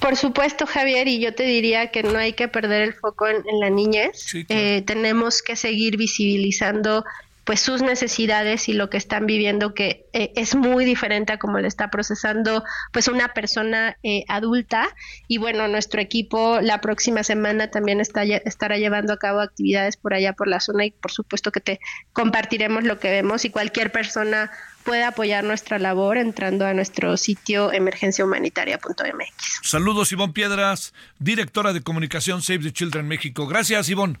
Por 0.00 0.16
supuesto, 0.16 0.66
Javier, 0.66 1.08
y 1.08 1.18
yo 1.18 1.34
te 1.34 1.44
diría 1.44 1.90
que 1.90 2.02
no 2.02 2.18
hay 2.18 2.34
que 2.34 2.46
perder 2.46 2.82
el 2.82 2.92
foco 2.92 3.26
en, 3.26 3.36
en 3.48 3.60
la 3.60 3.70
niñez. 3.70 4.34
Eh, 4.50 4.82
tenemos 4.86 5.40
que 5.40 5.56
seguir 5.56 5.96
visibilizando 5.96 7.04
pues 7.44 7.60
sus 7.60 7.82
necesidades 7.82 8.68
y 8.68 8.72
lo 8.72 8.90
que 8.90 8.96
están 8.96 9.26
viviendo 9.26 9.74
que 9.74 10.06
eh, 10.12 10.32
es 10.34 10.54
muy 10.54 10.84
diferente 10.84 11.32
a 11.32 11.38
como 11.38 11.58
le 11.58 11.68
está 11.68 11.90
procesando 11.90 12.64
pues 12.92 13.08
una 13.08 13.34
persona 13.34 13.96
eh, 14.02 14.24
adulta 14.28 14.88
y 15.28 15.38
bueno 15.38 15.68
nuestro 15.68 16.00
equipo 16.00 16.60
la 16.60 16.80
próxima 16.80 17.22
semana 17.22 17.70
también 17.70 18.00
está 18.00 18.24
estará 18.24 18.78
llevando 18.78 19.12
a 19.12 19.18
cabo 19.18 19.40
actividades 19.40 19.96
por 19.96 20.14
allá 20.14 20.32
por 20.32 20.48
la 20.48 20.60
zona 20.60 20.86
y 20.86 20.90
por 20.90 21.12
supuesto 21.12 21.52
que 21.52 21.60
te 21.60 21.80
compartiremos 22.12 22.84
lo 22.84 22.98
que 22.98 23.10
vemos 23.10 23.44
y 23.44 23.50
cualquier 23.50 23.92
persona 23.92 24.50
puede 24.84 25.04
apoyar 25.04 25.44
nuestra 25.44 25.78
labor 25.78 26.18
entrando 26.18 26.66
a 26.66 26.74
nuestro 26.74 27.16
sitio 27.16 27.72
emergenciahumanitaria.mx. 27.72 29.60
Saludos, 29.62 30.12
Ivonne 30.12 30.34
Piedras, 30.34 30.92
directora 31.18 31.72
de 31.72 31.80
comunicación 31.80 32.42
Save 32.42 32.60
the 32.60 32.72
Children 32.72 33.08
México. 33.08 33.46
Gracias, 33.46 33.88
Ivonne. 33.88 34.18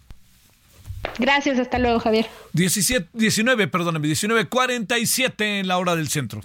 Gracias, 1.18 1.58
hasta 1.58 1.78
luego, 1.78 2.00
Javier. 2.00 2.26
17, 2.52 3.08
19, 3.12 3.68
perdóname, 3.68 4.08
19.47 4.08 5.60
en 5.60 5.68
la 5.68 5.78
hora 5.78 5.96
del 5.96 6.08
centro. 6.08 6.40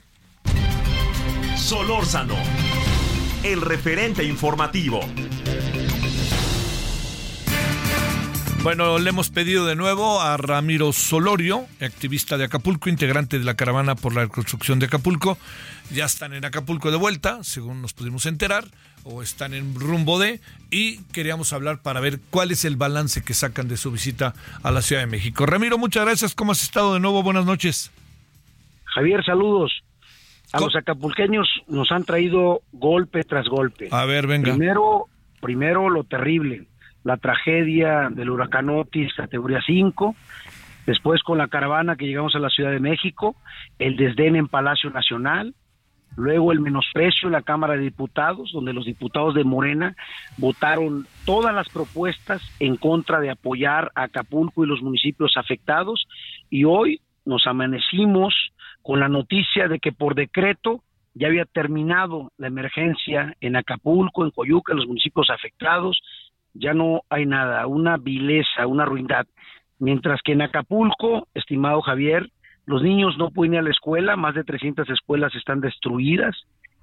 Solórzano, 1.57 2.36
el 3.43 3.62
referente 3.62 4.24
informativo. 4.24 5.01
Bueno, 8.62 8.99
le 8.99 9.10
hemos 9.10 9.30
pedido 9.30 9.66
de 9.66 9.78
nuevo 9.78 10.20
a 10.20 10.36
Ramiro 10.36 10.91
Solorio, 10.91 11.66
activista 11.80 12.38
de 12.38 12.43
Acapulco, 12.43 12.89
integrante 12.89 13.39
de 13.39 13.45
la 13.45 13.55
caravana 13.55 13.95
por 13.95 14.14
la 14.14 14.24
reconstrucción 14.24 14.80
de 14.80 14.88
Acapulco. 14.88 15.38
Ya 15.91 16.03
están 16.03 16.34
en 16.34 16.43
Acapulco 16.43 16.91
de 16.91 16.97
vuelta, 16.97 17.41
según 17.43 17.82
nos 17.82 17.93
pudimos 17.93 18.26
enterar, 18.26 18.66
o 19.05 19.24
están 19.24 19.53
en 19.53 19.76
rumbo 19.76 20.20
de, 20.20 20.41
y 20.72 21.01
queríamos 21.14 21.53
hablar 21.53 21.82
para 21.82 22.01
ver 22.01 22.20
cuál 22.30 22.51
es 22.51 22.66
el 22.66 22.76
balance 22.76 23.24
que 23.24 23.34
sacan 23.34 23.70
de 23.70 23.78
su 23.78 23.91
visita 23.91 24.34
a 24.62 24.72
la 24.72 24.82
Ciudad 24.82 25.03
de 25.03 25.07
México. 25.07 25.45
Ramiro, 25.45 25.78
muchas 25.78 26.03
gracias. 26.03 26.36
¿Cómo 26.36 26.51
has 26.51 26.62
estado 26.62 26.93
de 26.93 26.99
nuevo? 26.99 27.24
Buenas 27.24 27.45
noches. 27.45 27.91
Javier, 28.84 29.24
saludos. 29.24 29.72
A 30.51 30.60
los 30.60 30.76
acapulqueños 30.76 31.47
nos 31.68 31.91
han 31.91 32.03
traído 32.03 32.62
golpe 32.74 33.24
tras 33.24 33.47
golpe. 33.47 33.88
A 33.91 34.03
ver, 34.03 34.28
venga. 34.28 34.51
Primero, 34.51 35.05
primero 35.39 35.89
lo 35.89 36.03
terrible, 36.03 36.68
la 37.03 37.17
tragedia 37.17 38.09
del 38.09 38.29
huracán 38.29 38.69
Otis, 38.69 39.13
categoría 39.13 39.61
5. 39.65 40.15
Después 40.85 41.21
con 41.23 41.37
la 41.37 41.47
caravana 41.47 41.95
que 41.95 42.07
llegamos 42.07 42.35
a 42.35 42.39
la 42.39 42.49
Ciudad 42.49 42.71
de 42.71 42.79
México, 42.79 43.35
el 43.77 43.95
desdén 43.95 44.35
en 44.35 44.47
Palacio 44.47 44.89
Nacional, 44.89 45.53
luego 46.15 46.51
el 46.51 46.59
menosprecio 46.59 47.27
en 47.27 47.33
la 47.33 47.43
Cámara 47.43 47.75
de 47.75 47.83
Diputados, 47.83 48.51
donde 48.51 48.73
los 48.73 48.85
diputados 48.85 49.35
de 49.35 49.43
Morena 49.43 49.95
votaron 50.37 51.05
todas 51.25 51.53
las 51.53 51.69
propuestas 51.69 52.41
en 52.59 52.75
contra 52.75 53.19
de 53.19 53.29
apoyar 53.29 53.91
a 53.95 54.03
Acapulco 54.03 54.63
y 54.63 54.67
los 54.67 54.81
municipios 54.81 55.37
afectados, 55.37 56.07
y 56.49 56.63
hoy 56.63 57.01
nos 57.25 57.45
amanecimos 57.45 58.33
con 58.81 58.99
la 58.99 59.09
noticia 59.09 59.67
de 59.67 59.79
que 59.79 59.91
por 59.91 60.15
decreto 60.15 60.83
ya 61.13 61.27
había 61.27 61.45
terminado 61.45 62.31
la 62.37 62.47
emergencia 62.47 63.35
en 63.41 63.55
Acapulco, 63.55 64.23
en 64.23 64.31
Coyuca, 64.31 64.73
en 64.73 64.77
los 64.77 64.87
municipios 64.87 65.29
afectados, 65.29 65.99
ya 66.53 66.73
no 66.73 67.01
hay 67.09 67.25
nada, 67.25 67.67
una 67.67 67.97
vileza, 67.97 68.67
una 68.67 68.85
ruindad. 68.85 69.25
Mientras 69.79 70.21
que 70.23 70.33
en 70.33 70.41
Acapulco, 70.41 71.27
estimado 71.33 71.81
Javier, 71.81 72.29
los 72.65 72.83
niños 72.83 73.17
no 73.17 73.29
pueden 73.29 73.53
ir 73.53 73.59
a 73.59 73.63
la 73.63 73.71
escuela, 73.71 74.15
más 74.15 74.35
de 74.35 74.43
300 74.43 74.89
escuelas 74.89 75.33
están 75.35 75.61
destruidas, 75.61 76.35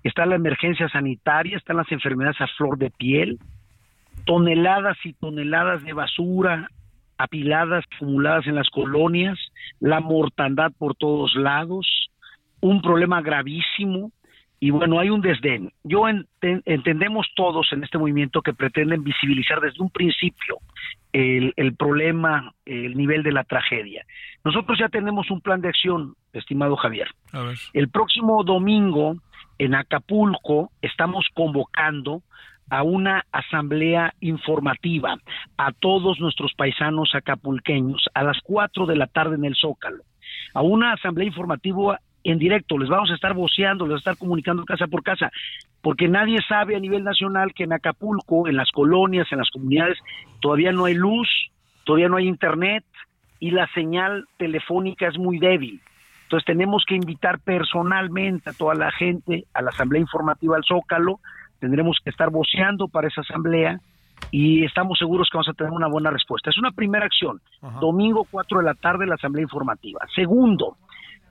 está 0.03 0.27
la 0.27 0.37
emergencia 0.37 0.89
sanitaria, 0.89 1.57
están 1.57 1.77
las 1.77 1.91
enfermedades 1.93 2.41
a 2.41 2.47
flor 2.57 2.79
de 2.79 2.91
piel, 2.91 3.39
toneladas 4.25 4.97
y 5.05 5.13
toneladas 5.13 5.83
de 5.85 5.93
basura 5.93 6.69
apiladas, 7.19 7.85
acumuladas 7.95 8.47
en 8.47 8.55
las 8.55 8.69
colonias, 8.69 9.39
la 9.81 10.01
mortandad 10.01 10.73
por 10.79 10.95
todos 10.95 11.35
lados, 11.35 11.87
un 12.61 12.83
problema 12.83 13.23
gravísimo 13.23 14.11
y 14.59 14.71
bueno, 14.71 14.99
hay 14.99 15.11
un 15.11 15.21
desdén. 15.21 15.71
Yo 15.85 16.03
enten- 16.03 16.63
entendemos 16.65 17.27
todos 17.37 17.73
en 17.73 17.85
este 17.85 17.99
movimiento 17.99 18.41
que 18.43 18.55
pretenden 18.55 19.05
visibilizar 19.05 19.61
desde 19.61 19.83
un 19.83 19.91
principio 19.91 20.59
el, 21.13 21.53
el 21.57 21.75
problema, 21.75 22.53
el 22.65 22.97
nivel 22.97 23.23
de 23.23 23.33
la 23.33 23.45
tragedia. 23.45 24.05
Nosotros 24.45 24.79
ya 24.79 24.89
tenemos 24.89 25.31
un 25.31 25.41
plan 25.41 25.61
de 25.61 25.69
acción, 25.69 26.15
estimado 26.33 26.77
Javier. 26.77 27.09
A 27.33 27.43
ver. 27.43 27.57
El 27.75 27.89
próximo 27.89 28.45
domingo 28.45 29.17
en 29.59 29.75
Acapulco 29.75 30.71
estamos 30.83 31.27
convocando 31.35 32.23
a 32.69 32.83
una 32.83 33.25
asamblea 33.33 34.13
informativa 34.21 35.17
a 35.57 35.73
todos 35.73 36.19
nuestros 36.19 36.53
paisanos 36.55 37.15
acapulqueños 37.15 38.07
a 38.15 38.23
las 38.25 38.39
4 38.43 38.87
de 38.87 38.97
la 38.97 39.07
tarde 39.07 39.37
en 39.37 39.45
el 39.45 39.55
Zócalo. 39.55 40.03
A 40.53 40.63
una 40.63 40.93
asamblea 40.93 41.27
informativa 41.29 42.01
en 42.31 42.39
directo, 42.39 42.79
les 42.79 42.89
vamos 42.89 43.11
a 43.11 43.15
estar 43.15 43.35
voceando, 43.35 43.85
les 43.85 43.91
vamos 43.91 44.07
a 44.07 44.11
estar 44.11 44.19
comunicando 44.19 44.65
casa 44.65 44.87
por 44.87 45.03
casa, 45.03 45.31
porque 45.83 46.09
nadie 46.09 46.39
sabe 46.49 46.77
a 46.77 46.81
nivel 46.81 47.05
nacional 47.05 47.53
que 47.55 47.65
en 47.65 47.73
Acapulco, 47.73 48.49
en 48.49 48.57
las 48.57 48.71
colonias, 48.71 49.31
en 49.31 49.39
las 49.39 49.51
comunidades, 49.51 49.99
todavía 50.41 50.73
no 50.73 50.87
hay 50.87 50.95
luz, 50.95 51.29
todavía 51.85 52.09
no 52.09 52.17
hay 52.17 52.27
internet 52.27 52.85
y 53.39 53.51
la 53.51 53.69
señal 53.69 54.27
telefónica 54.39 55.09
es 55.09 55.19
muy 55.19 55.39
débil. 55.39 55.81
Entonces 56.25 56.45
tenemos 56.45 56.85
que 56.87 56.97
invitar 56.97 57.39
personalmente 57.39 58.51
a 58.51 58.53
toda 58.53 58.75
la 58.75 58.91
gente 58.91 59.45
a 59.55 59.63
la 59.63 59.71
asamblea 59.71 60.01
informativa 60.01 60.57
al 60.57 60.65
Zócalo, 60.65 61.21
tendremos 61.61 61.99
que 62.03 62.11
estar 62.11 62.31
voceando 62.31 62.89
para 62.89 63.09
esa 63.09 63.21
asamblea 63.21 63.79
y 64.31 64.65
estamos 64.65 64.99
seguros 64.99 65.29
que 65.31 65.37
vamos 65.37 65.49
a 65.49 65.53
tener 65.53 65.73
una 65.73 65.87
buena 65.87 66.11
respuesta. 66.11 66.51
Es 66.51 66.59
una 66.59 66.73
primera 66.73 67.07
acción. 67.07 67.41
Domingo 67.81 68.27
4 68.29 68.59
de 68.59 68.65
la 68.65 68.75
tarde 68.75 69.07
la 69.07 69.15
asamblea 69.15 69.45
informativa. 69.45 70.01
Segundo, 70.15 70.77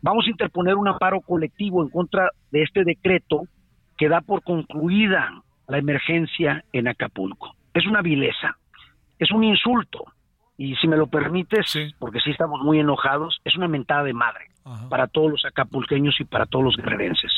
vamos 0.06 0.28
a 0.28 0.30
interponer 0.30 0.76
un 0.76 0.88
amparo 0.88 1.20
colectivo 1.22 1.82
en 1.82 1.90
contra 1.90 2.30
de 2.52 2.62
este 2.62 2.84
decreto 2.84 3.48
que 3.98 4.08
da 4.08 4.22
por 4.22 4.44
concluida 4.44 5.42
la 5.68 5.80
emergencia 5.80 6.64
en 6.72 6.88
Acapulco. 6.88 7.56
Es 7.74 7.88
una 7.88 8.04
vileza, 8.04 8.56
es 9.18 9.32
un 9.32 9.44
insulto 9.44 10.06
y 10.58 10.76
si 10.76 10.88
me 10.88 10.96
lo 10.96 11.08
permites, 11.08 11.76
porque 11.98 12.20
sí 12.20 12.30
estamos 12.30 12.62
muy 12.62 12.80
enojados, 12.80 13.42
es 13.44 13.56
una 13.58 13.68
mentada 13.68 14.04
de 14.04 14.14
madre 14.14 14.46
para 14.90 15.08
todos 15.08 15.32
los 15.32 15.46
acapulqueños 15.46 16.20
y 16.20 16.24
para 16.24 16.46
todos 16.46 16.66
los 16.66 16.78
guerrerenses. 16.78 17.32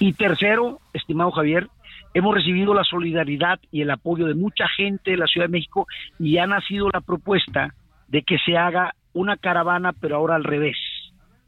Y 0.00 0.12
tercero, 0.12 0.80
estimado 0.92 1.30
Javier, 1.30 1.68
hemos 2.12 2.34
recibido 2.34 2.74
la 2.74 2.84
solidaridad 2.84 3.60
y 3.70 3.82
el 3.82 3.90
apoyo 3.90 4.26
de 4.26 4.34
mucha 4.34 4.66
gente 4.66 5.12
de 5.12 5.16
la 5.16 5.26
Ciudad 5.26 5.46
de 5.46 5.52
México 5.52 5.86
y 6.18 6.38
ha 6.38 6.46
nacido 6.48 6.90
la 6.90 7.02
propuesta 7.02 7.72
de 8.08 8.22
que 8.22 8.38
se 8.38 8.58
haga 8.58 8.94
una 9.12 9.36
caravana, 9.36 9.92
pero 9.92 10.16
ahora 10.16 10.34
al 10.34 10.44
revés. 10.44 10.76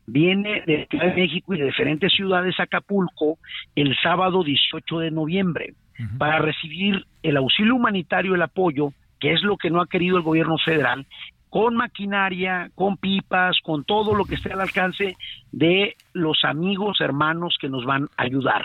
Viene 0.06 0.62
de 0.66 0.86
Ciudad 0.90 1.06
de 1.06 1.22
México 1.22 1.54
y 1.54 1.58
de 1.58 1.66
diferentes 1.66 2.12
ciudades 2.12 2.58
a 2.58 2.64
Acapulco 2.64 3.38
el 3.74 3.96
sábado 4.02 4.42
18 4.42 4.98
de 4.98 5.10
noviembre 5.10 5.74
para 6.18 6.38
recibir 6.38 7.06
el 7.22 7.36
auxilio 7.36 7.76
humanitario, 7.76 8.34
el 8.34 8.42
apoyo, 8.42 8.92
que 9.20 9.32
es 9.32 9.42
lo 9.42 9.56
que 9.56 9.70
no 9.70 9.80
ha 9.80 9.86
querido 9.86 10.16
el 10.16 10.24
gobierno 10.24 10.56
federal, 10.58 11.06
con 11.48 11.76
maquinaria, 11.76 12.70
con 12.74 12.96
pipas, 12.96 13.58
con 13.62 13.84
todo 13.84 14.14
lo 14.14 14.24
que 14.24 14.36
esté 14.36 14.52
al 14.52 14.62
alcance 14.62 15.16
de 15.52 15.96
los 16.14 16.44
amigos, 16.44 17.00
hermanos 17.00 17.56
que 17.60 17.68
nos 17.68 17.84
van 17.84 18.08
a 18.16 18.22
ayudar. 18.22 18.64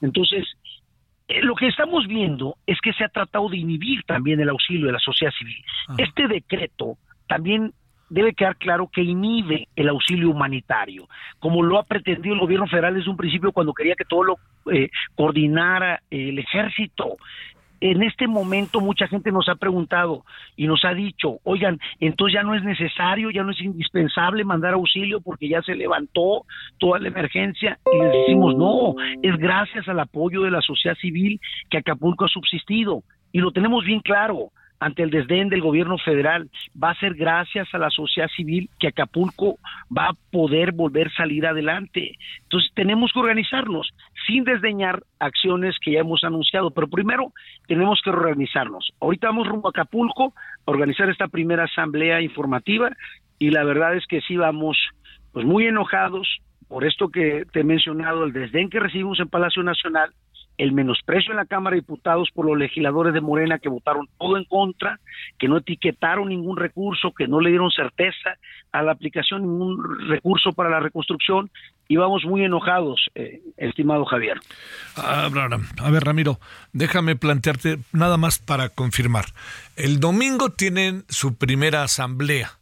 Entonces, 0.00 0.46
eh, 1.26 1.42
lo 1.42 1.54
que 1.54 1.66
estamos 1.66 2.06
viendo 2.06 2.56
es 2.66 2.80
que 2.80 2.92
se 2.92 3.04
ha 3.04 3.08
tratado 3.08 3.48
de 3.48 3.56
inhibir 3.56 4.04
también 4.04 4.40
el 4.40 4.48
auxilio 4.48 4.86
de 4.86 4.92
la 4.92 5.00
sociedad 5.00 5.32
civil. 5.36 5.62
Este 5.98 6.28
decreto 6.28 6.98
también 7.26 7.72
debe 8.10 8.34
quedar 8.34 8.56
claro 8.56 8.88
que 8.92 9.02
inhibe 9.02 9.68
el 9.76 9.88
auxilio 9.88 10.30
humanitario, 10.30 11.08
como 11.38 11.62
lo 11.62 11.78
ha 11.78 11.84
pretendido 11.84 12.34
el 12.34 12.40
gobierno 12.40 12.66
federal 12.66 12.94
desde 12.94 13.10
un 13.10 13.16
principio 13.16 13.52
cuando 13.52 13.72
quería 13.72 13.94
que 13.94 14.04
todo 14.04 14.24
lo 14.24 14.36
eh, 14.70 14.90
coordinara 15.14 16.02
el 16.10 16.38
ejército. 16.38 17.16
En 17.82 18.02
este 18.02 18.26
momento 18.26 18.80
mucha 18.80 19.08
gente 19.08 19.32
nos 19.32 19.48
ha 19.48 19.54
preguntado 19.54 20.24
y 20.54 20.66
nos 20.66 20.84
ha 20.84 20.92
dicho, 20.92 21.38
oigan, 21.44 21.78
entonces 21.98 22.34
ya 22.34 22.42
no 22.42 22.54
es 22.54 22.62
necesario, 22.62 23.30
ya 23.30 23.42
no 23.42 23.52
es 23.52 23.60
indispensable 23.62 24.44
mandar 24.44 24.74
auxilio 24.74 25.22
porque 25.22 25.48
ya 25.48 25.62
se 25.62 25.74
levantó 25.74 26.44
toda 26.78 26.98
la 26.98 27.08
emergencia. 27.08 27.78
Y 27.90 28.02
les 28.02 28.12
decimos, 28.12 28.54
no, 28.54 28.96
es 29.22 29.34
gracias 29.38 29.88
al 29.88 29.98
apoyo 29.98 30.42
de 30.42 30.50
la 30.50 30.60
sociedad 30.60 30.96
civil 30.96 31.40
que 31.70 31.78
Acapulco 31.78 32.26
ha 32.26 32.28
subsistido. 32.28 33.02
Y 33.32 33.38
lo 33.38 33.50
tenemos 33.50 33.82
bien 33.82 34.00
claro 34.00 34.50
ante 34.80 35.02
el 35.02 35.10
desdén 35.10 35.48
del 35.50 35.60
gobierno 35.60 35.98
federal. 35.98 36.50
Va 36.82 36.90
a 36.90 36.98
ser 36.98 37.14
gracias 37.14 37.68
a 37.72 37.78
la 37.78 37.90
sociedad 37.90 38.28
civil 38.34 38.68
que 38.78 38.88
Acapulco 38.88 39.58
va 39.96 40.08
a 40.08 40.14
poder 40.32 40.72
volver 40.72 41.08
a 41.08 41.16
salir 41.16 41.46
adelante. 41.46 42.16
Entonces 42.42 42.72
tenemos 42.74 43.12
que 43.12 43.20
organizarnos 43.20 43.90
sin 44.26 44.44
desdeñar 44.44 45.02
acciones 45.18 45.76
que 45.80 45.92
ya 45.92 46.00
hemos 46.00 46.24
anunciado, 46.24 46.70
pero 46.70 46.88
primero 46.88 47.32
tenemos 47.66 48.00
que 48.02 48.10
organizarnos. 48.10 48.90
Ahorita 49.00 49.28
vamos 49.28 49.46
rumbo 49.46 49.68
a 49.68 49.70
Acapulco 49.70 50.32
a 50.66 50.70
organizar 50.70 51.08
esta 51.10 51.28
primera 51.28 51.64
asamblea 51.64 52.20
informativa 52.22 52.90
y 53.38 53.50
la 53.50 53.64
verdad 53.64 53.94
es 53.94 54.06
que 54.06 54.20
sí 54.22 54.36
vamos 54.36 54.78
pues 55.32 55.46
muy 55.46 55.66
enojados 55.66 56.40
por 56.70 56.84
esto 56.84 57.08
que 57.08 57.44
te 57.52 57.60
he 57.60 57.64
mencionado, 57.64 58.22
el 58.22 58.32
desdén 58.32 58.70
que 58.70 58.78
recibimos 58.78 59.18
en 59.18 59.28
Palacio 59.28 59.60
Nacional, 59.64 60.12
el 60.60 60.72
menosprecio 60.72 61.30
en 61.30 61.38
la 61.38 61.46
Cámara 61.46 61.74
de 61.74 61.80
Diputados 61.80 62.28
por 62.34 62.44
los 62.44 62.58
legisladores 62.58 63.14
de 63.14 63.22
Morena 63.22 63.58
que 63.58 63.70
votaron 63.70 64.08
todo 64.18 64.36
en 64.36 64.44
contra, 64.44 65.00
que 65.38 65.48
no 65.48 65.56
etiquetaron 65.56 66.28
ningún 66.28 66.58
recurso, 66.58 67.12
que 67.16 67.26
no 67.26 67.40
le 67.40 67.48
dieron 67.48 67.70
certeza 67.70 68.36
a 68.70 68.82
la 68.82 68.92
aplicación 68.92 69.40
de 69.40 69.48
ningún 69.48 70.08
recurso 70.08 70.52
para 70.52 70.68
la 70.68 70.80
reconstrucción 70.80 71.50
y 71.88 71.96
vamos 71.96 72.24
muy 72.26 72.44
enojados, 72.44 73.06
eh, 73.14 73.40
estimado 73.56 74.04
Javier. 74.04 74.38
Ah, 74.96 75.24
Abraham. 75.24 75.66
A 75.78 75.90
ver, 75.90 76.04
Ramiro, 76.04 76.38
déjame 76.74 77.16
plantearte 77.16 77.78
nada 77.92 78.18
más 78.18 78.38
para 78.38 78.68
confirmar. 78.68 79.24
El 79.76 79.98
domingo 79.98 80.50
tienen 80.50 81.04
su 81.08 81.36
primera 81.36 81.82
asamblea. 81.82 82.58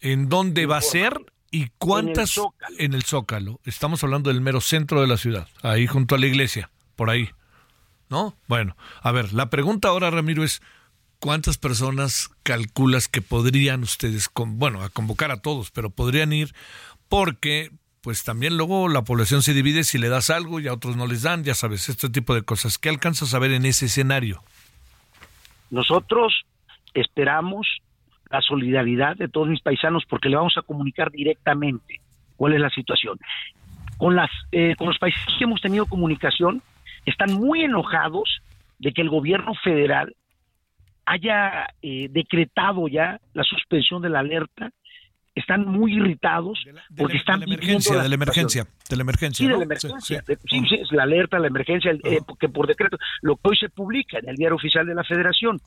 ¿En 0.00 0.28
dónde 0.28 0.66
va 0.66 0.78
a 0.78 0.82
ser 0.82 1.18
y 1.50 1.66
cuántas? 1.78 2.40
En 2.78 2.94
el 2.94 3.02
Zócalo. 3.02 3.58
Estamos 3.64 4.04
hablando 4.04 4.30
del 4.30 4.40
mero 4.40 4.60
centro 4.60 5.00
de 5.00 5.08
la 5.08 5.16
ciudad, 5.16 5.48
ahí 5.62 5.88
junto 5.88 6.14
a 6.14 6.18
la 6.18 6.26
iglesia, 6.26 6.70
por 6.94 7.10
ahí. 7.10 7.28
¿No? 8.10 8.36
Bueno, 8.48 8.76
a 9.02 9.12
ver, 9.12 9.32
la 9.32 9.50
pregunta 9.50 9.88
ahora, 9.88 10.10
Ramiro, 10.10 10.42
es 10.42 10.60
¿cuántas 11.20 11.58
personas 11.58 12.30
calculas 12.42 13.06
que 13.06 13.22
podrían 13.22 13.82
ustedes, 13.82 14.28
con, 14.28 14.58
bueno, 14.58 14.82
a 14.82 14.88
convocar 14.88 15.30
a 15.30 15.40
todos, 15.40 15.70
pero 15.70 15.90
podrían 15.90 16.32
ir 16.32 16.52
porque 17.08 17.70
pues 18.02 18.24
también 18.24 18.56
luego 18.56 18.88
la 18.88 19.02
población 19.02 19.42
se 19.42 19.52
divide 19.52 19.84
si 19.84 19.98
le 19.98 20.08
das 20.08 20.30
algo 20.30 20.58
y 20.58 20.68
a 20.68 20.72
otros 20.72 20.96
no 20.96 21.06
les 21.06 21.22
dan, 21.22 21.44
ya 21.44 21.54
sabes, 21.54 21.88
este 21.88 22.08
tipo 22.08 22.34
de 22.34 22.42
cosas. 22.42 22.78
¿Qué 22.78 22.88
alcanzas 22.88 23.34
a 23.34 23.38
ver 23.38 23.52
en 23.52 23.66
ese 23.66 23.86
escenario? 23.86 24.42
Nosotros 25.70 26.32
esperamos 26.94 27.66
la 28.30 28.40
solidaridad 28.40 29.16
de 29.16 29.28
todos 29.28 29.48
mis 29.48 29.60
paisanos 29.60 30.04
porque 30.08 30.30
le 30.30 30.36
vamos 30.36 30.56
a 30.56 30.62
comunicar 30.62 31.10
directamente 31.10 32.00
cuál 32.36 32.54
es 32.54 32.60
la 32.60 32.70
situación. 32.70 33.18
Con, 33.98 34.16
las, 34.16 34.30
eh, 34.50 34.74
con 34.78 34.88
los 34.88 34.98
paisanos 34.98 35.34
que 35.36 35.44
hemos 35.44 35.60
tenido 35.60 35.84
comunicación, 35.84 36.62
están 37.06 37.32
muy 37.34 37.62
enojados 37.62 38.40
de 38.78 38.92
que 38.92 39.02
el 39.02 39.08
gobierno 39.10 39.52
federal 39.62 40.14
haya 41.06 41.66
eh, 41.82 42.08
decretado 42.10 42.88
ya 42.88 43.20
la 43.34 43.42
suspensión 43.44 44.02
de 44.02 44.10
la 44.10 44.20
alerta. 44.20 44.70
Están 45.34 45.64
muy 45.66 45.94
irritados 45.94 46.58
porque 46.96 47.16
están 47.16 47.40
de 47.40 47.46
la 47.46 47.54
emergencia, 47.54 47.92
viviendo 47.92 48.02
de 48.02 48.08
la 48.08 48.14
emergencia, 48.14 48.66
de 48.88 48.96
la 48.96 49.02
emergencia. 49.02 49.44
Sí, 49.46 49.48
de 49.52 49.58
la 49.58 49.64
emergencia. 49.64 50.24
Sí, 50.48 50.68
sí, 50.68 50.74
es 50.82 50.92
la 50.92 51.02
alerta, 51.04 51.38
la 51.38 51.46
emergencia, 51.46 51.90
el- 51.92 52.00
eh, 52.04 52.18
que 52.38 52.48
por 52.48 52.66
decreto, 52.66 52.98
lo 53.22 53.36
que 53.36 53.42
hoy 53.50 53.56
se 53.56 53.68
publica 53.68 54.18
en 54.18 54.28
el 54.28 54.36
diario 54.36 54.56
oficial 54.56 54.86
de 54.86 54.94
la 54.94 55.04
Federación. 55.04 55.58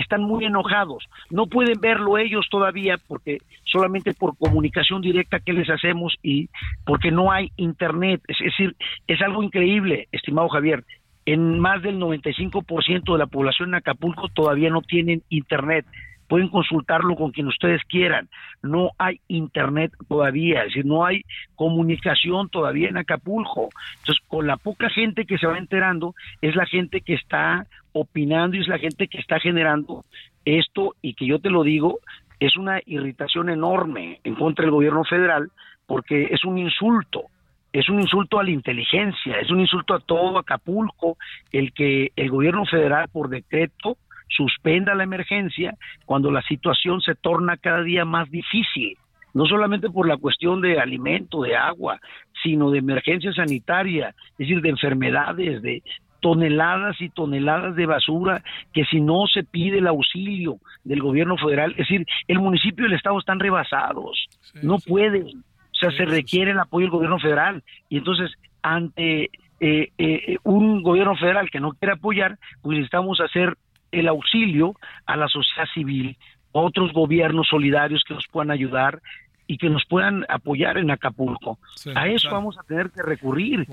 Están 0.00 0.22
muy 0.22 0.46
enojados. 0.46 1.04
No 1.30 1.46
pueden 1.46 1.78
verlo 1.78 2.16
ellos 2.16 2.46
todavía 2.50 2.96
porque 3.06 3.38
solamente 3.64 4.14
por 4.14 4.36
comunicación 4.36 5.02
directa 5.02 5.40
que 5.40 5.52
les 5.52 5.68
hacemos 5.68 6.14
y 6.22 6.48
porque 6.86 7.10
no 7.10 7.30
hay 7.30 7.52
internet. 7.56 8.22
Es, 8.26 8.38
decir, 8.38 8.76
es 9.06 9.20
algo 9.20 9.42
increíble, 9.42 10.08
estimado 10.10 10.48
Javier. 10.48 10.84
En 11.26 11.60
más 11.60 11.82
del 11.82 11.98
95% 11.98 13.12
de 13.12 13.18
la 13.18 13.26
población 13.26 13.68
en 13.68 13.74
Acapulco 13.76 14.28
todavía 14.28 14.70
no 14.70 14.80
tienen 14.80 15.22
internet 15.28 15.84
pueden 16.30 16.48
consultarlo 16.48 17.16
con 17.16 17.32
quien 17.32 17.48
ustedes 17.48 17.82
quieran. 17.88 18.28
No 18.62 18.92
hay 18.98 19.20
internet 19.26 19.92
todavía, 20.08 20.60
es 20.60 20.66
decir, 20.68 20.86
no 20.86 21.04
hay 21.04 21.22
comunicación 21.56 22.48
todavía 22.48 22.88
en 22.88 22.98
Acapulco. 22.98 23.68
Entonces, 23.98 24.24
con 24.28 24.46
la 24.46 24.56
poca 24.56 24.88
gente 24.90 25.24
que 25.24 25.38
se 25.38 25.48
va 25.48 25.58
enterando, 25.58 26.14
es 26.40 26.54
la 26.54 26.66
gente 26.66 27.00
que 27.00 27.14
está 27.14 27.66
opinando 27.92 28.56
y 28.56 28.60
es 28.60 28.68
la 28.68 28.78
gente 28.78 29.08
que 29.08 29.18
está 29.18 29.40
generando 29.40 30.04
esto 30.44 30.94
y 31.02 31.14
que 31.14 31.26
yo 31.26 31.40
te 31.40 31.50
lo 31.50 31.64
digo, 31.64 31.98
es 32.38 32.56
una 32.56 32.78
irritación 32.86 33.50
enorme 33.50 34.20
en 34.22 34.36
contra 34.36 34.64
del 34.64 34.70
gobierno 34.70 35.02
federal 35.02 35.50
porque 35.84 36.28
es 36.30 36.44
un 36.44 36.58
insulto 36.58 37.24
es 37.72 37.88
un 37.88 38.00
insulto 38.00 38.40
a 38.40 38.42
la 38.42 38.50
inteligencia, 38.50 39.38
es 39.38 39.48
un 39.48 39.60
insulto 39.60 39.94
a 39.94 40.00
todo 40.00 40.38
Acapulco, 40.38 41.16
el 41.52 41.72
que 41.72 42.10
el 42.16 42.28
gobierno 42.28 42.64
federal 42.66 43.06
por 43.12 43.28
decreto 43.28 43.96
suspenda 44.30 44.94
la 44.94 45.04
emergencia 45.04 45.74
cuando 46.06 46.30
la 46.30 46.42
situación 46.42 47.00
se 47.00 47.14
torna 47.14 47.56
cada 47.56 47.82
día 47.82 48.04
más 48.04 48.30
difícil, 48.30 48.96
no 49.34 49.46
solamente 49.46 49.90
por 49.90 50.08
la 50.08 50.16
cuestión 50.16 50.60
de 50.60 50.80
alimento, 50.80 51.42
de 51.42 51.56
agua, 51.56 52.00
sino 52.42 52.70
de 52.70 52.78
emergencia 52.78 53.32
sanitaria, 53.32 54.14
es 54.32 54.38
decir, 54.38 54.60
de 54.60 54.70
enfermedades, 54.70 55.62
de 55.62 55.82
toneladas 56.20 57.00
y 57.00 57.08
toneladas 57.08 57.74
de 57.76 57.86
basura 57.86 58.42
que 58.72 58.84
si 58.84 59.00
no 59.00 59.26
se 59.26 59.42
pide 59.42 59.78
el 59.78 59.86
auxilio 59.86 60.58
del 60.84 61.00
gobierno 61.00 61.36
federal, 61.36 61.72
es 61.72 61.88
decir, 61.88 62.06
el 62.28 62.38
municipio 62.40 62.84
y 62.84 62.88
el 62.88 62.96
estado 62.96 63.18
están 63.18 63.40
rebasados, 63.40 64.26
no 64.62 64.78
pueden, 64.78 65.26
o 65.26 65.74
sea, 65.74 65.90
se 65.92 66.04
requiere 66.04 66.50
el 66.50 66.58
apoyo 66.58 66.86
del 66.86 66.92
gobierno 66.92 67.18
federal. 67.18 67.62
Y 67.88 67.98
entonces 67.98 68.30
ante 68.62 69.30
eh, 69.60 69.92
eh, 69.98 70.36
un 70.42 70.82
gobierno 70.82 71.16
federal 71.16 71.50
que 71.50 71.60
no 71.60 71.72
quiere 71.72 71.94
apoyar, 71.94 72.38
pues 72.62 72.76
necesitamos 72.76 73.20
hacer 73.20 73.56
el 73.92 74.08
auxilio 74.08 74.74
a 75.06 75.16
la 75.16 75.28
sociedad 75.28 75.68
civil, 75.74 76.16
otros 76.52 76.92
gobiernos 76.92 77.48
solidarios 77.48 78.02
que 78.06 78.14
nos 78.14 78.26
puedan 78.30 78.50
ayudar 78.50 79.00
y 79.46 79.58
que 79.58 79.68
nos 79.68 79.84
puedan 79.84 80.24
apoyar 80.28 80.78
en 80.78 80.92
Acapulco. 80.92 81.58
a 81.94 82.06
eso 82.06 82.30
vamos 82.30 82.56
a 82.56 82.62
tener 82.62 82.90
que 82.90 83.02
recurrir. 83.02 83.66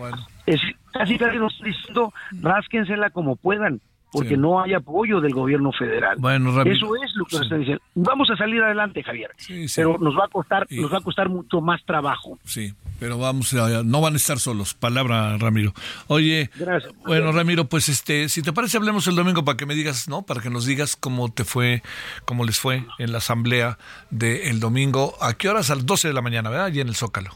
Es, 0.47 0.59
casi 0.91 1.19
casi 1.19 1.37
nos 1.37 1.59
diciendo, 1.61 2.11
rásquensela 2.41 3.11
como 3.11 3.35
puedan, 3.35 3.79
porque 4.17 4.35
Sí. 4.35 4.37
no 4.37 4.61
hay 4.61 4.73
apoyo 4.73 5.21
del 5.21 5.33
gobierno 5.33 5.71
federal. 5.71 6.17
Bueno, 6.19 6.51
Ramiro. 6.55 6.75
Eso 6.75 6.95
es 7.03 7.11
lo 7.15 7.25
que 7.25 7.35
nos 7.37 7.43
están 7.45 7.59
diciendo. 7.59 7.83
Vamos 7.95 8.29
a 8.31 8.35
salir 8.37 8.61
adelante, 8.61 9.03
Javier, 9.03 9.31
sí. 9.37 9.65
pero 9.75 9.97
nos 9.99 10.15
va 10.17 10.25
a 10.25 10.27
costar, 10.27 10.65
nos 10.69 10.91
va 10.91 10.97
a 10.97 11.01
costar 11.01 11.29
mucho 11.29 11.61
más 11.61 11.83
trabajo. 11.85 12.39
Sí, 12.43 12.73
pero 12.99 13.17
vamos 13.17 13.53
a, 13.53 13.83
no 13.83 14.01
van 14.01 14.13
a 14.13 14.17
estar 14.17 14.39
solos. 14.39 14.73
Palabra, 14.73 15.37
Ramiro. 15.37 15.73
Oye, 16.07 16.49
Gracias. 16.55 16.93
bueno, 17.05 17.31
Ramiro, 17.31 17.65
pues 17.65 17.89
este, 17.89 18.27
si 18.29 18.41
te 18.41 18.53
parece, 18.53 18.77
hablemos 18.77 19.05
el 19.07 19.15
domingo 19.15 19.45
para 19.45 19.57
que 19.57 19.65
me 19.65 19.75
digas, 19.75 20.07
¿no? 20.09 20.23
Para 20.23 20.41
que 20.41 20.49
nos 20.49 20.65
digas 20.65 20.95
cómo 20.95 21.31
te 21.31 21.43
fue, 21.43 21.83
cómo 22.25 22.43
les 22.43 22.59
fue 22.59 22.85
en 22.97 23.11
la 23.11 23.19
asamblea 23.19 23.77
del 24.09 24.59
domingo. 24.59 25.13
¿A 25.21 25.33
qué 25.35 25.49
horas? 25.49 25.69
A 25.71 25.75
las 25.75 25.85
12 25.85 26.07
de 26.07 26.13
la 26.13 26.21
mañana, 26.21 26.49
¿verdad? 26.49 26.65
Allí 26.65 26.79
en 26.79 26.87
el 26.87 26.95
Zócalo. 26.95 27.31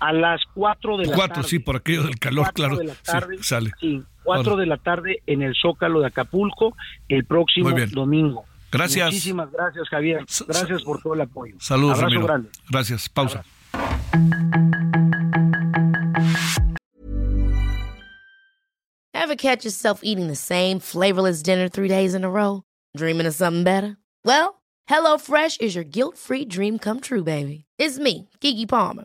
A 0.00 0.12
las 0.12 0.40
4 0.54 0.96
de 0.96 1.06
la 1.06 1.14
Cuatro, 1.14 1.34
tarde. 1.36 1.48
sí, 1.48 1.58
por 1.60 1.76
aquello 1.76 2.02
del 2.02 2.18
calor, 2.18 2.44
Cuatro 2.46 2.54
claro. 2.54 2.76
de 2.76 2.84
la 2.86 2.94
Sí, 2.94 3.00
tarde, 3.04 3.36
sale. 3.40 3.70
Sí, 3.78 4.02
4 4.24 4.56
de 4.56 4.66
la 4.66 4.76
tarde 4.76 5.22
en 5.26 5.42
el 5.42 5.54
Zócalo 5.54 6.00
de 6.00 6.06
Acapulco 6.06 6.76
el 7.08 7.24
próximo 7.24 7.70
domingo. 7.92 8.44
Gracias. 8.70 9.06
Muchísimas 9.06 9.50
gracias, 9.52 9.88
Javier. 9.88 10.24
Gracias 10.48 10.82
por 10.82 11.02
todo 11.02 11.14
el 11.14 11.20
apoyo. 11.20 11.56
Saludos, 11.60 11.98
Abrazo 11.98 12.14
Ramiro. 12.14 12.26
grande. 12.26 12.48
Gracias. 12.70 13.08
Pausa. 13.08 13.44
Ever 19.14 19.36
catch 19.36 19.64
yourself 19.64 20.00
eating 20.02 20.26
the 20.26 20.34
same 20.36 20.80
flavorless 20.80 21.42
dinner 21.42 21.68
three 21.68 21.88
days 21.88 22.14
in 22.14 22.24
a 22.24 22.30
row? 22.30 22.62
Dreaming 22.96 23.26
of 23.26 23.34
something 23.34 23.62
better? 23.62 23.96
Well, 24.24 24.62
HelloFresh 24.88 25.60
is 25.60 25.74
your 25.74 25.84
guilt-free 25.84 26.46
dream 26.46 26.78
come 26.78 27.00
true, 27.00 27.22
baby. 27.22 27.64
It's 27.78 27.98
me, 27.98 28.28
Kiki 28.40 28.66
Palmer. 28.66 29.04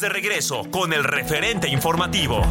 De 0.00 0.10
regreso 0.10 0.70
con 0.70 0.92
el 0.92 1.02
referente 1.04 1.70
informativo. 1.70 2.42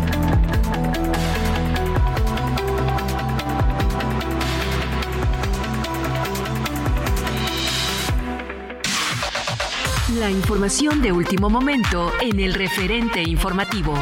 La 10.18 10.32
información 10.32 11.04
de 11.04 11.12
último 11.12 11.52
momento 11.52 12.12
en 12.20 12.40
el 12.40 12.56
referente 12.56 13.22
informativo. 13.22 13.94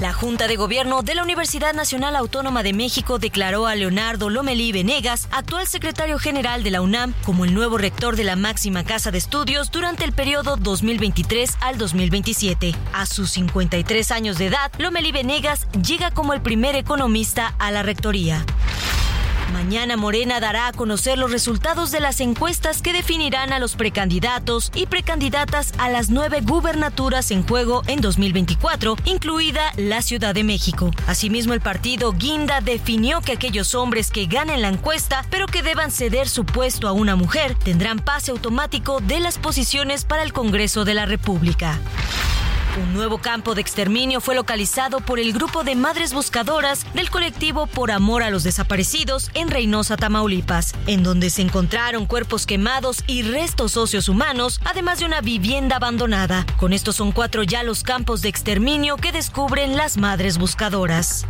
La 0.00 0.12
Junta 0.12 0.46
de 0.46 0.54
Gobierno 0.54 1.02
de 1.02 1.16
la 1.16 1.24
Universidad 1.24 1.74
Nacional 1.74 2.14
Autónoma 2.14 2.62
de 2.62 2.72
México 2.72 3.18
declaró 3.18 3.66
a 3.66 3.74
Leonardo 3.74 4.30
Lomelí 4.30 4.70
Venegas, 4.70 5.26
actual 5.32 5.66
secretario 5.66 6.20
general 6.20 6.62
de 6.62 6.70
la 6.70 6.82
UNAM, 6.82 7.14
como 7.24 7.44
el 7.44 7.52
nuevo 7.52 7.78
rector 7.78 8.14
de 8.14 8.22
la 8.22 8.36
máxima 8.36 8.84
casa 8.84 9.10
de 9.10 9.18
estudios 9.18 9.72
durante 9.72 10.04
el 10.04 10.12
periodo 10.12 10.56
2023 10.56 11.50
al 11.60 11.78
2027. 11.78 12.76
A 12.92 13.06
sus 13.06 13.30
53 13.30 14.12
años 14.12 14.38
de 14.38 14.46
edad, 14.46 14.70
Lomelí 14.78 15.10
Venegas 15.10 15.66
llega 15.72 16.12
como 16.12 16.32
el 16.32 16.42
primer 16.42 16.76
economista 16.76 17.56
a 17.58 17.72
la 17.72 17.82
rectoría. 17.82 18.44
Mañana 19.52 19.96
Morena 19.96 20.40
dará 20.40 20.68
a 20.68 20.72
conocer 20.72 21.18
los 21.18 21.30
resultados 21.30 21.90
de 21.90 22.00
las 22.00 22.20
encuestas 22.20 22.82
que 22.82 22.92
definirán 22.92 23.52
a 23.52 23.58
los 23.58 23.76
precandidatos 23.76 24.70
y 24.74 24.86
precandidatas 24.86 25.72
a 25.78 25.88
las 25.88 26.10
nueve 26.10 26.40
gubernaturas 26.42 27.30
en 27.30 27.46
juego 27.46 27.82
en 27.86 28.00
2024, 28.00 28.96
incluida 29.04 29.72
la 29.76 30.02
Ciudad 30.02 30.34
de 30.34 30.44
México. 30.44 30.90
Asimismo, 31.06 31.54
el 31.54 31.60
partido 31.60 32.12
Guinda 32.12 32.60
definió 32.60 33.20
que 33.20 33.32
aquellos 33.32 33.74
hombres 33.74 34.10
que 34.10 34.26
ganen 34.26 34.62
la 34.62 34.68
encuesta, 34.68 35.24
pero 35.30 35.46
que 35.46 35.62
deban 35.62 35.90
ceder 35.90 36.28
su 36.28 36.44
puesto 36.44 36.86
a 36.86 36.92
una 36.92 37.16
mujer, 37.16 37.54
tendrán 37.54 37.98
pase 37.98 38.30
automático 38.30 39.00
de 39.00 39.20
las 39.20 39.38
posiciones 39.38 40.04
para 40.04 40.22
el 40.22 40.32
Congreso 40.32 40.84
de 40.84 40.94
la 40.94 41.06
República. 41.06 41.78
Un 42.78 42.94
nuevo 42.94 43.18
campo 43.18 43.56
de 43.56 43.60
exterminio 43.60 44.20
fue 44.20 44.36
localizado 44.36 45.00
por 45.00 45.18
el 45.18 45.32
grupo 45.32 45.64
de 45.64 45.74
madres 45.74 46.12
buscadoras 46.12 46.86
del 46.94 47.10
colectivo 47.10 47.66
Por 47.66 47.90
Amor 47.90 48.22
a 48.22 48.30
los 48.30 48.44
Desaparecidos 48.44 49.32
en 49.34 49.50
Reynosa, 49.50 49.96
Tamaulipas, 49.96 50.76
en 50.86 51.02
donde 51.02 51.28
se 51.30 51.42
encontraron 51.42 52.06
cuerpos 52.06 52.46
quemados 52.46 53.02
y 53.08 53.22
restos 53.22 53.76
óseos 53.76 54.08
humanos, 54.08 54.60
además 54.64 55.00
de 55.00 55.06
una 55.06 55.20
vivienda 55.20 55.74
abandonada. 55.76 56.46
Con 56.56 56.72
estos 56.72 56.94
son 56.94 57.10
cuatro 57.10 57.42
ya 57.42 57.64
los 57.64 57.82
campos 57.82 58.22
de 58.22 58.28
exterminio 58.28 58.96
que 58.96 59.10
descubren 59.10 59.76
las 59.76 59.96
madres 59.96 60.38
buscadoras. 60.38 61.26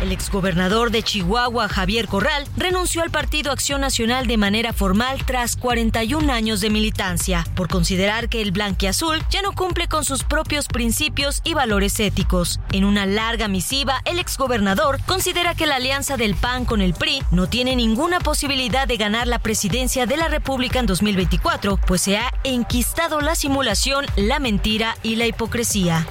El 0.00 0.12
exgobernador 0.12 0.90
de 0.90 1.02
Chihuahua, 1.02 1.68
Javier 1.68 2.08
Corral, 2.08 2.46
renunció 2.56 3.02
al 3.02 3.10
Partido 3.10 3.52
Acción 3.52 3.82
Nacional 3.82 4.26
de 4.26 4.38
manera 4.38 4.72
formal 4.72 5.22
tras 5.26 5.56
41 5.56 6.32
años 6.32 6.62
de 6.62 6.70
militancia, 6.70 7.46
por 7.54 7.68
considerar 7.68 8.30
que 8.30 8.40
el 8.40 8.50
blanquiazul 8.50 9.22
ya 9.28 9.42
no 9.42 9.52
cumple 9.52 9.88
con 9.88 10.06
sus 10.06 10.24
propios 10.24 10.68
principios 10.68 11.42
y 11.44 11.52
valores 11.52 12.00
éticos. 12.00 12.60
En 12.72 12.86
una 12.86 13.04
larga 13.04 13.46
misiva, 13.46 14.00
el 14.06 14.18
exgobernador 14.18 14.98
considera 15.04 15.54
que 15.54 15.66
la 15.66 15.76
alianza 15.76 16.16
del 16.16 16.34
PAN 16.34 16.64
con 16.64 16.80
el 16.80 16.94
PRI 16.94 17.22
no 17.30 17.50
tiene 17.50 17.76
ninguna 17.76 18.20
posibilidad 18.20 18.88
de 18.88 18.96
ganar 18.96 19.26
la 19.26 19.38
presidencia 19.38 20.06
de 20.06 20.16
la 20.16 20.28
República 20.28 20.78
en 20.78 20.86
2024, 20.86 21.76
pues 21.76 22.00
se 22.00 22.16
ha 22.16 22.32
enquistado 22.44 23.20
la 23.20 23.34
simulación, 23.34 24.06
la 24.16 24.38
mentira 24.38 24.96
y 25.02 25.16
la 25.16 25.26
hipocresía. 25.26 26.06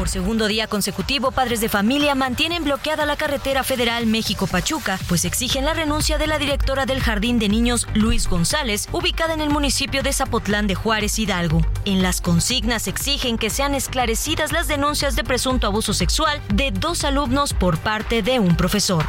Por 0.00 0.08
segundo 0.08 0.48
día 0.48 0.66
consecutivo, 0.66 1.30
padres 1.30 1.60
de 1.60 1.68
familia 1.68 2.14
mantienen 2.14 2.64
bloqueada 2.64 3.04
la 3.04 3.16
carretera 3.16 3.62
federal 3.62 4.06
México-Pachuca, 4.06 4.98
pues 5.10 5.26
exigen 5.26 5.66
la 5.66 5.74
renuncia 5.74 6.16
de 6.16 6.26
la 6.26 6.38
directora 6.38 6.86
del 6.86 7.00
Jardín 7.00 7.38
de 7.38 7.50
Niños 7.50 7.86
Luis 7.92 8.26
González, 8.26 8.88
ubicada 8.92 9.34
en 9.34 9.42
el 9.42 9.50
municipio 9.50 10.02
de 10.02 10.14
Zapotlán 10.14 10.66
de 10.66 10.74
Juárez, 10.74 11.18
Hidalgo. 11.18 11.60
En 11.84 12.00
las 12.02 12.22
consignas 12.22 12.88
exigen 12.88 13.36
que 13.36 13.50
sean 13.50 13.74
esclarecidas 13.74 14.52
las 14.52 14.68
denuncias 14.68 15.16
de 15.16 15.24
presunto 15.24 15.66
abuso 15.66 15.92
sexual 15.92 16.40
de 16.48 16.70
dos 16.70 17.04
alumnos 17.04 17.52
por 17.52 17.76
parte 17.76 18.22
de 18.22 18.38
un 18.38 18.56
profesor. 18.56 19.04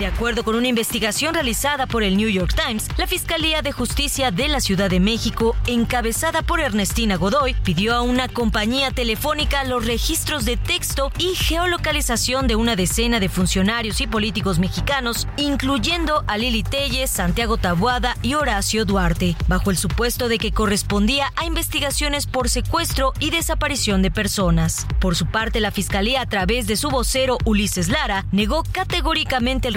De 0.00 0.06
acuerdo 0.06 0.44
con 0.44 0.54
una 0.54 0.66
investigación 0.66 1.34
realizada 1.34 1.86
por 1.86 2.02
el 2.02 2.16
New 2.16 2.30
York 2.30 2.54
Times, 2.56 2.88
la 2.96 3.06
Fiscalía 3.06 3.60
de 3.60 3.70
Justicia 3.70 4.30
de 4.30 4.48
la 4.48 4.62
Ciudad 4.62 4.88
de 4.88 4.98
México, 4.98 5.54
encabezada 5.66 6.40
por 6.40 6.58
Ernestina 6.58 7.16
Godoy, 7.16 7.52
pidió 7.52 7.94
a 7.94 8.00
una 8.00 8.26
compañía 8.26 8.92
telefónica 8.92 9.62
los 9.64 9.84
registros 9.84 10.46
de 10.46 10.56
texto 10.56 11.12
y 11.18 11.34
geolocalización 11.34 12.46
de 12.46 12.56
una 12.56 12.76
decena 12.76 13.20
de 13.20 13.28
funcionarios 13.28 14.00
y 14.00 14.06
políticos 14.06 14.58
mexicanos, 14.58 15.28
incluyendo 15.36 16.24
a 16.28 16.38
Lili 16.38 16.62
Telles, 16.62 17.10
Santiago 17.10 17.58
Tabuada 17.58 18.16
y 18.22 18.32
Horacio 18.32 18.86
Duarte, 18.86 19.36
bajo 19.48 19.70
el 19.70 19.76
supuesto 19.76 20.30
de 20.30 20.38
que 20.38 20.50
correspondía 20.50 21.30
a 21.36 21.44
investigaciones 21.44 22.26
por 22.26 22.48
secuestro 22.48 23.12
y 23.20 23.28
desaparición 23.28 24.00
de 24.00 24.10
personas. 24.10 24.86
Por 24.98 25.14
su 25.14 25.26
parte, 25.26 25.60
la 25.60 25.72
Fiscalía, 25.72 26.22
a 26.22 26.26
través 26.26 26.66
de 26.66 26.78
su 26.78 26.88
vocero 26.88 27.36
Ulises 27.44 27.90
Lara, 27.90 28.24
negó 28.32 28.62
categóricamente 28.72 29.68
el 29.68 29.74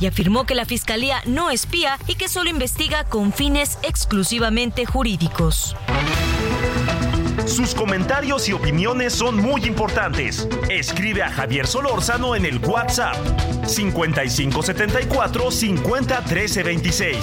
y 0.00 0.06
afirmó 0.06 0.44
que 0.46 0.54
la 0.54 0.64
Fiscalía 0.64 1.22
no 1.26 1.50
espía 1.50 1.98
y 2.08 2.16
que 2.16 2.28
solo 2.28 2.50
investiga 2.50 3.04
con 3.04 3.32
fines 3.32 3.78
exclusivamente 3.82 4.84
jurídicos. 4.84 5.76
Sus 7.46 7.74
comentarios 7.74 8.48
y 8.48 8.52
opiniones 8.52 9.14
son 9.14 9.36
muy 9.36 9.64
importantes. 9.64 10.48
Escribe 10.68 11.22
a 11.22 11.30
Javier 11.30 11.66
Solórzano 11.66 12.34
en 12.34 12.44
el 12.44 12.58
WhatsApp 12.58 13.16
5574 13.64 15.50
50 15.50 16.24
13 16.24 16.62
26. 16.64 17.16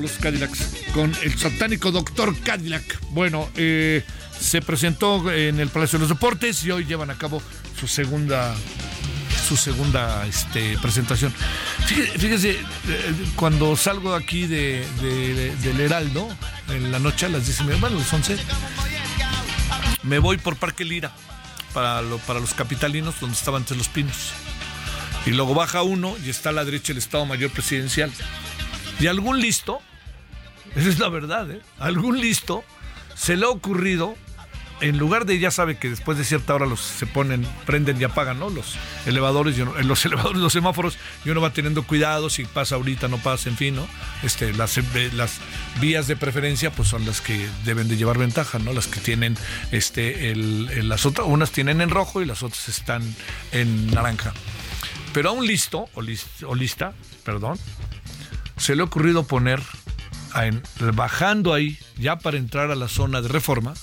Fabulosos 0.00 0.18
Cadillacs. 0.18 0.92
Con 0.94 1.14
el 1.22 1.38
satánico 1.38 1.90
doctor 1.90 2.36
Cadillac. 2.40 2.98
Bueno, 3.10 3.48
eh, 3.56 4.02
se 4.38 4.62
presentó 4.62 5.30
en 5.30 5.60
el 5.60 5.68
Palacio 5.68 5.98
de 5.98 6.02
los 6.04 6.08
Deportes 6.08 6.64
y 6.64 6.70
hoy 6.70 6.84
llevan 6.84 7.10
a 7.10 7.14
cabo 7.16 7.42
su 7.78 7.86
segunda. 7.86 8.54
Su 9.48 9.56
segunda 9.56 10.24
este, 10.28 10.78
presentación. 10.78 11.34
Fíjese, 11.86 12.18
fíjese, 12.20 12.50
eh, 12.52 12.60
cuando 13.34 13.76
salgo 13.76 14.14
aquí 14.14 14.46
de, 14.46 14.86
de- 15.02 15.34
de- 15.34 15.56
del 15.56 15.80
Heraldo, 15.80 16.28
en 16.68 16.92
la 16.92 17.00
noche 17.00 17.26
a 17.26 17.30
las 17.30 17.46
10 17.46 17.60
y 17.60 17.64
media, 17.64 17.80
bueno, 17.80 17.98
las 17.98 18.12
11, 18.12 18.36
me 20.04 20.20
voy 20.20 20.36
por 20.36 20.54
Parque 20.54 20.84
Lira 20.84 21.10
para, 21.74 22.00
lo- 22.00 22.18
para 22.18 22.38
los 22.38 22.54
capitalinos, 22.54 23.18
donde 23.20 23.34
estaban 23.36 23.62
antes 23.62 23.76
los 23.76 23.88
pinos. 23.88 24.14
Y 25.26 25.30
luego 25.30 25.52
baja 25.54 25.82
uno 25.82 26.14
y 26.24 26.30
está 26.30 26.50
a 26.50 26.52
la 26.52 26.64
derecha 26.64 26.92
el 26.92 26.98
Estado 26.98 27.26
Mayor 27.26 27.50
Presidencial. 27.50 28.12
Y 29.00 29.08
algún 29.08 29.40
listo, 29.40 29.82
esa 30.76 30.88
es 30.88 30.98
la 30.98 31.08
verdad, 31.08 31.50
¿eh? 31.50 31.60
algún 31.78 32.20
listo 32.20 32.64
se 33.20 33.36
le 33.36 33.44
ha 33.44 33.50
ocurrido, 33.50 34.14
en 34.80 34.96
lugar 34.96 35.26
de, 35.26 35.38
ya 35.38 35.50
sabe 35.50 35.76
que 35.76 35.90
después 35.90 36.16
de 36.16 36.24
cierta 36.24 36.54
hora 36.54 36.64
los 36.64 36.80
se 36.80 37.06
ponen, 37.06 37.46
prenden 37.66 38.00
y 38.00 38.04
apagan, 38.04 38.38
¿no? 38.38 38.48
Los 38.48 38.76
elevadores, 39.04 39.58
los 39.58 40.04
elevadores, 40.06 40.40
los 40.40 40.54
semáforos, 40.54 40.96
y 41.24 41.28
uno 41.28 41.42
va 41.42 41.52
teniendo 41.52 41.82
cuidado, 41.82 42.30
si 42.30 42.46
pasa 42.46 42.76
ahorita, 42.76 43.08
no 43.08 43.18
pasa, 43.18 43.50
en 43.50 43.58
fin, 43.58 43.76
¿no? 43.76 43.86
Este, 44.22 44.54
las, 44.54 44.78
eh, 44.78 44.84
vías 45.80 46.06
de 46.06 46.16
preferencia, 46.16 46.72
pues 46.72 46.88
son 46.88 47.04
las 47.04 47.20
que 47.20 47.46
deben 47.66 47.88
de 47.88 47.98
llevar 47.98 48.16
ventaja, 48.16 48.58
¿no? 48.58 48.72
Las 48.72 48.86
que 48.86 49.00
tienen, 49.00 49.36
este, 49.70 50.34
las 50.34 51.04
otras, 51.04 51.26
unas 51.28 51.50
tienen 51.50 51.82
en 51.82 51.90
rojo 51.90 52.22
y 52.22 52.24
las 52.24 52.42
otras 52.42 52.70
están 52.70 53.02
en 53.52 53.88
naranja. 53.88 54.32
Pero 55.12 55.28
a 55.28 55.32
un 55.32 55.46
listo, 55.46 55.90
o, 55.94 56.00
o 56.46 56.54
lista, 56.54 56.94
perdón, 57.22 57.58
se 58.56 58.76
le 58.76 58.82
ha 58.82 58.84
ocurrido 58.84 59.24
poner, 59.24 59.60
bajando 60.94 61.54
ahí, 61.54 61.78
ya 61.98 62.18
para 62.18 62.38
entrar 62.38 62.70
a 62.70 62.74
la 62.74 62.88
zona 62.88 63.20
de 63.22 63.28
reforma, 63.28 63.74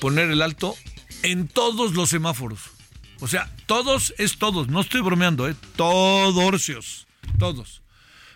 poner 0.00 0.30
el 0.30 0.42
alto 0.42 0.74
en 1.22 1.48
todos 1.48 1.94
los 1.94 2.10
semáforos. 2.10 2.60
O 3.20 3.28
sea, 3.28 3.50
todos 3.66 4.14
es 4.18 4.38
todos, 4.38 4.68
no 4.68 4.80
estoy 4.80 5.00
bromeando, 5.00 5.48
¿eh? 5.48 5.54
Todos, 5.76 7.06
todos. 7.38 7.82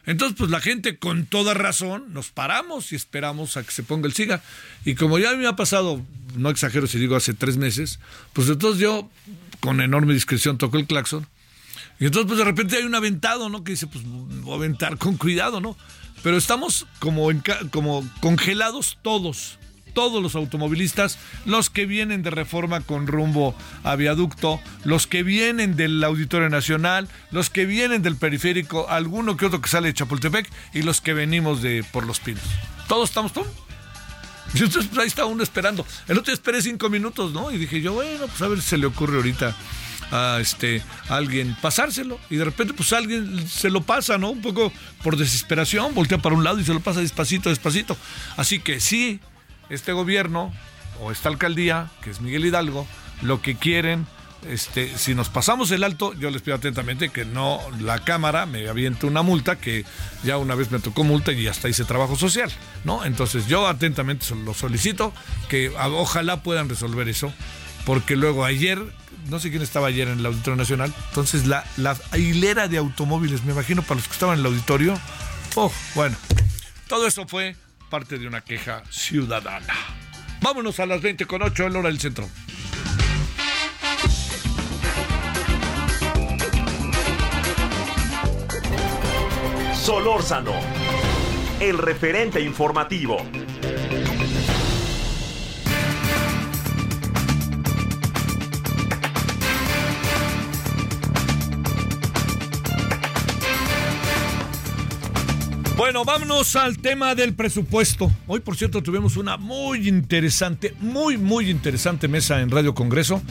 Entonces, 0.07 0.37
pues 0.37 0.51
la 0.51 0.61
gente 0.61 0.99
con 0.99 1.27
toda 1.27 1.55
razón 1.55 2.13
nos 2.13 2.31
paramos 2.31 2.93
y 2.93 2.97
esperamos 2.97 3.57
a 3.57 3.63
que 3.63 3.71
se 3.71 3.83
ponga 3.83 4.07
el 4.07 4.15
SIGA. 4.15 4.43
Y 4.85 4.95
como 4.95 5.19
ya 5.19 5.35
me 5.37 5.47
ha 5.47 5.57
pasado, 5.57 6.05
no 6.37 6.51
exagero 6.51 6.87
si 6.87 6.99
digo 6.99 7.17
hace 7.17 7.35
tres 7.35 7.59
meses, 7.59 8.01
pues 8.33 8.49
entonces 8.49 8.81
yo 8.81 9.11
con 9.61 9.81
enorme 9.81 10.15
discreción 10.15 10.59
toco 10.59 10.79
el 10.79 10.87
claxon. 10.87 11.27
Y 11.99 12.07
entonces, 12.07 12.27
pues 12.27 12.39
de 12.39 12.45
repente 12.45 12.77
hay 12.77 12.85
un 12.85 12.95
aventado, 12.95 13.51
¿no? 13.51 13.63
Que 13.63 13.73
dice, 13.73 13.87
pues 13.87 14.03
voy 14.07 14.53
a 14.53 14.57
aventar 14.57 14.97
con 14.97 15.19
cuidado, 15.19 15.61
¿no? 15.61 15.77
Pero 16.23 16.37
estamos 16.37 16.87
como, 16.99 17.29
como 17.71 18.05
congelados 18.21 18.99
todos, 19.03 19.59
todos 19.95 20.23
los 20.23 20.35
automovilistas, 20.35 21.19
los 21.45 21.71
que 21.71 21.87
vienen 21.87 22.23
de 22.23 22.31
reforma 22.31 22.81
con 22.81 23.07
rumbo 23.07 23.55
a 23.85 23.97
viaducto, 23.97 24.61
los 24.85 25.07
que 25.07 25.23
vienen 25.23 25.77
del 25.77 26.03
Auditorio 26.05 26.49
Nacional, 26.49 27.09
los 27.31 27.51
que 27.51 27.67
vienen 27.67 28.03
del 28.03 28.17
periférico, 28.17 28.89
alguno 28.89 29.37
que 29.37 29.47
otro 29.47 29.61
que 29.61 29.69
sale 29.69 29.89
de 29.89 29.95
Chapultepec 29.95 30.51
y 30.75 30.83
los 30.83 31.01
que 31.01 31.15
venimos 31.15 31.63
de 31.63 31.85
por 31.93 32.07
los 32.07 32.21
pinos. 32.21 32.45
Todos 32.89 33.09
estamos, 33.09 33.33
¡pum! 33.33 33.47
Y 34.53 34.59
entonces 34.59 34.87
pues, 34.87 34.99
ahí 34.99 35.07
está 35.07 35.27
uno 35.27 35.45
esperando. 35.45 35.87
El 36.09 36.19
otro 36.19 36.35
esperé 36.35 36.61
cinco 36.61 36.91
minutos, 36.91 37.33
¿no? 37.33 37.53
Y 37.53 37.57
dije 37.57 37.81
yo, 37.81 37.93
bueno, 37.93 38.27
pues 38.27 38.43
a 38.43 38.49
ver 38.49 38.61
si 38.61 38.71
se 38.71 38.79
le 38.79 38.87
ocurre 38.87 39.17
ahorita 39.17 39.55
a 40.11 40.39
este 40.41 40.83
alguien 41.09 41.57
pasárselo. 41.61 42.19
Y 42.31 42.37
de 42.37 42.45
repente, 42.45 42.75
pues 42.75 42.93
alguien 42.93 43.47
se 43.49 43.71
lo 43.71 43.83
pasa, 43.83 44.19
¿no? 44.19 44.31
Un 44.31 44.43
poco 44.43 44.73
por 45.03 45.17
desesperación, 45.17 45.95
voltea 45.95 46.19
para 46.19 46.35
un 46.35 46.45
lado 46.45 46.59
y 46.61 46.65
se 46.65 46.75
lo 46.75 46.81
pasa 46.81 47.01
despacito, 47.01 47.49
despacito. 47.49 47.97
Así 48.37 48.59
que 48.61 48.81
sí, 48.81 49.21
este 49.69 49.93
gobierno 49.93 50.53
o 51.01 51.13
esta 51.13 51.29
alcaldía, 51.29 51.91
que 52.03 52.11
es 52.11 52.21
Miguel 52.21 52.45
Hidalgo, 52.47 52.87
lo 53.23 53.41
que 53.43 53.55
quieren 53.57 54.07
Este, 54.49 54.97
si 54.97 55.15
nos 55.15 55.29
pasamos 55.29 55.71
el 55.71 55.85
alto, 55.85 56.15
yo 56.15 56.31
les 56.31 56.41
pido 56.41 56.57
atentamente 56.57 57.11
que 57.11 57.27
no 57.27 57.61
la 57.79 57.99
cámara 57.99 58.47
me 58.47 58.67
aviente 58.71 59.05
una 59.05 59.21
multa, 59.21 59.57
que 59.57 59.85
ya 60.25 60.39
una 60.39 60.55
vez 60.55 60.71
me 60.71 60.79
tocó 60.79 61.05
multa 61.05 61.31
y 61.33 61.47
hasta 61.47 61.69
hice 61.69 61.85
trabajo 61.85 62.17
social, 62.17 62.51
¿no? 62.85 63.05
Entonces 63.05 63.47
yo 63.49 63.69
atentamente 63.69 64.25
lo 64.35 64.55
solicito, 64.55 65.13
que 65.51 65.71
a- 65.79 65.89
ojalá 65.89 66.43
puedan 66.43 66.71
resolver 66.71 67.07
eso, 67.11 67.31
porque 67.85 68.17
luego 68.17 68.47
ayer, 68.47 68.79
no 69.29 69.39
sé 69.39 69.51
quién 69.51 69.63
estaba 69.63 69.89
ayer 69.89 70.09
en 70.09 70.21
el 70.21 70.27
Auditorio 70.27 70.57
Nacional, 70.57 70.95
entonces 71.09 71.47
la, 71.47 71.65
la 71.77 71.97
hilera 72.17 72.69
de 72.69 72.79
automóviles, 72.79 73.45
me 73.45 73.53
imagino 73.53 73.83
para 73.83 73.97
los 73.97 74.07
que 74.07 74.15
estaban 74.15 74.39
en 74.39 74.41
el 74.41 74.47
auditorio, 74.47 74.99
oh, 75.55 75.73
bueno, 75.95 76.17
todo 76.89 77.07
eso 77.07 77.27
fue 77.27 77.57
parte 77.89 78.19
de 78.19 78.27
una 78.27 78.41
queja 78.41 78.83
ciudadana. 78.91 79.75
Vámonos 80.41 80.81
a 80.81 80.87
las 80.87 81.03
20 81.03 81.27
con 81.27 81.43
8, 81.43 81.67
el 81.67 81.77
hora 81.77 81.89
del 81.89 82.01
centro. 82.01 82.29
Solórzano, 89.75 90.53
el 91.59 91.77
referente 91.77 92.41
informativo. 92.41 93.19
Bueno, 105.81 106.05
vámonos 106.05 106.57
al 106.57 106.77
tema 106.77 107.15
del 107.15 107.33
presupuesto. 107.33 108.13
Hoy, 108.27 108.41
por 108.41 108.55
cierto, 108.55 108.83
tuvimos 108.83 109.17
una 109.17 109.39
muy 109.39 109.89
interesante, 109.89 110.75
muy, 110.79 111.17
muy 111.17 111.49
interesante 111.49 112.07
mesa 112.07 112.43
en 112.43 112.51
Radio 112.51 112.75
Congreso 112.75 113.23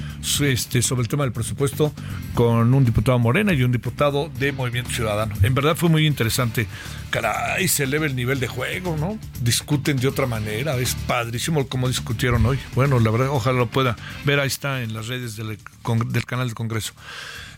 este, 0.41 0.81
sobre 0.81 1.03
el 1.03 1.07
tema 1.07 1.25
del 1.25 1.31
presupuesto 1.31 1.93
con 2.33 2.73
un 2.73 2.85
diputado 2.85 3.19
Morena 3.19 3.53
y 3.53 3.61
un 3.61 3.71
diputado 3.71 4.31
de 4.39 4.51
Movimiento 4.51 4.89
Ciudadano. 4.89 5.35
En 5.43 5.53
verdad 5.53 5.75
fue 5.75 5.89
muy 5.89 6.07
interesante. 6.07 6.65
Caray, 7.11 7.67
se 7.67 7.83
eleva 7.83 8.07
el 8.07 8.15
nivel 8.15 8.39
de 8.39 8.47
juego, 8.47 8.97
¿no? 8.97 9.19
Discuten 9.43 9.97
de 9.97 10.07
otra 10.07 10.25
manera. 10.25 10.75
Es 10.77 10.95
padrísimo 10.95 11.67
como 11.67 11.87
discutieron 11.87 12.43
hoy. 12.47 12.57
Bueno, 12.73 12.99
la 12.99 13.11
verdad, 13.11 13.29
ojalá 13.29 13.59
lo 13.59 13.67
pueda 13.67 13.95
ver. 14.25 14.39
Ahí 14.39 14.47
está 14.47 14.81
en 14.81 14.95
las 14.95 15.05
redes 15.05 15.35
del, 15.35 15.59
del 16.07 16.25
canal 16.25 16.47
del 16.47 16.55
Congreso. 16.55 16.93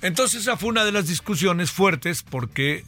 Entonces, 0.02 0.42
esa 0.42 0.58
fue 0.58 0.68
una 0.68 0.84
de 0.84 0.92
las 0.92 1.08
discusiones 1.08 1.72
fuertes 1.72 2.24
porque 2.30 2.84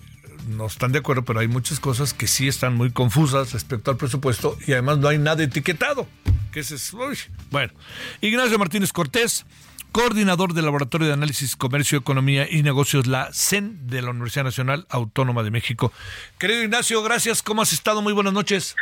no 0.47 0.65
están 0.67 0.91
de 0.91 0.99
acuerdo, 0.99 1.23
pero 1.23 1.39
hay 1.39 1.47
muchas 1.47 1.79
cosas 1.79 2.13
que 2.13 2.27
sí 2.27 2.47
están 2.47 2.75
muy 2.75 2.91
confusas 2.91 3.53
respecto 3.53 3.91
al 3.91 3.97
presupuesto 3.97 4.57
y 4.65 4.73
además 4.73 4.97
no 4.97 5.07
hay 5.07 5.17
nada 5.17 5.43
etiquetado. 5.43 6.07
Que 6.51 6.59
es, 6.59 6.93
uy, 6.93 7.17
bueno, 7.49 7.73
Ignacio 8.21 8.59
Martínez 8.59 8.93
Cortés, 8.93 9.45
coordinador 9.91 10.53
del 10.53 10.65
Laboratorio 10.65 11.07
de 11.07 11.13
Análisis, 11.13 11.55
Comercio, 11.55 11.97
Economía 11.97 12.47
y 12.49 12.63
Negocios, 12.63 13.07
la 13.07 13.31
CEN 13.33 13.87
de 13.87 14.01
la 14.01 14.11
Universidad 14.11 14.43
Nacional 14.43 14.85
Autónoma 14.89 15.43
de 15.43 15.51
México. 15.51 15.91
Querido 16.37 16.63
Ignacio, 16.63 17.01
gracias. 17.01 17.41
¿Cómo 17.41 17.61
has 17.61 17.73
estado? 17.73 18.01
Muy 18.01 18.13
buenas 18.13 18.33
noches. 18.33 18.75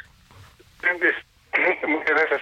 Muchas 1.87 2.09
gracias. 2.09 2.41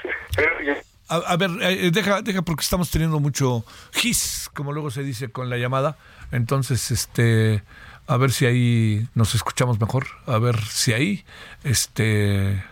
A, 1.09 1.15
a 1.15 1.37
ver, 1.37 1.49
eh, 1.61 1.89
deja, 1.91 2.21
deja 2.21 2.43
porque 2.43 2.61
estamos 2.61 2.89
teniendo 2.91 3.19
mucho 3.19 3.65
gis, 3.91 4.49
como 4.53 4.71
luego 4.71 4.91
se 4.91 5.03
dice 5.03 5.29
con 5.29 5.49
la 5.49 5.57
llamada. 5.57 5.97
Entonces, 6.31 6.91
este, 6.91 7.63
a 8.09 8.17
ver 8.17 8.31
si 8.31 8.47
ahí 8.47 9.07
nos 9.13 9.35
escuchamos 9.35 9.79
mejor. 9.79 10.07
A 10.25 10.39
ver 10.39 10.59
si 10.65 10.93
ahí, 10.93 11.23
este, 11.63 12.63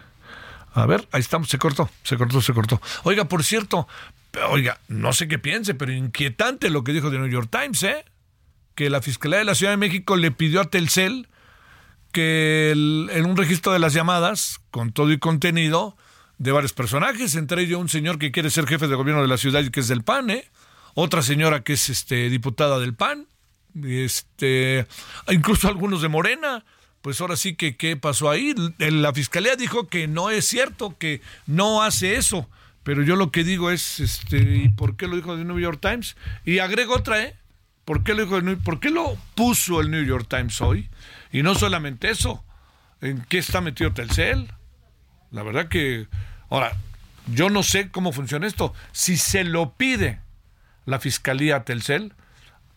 a 0.74 0.86
ver, 0.88 1.08
ahí 1.12 1.22
estamos. 1.22 1.48
Se 1.48 1.60
cortó, 1.60 1.92
se 2.04 2.18
cortó, 2.18 2.42
se 2.42 2.54
cortó. 2.54 2.82
Oiga, 3.04 3.26
por 3.26 3.44
cierto, 3.44 3.88
oiga, 4.50 4.80
no 4.88 5.14
sé 5.14 5.28
qué 5.28 5.38
piense, 5.38 5.76
pero 5.76 5.94
inquietante 5.94 6.72
lo 6.72 6.84
que 6.84 6.92
dijo 6.92 7.12
de 7.12 7.20
New 7.20 7.30
York 7.30 7.50
Times, 7.52 7.84
¿eh? 7.84 8.04
Que 8.74 8.90
la 8.90 9.00
Fiscalía 9.00 9.38
de 9.38 9.46
la 9.46 9.54
Ciudad 9.54 9.74
de 9.74 9.78
México 9.78 10.16
le 10.16 10.32
pidió 10.32 10.60
a 10.60 10.72
Telcel 10.72 11.30
que 12.12 12.72
en 12.72 13.26
un 13.28 13.38
registro 13.38 13.72
de 13.72 13.80
las 13.80 13.94
llamadas, 13.94 14.60
con 14.72 14.92
todo 14.92 15.12
y 15.12 15.20
contenido, 15.20 15.96
de 16.40 16.52
varios 16.52 16.74
personajes, 16.74 17.36
entre 17.36 17.62
ellos 17.62 17.80
un 17.80 17.90
señor 17.90 18.18
que 18.18 18.32
quiere 18.32 18.50
ser 18.50 18.66
jefe 18.66 18.88
de 18.88 18.96
gobierno 18.96 19.22
de 19.22 19.28
la 19.28 19.38
ciudad 19.38 19.62
y 19.62 19.70
que 19.70 19.82
es 19.82 19.88
del 19.88 20.04
PAN, 20.04 20.32
¿eh? 20.32 20.50
otra 20.96 21.22
señora 21.22 21.64
que 21.64 21.74
es 21.74 21.90
este 21.90 22.28
diputada 22.32 22.80
del 22.80 22.96
PAN, 22.96 23.28
este, 23.86 24.88
incluso 25.30 25.68
algunos 25.68 26.02
de 26.02 26.08
Morena. 26.08 26.64
Pues 27.02 27.22
ahora 27.22 27.36
sí 27.38 27.56
que 27.56 27.78
qué 27.78 27.96
pasó 27.96 28.30
ahí. 28.30 28.54
La 28.80 29.14
fiscalía 29.14 29.56
dijo 29.56 29.88
que 29.88 30.08
no 30.08 30.30
es 30.30 30.46
cierto, 30.46 30.98
que 30.98 31.22
no 31.46 31.84
hace 31.84 32.16
eso. 32.18 32.50
Pero 32.84 33.04
yo 33.04 33.16
lo 33.16 33.32
que 33.32 33.44
digo 33.44 33.70
es, 33.70 34.00
este, 34.00 34.38
¿y 34.38 34.70
por 34.70 34.96
qué 34.96 35.08
lo 35.08 35.16
dijo 35.16 35.34
el 35.34 35.46
New 35.48 35.60
York 35.60 35.80
Times? 35.82 36.16
Y 36.46 36.60
agrego 36.60 36.96
otra, 36.96 37.22
¿eh? 37.24 37.36
¿Por 37.86 38.04
qué, 38.04 38.14
lo 38.14 38.24
dijo 38.24 38.38
el 38.38 38.46
New- 38.46 38.64
¿Por 38.64 38.80
qué 38.80 38.90
lo 38.90 39.18
puso 39.36 39.80
el 39.82 39.92
New 39.92 40.04
York 40.04 40.28
Times 40.30 40.60
hoy? 40.62 40.90
Y 41.32 41.44
no 41.44 41.56
solamente 41.56 42.10
eso, 42.10 42.44
¿en 43.02 43.22
qué 43.30 43.38
está 43.38 43.62
metido 43.62 43.94
Telcel? 43.94 44.52
La 45.32 45.44
verdad 45.44 45.68
que, 45.68 46.08
ahora, 46.50 46.78
yo 47.28 47.50
no 47.50 47.64
sé 47.64 47.90
cómo 47.90 48.12
funciona 48.12 48.48
esto. 48.48 48.74
Si 48.92 49.18
se 49.18 49.44
lo 49.44 49.74
pide 49.74 50.22
la 50.86 51.00
fiscalía 51.00 51.64
Telcel, 51.64 52.14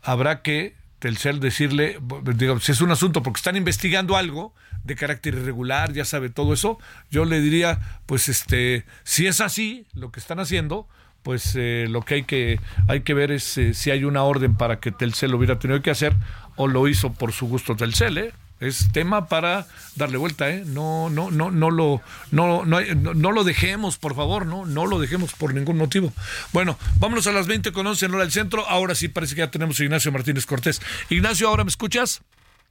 habrá 0.03 0.43
que 0.43 0.75
Telcel 1.01 1.41
decirle, 1.41 1.99
digo, 2.37 2.61
si 2.61 2.73
es 2.73 2.81
un 2.81 2.91
asunto 2.91 3.23
porque 3.23 3.39
están 3.39 3.57
investigando 3.57 4.17
algo 4.17 4.55
de 4.85 4.95
carácter 4.95 5.35
irregular, 5.35 5.93
ya 5.93 6.05
sabe 6.05 6.29
todo 6.29 6.53
eso, 6.53 6.79
yo 7.11 7.25
le 7.25 7.41
diría, 7.41 7.81
pues 8.07 8.29
este, 8.29 8.85
si 9.03 9.27
es 9.27 9.41
así 9.41 9.87
lo 9.95 10.13
que 10.13 10.21
están 10.21 10.41
haciendo, 10.41 10.87
pues 11.23 11.55
eh, 11.57 11.87
lo 11.89 12.03
que 12.03 12.15
hay 12.15 12.23
que 12.25 12.61
hay 12.87 13.01
que 13.01 13.15
ver 13.15 13.31
es 13.31 13.59
eh, 13.59 13.75
si 13.75 13.91
hay 13.91 14.05
una 14.05 14.23
orden 14.23 14.55
para 14.57 14.79
que 14.79 14.93
Telcel 14.93 15.31
lo 15.31 15.39
hubiera 15.39 15.59
tenido 15.59 15.83
que 15.83 15.91
hacer 15.91 16.15
o 16.57 16.69
lo 16.69 16.87
hizo 16.87 17.13
por 17.13 17.33
su 17.33 17.47
gusto 17.49 17.77
Telcel, 17.77 18.19
¿eh? 18.19 18.33
Es 18.61 18.93
tema 18.93 19.27
para 19.27 19.67
darle 19.97 20.19
vuelta, 20.19 20.51
¿eh? 20.51 20.65
No, 20.67 21.09
no, 21.09 21.31
no, 21.31 21.51
no 21.51 21.71
lo, 21.71 22.03
no, 22.31 22.65
no, 22.67 22.81
no, 22.81 23.15
no 23.15 23.33
lo 23.33 23.43
dejemos, 23.43 23.97
por 23.97 24.15
favor, 24.15 24.47
no, 24.47 24.67
no 24.67 24.87
lo 24.87 24.99
dejemos 24.99 25.33
por 25.33 25.55
ningún 25.55 25.79
motivo. 25.79 26.13
Bueno, 26.53 26.79
vámonos 26.99 27.27
a 27.27 27.33
las 27.33 27.47
20 27.47 27.73
con 27.73 27.87
11 27.87 28.07
en 28.07 28.15
hora 28.15 28.25
del 28.25 28.33
centro. 28.33 28.69
Ahora 28.69 28.95
sí 28.95 29.09
parece 29.09 29.35
que 29.35 29.41
ya 29.41 29.51
tenemos 29.51 29.81
a 29.81 29.85
Ignacio 29.85 30.13
Martínez 30.13 30.45
Cortés. 30.45 30.83
Ignacio, 31.09 31.49
¿ahora 31.49 31.65
me 31.65 31.71
escuchas? 31.71 32.23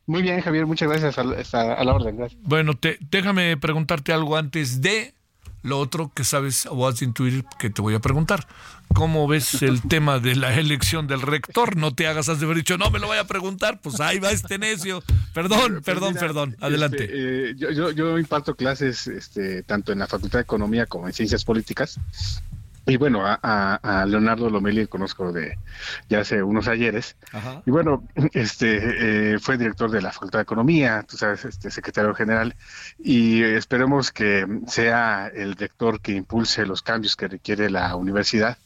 Muy 0.05 0.21
bien, 0.21 0.41
Javier, 0.41 0.65
muchas 0.65 0.89
gracias. 0.89 1.17
A, 1.53 1.73
a 1.73 1.83
la 1.83 1.93
orden, 1.93 2.17
gracias. 2.17 2.41
Bueno, 2.43 2.75
te, 2.75 2.97
déjame 3.11 3.57
preguntarte 3.57 4.13
algo 4.13 4.37
antes 4.37 4.81
de 4.81 5.13
lo 5.61 5.79
otro 5.79 6.11
que 6.13 6.23
sabes 6.23 6.67
o 6.69 6.87
has 6.87 6.99
de 6.99 7.05
intuir 7.05 7.45
que 7.59 7.69
te 7.69 7.81
voy 7.81 7.95
a 7.95 7.99
preguntar. 7.99 8.47
¿Cómo 8.93 9.27
ves 9.27 9.61
el 9.61 9.81
tema 9.87 10.19
de 10.19 10.35
la 10.35 10.53
elección 10.55 11.07
del 11.07 11.21
rector? 11.21 11.75
No 11.75 11.93
te 11.93 12.07
hagas, 12.07 12.29
has 12.29 12.39
de 12.39 12.45
haber 12.45 12.57
dicho, 12.57 12.77
no 12.77 12.89
me 12.89 12.99
lo 12.99 13.07
voy 13.07 13.17
a 13.17 13.25
preguntar, 13.25 13.79
pues 13.81 13.99
ahí 13.99 14.19
va 14.19 14.31
este 14.31 14.57
necio. 14.57 15.03
Perdón, 15.33 15.81
perdón, 15.83 16.09
Mira, 16.09 16.19
perdón. 16.21 16.57
Adelante. 16.59 17.03
este, 17.03 17.49
eh, 17.49 17.55
yo, 17.55 17.71
yo, 17.71 17.91
yo 17.91 18.17
imparto 18.17 18.55
clases 18.55 19.07
este, 19.07 19.63
tanto 19.63 19.91
en 19.91 19.99
la 19.99 20.07
Facultad 20.07 20.39
de 20.39 20.43
Economía 20.43 20.85
como 20.85 21.07
en 21.07 21.13
Ciencias 21.13 21.45
Políticas. 21.45 21.99
Y 22.89 22.97
bueno, 22.97 23.25
a, 23.25 23.39
a- 23.41 24.01
a 24.01 24.05
Leonardo 24.05 24.49
Lomelí 24.49 24.87
conozco 24.87 25.31
de 25.31 25.57
ya 26.09 26.21
hace 26.21 26.41
unos 26.43 26.67
ayeres. 26.67 27.15
Ajá. 27.31 27.61
Y 27.65 27.71
bueno, 27.71 28.07
este 28.33 29.33
eh, 29.35 29.39
fue 29.39 29.57
director 29.57 29.91
de 29.91 30.01
la 30.01 30.11
Facultad 30.11 30.39
de 30.39 30.43
Economía, 30.43 31.05
tú 31.07 31.15
sabes, 31.17 31.45
este 31.45 31.71
secretario 31.71 32.13
general, 32.15 32.55
y 32.97 33.43
esperemos 33.43 34.11
que 34.11 34.45
sea 34.67 35.27
el 35.33 35.55
rector 35.55 36.01
que 36.01 36.13
impulse 36.13 36.65
los 36.65 36.81
cambios 36.81 37.15
que 37.15 37.27
requiere 37.27 37.69
la 37.69 37.95
universidad 37.95 38.57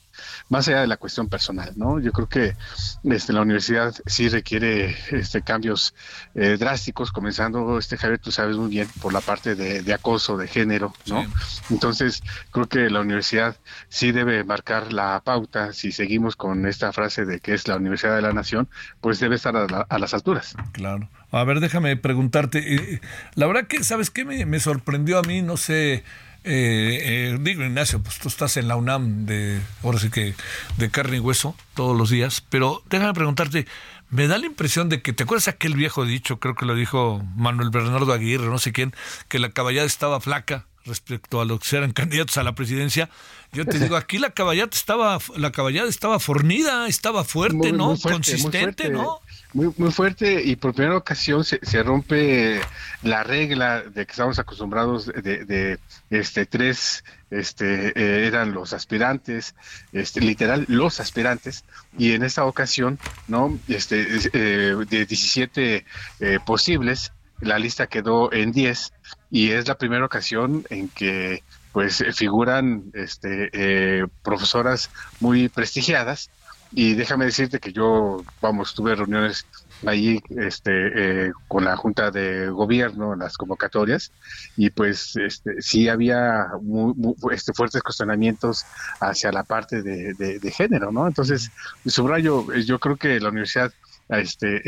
más 0.53 0.67
allá 0.67 0.81
de 0.81 0.87
la 0.87 0.97
cuestión 0.97 1.27
personal, 1.27 1.71
¿no? 1.75 1.99
Yo 1.99 2.11
creo 2.11 2.29
que 2.29 2.55
este, 3.03 3.33
la 3.33 3.41
universidad 3.41 3.93
sí 4.05 4.29
requiere 4.29 4.95
este, 5.11 5.41
cambios 5.41 5.93
eh, 6.35 6.57
drásticos, 6.59 7.11
comenzando, 7.11 7.77
este 7.79 7.97
Javier, 7.97 8.19
tú 8.19 8.31
sabes 8.31 8.55
muy 8.57 8.69
bien, 8.69 8.87
por 9.01 9.11
la 9.13 9.21
parte 9.21 9.55
de, 9.55 9.81
de 9.81 9.93
acoso 9.93 10.37
de 10.37 10.47
género, 10.47 10.93
¿no? 11.07 11.25
Entonces, 11.69 12.21
creo 12.51 12.67
que 12.67 12.89
la 12.89 13.01
universidad 13.01 13.55
sí 13.89 14.11
debe 14.11 14.43
marcar 14.43 14.93
la 14.93 15.21
pauta, 15.23 15.73
si 15.73 15.91
seguimos 15.91 16.35
con 16.35 16.65
esta 16.67 16.93
frase 16.93 17.25
de 17.25 17.39
que 17.39 17.53
es 17.53 17.67
la 17.67 17.75
universidad 17.77 18.15
de 18.15 18.21
la 18.21 18.31
nación, 18.33 18.69
pues 19.01 19.19
debe 19.19 19.35
estar 19.35 19.55
a, 19.57 19.65
la- 19.67 19.85
a 19.89 19.97
las 19.99 20.13
alturas. 20.13 20.55
Claro. 20.71 21.09
A 21.31 21.43
ver, 21.45 21.59
déjame 21.61 21.97
preguntarte. 21.97 22.75
eh, 22.75 23.01
La 23.35 23.47
verdad 23.47 23.65
que, 23.67 23.83
¿sabes 23.83 24.11
qué? 24.11 24.23
Me, 24.23 24.45
me 24.45 24.59
sorprendió 24.59 25.17
a 25.17 25.23
mí, 25.23 25.41
no 25.41 25.57
sé. 25.57 26.03
Eh, 26.43 27.31
eh, 27.33 27.37
digo, 27.39 27.63
Ignacio, 27.63 28.01
pues 28.01 28.19
tú 28.19 28.27
estás 28.27 28.57
en 28.57 28.67
la 28.67 28.75
UNAM 28.75 29.25
de, 29.25 29.61
ahora 29.83 29.99
sí 29.99 30.09
que, 30.09 30.33
de 30.77 30.89
carne 30.89 31.17
y 31.17 31.19
hueso 31.19 31.55
todos 31.73 31.97
los 31.97 32.09
días, 32.09 32.43
pero 32.49 32.83
déjame 32.89 33.13
preguntarte, 33.13 33.65
me 34.09 34.27
da 34.27 34.37
la 34.37 34.45
impresión 34.45 34.89
de 34.89 35.01
que, 35.01 35.13
¿te 35.13 35.23
acuerdas 35.23 35.47
aquel 35.47 35.73
viejo 35.75 36.05
dicho, 36.05 36.39
creo 36.39 36.55
que 36.55 36.65
lo 36.65 36.75
dijo 36.75 37.23
Manuel 37.35 37.69
Bernardo 37.69 38.13
Aguirre, 38.13 38.47
no 38.47 38.59
sé 38.59 38.71
quién, 38.71 38.93
que 39.27 39.39
la 39.39 39.49
caballada 39.51 39.87
estaba 39.87 40.19
flaca, 40.21 40.65
respecto 40.85 41.39
a 41.39 41.45
los 41.45 41.61
que 41.61 41.77
eran 41.77 41.93
candidatos 41.93 42.37
a 42.37 42.43
la 42.43 42.55
presidencia. 42.55 43.09
Yo 43.53 43.65
te 43.65 43.79
digo, 43.79 43.95
aquí 43.95 44.17
la 44.17 44.31
caballada 44.31 44.69
estaba, 44.73 45.17
la 45.37 45.51
caballada 45.53 45.87
estaba 45.87 46.19
fornida, 46.19 46.87
estaba 46.89 47.23
fuerte, 47.23 47.55
Muy- 47.55 47.71
¿no? 47.71 47.87
muy 47.91 47.97
fuerte, 47.97 48.31
muy 48.33 48.41
Consistente, 48.41 48.83
fuerte. 48.83 48.89
¿no? 48.89 49.19
Muy, 49.53 49.71
muy 49.77 49.91
fuerte 49.91 50.41
y 50.43 50.55
por 50.55 50.73
primera 50.73 50.97
ocasión 50.97 51.43
se, 51.43 51.59
se 51.61 51.83
rompe 51.83 52.59
la 53.03 53.23
regla 53.23 53.81
de 53.81 54.05
que 54.05 54.11
estamos 54.11 54.39
acostumbrados 54.39 55.05
de, 55.05 55.45
de, 55.45 55.79
este 56.09 56.47
tres 56.47 57.03
este 57.29 57.89
eh, 57.89 58.27
eran 58.27 58.53
los 58.53 58.73
aspirantes 58.73 59.53
este 59.91 60.21
literal 60.21 60.65
los 60.69 60.99
aspirantes 60.99 61.65
y 61.97 62.13
en 62.13 62.23
esta 62.23 62.45
ocasión 62.45 62.97
no 63.27 63.59
este 63.67 64.15
es, 64.15 64.29
eh, 64.33 64.75
de 64.89 65.05
17 65.05 65.85
eh, 66.19 66.39
posibles 66.43 67.11
la 67.39 67.59
lista 67.59 67.87
quedó 67.87 68.33
en 68.33 68.51
10 68.51 68.91
y 69.29 69.51
es 69.51 69.67
la 69.67 69.77
primera 69.77 70.05
ocasión 70.05 70.65
en 70.69 70.89
que 70.89 71.43
pues 71.73 72.03
figuran 72.13 72.91
este 72.93 73.49
eh, 73.51 74.07
profesoras 74.23 74.89
muy 75.19 75.49
prestigiadas 75.49 76.29
y 76.75 76.93
déjame 76.95 77.25
decirte 77.25 77.59
que 77.59 77.71
yo, 77.71 78.23
vamos, 78.41 78.73
tuve 78.73 78.95
reuniones 78.95 79.47
ahí 79.85 80.19
este, 80.29 81.25
eh, 81.27 81.31
con 81.47 81.65
la 81.65 81.75
Junta 81.75 82.09
de 82.09 82.47
Gobierno 82.49 83.13
en 83.13 83.19
las 83.19 83.35
convocatorias 83.37 84.11
y 84.55 84.69
pues 84.69 85.15
este, 85.17 85.61
sí 85.61 85.89
había 85.89 86.47
muy- 86.61 86.93
muy- 86.95 87.15
este, 87.31 87.53
fuertes 87.53 87.81
cuestionamientos 87.83 88.65
hacia 89.01 89.31
la 89.31 89.43
parte 89.43 89.81
de, 89.81 90.13
de- 90.15 90.39
de 90.39 90.51
género, 90.51 90.91
¿no? 90.91 91.05
Entonces, 91.07 91.51
subrayo, 91.85 92.51
eh, 92.53 92.63
yo 92.63 92.79
creo 92.79 92.95
que 92.97 93.19
la 93.19 93.29
universidad, 93.29 93.71
este, 94.09 94.61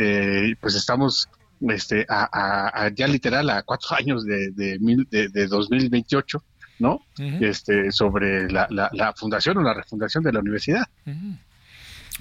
eh, 0.50 0.56
pues 0.60 0.76
estamos 0.76 1.30
este, 1.62 2.06
a, 2.10 2.28
a- 2.32 2.86
a 2.86 2.90
ya 2.90 3.08
literal 3.08 3.50
a 3.50 3.64
cuatro 3.64 3.90
años 3.98 4.26
de, 4.26 4.52
de, 4.52 4.78
mil- 4.80 5.08
de, 5.10 5.30
de 5.30 5.48
2028, 5.48 6.44
¿no? 6.80 7.00
Este, 7.42 7.90
sobre 7.92 8.52
la, 8.52 8.68
la, 8.70 8.90
la 8.92 9.14
fundación 9.14 9.58
o 9.58 9.62
la 9.62 9.74
refundación 9.74 10.24
de 10.26 10.34
la 10.34 10.40
universidad. 10.42 10.84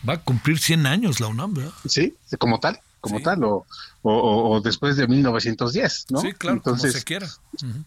Va 0.08 0.14
a 0.14 0.18
cumplir 0.20 0.58
100 0.58 0.86
años 0.86 1.20
la 1.20 1.28
UNAM, 1.28 1.54
¿verdad? 1.54 1.72
Sí, 1.86 2.14
como 2.38 2.60
tal, 2.60 2.78
como 3.00 3.20
tal, 3.20 3.44
o, 3.44 3.66
o, 4.02 4.50
o- 4.56 4.60
después 4.60 4.96
de 4.96 5.06
1910, 5.06 6.06
¿no? 6.10 6.20
Sí, 6.20 6.32
claro, 6.32 6.56
Entonces, 6.56 6.90
como 6.92 6.98
se 6.98 7.04
quiera. 7.04 7.28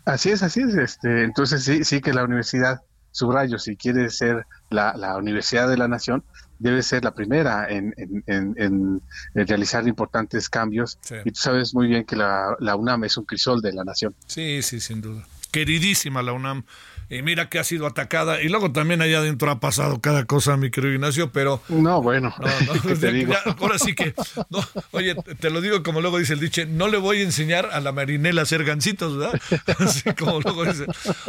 Así 0.05 0.29
es, 0.29 0.43
así 0.43 0.61
es. 0.61 0.73
Este, 0.75 1.23
entonces 1.23 1.63
sí, 1.63 1.83
sí 1.83 2.01
que 2.01 2.13
la 2.13 2.23
universidad, 2.23 2.81
subrayo, 3.11 3.57
si 3.59 3.75
quiere 3.75 4.09
ser 4.09 4.45
la, 4.69 4.95
la 4.95 5.17
universidad 5.17 5.67
de 5.69 5.77
la 5.77 5.87
nación, 5.87 6.23
debe 6.59 6.81
ser 6.83 7.03
la 7.03 7.13
primera 7.13 7.67
en, 7.69 7.93
en- 7.97 8.23
en- 8.27 8.55
en- 8.57 9.01
en 9.35 9.47
realizar 9.47 9.87
importantes 9.87 10.49
cambios. 10.49 10.97
Sí. 11.01 11.15
Y 11.25 11.31
tú 11.31 11.39
sabes 11.39 11.73
muy 11.75 11.87
bien 11.87 12.03
que 12.05 12.15
la, 12.15 12.55
la 12.59 12.75
UNAM 12.75 13.03
es 13.03 13.17
un 13.17 13.25
crisol 13.25 13.61
de 13.61 13.73
la 13.73 13.83
nación. 13.83 14.15
Sí, 14.27 14.61
sí, 14.63 14.79
sin 14.79 15.01
duda. 15.01 15.25
Queridísima 15.51 16.21
la 16.23 16.33
UNAM. 16.33 16.63
Y 17.09 17.21
mira 17.21 17.47
que 17.49 17.57
ha 17.59 17.63
sido 17.63 17.87
atacada. 17.87 18.41
Y 18.41 18.49
luego 18.49 18.71
también 18.71 19.01
allá 19.01 19.19
adentro 19.19 19.49
ha 19.49 19.59
pasado 19.59 20.01
cada 20.01 20.25
cosa, 20.25 20.57
mi 20.57 20.69
querido 20.71 20.93
Ignacio, 20.93 21.31
pero... 21.31 21.61
No, 21.69 22.01
bueno, 22.01 22.33
No, 22.39 22.73
no, 22.73 22.81
¿qué 22.81 22.95
te 22.95 23.07
ya- 23.07 23.11
digo? 23.11 23.33
ya, 23.33 23.55
ahora 23.59 23.79
sí 23.79 23.93
que... 23.95 24.13
no, 24.49 24.59
oye, 24.91 25.15
te 25.39 25.49
lo 25.49 25.61
digo 25.61 25.83
como 25.83 26.01
luego 26.01 26.17
dice 26.19 26.33
el 26.33 26.39
dicho, 26.41 26.63
no 26.67 26.87
le 26.89 26.97
voy 26.97 27.19
a 27.19 27.23
enseñar 27.23 27.69
a 27.71 27.79
la 27.79 27.91
marinela 27.93 28.41
a 28.41 28.43
hacer 28.43 28.63
gancitos, 28.65 29.17
¿verdad? 29.17 29.39
Así 29.79 30.03
como 30.17 30.41
luego 30.41 30.65
dice. 30.65 30.85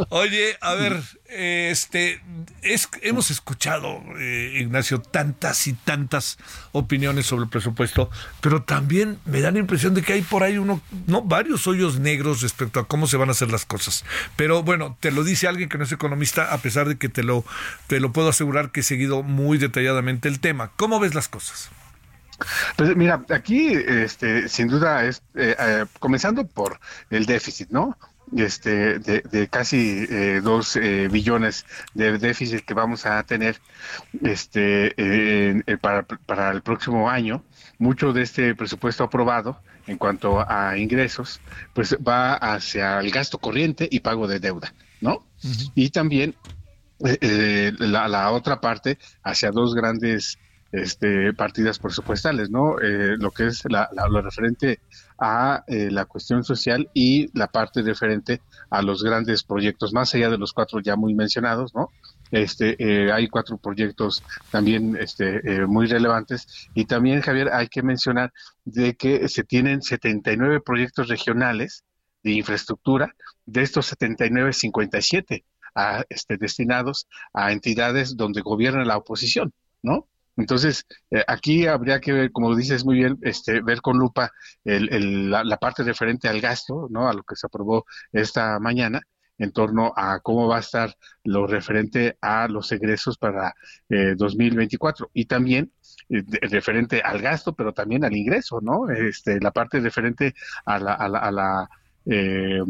Oye, 0.09 0.57
a 0.61 0.75
ver, 0.75 1.01
este, 1.29 2.21
es, 2.63 2.89
hemos 3.03 3.31
escuchado, 3.31 4.03
eh, 4.19 4.59
Ignacio, 4.61 5.01
tantas 5.01 5.67
y 5.67 5.75
tantas 5.75 6.39
opiniones 6.73 7.27
sobre 7.27 7.45
el 7.45 7.51
presupuesto, 7.51 8.11
pero 8.41 8.63
también 8.63 9.19
me 9.27 9.41
da 9.41 9.51
la 9.51 9.59
impresión 9.59 9.95
de 9.95 10.03
que 10.03 10.15
hay 10.15 10.23
por 10.23 10.43
ahí 10.43 10.59
uno, 10.59 10.81
no, 11.07 11.23
varios 11.23 11.67
hoyos 11.67 11.99
negros 11.99 12.41
respecto 12.43 12.81
a 12.81 12.89
cómo 12.89 13.07
se 13.07 13.17
van 13.17 13.29
a 13.29 13.33
hacer 13.33 13.51
las 13.51 13.65
cosas. 13.65 14.05
Pero 14.37 14.63
bueno, 14.63 14.97
te 15.01 15.11
lo 15.13 15.23
dice 15.25 15.47
alguien 15.47 15.68
que 15.69 15.79
no 15.79 15.85
es 15.85 15.93
economista, 15.93 16.53
a 16.53 16.59
pesar 16.59 16.89
de 16.89 16.97
que 16.97 17.09
te 17.09 17.23
lo, 17.23 17.45
te 17.87 18.01
lo 18.01 18.13
puedo 18.13 18.29
asegurar 18.29 18.71
que 18.71 18.81
he 18.81 18.83
seguido 18.83 19.23
muy 19.23 19.59
detalladamente 19.59 20.29
el 20.29 20.41
tema. 20.41 20.73
¿Cómo 20.77 21.01
ves 21.01 21.15
las 21.15 21.29
cosas? 21.29 21.71
Pues 22.77 22.95
mira, 22.97 23.25
aquí 23.31 23.73
este, 23.73 24.49
sin 24.49 24.69
duda 24.69 25.05
es, 25.05 25.23
eh, 25.35 25.57
eh, 25.59 25.87
comenzando 25.99 26.47
por 26.47 26.79
el 27.11 27.27
déficit, 27.27 27.71
¿no? 27.71 27.97
Este, 28.37 28.99
de, 28.99 29.49
casi 29.49 30.07
eh, 30.11 30.41
dos 30.43 30.77
eh, 30.77 31.09
billones 31.11 31.65
de 31.95 32.19
déficit 32.19 32.61
que 32.61 32.75
vamos 32.75 33.07
a 33.07 33.23
tener 33.23 33.59
este, 34.23 34.93
eh, 34.97 35.79
para, 35.81 36.03
para 36.03 36.51
el 36.51 36.63
próximo 36.63 37.09
año. 37.09 37.43
Mucho 37.79 38.13
de 38.13 38.23
este 38.23 38.55
presupuesto 38.55 39.05
aprobado 39.05 39.61
en 39.87 39.97
cuanto 39.97 40.45
a 40.47 40.77
ingresos, 40.77 41.41
pues 41.73 41.97
va 42.07 42.35
hacia 42.35 43.01
el 43.01 43.11
gasto 43.11 43.39
corriente 43.39 43.89
y 43.91 44.01
pago 44.01 44.29
de 44.29 44.41
deuda, 44.41 44.75
¿no? 45.01 45.25
Y 45.75 45.91
también 45.91 46.35
eh, 47.05 47.19
eh, 47.21 47.73
la, 47.79 48.31
otra 48.33 48.61
parte 48.61 48.99
hacia 49.23 49.51
dos 49.51 49.75
grandes 49.75 50.39
este, 50.71 51.33
partidas 51.33 51.79
presupuestales, 51.79 52.51
¿no? 52.51 52.79
Eh, 52.81 53.17
lo 53.17 53.31
que 53.31 53.47
es 53.47 53.63
la, 53.71 53.89
lo 54.11 54.21
referente 54.21 54.81
a 55.19 55.65
eh, 55.67 55.91
la 55.91 56.05
cuestión 56.05 56.45
social 56.45 56.91
y 56.93 57.31
la 57.37 57.47
parte 57.47 57.83
referente 57.83 58.43
a 58.71 58.83
los 58.83 59.03
grandes 59.03 59.43
proyectos, 59.45 59.93
más 59.93 60.15
allá 60.15 60.29
de 60.29 60.39
los 60.39 60.53
cuatro 60.53 60.81
ya 60.81 60.97
muy 60.97 61.15
mencionados, 61.15 61.75
¿no? 61.75 61.91
Este, 62.31 62.77
eh, 62.79 63.11
hay 63.11 63.29
cuatro 63.29 63.57
proyectos 63.57 64.23
también 64.51 64.97
este, 65.01 65.67
muy 65.67 65.87
relevantes 65.87 66.69
y 66.75 66.85
también, 66.85 67.23
Javier, 67.23 67.49
hay 67.51 67.69
que 67.69 67.83
mencionar 67.83 68.33
de 68.67 68.95
que 68.95 69.29
se 69.29 69.45
tienen 69.45 69.81
79 69.81 70.61
proyectos 70.61 71.09
regionales 71.09 71.85
de 72.23 72.33
infraestructura, 72.33 73.15
de 73.47 73.63
estos 73.63 73.87
79, 73.87 74.53
57 74.53 75.45
a, 75.75 76.05
este, 76.09 76.37
destinados 76.37 77.07
a 77.33 77.53
entidades 77.53 78.17
donde 78.17 78.41
gobierna 78.43 78.85
la 78.85 78.97
oposición, 78.97 79.53
¿no? 79.83 80.09
Entonces, 80.37 80.87
eh, 81.11 81.25
aquí 81.27 81.67
habría 81.67 82.01
que 82.01 82.13
ver, 82.13 82.33
como 82.33 82.55
dices 82.55 82.85
muy 82.85 82.97
bien, 82.97 83.19
este, 83.23 83.61
ver 83.61 83.81
con 83.81 83.99
lupa 83.99 84.31
el- 84.65 84.93
el- 84.93 85.31
la, 85.31 85.43
la 85.45 85.57
parte 85.59 85.83
referente 85.83 86.29
al 86.29 86.41
gasto, 86.41 86.87
¿no? 86.91 87.09
A 87.09 87.13
lo 87.13 87.23
que 87.25 87.35
se 87.37 87.47
aprobó 87.47 87.85
esta 88.13 88.59
mañana 88.61 89.01
en 89.39 89.53
torno 89.53 89.93
a 89.97 90.21
cómo 90.21 90.49
va 90.49 90.57
a 90.57 90.61
estar 90.61 90.95
lo 91.25 91.47
referente 91.47 92.17
a 92.21 92.49
los 92.49 92.71
egresos 92.73 93.19
para 93.19 93.55
eh, 93.89 94.15
2024 94.17 95.11
y 95.13 95.27
también 95.27 95.73
eh, 96.09 96.23
referente 96.43 97.01
al 97.03 97.21
gasto, 97.21 97.55
pero 97.55 97.73
también 97.73 98.05
al 98.05 98.17
ingreso, 98.17 98.61
¿no? 98.61 98.89
Este, 98.91 99.41
la 99.41 99.51
parte 99.53 99.81
referente 99.81 100.35
a 100.65 100.79
la, 100.79 100.95
a 100.95 101.09
la, 101.09 101.19
a 101.21 101.31
la, 101.33 101.69
eh, 102.09 102.61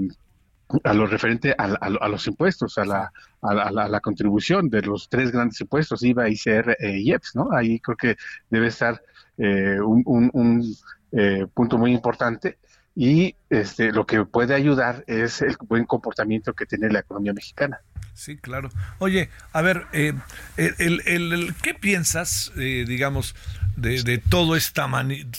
a 0.84 0.93
lo 0.93 1.07
referente 1.07 1.55
a, 1.57 1.64
a 1.64 1.86
a 2.05 2.09
los 2.09 2.26
impuestos, 2.26 2.76
a 2.78 2.84
la, 2.84 3.12
a, 3.41 3.89
la, 3.89 4.01
contribución 4.01 4.68
de 4.68 4.82
los 4.82 5.09
tres 5.09 5.32
grandes 5.32 5.61
impuestos, 5.61 6.03
IVA, 6.03 6.28
ICR 6.28 6.76
e 6.78 6.99
IEPS, 7.01 7.36
¿no? 7.36 7.49
Ahí 7.53 7.80
creo 7.80 7.97
que 7.97 8.16
debe 8.51 8.66
estar 8.68 9.01
eh, 9.39 9.78
un, 9.80 10.03
un- 10.05 10.30
un, 10.34 10.74
eh, 11.12 11.47
punto 11.55 11.78
muy 11.78 11.93
importante 11.93 12.59
y 13.01 13.36
este, 13.49 13.92
lo 13.92 14.07
que 14.07 14.24
puede 14.24 14.57
ayudar 14.57 15.05
es 15.07 15.40
el 15.40 15.57
buen 15.68 15.84
comportamiento 15.84 16.53
que 16.53 16.66
tiene 16.66 16.90
la 16.90 16.99
economía 16.99 17.32
mexicana. 17.32 17.78
Sí, 18.12 18.36
claro. 18.38 18.70
Oye, 18.99 19.30
a 19.53 19.62
ver, 19.62 19.86
eh, 19.92 20.14
el, 20.57 21.55
¿qué 21.62 21.74
piensas, 21.74 22.51
eh, 22.57 22.84
digamos, 22.88 23.36
de, 23.76 24.18
todo, 24.18 24.57
esta 24.57 24.90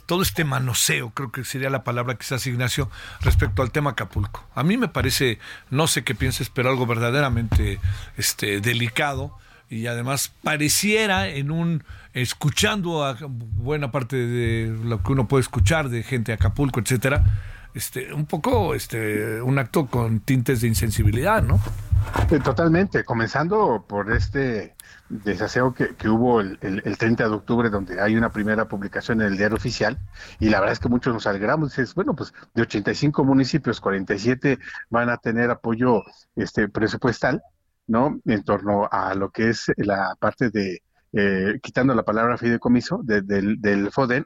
todo 0.05 0.21
este 0.21 0.45
manoseo, 0.45 1.09
creo 1.09 1.33
que 1.33 1.43
sería 1.43 1.69
la 1.69 1.83
palabra 1.83 2.15
quizás, 2.15 2.47
Ignacio, 2.47 2.89
respecto 3.19 3.61
al 3.61 3.73
tema 3.73 3.89
Acapulco? 3.89 4.47
A 4.55 4.63
mí 4.63 4.77
me 4.77 4.87
parece, 4.87 5.37
no 5.69 5.87
sé 5.87 6.05
qué 6.05 6.15
pienses, 6.15 6.49
pero 6.49 6.69
algo 6.69 6.85
verdaderamente 6.85 7.81
este, 8.15 8.61
delicado 8.61 9.37
y 9.69 9.87
además 9.87 10.33
pareciera 10.43 11.27
en 11.27 11.51
un 11.51 11.83
escuchando 12.13 13.05
a 13.05 13.17
buena 13.27 13.91
parte 13.91 14.15
de 14.17 14.75
lo 14.83 15.01
que 15.03 15.11
uno 15.11 15.27
puede 15.27 15.41
escuchar 15.41 15.89
de 15.89 16.03
gente 16.03 16.31
de 16.31 16.35
Acapulco, 16.37 16.79
etcétera, 16.79 17.23
este, 17.73 18.13
un 18.13 18.25
poco 18.25 18.73
este, 18.75 19.41
un 19.41 19.59
acto 19.59 19.87
con 19.87 20.21
tintes 20.21 20.61
de 20.61 20.67
insensibilidad, 20.67 21.43
¿no? 21.43 21.59
Eh, 22.29 22.39
Totalmente, 22.39 23.03
comenzando 23.03 23.85
por 23.87 24.11
este 24.11 24.75
desaseo 25.09 25.73
que, 25.73 25.95
que 25.95 26.07
hubo 26.09 26.41
el, 26.41 26.57
el- 26.61 26.81
el 26.85 26.97
30 26.97 27.27
de 27.27 27.35
octubre, 27.35 27.69
donde 27.69 28.01
hay 28.01 28.15
una 28.15 28.31
primera 28.31 28.67
publicación 28.67 29.21
en 29.21 29.27
el 29.27 29.37
diario 29.37 29.57
oficial, 29.57 29.99
y 30.39 30.49
la 30.49 30.59
verdad 30.59 30.73
es 30.73 30.79
que 30.79 30.89
muchos 30.89 31.13
nos 31.13 31.27
alegramos, 31.27 31.69
dices, 31.71 31.95
bueno, 31.95 32.15
pues 32.15 32.33
de 32.53 32.61
85 32.61 33.23
municipios, 33.23 33.81
47 33.81 34.59
van 34.89 35.09
a 35.09 35.17
tener 35.17 35.49
apoyo 35.49 36.03
este 36.35 36.69
presupuestal, 36.69 37.41
¿no? 37.89 38.21
En 38.25 38.43
torno 38.43 38.87
a 38.91 39.13
lo 39.15 39.31
que 39.31 39.49
es 39.49 39.65
la 39.77 40.15
parte 40.19 40.49
de, 40.51 40.81
eh, 41.13 41.59
quitando 41.63 41.93
la 41.95 42.03
palabra 42.05 42.37
fideicomiso, 42.37 43.01
de- 43.03 43.21
del, 43.23 43.61
del 43.61 43.91
FODEN, 43.91 44.25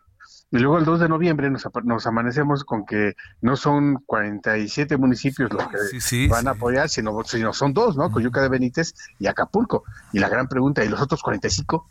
Y 0.53 0.59
luego 0.59 0.77
el 0.77 0.85
2 0.85 0.99
de 0.99 1.09
noviembre 1.09 1.49
nos, 1.49 1.67
nos 1.83 2.05
amanecemos 2.05 2.63
con 2.63 2.85
que 2.85 3.15
no 3.41 3.55
son 3.55 3.95
47 4.05 4.97
municipios 4.97 5.51
los 5.51 5.63
que 5.67 5.77
van 6.27 6.47
a 6.47 6.51
apoyar, 6.51 6.89
sino, 6.89 7.23
sino 7.25 7.53
son 7.53 7.73
dos, 7.73 7.97
¿no? 7.97 8.11
Coyuca 8.11 8.39
de 8.39 8.49
Benítez 8.49 8.93
y 9.17 9.25
Acapulco. 9.25 9.83
Y 10.11 10.19
la 10.19 10.29
gran 10.29 10.47
pregunta, 10.47 10.85
¿y 10.85 10.89
los 10.89 11.01
otros 11.01 11.23
45? 11.23 11.89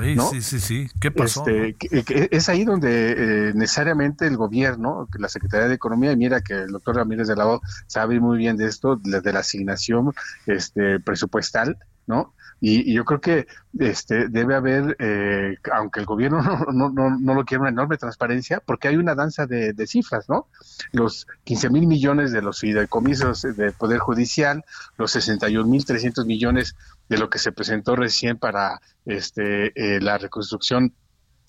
Sí, 0.00 0.14
¿no? 0.16 0.28
sí, 0.28 0.42
sí, 0.42 0.58
sí. 0.58 0.88
¿Qué 1.00 1.12
pasó? 1.12 1.46
Este, 1.46 1.74
que- 1.74 2.02
que 2.02 2.28
es 2.32 2.48
ahí 2.48 2.64
donde 2.64 3.12
eh, 3.16 3.52
necesariamente 3.54 4.26
el 4.26 4.36
gobierno, 4.36 5.08
que 5.12 5.20
la 5.20 5.28
Secretaría 5.28 5.68
de 5.68 5.74
Economía, 5.74 6.10
y 6.10 6.16
mira 6.16 6.40
que 6.40 6.54
el 6.54 6.72
doctor 6.72 6.96
Ramírez 6.96 7.28
de 7.28 7.36
la 7.36 7.46
O 7.46 7.60
sabe 7.86 8.18
muy 8.18 8.38
bien 8.38 8.56
de 8.56 8.66
esto, 8.66 8.96
de, 8.96 9.20
de 9.20 9.32
la 9.32 9.38
asignación 9.38 10.12
este, 10.46 10.98
presupuestal, 10.98 11.78
¿no? 12.08 12.34
Y, 12.60 12.92
yo 12.92 13.04
creo 13.04 13.20
que 13.20 13.46
este, 13.78 14.28
debe 14.28 14.54
haber, 14.54 14.96
eh, 14.98 15.56
aunque 15.72 16.00
el 16.00 16.06
gobierno 16.06 16.42
no, 16.72 16.90
no, 16.90 17.18
no, 17.18 17.34
lo 17.34 17.44
quiere, 17.44 17.62
una 17.62 17.70
enorme 17.70 17.96
transparencia, 17.96 18.60
porque 18.60 18.88
hay 18.88 18.96
una 18.96 19.14
danza 19.14 19.46
de, 19.46 19.72
de 19.72 19.86
cifras, 19.86 20.28
¿no? 20.28 20.48
Los 20.92 21.26
15 21.44 21.70
mil 21.70 21.86
millones 21.86 22.32
de 22.32 22.42
los 22.42 22.60
fideicomisos 22.60 23.42
del 23.42 23.72
Poder 23.72 23.98
Judicial, 23.98 24.64
los 24.96 25.10
61 25.12 25.66
mil 25.68 25.84
300 25.84 26.26
millones 26.26 26.76
de 27.08 27.18
lo 27.18 27.30
que 27.30 27.38
se 27.38 27.52
presentó 27.52 27.96
recién 27.96 28.38
para 28.38 28.80
este, 29.04 29.72
eh, 29.74 30.00
la 30.00 30.18
reconstrucción 30.18 30.94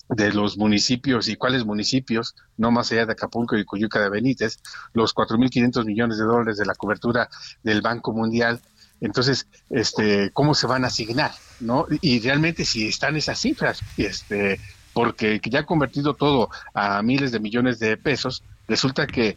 de 0.08 0.32
los 0.32 0.58
municipios 0.58 1.28
y 1.28 1.36
cuáles 1.36 1.64
municipios, 1.64 2.34
no 2.56 2.70
más 2.70 2.92
allá 2.92 3.06
de 3.06 3.12
Acapulco 3.12 3.56
y 3.56 3.64
Coyuca 3.64 4.00
de 4.00 4.10
Benítez, 4.10 4.58
los 4.92 5.14
4.500 5.14 5.84
millones 5.84 6.18
de 6.18 6.24
dólares 6.24 6.58
de 6.58 6.66
la 6.66 6.74
cobertura 6.74 7.28
del 7.62 7.80
Banco 7.80 8.12
Mundial. 8.12 8.60
Entonces, 9.02 9.46
este, 9.68 10.30
¿cómo 10.30 10.54
se 10.54 10.66
van 10.66 10.84
a 10.84 10.86
asignar? 10.86 11.32
¿no? 11.60 11.86
Y 12.00 12.20
realmente 12.20 12.64
si 12.64 12.88
están 12.88 13.16
esas 13.16 13.38
cifras, 13.38 13.80
este, 13.96 14.58
porque 14.94 15.40
ya 15.44 15.60
ha 15.60 15.66
convertido 15.66 16.14
todo 16.14 16.48
a 16.72 17.02
miles 17.02 17.32
de 17.32 17.40
millones 17.40 17.78
de 17.78 17.96
pesos, 17.96 18.42
resulta 18.68 19.06
que 19.06 19.36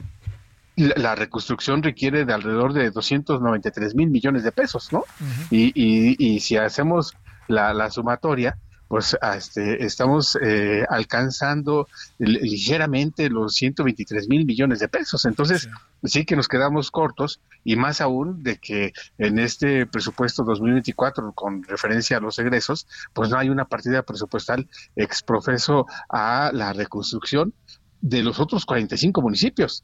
la, 0.75 1.15
reconstrucción 1.15 1.81
requiere 1.81 2.25
de 2.25 2.33
alrededor 2.33 2.73
de 2.73 2.91
293 2.91 3.95
mil 3.95 4.09
millones 4.09 4.43
de 4.43 4.51
pesos, 4.51 4.93
¿no? 4.93 5.03
y, 5.49 5.71
y, 5.73 6.15
y 6.19 6.39
si 6.41 6.57
hacemos 6.57 7.13
la, 7.47 7.73
la 7.73 7.89
sumatoria, 7.89 8.57
pues 8.87 9.17
a 9.21 9.35
este, 9.35 9.83
estamos 9.83 10.37
eh, 10.41 10.85
alcanzando 10.89 11.87
li- 12.19 12.39
ligeramente 12.41 13.29
los 13.29 13.53
123 13.55 14.27
mil 14.29 14.45
millones 14.45 14.79
de 14.79 14.87
pesos. 14.87 15.25
Entonces, 15.25 15.67
sí. 16.03 16.25
que 16.25 16.35
nos 16.35 16.47
quedamos 16.47 16.91
cortos 16.91 17.39
y 17.63 17.75
más 17.75 17.99
aún 18.01 18.43
de 18.43 18.57
que 18.57 18.93
en 19.17 19.39
este 19.39 19.85
presupuesto 19.87 20.43
2024, 20.43 21.31
con 21.33 21.63
referencia 21.63 22.17
a 22.17 22.19
los 22.19 22.37
egresos, 22.39 22.87
pues 23.13 23.29
no 23.29 23.37
hay 23.37 23.49
una 23.49 23.65
partida 23.65 24.03
presupuestal 24.03 24.67
exprofeso 24.95 25.85
a 26.09 26.51
la 26.53 26.73
reconstrucción 26.73 27.53
de 28.01 28.21
los 28.21 28.39
otros 28.39 28.65
45 28.65 29.21
municipios, 29.21 29.83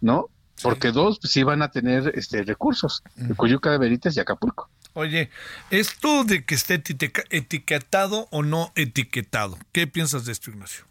¿no? 0.00 0.26
Porque 0.62 0.90
dos 0.92 1.18
sí 1.22 1.42
van 1.42 1.62
a 1.62 1.70
tener 1.70 2.12
este 2.16 2.42
recursos, 2.42 3.02
Coyuca 3.36 3.70
de 3.70 3.78
Benítez 3.78 4.16
y 4.16 4.20
Acapulco. 4.20 4.68
Oye, 4.94 5.30
esto 5.70 6.24
de 6.24 6.44
que 6.44 6.54
esté 6.54 6.74
etiqueta- 6.74 7.24
etiquetado 7.30 8.28
o 8.30 8.42
no 8.42 8.72
etiquetado, 8.74 9.58
¿qué 9.72 9.86
piensas 9.86 10.24
de 10.24 10.32
esto, 10.32 10.50
Ignacio? 10.50 10.84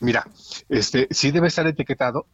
Mira, 0.00 0.26
este 0.68 1.06
sí 1.10 1.30
debe 1.30 1.48
estar 1.48 1.66
etiquetado 1.66 2.26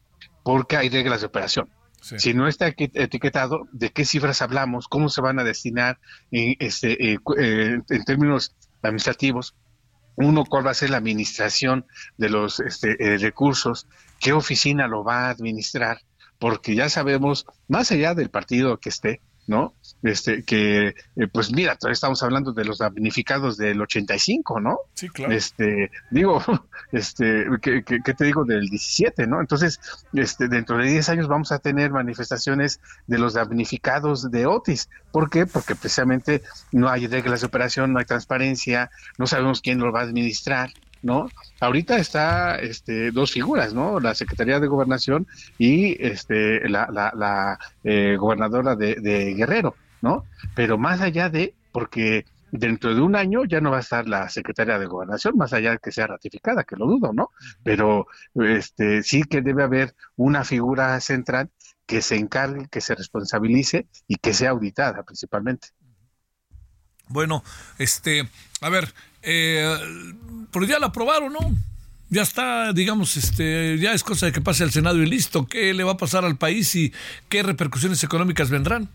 porque 0.45 0.77
hay 0.77 0.89
reglas 0.89 1.21
de 1.21 1.27
operación. 1.27 1.69
Si 2.01 2.35
no 2.35 2.47
está 2.47 2.69
etiquetado, 2.69 3.67
¿de 3.73 3.91
qué 3.91 4.05
cifras 4.05 4.41
hablamos? 4.41 4.87
¿Cómo 4.87 5.09
se 5.09 5.21
van 5.21 5.41
a 5.41 5.45
destinar 5.45 5.99
en, 6.31 6.55
este, 6.61 7.13
eh, 7.15 7.19
eh, 7.37 7.81
en 7.89 8.05
términos 8.05 8.55
administrativos? 8.83 9.57
Uno, 10.15 10.45
¿cuál 10.45 10.65
va 10.65 10.71
a 10.71 10.75
ser 10.75 10.91
la 10.91 10.99
administración 10.99 11.85
de 12.17 12.29
los 12.31 12.61
este, 12.61 12.93
eh, 13.01 13.19
recursos? 13.19 13.89
¿Qué 14.21 14.33
oficina 14.33 14.87
lo 14.87 15.03
va 15.03 15.27
a 15.27 15.31
administrar? 15.31 16.03
Porque 16.39 16.77
ya 16.77 16.89
sabemos, 16.89 17.45
más 17.67 17.91
allá 17.91 18.15
del 18.15 18.31
partido 18.31 18.79
que 18.79 18.91
esté, 18.91 19.21
¿no? 19.47 19.74
Este, 20.02 20.43
que, 20.44 20.89
eh, 20.89 21.28
pues 21.32 21.52
mira, 21.52 21.77
todavía 21.77 21.94
estamos 21.94 22.23
hablando 22.23 22.52
de 22.52 22.64
los 22.64 22.78
damnificados 22.78 23.56
del 23.56 23.81
85, 23.81 24.60
¿no? 24.60 24.78
Sí, 24.94 25.09
claro. 25.09 25.32
Este, 25.32 25.90
digo, 26.10 26.43
este, 26.93 27.47
¿qué, 27.62 27.82
qué, 27.85 28.01
qué 28.05 28.14
te 28.14 28.24
digo 28.24 28.44
del 28.44 28.68
17, 28.68 29.27
no? 29.27 29.40
Entonces, 29.40 29.81
este, 30.12 30.48
dentro 30.48 30.78
de 30.78 30.89
10 30.89 31.09
años 31.10 31.28
vamos 31.28 31.52
a 31.52 31.59
tener 31.59 31.90
manifestaciones 31.90 32.81
de 33.06 33.18
los 33.18 33.35
damnificados 33.35 34.31
de 34.31 34.47
Otis. 34.47 34.89
¿Por 35.12 35.31
qué? 35.31 35.47
Porque 35.47 35.74
precisamente 35.74 36.43
no 36.73 36.89
hay 36.89 37.06
reglas 37.06 37.40
de 37.40 37.47
operación, 37.47 37.93
no 37.93 37.98
hay 37.98 38.05
transparencia, 38.05 38.90
no 39.18 39.27
sabemos 39.27 39.60
quién 39.60 39.78
lo 39.78 39.93
va 39.93 40.01
a 40.01 40.05
administrar. 40.05 40.70
¿No? 41.02 41.28
Ahorita 41.60 41.98
está 41.98 42.56
este, 42.56 43.12
dos 43.12 43.31
figuras, 43.31 43.73
¿no? 43.74 44.01
La 44.01 44.14
Secretaría 44.14 44.59
de 44.59 44.66
Gobernación 44.66 45.27
y 45.59 46.02
este, 46.05 46.68
la, 46.68 46.89
la, 46.93 47.12
la 47.14 47.59
eh, 47.85 48.16
gobernadora 48.18 48.74
de, 48.74 48.97
de 48.97 49.35
Guerrero, 49.35 49.77
¿no? 50.02 50.24
Pero 50.55 50.78
más 50.78 51.01
allá 51.01 51.28
de, 51.28 51.55
porque 51.70 52.24
dentro 52.51 52.94
de 52.94 53.01
un 53.01 53.16
año 53.16 53.44
ya 53.44 53.60
no 53.60 53.70
va 53.70 53.78
a 53.78 53.81
estar 53.81 54.09
la 54.09 54.28
secretaria 54.28 54.78
de 54.78 54.86
gobernación, 54.86 55.36
más 55.36 55.52
allá 55.52 55.73
de 55.73 55.78
que 55.78 55.93
sea 55.93 56.06
ratificada, 56.06 56.64
que 56.64 56.77
lo 56.77 56.86
dudo, 56.86 57.12
¿no? 57.12 57.31
Pero 57.62 58.06
este 58.35 59.02
sí 59.02 59.23
que 59.23 59.43
debe 59.43 59.62
haber 59.62 59.94
una 60.16 60.44
figura 60.44 60.98
central 61.01 61.51
que 61.86 62.02
se 62.02 62.16
encargue, 62.16 62.68
que 62.68 62.81
se 62.81 62.94
responsabilice 62.94 63.86
y 64.09 64.16
que 64.16 64.35
sea 64.35 64.51
auditada 64.51 65.02
principalmente. 65.05 65.68
Bueno, 67.09 67.44
este, 67.78 68.28
a 68.60 68.68
ver, 68.68 68.93
eh, 69.27 69.77
pero 70.53 70.65
ya 70.65 70.78
la 70.78 70.86
aprobaron, 70.86 71.32
¿no? 71.32 71.55
Ya 72.09 72.23
está, 72.23 72.73
digamos, 72.73 73.16
este, 73.16 73.78
ya 73.78 73.93
es 73.93 74.05
cosa 74.05 74.27
de 74.27 74.32
que 74.32 74.40
pase 74.40 74.62
al 74.62 74.70
Senado 74.70 75.03
y 75.03 75.07
listo. 75.07 75.47
¿Qué 75.47 75.74
le 75.74 75.82
va 75.82 75.93
a 75.93 75.97
pasar 75.97 76.24
al 76.24 76.36
país 76.36 76.74
y 76.77 76.93
qué 77.28 77.43
repercusiones 77.43 78.03
económicas 78.05 78.48
vendrán? 78.48 78.89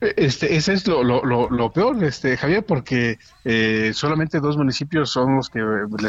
Este, 0.00 0.54
ese 0.54 0.74
es 0.74 0.86
lo, 0.86 1.02
lo, 1.02 1.24
lo, 1.24 1.50
lo 1.50 1.72
peor, 1.72 2.02
este, 2.04 2.36
Javier, 2.36 2.64
porque 2.64 3.18
eh, 3.44 3.92
solamente 3.94 4.40
dos 4.40 4.56
municipios 4.56 5.10
son 5.10 5.36
los 5.36 5.48
que 5.48 5.60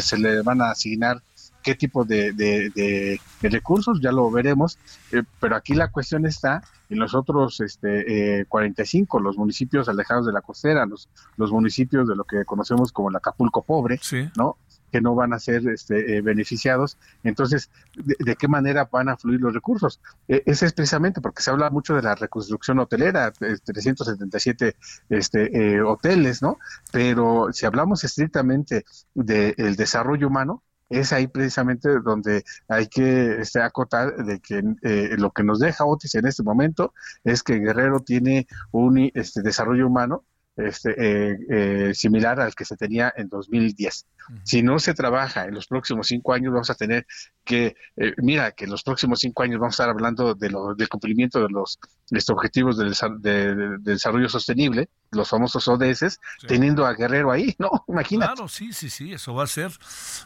se 0.01 0.19
le 0.19 0.41
van 0.41 0.61
a 0.61 0.71
asignar 0.71 1.21
qué 1.63 1.75
tipo 1.75 2.05
de, 2.05 2.31
de, 2.33 2.69
de- 2.75 3.19
de 3.41 3.49
recursos, 3.49 3.99
ya 4.01 4.11
lo 4.11 4.29
veremos, 4.31 4.77
eh, 5.11 5.23
pero 5.39 5.55
aquí 5.55 5.73
la 5.73 5.89
cuestión 5.91 6.25
está 6.25 6.61
en 6.89 6.99
los 6.99 7.13
otros 7.13 7.59
este, 7.59 8.39
eh, 8.39 8.45
45, 8.45 9.19
los 9.19 9.37
municipios 9.37 9.89
alejados 9.89 10.25
de 10.25 10.31
la 10.31 10.41
costera, 10.41 10.85
los, 10.85 11.09
los 11.35 11.51
municipios 11.51 12.07
de 12.07 12.15
lo 12.15 12.23
que 12.23 12.45
conocemos 12.45 12.91
como 12.91 13.09
el 13.09 13.15
Acapulco 13.15 13.61
pobre, 13.63 13.97
¿no? 14.37 14.57
que 14.89 15.01
no 15.01 15.15
van 15.15 15.33
a 15.33 15.39
ser 15.39 15.67
este, 15.67 16.15
eh, 16.15 16.21
beneficiados. 16.21 16.97
Entonces, 17.25 17.69
¿de, 17.93 18.15
de 18.19 18.35
qué 18.37 18.47
manera 18.47 18.87
van 18.89 19.09
a 19.09 19.17
fluir 19.17 19.41
los 19.41 19.53
recursos? 19.53 19.99
Eh, 20.29 20.43
ese 20.45 20.65
es 20.65 20.71
precisamente 20.71 21.19
porque 21.19 21.43
se 21.43 21.51
habla 21.51 21.69
mucho 21.69 21.93
de 21.93 22.01
la 22.03 22.15
reconstrucción 22.15 22.79
hotelera, 22.79 23.33
eh, 23.41 23.57
377 23.65 24.77
este, 25.09 25.75
eh, 25.75 25.81
hoteles, 25.81 26.41
¿no? 26.41 26.57
Pero 26.91 27.49
si 27.51 27.65
hablamos 27.65 28.05
estrictamente 28.05 28.85
del 29.13 29.75
desarrollo 29.75 30.27
humano, 30.27 30.63
es 30.89 31.13
ahí 31.13 31.27
precisamente 31.27 31.89
donde 32.03 32.43
hay 32.67 32.87
que 32.87 33.41
este, 33.41 33.61
acotar 33.61 34.15
de 34.25 34.39
que 34.39 34.63
eh, 34.83 35.15
lo 35.17 35.31
que 35.31 35.43
nos 35.43 35.59
deja 35.59 35.85
Otis 35.85 36.15
en 36.15 36.27
este 36.27 36.43
momento 36.43 36.93
es 37.23 37.43
que 37.43 37.59
Guerrero 37.59 37.99
tiene 37.99 38.47
un 38.71 39.11
este, 39.13 39.41
desarrollo 39.41 39.87
humano 39.87 40.23
este, 40.57 40.93
eh, 40.97 41.37
eh, 41.49 41.93
similar 41.93 42.39
al 42.41 42.53
que 42.55 42.65
se 42.65 42.75
tenía 42.75 43.13
en 43.15 43.29
2010. 43.29 44.05
Si 44.43 44.61
no 44.61 44.77
se 44.77 44.93
trabaja 44.93 45.45
en 45.45 45.53
los 45.53 45.67
próximos 45.67 46.07
cinco 46.07 46.33
años, 46.33 46.51
vamos 46.51 46.69
a 46.69 46.75
tener 46.75 47.07
que, 47.45 47.77
eh, 47.95 48.13
mira, 48.17 48.51
que 48.51 48.65
en 48.65 48.71
los 48.71 48.83
próximos 48.83 49.21
cinco 49.21 49.43
años 49.43 49.57
vamos 49.57 49.73
a 49.79 49.83
estar 49.83 49.89
hablando 49.89 50.33
de 50.35 50.49
lo, 50.49 50.75
del 50.75 50.89
cumplimiento 50.89 51.39
de 51.41 51.47
los 51.49 51.79
este, 52.11 52.33
objetivos 52.33 52.77
del 52.77 52.93
de, 53.21 53.55
de- 53.55 53.77
de 53.77 53.91
desarrollo 53.93 54.27
sostenible, 54.27 54.89
los 55.11 55.29
famosos 55.29 55.65
ODS, 55.69 56.19
teniendo 56.45 56.85
a 56.85 56.93
Guerrero 56.93 57.31
ahí, 57.31 57.55
¿no? 57.57 57.69
Imagínate. 57.87 58.33
Claro, 58.33 58.49
sí, 58.49 58.73
sí, 58.73 58.89
sí, 58.89 59.13
eso 59.13 59.33
va 59.33 59.45
a 59.45 59.47
ser. 59.47 59.71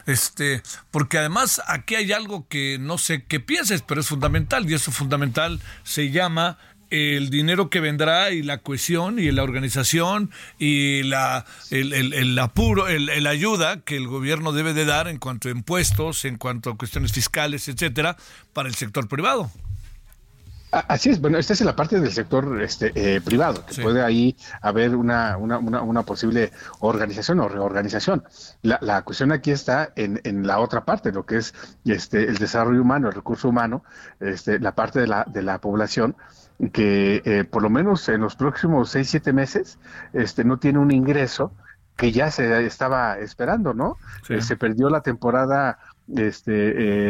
Este, 0.06 0.62
porque 0.90 1.18
además 1.18 1.62
aquí 1.68 1.94
hay 1.94 2.10
algo 2.12 2.48
que 2.48 2.78
no 2.80 2.98
sé 2.98 3.24
qué 3.24 3.38
pienses, 3.38 3.82
pero 3.82 4.00
es 4.00 4.08
fundamental, 4.08 4.68
y 4.68 4.74
eso 4.74 4.90
fundamental 4.90 5.60
se 5.84 6.10
llama 6.10 6.58
el 6.92 7.30
dinero 7.30 7.70
que 7.70 7.80
vendrá 7.80 8.30
y 8.30 8.42
la 8.42 8.58
cohesión 8.58 9.18
y 9.18 9.30
la 9.32 9.42
organización 9.42 10.30
y 10.58 11.02
la 11.04 11.44
el, 11.70 11.92
el- 11.92 12.38
apuro, 12.38 12.88
el, 12.88 13.08
el 13.08 13.26
ayuda 13.26 13.80
que 13.80 13.96
el 13.96 14.06
gobierno 14.06 14.52
debe 14.52 14.74
de 14.74 14.84
dar 14.84 15.08
en 15.08 15.18
cuanto 15.18 15.48
a 15.48 15.52
impuestos, 15.52 16.24
en 16.24 16.36
cuanto 16.36 16.70
a 16.70 16.76
cuestiones 16.76 17.12
fiscales, 17.12 17.68
etcétera, 17.68 18.16
para 18.52 18.68
el 18.68 18.74
sector 18.74 19.08
privado. 19.08 19.50
Así 20.72 21.10
es, 21.10 21.20
bueno, 21.20 21.36
esta 21.36 21.52
es 21.52 21.60
la 21.60 21.76
parte 21.76 22.00
del 22.00 22.10
sector 22.12 22.62
este, 22.62 22.92
eh, 22.94 23.20
privado, 23.20 23.66
que 23.66 23.82
puede 23.82 24.02
ahí 24.02 24.34
haber 24.62 24.96
una, 24.96 25.36
una, 25.36 25.58
una, 25.58 25.82
una 25.82 26.02
posible 26.02 26.50
organización 26.80 27.40
o 27.40 27.48
reorganización. 27.48 28.24
La, 28.62 28.78
la 28.80 29.02
cuestión 29.02 29.32
aquí 29.32 29.50
está 29.50 29.92
en, 29.96 30.18
en 30.24 30.46
la 30.46 30.60
otra 30.60 30.86
parte, 30.86 31.12
lo 31.12 31.26
que 31.26 31.36
es 31.36 31.54
este, 31.84 32.24
el 32.24 32.38
desarrollo 32.38 32.80
humano, 32.80 33.08
el 33.08 33.14
recurso 33.14 33.50
humano, 33.50 33.84
este, 34.18 34.58
la 34.60 34.74
parte 34.74 35.00
de 35.00 35.08
la, 35.08 35.26
de 35.28 35.42
la 35.42 35.60
población 35.60 36.16
que 36.72 37.20
eh, 37.26 37.44
por 37.44 37.62
lo 37.62 37.68
menos 37.68 38.08
en 38.08 38.22
los 38.22 38.36
próximos 38.36 38.88
seis, 38.88 39.10
siete 39.10 39.32
meses 39.34 39.78
este, 40.14 40.42
no 40.42 40.58
tiene 40.58 40.78
un 40.78 40.90
ingreso 40.90 41.52
que 41.96 42.12
ya 42.12 42.30
se 42.30 42.64
estaba 42.64 43.18
esperando, 43.18 43.74
¿no? 43.74 43.98
Eh, 44.28 44.40
se 44.40 44.56
perdió 44.56 44.88
la 44.88 45.02
temporada 45.02 45.78
este, 46.16 46.52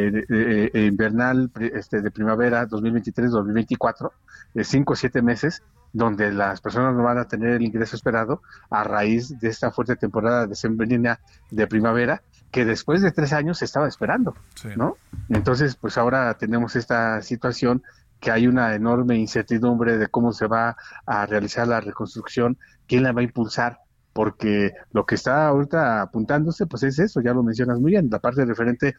eh, 0.06 0.10
de- 0.10 0.70
eh, 0.74 0.86
invernal 0.86 1.50
este, 1.58 2.00
de 2.02 2.10
primavera 2.10 2.66
2023-2024, 2.66 4.12
de 4.54 4.64
5 4.64 4.92
o 4.92 4.96
7 4.96 5.22
meses, 5.22 5.62
donde 5.92 6.32
las 6.32 6.60
personas 6.60 6.94
no 6.94 7.02
van 7.02 7.18
a 7.18 7.26
tener 7.26 7.50
el 7.50 7.62
ingreso 7.62 7.96
esperado 7.96 8.42
a 8.70 8.82
raíz 8.84 9.38
de 9.40 9.48
esta 9.48 9.70
fuerte 9.70 9.96
temporada 9.96 10.46
de 10.46 10.54
sembrina 10.54 11.20
de 11.50 11.66
primavera 11.66 12.22
que 12.50 12.64
después 12.64 13.00
de 13.02 13.12
tres 13.12 13.32
años 13.32 13.58
se 13.58 13.64
estaba 13.64 13.88
esperando, 13.88 14.34
¿no? 14.76 14.96
Entonces, 15.30 15.74
pues 15.76 15.96
ahora 15.96 16.34
tenemos 16.34 16.76
esta 16.76 17.22
situación 17.22 17.82
que 18.20 18.30
hay 18.30 18.46
una 18.46 18.74
enorme 18.74 19.16
incertidumbre 19.16 19.98
de 19.98 20.08
cómo 20.08 20.32
se 20.32 20.46
va 20.46 20.76
a 21.06 21.26
realizar 21.26 21.66
la 21.66 21.80
reconstrucción, 21.80 22.56
quién 22.86 23.02
la 23.04 23.12
va 23.12 23.20
a 23.20 23.24
impulsar, 23.24 23.78
porque 24.12 24.72
lo 24.92 25.04
que 25.06 25.14
está 25.14 25.46
ahorita 25.48 26.02
apuntándose, 26.02 26.66
pues 26.66 26.82
es 26.82 26.98
eso, 26.98 27.20
ya 27.20 27.32
lo 27.32 27.42
mencionas 27.42 27.78
muy 27.80 27.92
bien, 27.92 28.08
la 28.10 28.18
parte 28.18 28.44
referente 28.44 28.94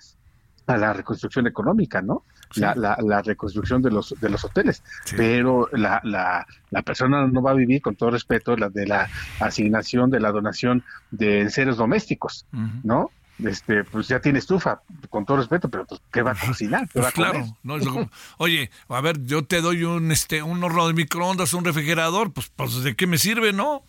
a 0.65 0.77
la 0.77 0.93
reconstrucción 0.93 1.45
económica, 1.45 2.01
¿no? 2.01 2.23
La, 2.55 2.73
la, 2.75 2.97
la 3.01 3.21
reconstrucción 3.21 3.81
de 3.81 3.89
los 3.91 4.15
de 4.21 4.29
los 4.29 4.45
hoteles, 4.45 4.81
pero 5.17 5.67
la, 5.73 5.99
la, 6.03 6.45
la 6.69 6.81
persona 6.83 7.27
no 7.27 7.41
va 7.41 7.51
a 7.51 7.55
vivir 7.55 7.81
con 7.81 7.95
todo 7.95 8.11
respeto 8.11 8.55
la 8.55 8.69
de 8.69 8.85
la 8.87 9.09
asignación 9.39 10.09
de 10.09 10.19
la 10.19 10.31
donación 10.31 10.83
de 11.11 11.49
seres 11.49 11.77
domésticos, 11.77 12.45
¿no? 12.83 13.11
Este, 13.43 13.83
pues 13.83 14.07
ya 14.07 14.19
tiene 14.21 14.37
estufa, 14.39 14.81
con 15.09 15.25
todo 15.25 15.37
respeto, 15.37 15.67
pero 15.67 15.85
pues, 15.85 15.99
¿qué 16.11 16.21
va 16.21 16.31
a 16.31 16.35
cocinar? 16.35 16.87
¿Qué 16.89 16.99
va 17.01 17.09
Pues 17.11 17.13
a 17.27 17.31
comer? 17.31 17.31
claro, 17.31 17.57
no 17.63 17.77
lo- 17.79 18.09
oye, 18.37 18.69
a 18.87 19.01
ver, 19.01 19.21
yo 19.25 19.43
te 19.43 19.59
doy 19.59 19.83
un 19.83 20.11
este 20.11 20.43
un 20.43 20.63
horno 20.63 20.87
de 20.87 20.93
microondas, 20.93 21.53
un 21.55 21.65
refrigerador, 21.65 22.31
pues, 22.31 22.51
pues 22.55 22.83
de 22.83 22.95
qué 22.95 23.07
me 23.07 23.17
sirve, 23.17 23.51
¿no? 23.51 23.83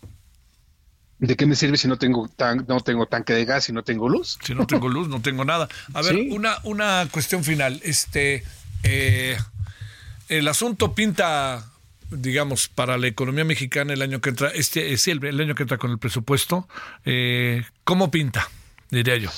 ¿De 1.27 1.35
qué 1.35 1.45
me 1.45 1.55
sirve 1.55 1.77
si 1.77 1.87
no 1.87 1.97
tengo 1.97 2.27
tan, 2.27 2.65
no 2.67 2.79
tengo 2.81 3.05
tanque 3.07 3.33
de 3.33 3.45
gas 3.45 3.69
y 3.69 3.73
no 3.73 3.83
tengo 3.83 4.07
luz? 4.09 4.37
Si 4.43 4.53
no 4.53 4.65
tengo 4.67 4.87
luz, 4.89 5.07
no 5.07 5.21
tengo 5.21 5.43
nada. 5.45 5.67
A 5.93 6.01
ver, 6.01 6.15
Sí. 6.15 6.29
una, 6.31 6.57
una 6.63 7.07
cuestión 7.11 7.43
final. 7.43 7.79
Este, 7.83 8.43
eh, 8.83 9.37
el 10.29 10.47
asunto 10.47 10.93
pinta, 10.93 11.65
digamos, 12.11 12.67
para 12.67 12.97
la 12.97 13.07
economía 13.07 13.43
mexicana 13.45 13.93
el 13.93 14.01
año 14.01 14.21
que 14.21 14.29
entra, 14.29 14.49
este 14.49 14.93
es 14.93 15.07
el, 15.07 15.23
el 15.25 15.39
año 15.39 15.55
que 15.55 15.63
entra 15.63 15.77
con 15.77 15.91
el 15.91 15.97
presupuesto. 15.99 16.67
Eh, 17.05 17.63
¿Cómo 17.83 18.11
pinta? 18.11 18.49
Diría 18.91 19.17
yo. 19.17 19.29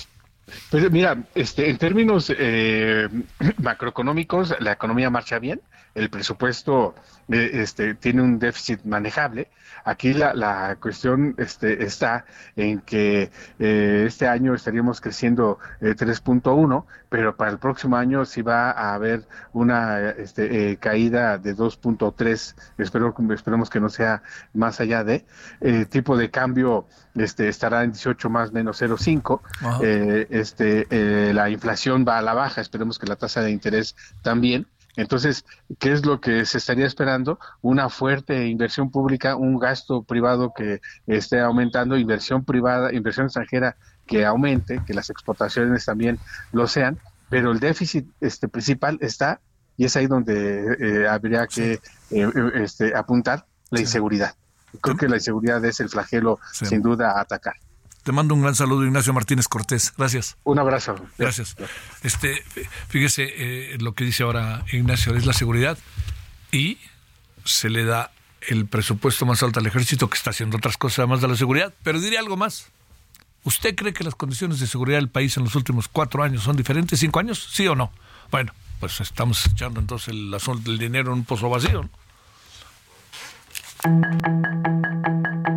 Pues 0.70 0.90
mira, 0.92 1.18
este, 1.36 1.70
en 1.70 1.78
términos 1.78 2.32
eh, 2.38 3.08
macroeconómicos, 3.62 4.56
la 4.60 4.72
economía 4.74 5.10
marcha 5.10 5.40
bien, 5.40 5.62
el 5.96 6.10
presupuesto 6.10 6.96
eh, 7.30 7.50
este, 7.54 7.96
tiene 7.96 8.22
un 8.22 8.40
déficit 8.40 8.84
manejable. 8.86 9.50
Aquí 9.84 10.14
la, 10.14 10.34
la 10.34 10.78
cuestión 10.82 11.34
este, 11.38 11.84
está 11.86 12.26
en 12.56 12.82
que 12.82 13.32
eh, 13.60 14.04
este 14.06 14.28
año 14.28 14.54
estaríamos 14.54 15.00
creciendo 15.00 15.60
eh, 15.80 15.96
3.1, 15.96 16.86
pero 17.10 17.36
para 17.38 17.52
el 17.52 17.58
próximo 17.58 17.96
año 17.96 18.26
sí 18.26 18.42
va 18.42 18.72
a 18.72 18.94
haber 18.96 19.26
una 19.54 20.10
este, 20.10 20.72
eh, 20.72 20.78
caída 20.78 21.38
de 21.38 21.56
2.3. 21.56 22.56
Espero, 22.78 23.16
esperemos 23.34 23.70
que 23.70 23.80
no 23.80 23.90
sea 23.90 24.24
más 24.54 24.80
allá 24.82 25.04
de. 25.06 25.26
eh, 25.62 25.86
tipo 25.86 26.18
de 26.18 26.30
cambio 26.30 26.88
este, 27.16 27.48
estará 27.48 27.84
en 27.84 27.92
18 27.94 28.30
más 28.30 28.52
menos 28.52 28.82
0.5. 28.82 29.42
Ajá. 29.62 29.80
Eh, 29.84 30.28
este, 30.30 31.34
la 31.34 31.50
inflación 31.50 32.06
va 32.08 32.18
a 32.18 32.22
la 32.22 32.34
baja, 32.34 32.62
esperemos 32.62 33.00
que 33.00 33.08
la 33.08 33.16
tasa 33.16 33.42
de 33.42 33.52
interés 33.52 33.96
también. 34.22 34.68
Entonces, 34.98 35.46
¿qué 35.80 35.94
es 35.94 36.06
lo 36.06 36.20
que 36.20 36.46
se 36.46 36.58
estaría 36.58 36.86
esperando? 36.88 37.40
Una 37.62 37.88
fuerte 37.88 38.48
inversión 38.48 38.90
pública, 38.90 39.36
un 39.36 39.60
gasto 39.60 40.02
privado 40.04 40.54
que 40.56 40.82
esté 41.06 41.40
aumentando, 41.40 41.98
inversión 41.98 42.44
privada, 42.44 42.92
inversión 42.94 43.28
extranjera 43.28 43.78
que 44.08 44.26
aumente, 44.26 44.82
que 44.86 44.94
las 44.94 45.10
exportaciones 45.10 45.86
también 45.86 46.18
lo 46.52 46.68
sean, 46.68 46.98
pero 47.30 47.52
el 47.52 47.60
déficit 47.60 48.08
este, 48.22 48.48
principal 48.48 48.98
está, 49.02 49.40
y 49.78 49.86
es 49.86 49.96
ahí 49.96 50.08
donde 50.08 50.76
eh, 50.80 51.08
habría 51.08 51.46
que 51.46 51.74
eh, 51.74 51.80
eh, 52.10 52.32
este, 52.56 52.96
apuntar, 52.96 53.46
la 53.70 53.82
inseguridad. 53.82 54.34
Creo 54.82 54.98
que 54.98 55.08
la 55.08 55.18
inseguridad 55.18 55.64
es 55.66 55.80
el 55.80 55.90
flagelo, 55.90 56.40
Sí. 56.54 56.66
sin 56.66 56.82
duda, 56.82 57.12
a 57.12 57.22
atacar. 57.22 57.54
Te 58.08 58.14
mando 58.14 58.34
un 58.34 58.42
gran 58.42 58.56
saludo, 58.56 58.86
Ignacio 58.86 59.12
Martínez 59.12 59.50
Cortés. 59.50 59.94
Gracias. 59.98 60.38
Un 60.46 60.60
abrazo. 60.60 60.96
Gracias. 61.18 61.58
Este, 62.04 62.42
fíjese 62.88 63.26
eh, 63.36 63.78
lo 63.82 63.96
que 63.96 64.06
dice 64.06 64.24
ahora 64.24 64.64
Ignacio, 64.72 65.14
es 65.18 65.26
la 65.26 65.34
seguridad 65.34 65.78
y 66.54 66.78
se 67.44 67.70
le 67.70 67.84
da 67.84 68.12
el 68.40 68.66
presupuesto 68.66 69.26
más 69.26 69.44
alto 69.44 69.60
al 69.60 69.66
ejército 69.66 70.10
que 70.10 70.16
está 70.16 70.30
haciendo 70.30 70.56
otras 70.56 70.78
cosas 70.78 71.00
además 71.00 71.20
de 71.20 71.28
la 71.28 71.36
seguridad. 71.36 71.74
Pero 71.84 72.00
diré 72.00 72.18
algo 72.18 72.38
más. 72.38 72.70
¿Usted 73.44 73.76
cree 73.76 73.92
que 73.92 74.06
las 74.06 74.16
condiciones 74.16 74.62
de 74.62 74.68
seguridad 74.68 75.00
del 75.00 75.10
país 75.10 75.36
en 75.36 75.44
los 75.44 75.56
últimos 75.56 75.90
cuatro 75.90 76.24
años 76.24 76.44
son 76.44 76.56
diferentes? 76.56 77.02
¿Cinco 77.02 77.20
años? 77.20 77.50
¿Sí 77.52 77.68
o 77.68 77.76
no? 77.76 77.92
Bueno, 78.32 78.54
pues 78.80 79.02
estamos 79.02 79.46
echando 79.48 79.82
entonces 79.82 80.14
el 80.14 80.34
del 80.64 80.78
dinero 80.78 81.12
en 81.12 81.18
un 81.18 81.26
pozo 81.26 81.50
vacío. 81.50 81.90
¿no? 83.84 85.57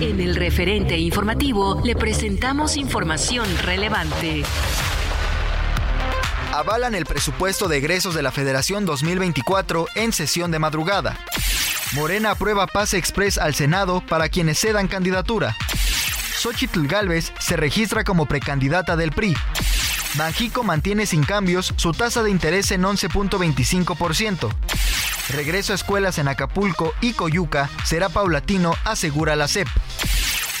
En 0.00 0.20
el 0.20 0.36
referente 0.36 0.98
informativo 0.98 1.80
le 1.82 1.96
presentamos 1.96 2.76
información 2.76 3.46
relevante. 3.62 4.42
Avalan 6.52 6.94
el 6.94 7.06
presupuesto 7.06 7.66
de 7.66 7.78
egresos 7.78 8.14
de 8.14 8.20
la 8.20 8.30
Federación 8.30 8.84
2024 8.84 9.86
en 9.94 10.12
sesión 10.12 10.50
de 10.50 10.58
madrugada. 10.58 11.18
Morena 11.94 12.32
aprueba 12.32 12.66
pase 12.66 12.98
express 12.98 13.38
al 13.38 13.54
Senado 13.54 14.02
para 14.06 14.28
quienes 14.28 14.58
cedan 14.58 14.86
candidatura. 14.86 15.56
Xochitl 16.40 16.86
Galvez 16.86 17.32
se 17.38 17.56
registra 17.56 18.04
como 18.04 18.26
precandidata 18.26 18.96
del 18.96 19.12
PRI. 19.12 19.34
Banjico 20.16 20.62
mantiene 20.62 21.06
sin 21.06 21.24
cambios 21.24 21.72
su 21.76 21.92
tasa 21.92 22.22
de 22.22 22.30
interés 22.30 22.70
en 22.70 22.82
11.25%. 22.82 24.50
Regreso 25.30 25.72
a 25.72 25.74
escuelas 25.74 26.18
en 26.18 26.28
Acapulco 26.28 26.94
y 27.00 27.12
Coyuca 27.12 27.68
será 27.84 28.08
paulatino, 28.08 28.74
asegura 28.84 29.34
la 29.36 29.48
CEP. 29.48 29.66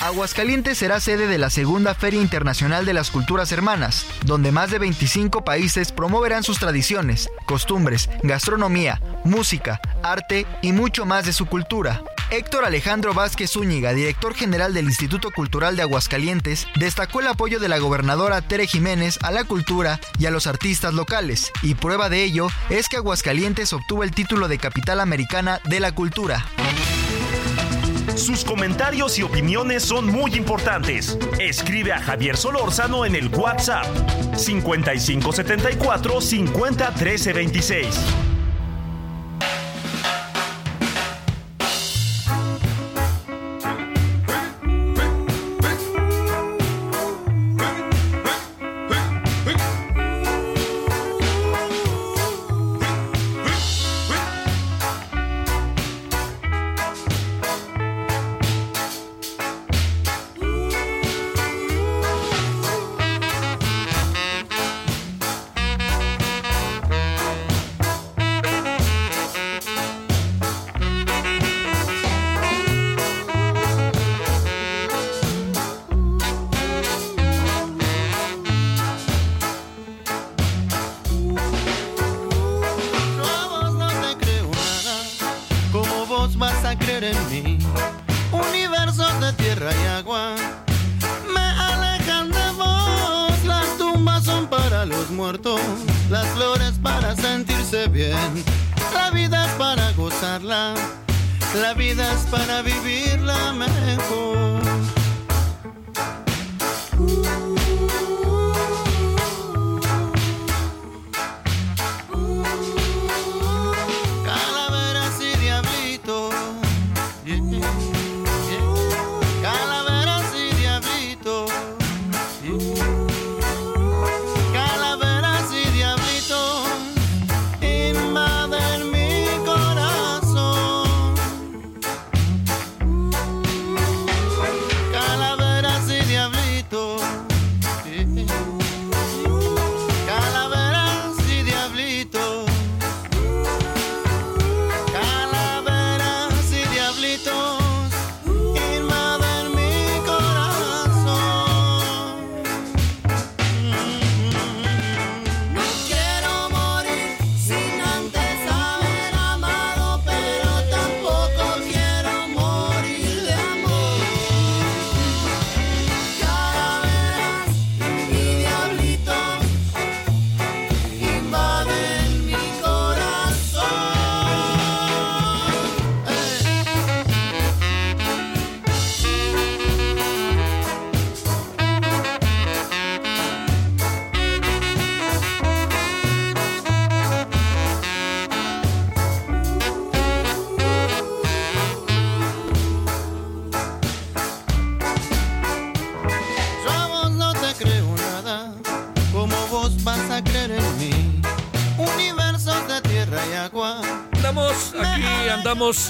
Aguascalientes 0.00 0.76
será 0.76 1.00
sede 1.00 1.26
de 1.26 1.38
la 1.38 1.48
segunda 1.48 1.94
Feria 1.94 2.20
Internacional 2.20 2.84
de 2.84 2.92
las 2.92 3.10
Culturas 3.10 3.50
Hermanas, 3.50 4.06
donde 4.26 4.52
más 4.52 4.70
de 4.70 4.78
25 4.78 5.42
países 5.42 5.90
promoverán 5.90 6.42
sus 6.42 6.58
tradiciones, 6.58 7.30
costumbres, 7.46 8.10
gastronomía, 8.22 9.00
música, 9.24 9.80
arte 10.02 10.46
y 10.60 10.72
mucho 10.72 11.06
más 11.06 11.24
de 11.24 11.32
su 11.32 11.46
cultura. 11.46 12.02
Héctor 12.30 12.66
Alejandro 12.66 13.14
Vázquez 13.14 13.52
Zúñiga, 13.52 13.94
director 13.94 14.34
general 14.34 14.74
del 14.74 14.84
Instituto 14.84 15.30
Cultural 15.30 15.76
de 15.76 15.82
Aguascalientes, 15.82 16.66
destacó 16.74 17.20
el 17.20 17.28
apoyo 17.28 17.58
de 17.58 17.68
la 17.68 17.78
gobernadora 17.78 18.42
Tere 18.42 18.66
Jiménez 18.66 19.18
a 19.22 19.30
la 19.30 19.44
cultura 19.44 19.98
y 20.18 20.26
a 20.26 20.30
los 20.30 20.46
artistas 20.46 20.92
locales, 20.92 21.52
y 21.62 21.74
prueba 21.74 22.10
de 22.10 22.22
ello 22.22 22.48
es 22.68 22.88
que 22.88 22.96
Aguascalientes 22.96 23.72
obtuvo 23.72 24.04
el 24.04 24.10
título 24.10 24.48
de 24.48 24.58
capital 24.58 25.00
americana 25.00 25.60
de 25.64 25.80
la 25.80 25.92
cultura. 25.92 26.44
Sus 28.16 28.44
comentarios 28.44 29.18
y 29.18 29.22
opiniones 29.22 29.82
son 29.82 30.06
muy 30.06 30.34
importantes. 30.34 31.18
Escribe 31.38 31.92
a 31.92 32.00
Javier 32.00 32.36
Solórzano 32.36 33.04
en 33.04 33.14
el 33.14 33.28
WhatsApp 33.28 33.84
5574 34.34 36.20
50 36.22 36.94
13 36.94 37.32
26. 37.34 38.35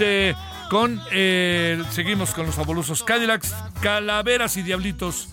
Eh, 0.01 0.35
con. 0.71 1.01
eh, 1.13 1.83
seguimos 1.91 2.31
con 2.31 2.47
los 2.47 2.55
fabulosos 2.55 3.03
Cadillacs, 3.03 3.55
Calaveras 3.81 4.57
y 4.57 4.63
Diablitos. 4.63 5.29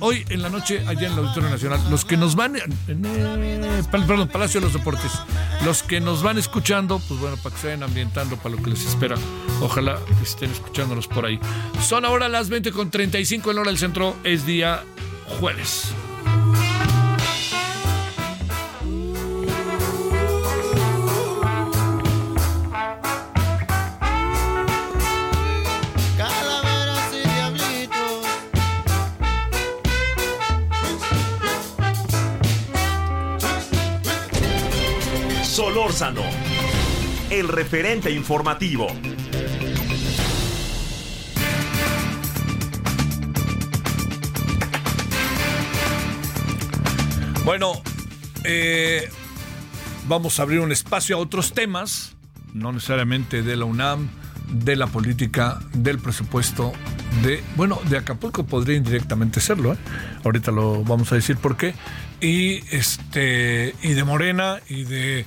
Hoy 0.00 0.24
en 0.30 0.40
la 0.42 0.48
noche, 0.48 0.82
allá 0.86 1.06
en 1.06 1.12
el 1.12 1.18
Auditorio 1.18 1.50
Nacional, 1.50 1.80
los 1.90 2.04
que 2.04 2.16
nos 2.16 2.34
van. 2.34 2.56
eh, 2.56 3.82
perdón, 3.90 4.28
Palacio 4.28 4.60
de 4.60 4.66
los 4.66 4.74
Deportes. 4.74 5.12
Los 5.64 5.82
que 5.82 6.00
nos 6.00 6.22
van 6.22 6.38
escuchando, 6.38 7.00
pues 7.08 7.20
bueno, 7.20 7.36
para 7.36 7.54
que 7.54 7.60
se 7.60 7.66
vayan 7.68 7.82
ambientando 7.82 8.36
para 8.36 8.54
lo 8.54 8.62
que 8.62 8.70
les 8.70 8.86
espera. 8.86 9.16
Ojalá 9.60 9.98
estén 10.22 10.50
escuchándonos 10.50 11.06
por 11.08 11.26
ahí. 11.26 11.38
Son 11.82 12.04
ahora 12.04 12.28
las 12.28 12.48
20 12.48 12.72
con 12.72 12.90
35 12.90 13.50
en 13.50 13.58
hora 13.58 13.70
del 13.70 13.78
centro. 13.78 14.16
Es 14.24 14.46
día 14.46 14.82
jueves. 15.38 15.94
El 37.30 37.46
referente 37.46 38.10
informativo. 38.10 38.88
Bueno, 47.44 47.74
eh, 48.42 49.08
vamos 50.08 50.40
a 50.40 50.42
abrir 50.42 50.58
un 50.58 50.72
espacio 50.72 51.14
a 51.14 51.20
otros 51.20 51.52
temas, 51.52 52.16
no 52.52 52.72
necesariamente 52.72 53.42
de 53.44 53.54
la 53.54 53.64
UNAM, 53.64 54.08
de 54.48 54.74
la 54.74 54.88
política, 54.88 55.60
del 55.74 56.00
presupuesto, 56.00 56.72
de, 57.22 57.40
bueno, 57.54 57.80
de 57.88 57.98
Acapulco 57.98 58.44
podría 58.44 58.76
indirectamente 58.76 59.40
serlo, 59.40 59.74
¿eh? 59.74 59.78
ahorita 60.24 60.50
lo 60.50 60.82
vamos 60.82 61.12
a 61.12 61.14
decir 61.14 61.36
por 61.36 61.56
qué, 61.56 61.74
y 62.20 62.64
este, 62.74 63.76
y 63.80 63.92
de 63.92 64.04
Morena, 64.04 64.58
y 64.68 64.82
de 64.82 65.24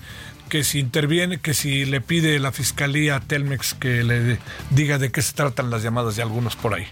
que 0.47 0.63
si 0.63 0.79
interviene, 0.79 1.39
que 1.39 1.53
si 1.53 1.85
le 1.85 2.01
pide 2.01 2.39
la 2.39 2.51
fiscalía 2.51 3.17
a 3.17 3.19
Telmex 3.19 3.73
que 3.73 4.03
le 4.03 4.39
diga 4.69 4.97
de 4.97 5.11
qué 5.11 5.21
se 5.21 5.33
tratan 5.33 5.69
las 5.69 5.83
llamadas 5.83 6.15
de 6.15 6.21
algunos 6.21 6.55
por 6.55 6.73
ahí. 6.73 6.87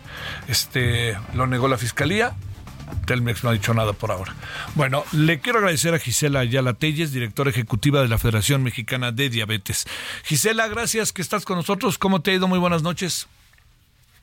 Este, 0.47 1.17
lo 1.33 1.47
negó 1.47 1.67
la 1.67 1.77
fiscalía, 1.77 2.35
Telmex 3.05 3.43
no 3.43 3.49
ha 3.49 3.53
dicho 3.53 3.73
nada 3.73 3.93
por 3.93 4.11
ahora. 4.11 4.35
Bueno, 4.75 5.03
le 5.11 5.39
quiero 5.39 5.59
agradecer 5.59 5.93
a 5.93 5.99
Gisela 5.99 6.39
Ayala 6.39 6.73
Telles, 6.73 7.11
directora 7.11 7.49
ejecutiva 7.49 8.01
de 8.01 8.07
la 8.07 8.17
Federación 8.17 8.63
Mexicana 8.63 9.11
de 9.11 9.29
Diabetes. 9.29 9.85
Gisela, 10.23 10.67
gracias 10.67 11.13
que 11.13 11.21
estás 11.21 11.45
con 11.45 11.57
nosotros. 11.57 11.97
¿Cómo 11.97 12.21
te 12.21 12.31
ha 12.31 12.33
ido? 12.35 12.47
Muy 12.47 12.59
buenas 12.59 12.83
noches. 12.83 13.27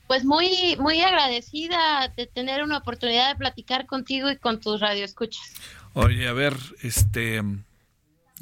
Pues 0.07 0.25
muy, 0.25 0.75
muy 0.79 1.01
agradecida 1.01 2.11
de 2.15 2.27
tener 2.27 2.63
una 2.63 2.77
oportunidad 2.77 3.29
de 3.29 3.35
platicar 3.35 3.85
contigo 3.85 4.29
y 4.29 4.37
con 4.37 4.59
tus 4.59 4.79
radioescuchas. 4.81 5.43
Oye, 5.93 6.27
a 6.27 6.33
ver, 6.33 6.55
este 6.81 7.41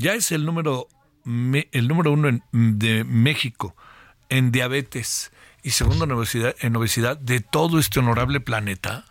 ya 0.02 0.14
es 0.14 0.32
el 0.32 0.46
número 0.46 0.88
me- 1.24 1.68
el 1.72 1.88
número 1.88 2.12
uno 2.12 2.30
en- 2.30 2.44
de 2.52 3.04
México 3.04 3.76
en 4.30 4.52
diabetes 4.52 5.32
y 5.64 5.72
segundo 5.72 6.06
en 6.06 6.12
obesidad, 6.14 6.56
en 6.62 6.76
obesidad 6.76 7.18
de 7.18 7.40
todo 7.42 7.78
este 7.80 8.00
honorable 8.00 8.40
planeta. 8.40 9.06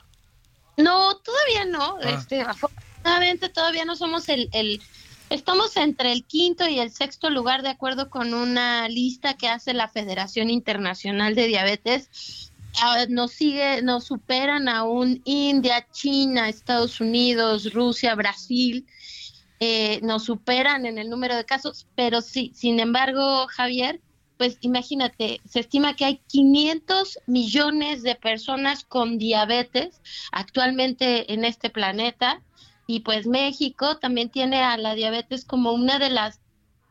No, 0.76 1.16
todavía 1.18 1.64
no. 1.66 1.96
Ah. 2.02 2.10
Este, 2.10 2.40
afortunadamente 2.42 3.48
todavía 3.48 3.84
no 3.84 3.94
somos 3.96 4.28
el, 4.28 4.48
el, 4.52 4.80
estamos 5.28 5.76
entre 5.76 6.10
el 6.12 6.24
quinto 6.24 6.68
y 6.68 6.80
el 6.80 6.90
sexto 6.90 7.30
lugar 7.30 7.62
de 7.62 7.68
acuerdo 7.68 8.10
con 8.10 8.34
una 8.34 8.88
lista 8.88 9.34
que 9.34 9.48
hace 9.48 9.72
la 9.74 9.88
Federación 9.88 10.50
Internacional 10.50 11.34
de 11.34 11.46
Diabetes. 11.46 12.50
Ah, 12.82 13.04
nos 13.08 13.32
sigue, 13.32 13.82
nos 13.82 14.04
superan 14.04 14.68
aún 14.68 15.20
India, 15.24 15.86
China, 15.92 16.48
Estados 16.48 17.00
Unidos, 17.00 17.72
Rusia, 17.72 18.14
Brasil. 18.14 18.86
Eh, 19.60 20.00
nos 20.02 20.24
superan 20.24 20.86
en 20.86 20.98
el 20.98 21.10
número 21.10 21.36
de 21.36 21.44
casos, 21.44 21.86
pero 21.94 22.22
sí, 22.22 22.50
sin 22.54 22.80
embargo, 22.80 23.46
Javier, 23.48 24.00
pues 24.38 24.56
imagínate, 24.62 25.42
se 25.44 25.60
estima 25.60 25.94
que 25.94 26.06
hay 26.06 26.22
500 26.28 27.18
millones 27.26 28.02
de 28.02 28.14
personas 28.14 28.84
con 28.84 29.18
diabetes 29.18 30.00
actualmente 30.32 31.30
en 31.34 31.44
este 31.44 31.68
planeta. 31.68 32.40
Y 32.86 33.00
pues 33.00 33.26
México 33.26 33.98
también 33.98 34.30
tiene 34.30 34.62
a 34.62 34.78
la 34.78 34.94
diabetes 34.94 35.44
como 35.44 35.72
una 35.72 35.98
de 35.98 36.08
las 36.08 36.40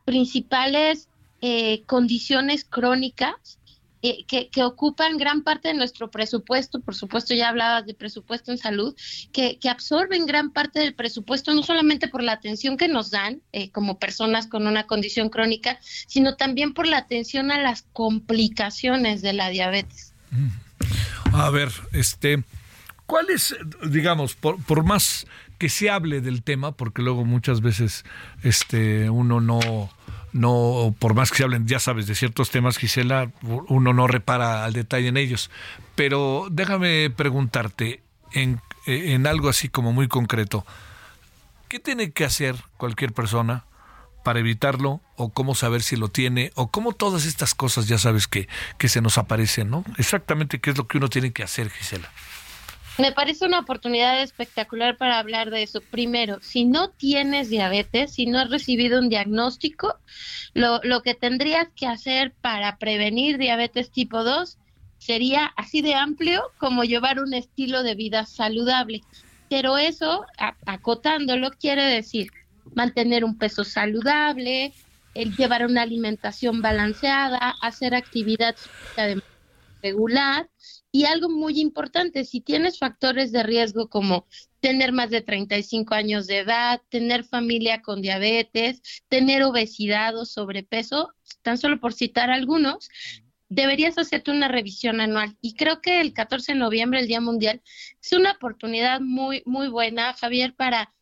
principales 0.04 1.08
eh, 1.40 1.82
condiciones 1.86 2.64
crónicas 2.64 3.58
eh, 4.02 4.24
que, 4.26 4.64
ocupan 4.64 5.18
gran 5.18 5.42
parte 5.42 5.68
de 5.68 5.74
nuestro 5.74 6.10
presupuesto, 6.10 6.80
por 6.80 6.94
supuesto 6.94 7.34
ya 7.34 7.48
hablabas 7.50 7.86
de 7.86 7.94
presupuesto 7.94 8.50
en 8.50 8.58
salud, 8.58 8.94
que, 9.32 9.58
absorben 9.68 10.26
gran 10.26 10.50
parte 10.50 10.80
del 10.80 10.94
presupuesto, 10.94 11.54
no 11.54 11.62
solamente 11.62 12.08
por 12.08 12.22
la 12.22 12.32
atención 12.32 12.76
que 12.76 12.88
nos 12.88 13.10
dan 13.10 13.42
eh, 13.52 13.70
como 13.70 13.98
personas 13.98 14.46
con 14.46 14.66
una 14.66 14.86
condición 14.86 15.28
crónica, 15.28 15.78
sino 15.82 16.36
también 16.36 16.72
por 16.72 16.86
la 16.86 16.98
atención 16.98 17.50
a 17.50 17.60
las 17.60 17.82
complicaciones 17.92 19.22
de 19.22 19.32
la 19.32 19.50
diabetes. 19.50 20.14
A 21.32 21.50
ver, 21.50 21.70
este, 21.92 22.42
¿cuál 23.06 23.30
es, 23.30 23.54
digamos, 23.84 24.34
por, 24.34 24.62
por 24.64 24.82
más 24.82 25.26
que 25.60 25.68
se 25.68 25.90
hable 25.90 26.22
del 26.22 26.42
tema, 26.42 26.72
porque 26.72 27.02
luego 27.02 27.26
muchas 27.26 27.60
veces 27.60 28.06
este, 28.42 29.10
uno 29.10 29.42
no, 29.42 29.90
no, 30.32 30.94
por 30.98 31.14
más 31.14 31.30
que 31.30 31.38
se 31.38 31.44
hablen, 31.44 31.66
ya 31.66 31.78
sabes, 31.78 32.06
de 32.06 32.14
ciertos 32.14 32.50
temas, 32.50 32.78
Gisela, 32.78 33.30
uno 33.42 33.92
no 33.92 34.06
repara 34.06 34.64
al 34.64 34.72
detalle 34.72 35.08
en 35.08 35.16
ellos. 35.16 35.50
Pero 35.94 36.48
déjame 36.50 37.10
preguntarte 37.10 38.02
en, 38.32 38.60
en 38.86 39.26
algo 39.26 39.48
así 39.48 39.68
como 39.68 39.92
muy 39.92 40.08
concreto, 40.08 40.64
¿qué 41.68 41.80
tiene 41.80 42.12
que 42.12 42.24
hacer 42.24 42.56
cualquier 42.76 43.12
persona 43.12 43.64
para 44.22 44.40
evitarlo 44.40 45.00
o 45.16 45.30
cómo 45.30 45.54
saber 45.54 45.82
si 45.82 45.96
lo 45.96 46.08
tiene 46.08 46.52
o 46.54 46.70
cómo 46.70 46.92
todas 46.92 47.24
estas 47.24 47.54
cosas 47.54 47.88
ya 47.88 47.98
sabes 47.98 48.28
que, 48.28 48.48
que 48.78 48.88
se 48.88 49.00
nos 49.00 49.18
aparecen, 49.18 49.70
¿no? 49.70 49.84
Exactamente 49.96 50.60
qué 50.60 50.70
es 50.70 50.78
lo 50.78 50.86
que 50.86 50.98
uno 50.98 51.08
tiene 51.08 51.32
que 51.32 51.42
hacer, 51.42 51.70
Gisela. 51.70 52.10
Me 52.98 53.12
parece 53.12 53.46
una 53.46 53.60
oportunidad 53.60 54.20
espectacular 54.22 54.96
para 54.96 55.18
hablar 55.18 55.50
de 55.50 55.62
eso. 55.62 55.80
Primero, 55.80 56.38
si 56.42 56.64
no 56.64 56.90
tienes 56.90 57.48
diabetes, 57.48 58.12
si 58.12 58.26
no 58.26 58.38
has 58.38 58.50
recibido 58.50 58.98
un 58.98 59.08
diagnóstico, 59.08 59.98
lo, 60.52 60.80
lo 60.82 61.02
que 61.02 61.14
tendrías 61.14 61.68
que 61.74 61.86
hacer 61.86 62.34
para 62.40 62.76
prevenir 62.76 63.38
diabetes 63.38 63.90
tipo 63.90 64.22
2 64.22 64.58
sería 64.98 65.46
así 65.56 65.80
de 65.80 65.94
amplio 65.94 66.42
como 66.58 66.84
llevar 66.84 67.20
un 67.20 67.32
estilo 67.32 67.82
de 67.82 67.94
vida 67.94 68.26
saludable. 68.26 69.00
Pero 69.48 69.78
eso, 69.78 70.26
acotándolo, 70.66 71.50
quiere 71.50 71.84
decir 71.84 72.30
mantener 72.74 73.24
un 73.24 73.36
peso 73.38 73.64
saludable, 73.64 74.72
el 75.14 75.34
llevar 75.36 75.66
una 75.66 75.82
alimentación 75.82 76.62
balanceada, 76.62 77.56
hacer 77.60 77.94
actividad 77.94 78.54
regular 79.82 80.48
y 80.92 81.04
algo 81.04 81.28
muy 81.28 81.60
importante, 81.60 82.24
si 82.24 82.40
tienes 82.40 82.78
factores 82.78 83.32
de 83.32 83.42
riesgo 83.42 83.88
como 83.88 84.26
tener 84.60 84.92
más 84.92 85.10
de 85.10 85.22
35 85.22 85.94
años 85.94 86.26
de 86.26 86.38
edad, 86.38 86.82
tener 86.88 87.24
familia 87.24 87.80
con 87.82 88.02
diabetes, 88.02 88.82
tener 89.08 89.42
obesidad 89.44 90.16
o 90.16 90.24
sobrepeso, 90.24 91.14
tan 91.42 91.58
solo 91.58 91.80
por 91.80 91.92
citar 91.92 92.30
algunos, 92.30 92.88
deberías 93.48 93.98
hacerte 93.98 94.30
una 94.30 94.48
revisión 94.48 95.00
anual. 95.00 95.36
Y 95.40 95.54
creo 95.54 95.80
que 95.80 96.00
el 96.00 96.12
14 96.12 96.52
de 96.52 96.58
noviembre, 96.58 97.00
el 97.00 97.08
Día 97.08 97.20
Mundial, 97.20 97.62
es 98.02 98.12
una 98.12 98.32
oportunidad 98.32 99.00
muy, 99.00 99.42
muy 99.46 99.68
buena, 99.68 100.14
Javier, 100.14 100.54
para 100.54 100.92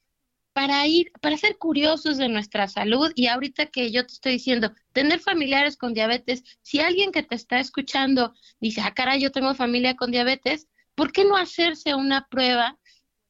para 0.58 0.84
ir, 0.88 1.12
para 1.20 1.36
ser 1.36 1.56
curiosos 1.56 2.16
de 2.16 2.28
nuestra 2.28 2.66
salud 2.66 3.12
y 3.14 3.28
ahorita 3.28 3.66
que 3.66 3.92
yo 3.92 4.04
te 4.04 4.14
estoy 4.14 4.32
diciendo, 4.32 4.72
tener 4.92 5.20
familiares 5.20 5.76
con 5.76 5.94
diabetes, 5.94 6.42
si 6.62 6.80
alguien 6.80 7.12
que 7.12 7.22
te 7.22 7.36
está 7.36 7.60
escuchando 7.60 8.34
dice, 8.58 8.80
ah, 8.80 8.92
caray, 8.92 9.20
yo 9.20 9.30
tengo 9.30 9.54
familia 9.54 9.94
con 9.94 10.10
diabetes, 10.10 10.66
¿por 10.96 11.12
qué 11.12 11.24
no 11.24 11.36
hacerse 11.36 11.94
una 11.94 12.26
prueba 12.26 12.76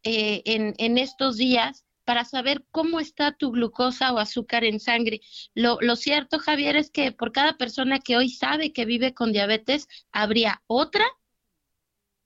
eh, 0.04 0.40
en, 0.46 0.72
en 0.78 0.96
estos 0.96 1.36
días 1.36 1.84
para 2.06 2.24
saber 2.24 2.64
cómo 2.70 2.98
está 2.98 3.32
tu 3.32 3.50
glucosa 3.50 4.10
o 4.14 4.18
azúcar 4.18 4.64
en 4.64 4.80
sangre? 4.80 5.20
Lo, 5.54 5.76
lo 5.82 5.96
cierto, 5.96 6.38
Javier, 6.38 6.76
es 6.76 6.90
que 6.90 7.12
por 7.12 7.32
cada 7.32 7.58
persona 7.58 7.98
que 7.98 8.16
hoy 8.16 8.30
sabe 8.30 8.72
que 8.72 8.86
vive 8.86 9.12
con 9.12 9.32
diabetes, 9.32 9.86
habría 10.12 10.62
otra 10.66 11.04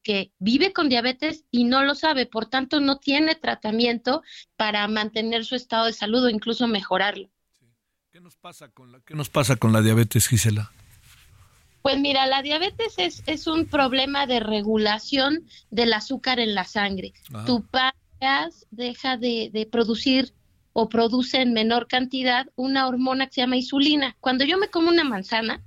que 0.02 0.32
vive 0.38 0.72
con 0.72 0.88
diabetes 0.88 1.44
y 1.50 1.64
no 1.64 1.84
lo 1.84 1.94
sabe, 1.94 2.26
por 2.26 2.46
tanto 2.46 2.80
no 2.80 2.98
tiene 2.98 3.34
tratamiento 3.34 4.22
para 4.56 4.86
mantener 4.88 5.44
su 5.44 5.54
estado 5.54 5.86
de 5.86 5.92
salud 5.92 6.24
o 6.24 6.28
incluso 6.28 6.66
mejorarlo. 6.68 7.30
¿Qué 8.10 9.14
nos 9.14 9.30
pasa 9.30 9.56
con 9.56 9.72
la 9.72 9.80
diabetes, 9.80 10.28
Gisela? 10.28 10.70
Pues 11.82 11.98
mira, 11.98 12.26
la 12.26 12.42
diabetes 12.42 12.94
es, 12.98 13.22
es 13.26 13.46
un 13.46 13.66
problema 13.66 14.26
de 14.26 14.38
regulación 14.38 15.46
del 15.70 15.92
azúcar 15.92 16.38
en 16.38 16.54
la 16.54 16.64
sangre. 16.64 17.12
Tu 17.46 17.66
páncreas 17.66 18.66
deja 18.70 19.16
de, 19.16 19.50
de 19.52 19.66
producir 19.66 20.34
o 20.72 20.88
produce 20.88 21.40
en 21.40 21.52
menor 21.52 21.86
cantidad 21.86 22.46
una 22.54 22.86
hormona 22.86 23.26
que 23.26 23.34
se 23.34 23.40
llama 23.42 23.56
insulina. 23.56 24.16
Cuando 24.20 24.44
yo 24.44 24.58
me 24.58 24.68
como 24.68 24.88
una 24.88 25.04
manzana, 25.04 25.62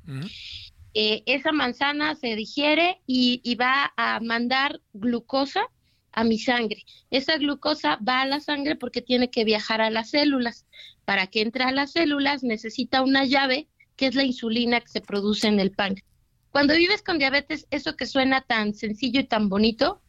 eh, 0.98 1.24
esa 1.26 1.52
manzana 1.52 2.16
se 2.16 2.38
digiere 2.38 3.02
y, 3.06 3.56
va 3.56 3.94
a 3.98 4.22
mandar 4.22 4.80
glucosa 4.94 5.68
a 6.14 6.24
mi 6.24 6.40
sangre. 6.40 6.86
Esa 7.12 7.38
glucosa 7.38 7.98
va 7.98 8.22
a 8.22 8.26
la 8.26 8.40
sangre 8.40 8.78
porque 8.78 9.02
tiene 9.02 9.30
que 9.30 9.44
viajar 9.44 9.82
a 9.82 9.90
las 9.90 10.12
células. 10.12 10.66
Para 11.04 11.28
que 11.28 11.42
entre 11.42 11.66
a 11.66 11.72
las 11.74 11.92
células 11.92 12.44
necesita 12.44 13.02
una 13.02 13.26
llave 13.26 13.68
que 13.98 14.08
es 14.08 14.16
la 14.16 14.24
insulina 14.24 14.80
que 14.80 14.88
se 14.88 15.02
produce 15.02 15.48
en 15.48 15.60
el 15.60 15.72
páncreas. 15.72 16.10
Cuando 16.50 16.74
vives 16.74 17.04
con 17.04 17.20
diabetes, 17.20 17.68
eso 17.72 17.98
que 17.98 18.06
suena 18.06 18.40
tan 18.40 18.74
sencillo 18.74 19.20
y 19.20 19.26
tan 19.26 19.50
bonito, 19.50 20.02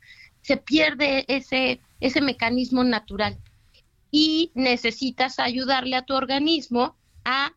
se 0.43 0.57
pierde 0.57 1.25
ese, 1.27 1.81
ese 1.99 2.21
mecanismo 2.21 2.85
natural 2.85 3.37
y 4.13 4.53
necesitas 4.55 5.41
ayudarle 5.41 5.97
a 5.97 6.05
tu 6.05 6.15
organismo 6.15 6.97
a 7.25 7.53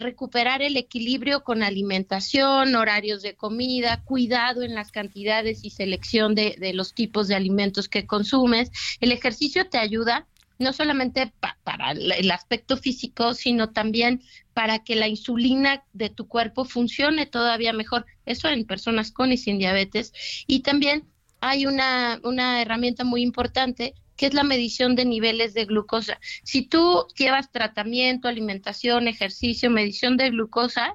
recuperar 0.00 0.62
el 0.62 0.76
equilibrio 0.76 1.44
con 1.44 1.62
alimentación, 1.62 2.74
horarios 2.74 3.22
de 3.22 3.36
comida, 3.36 4.02
cuidado 4.04 4.62
en 4.62 4.74
las 4.74 4.90
cantidades 4.92 5.64
y 5.64 5.70
selección 5.70 6.34
de, 6.34 6.56
de 6.58 6.72
los 6.74 6.94
tipos 6.94 7.28
de 7.28 7.36
alimentos 7.36 7.88
que 7.88 8.06
consumes. 8.06 8.70
El 9.00 9.12
ejercicio 9.12 9.68
te 9.68 9.78
ayuda 9.78 10.26
no 10.58 10.72
solamente 10.72 11.32
pa- 11.40 11.58
para 11.64 11.92
el 11.92 12.12
el 12.12 12.30
aspecto 12.30 12.76
físico, 12.76 13.34
sino 13.34 13.70
también 13.70 14.22
para 14.52 14.80
que 14.84 14.96
la 14.96 15.08
insulina 15.08 15.84
de 15.92 16.10
tu 16.10 16.28
cuerpo 16.28 16.64
funcione 16.64 17.26
todavía 17.26 17.72
mejor. 17.72 18.06
Eso 18.26 18.48
en 18.48 18.66
personas 18.66 19.10
con 19.12 19.32
y 19.32 19.38
sin 19.38 19.58
diabetes. 19.58 20.12
Y 20.46 20.60
también 20.60 21.08
hay 21.40 21.66
una, 21.66 22.20
una 22.24 22.60
herramienta 22.60 23.04
muy 23.04 23.22
importante 23.22 23.94
que 24.20 24.26
es 24.26 24.34
la 24.34 24.44
medición 24.44 24.96
de 24.96 25.06
niveles 25.06 25.54
de 25.54 25.64
glucosa. 25.64 26.20
Si 26.42 26.60
tú 26.60 27.06
llevas 27.16 27.50
tratamiento, 27.50 28.28
alimentación, 28.28 29.08
ejercicio, 29.08 29.70
medición 29.70 30.18
de 30.18 30.28
glucosa, 30.28 30.92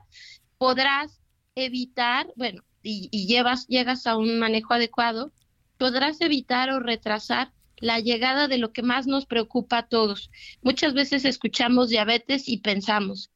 podrás 0.59 1.19
evitar, 1.55 2.31
bueno, 2.35 2.63
y, 2.83 3.09
y 3.11 3.25
llevas, 3.25 3.65
llegas 3.65 4.05
a 4.05 4.15
un 4.15 4.37
manejo 4.37 4.75
adecuado, 4.75 5.31
podrás 5.79 6.21
evitar 6.21 6.69
o 6.69 6.79
retrasar 6.79 7.51
la 7.77 7.99
llegada 7.99 8.47
de 8.47 8.59
lo 8.59 8.71
que 8.71 8.83
más 8.83 9.07
nos 9.07 9.25
preocupa 9.25 9.79
a 9.79 9.87
todos. 9.87 10.29
Muchas 10.61 10.93
veces 10.93 11.25
escuchamos 11.25 11.89
diabetes 11.89 12.47
y 12.47 12.59
pensamos 12.59 13.31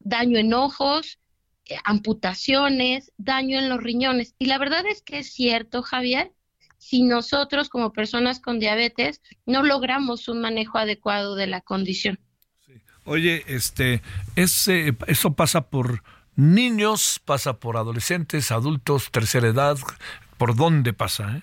daño 0.00 0.38
en 0.38 0.54
ojos, 0.54 1.20
eh, 1.66 1.76
amputaciones, 1.84 3.12
daño 3.16 3.60
en 3.60 3.68
los 3.68 3.80
riñones. 3.80 4.34
Y 4.40 4.46
la 4.46 4.58
verdad 4.58 4.84
es 4.86 5.02
que 5.02 5.20
es 5.20 5.32
cierto, 5.32 5.82
Javier, 5.82 6.32
si 6.80 7.02
nosotros 7.02 7.68
como 7.68 7.92
personas 7.92 8.40
con 8.40 8.58
diabetes 8.58 9.20
no 9.44 9.62
logramos 9.62 10.28
un 10.28 10.40
manejo 10.40 10.78
adecuado 10.78 11.36
de 11.36 11.46
la 11.46 11.60
condición. 11.60 12.18
Oye, 13.04 13.44
este, 13.46 14.02
ese, 14.34 14.96
eso 15.06 15.34
pasa 15.34 15.68
por 15.68 16.02
niños, 16.36 17.20
pasa 17.22 17.60
por 17.60 17.76
adolescentes, 17.76 18.50
adultos, 18.50 19.10
tercera 19.10 19.48
edad. 19.48 19.76
¿Por 20.38 20.56
dónde 20.56 20.94
pasa? 20.94 21.36
eh? 21.36 21.42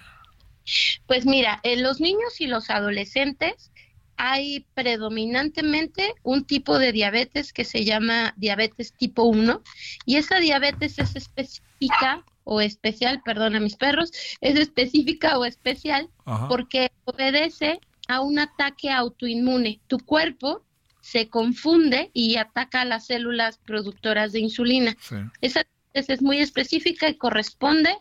Pues 1.05 1.25
mira, 1.25 1.59
en 1.63 1.83
los 1.83 2.01
niños 2.01 2.41
y 2.41 2.47
los 2.47 2.71
adolescentes 2.71 3.71
hay 4.17 4.65
predominantemente 4.73 6.15
un 6.23 6.45
tipo 6.45 6.79
de 6.79 6.91
diabetes 6.91 7.53
que 7.53 7.63
se 7.63 7.85
llama 7.85 8.33
diabetes 8.37 8.91
tipo 8.93 9.23
1 9.23 9.61
y 10.05 10.15
esa 10.15 10.39
diabetes 10.39 10.97
es 10.97 11.15
específica 11.15 12.25
o 12.49 12.61
especial, 12.61 13.21
perdón 13.25 13.55
a 13.55 13.59
mis 13.59 13.75
perros, 13.75 14.11
es 14.39 14.57
específica 14.57 15.37
o 15.37 15.43
especial 15.43 16.09
Ajá. 16.25 16.47
porque 16.47 16.91
obedece 17.03 17.81
a 18.07 18.21
un 18.21 18.39
ataque 18.39 18.89
autoinmune. 18.89 19.81
Tu 19.87 19.99
cuerpo 19.99 20.63
se 21.01 21.27
confunde 21.27 22.09
y 22.13 22.37
ataca 22.37 22.81
a 22.81 22.85
las 22.85 23.07
células 23.07 23.57
productoras 23.57 24.31
de 24.31 24.39
insulina. 24.39 24.95
Esa 25.41 25.65
es 25.93 26.21
muy 26.21 26.39
específica 26.39 27.09
y 27.09 27.17
corresponde 27.17 27.93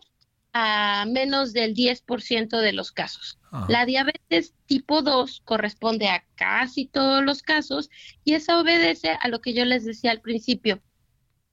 a 0.53 1.05
menos 1.07 1.51
del 1.51 1.75
10% 1.75 2.61
de 2.61 2.71
los 2.71 2.93
casos. 2.93 3.37
Ajá. 3.51 3.65
La 3.67 3.85
diabetes 3.85 4.53
tipo 4.65 5.01
2 5.01 5.41
corresponde 5.43 6.07
a 6.07 6.23
casi 6.35 6.85
todos 6.85 7.21
los 7.21 7.41
casos 7.41 7.89
y 8.23 8.33
esa 8.33 8.59
obedece 8.59 9.09
a 9.19 9.27
lo 9.27 9.41
que 9.41 9.53
yo 9.53 9.65
les 9.65 9.83
decía 9.83 10.11
al 10.11 10.21
principio, 10.21 10.81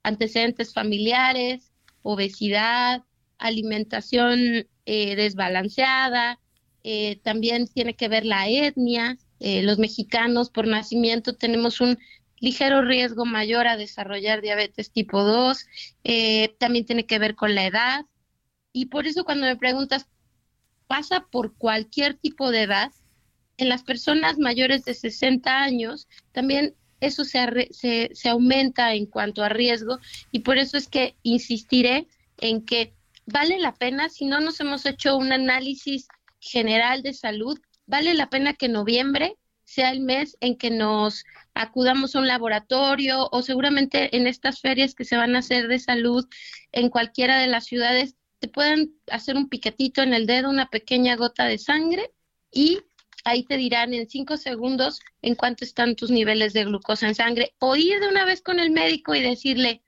antecedentes 0.01 0.73
familiares, 0.73 1.73
obesidad, 2.05 3.03
alimentación 3.39 4.67
eh, 4.85 5.15
desbalanceada, 5.15 6.39
eh, 6.87 7.19
también 7.23 7.67
tiene 7.67 7.95
que 7.95 8.07
ver 8.07 8.27
la 8.27 8.47
etnia. 8.47 9.17
Eh, 9.39 9.63
los 9.63 9.79
mexicanos 9.79 10.51
por 10.51 10.67
nacimiento 10.67 11.33
tenemos 11.35 11.81
un 11.81 11.97
ligero 12.39 12.83
riesgo 12.83 13.25
mayor 13.25 13.67
a 13.67 13.75
desarrollar 13.75 14.41
diabetes 14.41 14.91
tipo 14.91 15.23
2. 15.23 15.65
Eh, 16.03 16.55
también 16.59 16.85
tiene 16.85 17.07
que 17.07 17.17
ver 17.17 17.33
con 17.33 17.55
la 17.55 17.65
edad. 17.65 18.05
Y 18.71 18.85
por 18.85 19.07
eso 19.07 19.23
cuando 19.23 19.47
me 19.47 19.55
preguntas, 19.55 20.07
¿pasa 20.85 21.25
por 21.31 21.55
cualquier 21.55 22.13
tipo 22.13 22.51
de 22.51 22.61
edad? 22.61 22.91
En 23.57 23.67
las 23.67 23.81
personas 23.81 24.37
mayores 24.37 24.85
de 24.85 24.93
60 24.93 25.63
años 25.63 26.07
también 26.33 26.75
eso 27.05 27.23
se, 27.23 27.69
se, 27.71 28.09
se 28.13 28.29
aumenta 28.29 28.93
en 28.93 29.05
cuanto 29.05 29.43
a 29.43 29.49
riesgo 29.49 29.99
y 30.31 30.39
por 30.39 30.57
eso 30.57 30.77
es 30.77 30.87
que 30.87 31.15
insistiré 31.23 32.07
en 32.37 32.65
que 32.65 32.93
vale 33.25 33.59
la 33.59 33.73
pena, 33.73 34.09
si 34.09 34.25
no 34.25 34.39
nos 34.39 34.59
hemos 34.59 34.85
hecho 34.85 35.17
un 35.17 35.31
análisis 35.31 36.07
general 36.39 37.01
de 37.01 37.13
salud, 37.13 37.59
vale 37.87 38.13
la 38.13 38.29
pena 38.29 38.53
que 38.53 38.69
noviembre 38.69 39.37
sea 39.63 39.91
el 39.91 40.01
mes 40.01 40.37
en 40.41 40.57
que 40.57 40.69
nos 40.69 41.23
acudamos 41.53 42.15
a 42.15 42.19
un 42.19 42.27
laboratorio 42.27 43.29
o 43.31 43.41
seguramente 43.41 44.15
en 44.15 44.27
estas 44.27 44.61
ferias 44.61 44.93
que 44.93 45.05
se 45.05 45.17
van 45.17 45.35
a 45.35 45.39
hacer 45.39 45.67
de 45.67 45.79
salud 45.79 46.25
en 46.71 46.89
cualquiera 46.89 47.39
de 47.39 47.47
las 47.47 47.65
ciudades 47.65 48.15
te 48.39 48.47
puedan 48.47 48.91
hacer 49.09 49.35
un 49.35 49.49
piquetito 49.49 50.03
en 50.03 50.13
el 50.13 50.27
dedo, 50.27 50.49
una 50.49 50.69
pequeña 50.69 51.15
gota 51.15 51.45
de 51.45 51.57
sangre 51.57 52.11
y 52.51 52.81
ahí 53.25 53.43
te 53.43 53.57
dirán 53.57 53.93
en 53.93 54.07
cinco 54.07 54.37
segundos 54.37 55.01
en 55.21 55.35
cuánto 55.35 55.65
están 55.65 55.95
tus 55.95 56.09
niveles 56.09 56.53
de 56.53 56.63
glucosa 56.63 57.07
en 57.07 57.15
sangre, 57.15 57.53
o 57.59 57.75
ir 57.75 57.99
de 57.99 58.07
una 58.07 58.23
vez 58.23 58.41
con 58.41 58.59
el 58.59 58.71
médico 58.71 59.13
y 59.13 59.21
decirle, 59.21 59.83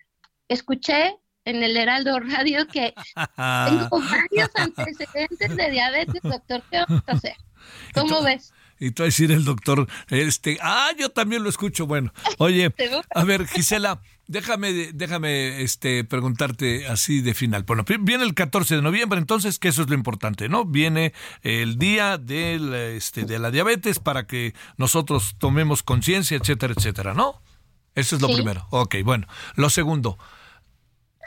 escuché 0.50 1.16
en 1.46 1.64
el 1.64 1.78
Heraldo 1.78 2.20
Radio 2.20 2.68
que 2.68 2.94
tengo 3.16 4.02
varios 4.02 4.50
antecedentes 4.56 5.56
de 5.56 5.72
diabetes, 5.72 6.22
doctor, 6.24 6.62
¿qué 6.70 6.84
vamos 6.86 7.04
a 7.08 7.12
hacer? 7.14 7.36
¿Cómo 7.94 8.22
ves? 8.22 8.54
Y 8.80 8.92
tú 8.92 9.04
a 9.04 9.06
decir 9.08 9.32
el 9.32 9.44
doctor, 9.46 9.88
este, 10.10 10.58
ah, 10.62 10.90
yo 11.00 11.10
también 11.10 11.44
lo 11.44 11.50
escucho. 11.50 11.88
Bueno, 11.88 12.14
oye, 12.38 12.74
a 13.16 13.24
ver, 13.24 13.48
Gisela, 13.48 14.02
déjame, 14.28 14.92
déjame, 14.94 15.62
este, 15.62 16.04
preguntarte 16.04 16.88
así 16.88 17.22
de 17.22 17.34
final. 17.34 17.64
Bueno, 17.64 17.84
viene 18.00 18.24
el 18.24 18.34
14 18.34 18.76
de 18.76 18.82
noviembre, 18.82 19.20
entonces, 19.20 19.58
que 19.60 19.70
eso 19.70 19.82
es 19.82 19.90
lo 19.90 19.96
importante, 19.96 20.50
¿no? 20.50 20.66
Viene 20.66 21.14
el 21.42 21.78
día 21.78 22.18
del, 22.18 22.74
este, 22.74 23.26
de 23.26 23.40
la 23.40 23.52
diabetes 23.52 24.00
para 24.00 24.28
que 24.28 24.54
nosotros 24.78 25.36
tomemos 25.40 25.82
conciencia, 25.84 26.38
etcétera, 26.38 26.74
etcétera, 26.78 27.14
¿no? 27.14 27.42
Eso 27.96 28.16
es 28.16 28.22
lo 28.22 28.28
Sí. 28.28 28.36
primero. 28.36 28.68
Ok, 28.70 28.98
bueno. 29.04 29.26
Lo 29.56 29.72
segundo, 29.72 30.20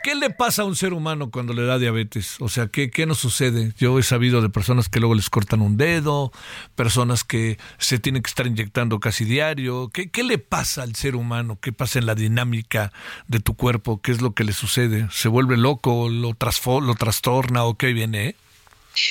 ¿Qué 0.02 0.14
le 0.14 0.30
pasa 0.30 0.62
a 0.62 0.64
un 0.64 0.76
ser 0.76 0.94
humano 0.94 1.30
cuando 1.30 1.52
le 1.52 1.62
da 1.64 1.78
diabetes? 1.78 2.36
O 2.40 2.48
sea, 2.48 2.68
¿qué, 2.68 2.90
¿qué 2.90 3.04
nos 3.04 3.18
sucede? 3.18 3.74
Yo 3.76 3.98
he 3.98 4.02
sabido 4.02 4.40
de 4.40 4.48
personas 4.48 4.88
que 4.88 4.98
luego 4.98 5.14
les 5.14 5.28
cortan 5.28 5.60
un 5.60 5.76
dedo, 5.76 6.32
personas 6.74 7.22
que 7.22 7.58
se 7.78 7.98
tienen 7.98 8.22
que 8.22 8.28
estar 8.28 8.46
inyectando 8.46 8.98
casi 8.98 9.24
diario. 9.26 9.90
¿Qué, 9.92 10.10
qué 10.10 10.22
le 10.22 10.38
pasa 10.38 10.82
al 10.84 10.94
ser 10.94 11.16
humano? 11.16 11.58
¿Qué 11.60 11.72
pasa 11.72 11.98
en 11.98 12.06
la 12.06 12.14
dinámica 12.14 12.92
de 13.28 13.40
tu 13.40 13.54
cuerpo? 13.56 14.00
¿Qué 14.00 14.12
es 14.12 14.22
lo 14.22 14.32
que 14.32 14.44
le 14.44 14.54
sucede? 14.54 15.06
¿Se 15.10 15.28
vuelve 15.28 15.58
loco? 15.58 16.08
¿Lo, 16.08 16.30
lo 16.80 16.94
trastorna 16.94 17.64
o 17.64 17.74
qué 17.76 17.92
viene? 17.92 18.28
eh? 18.28 18.36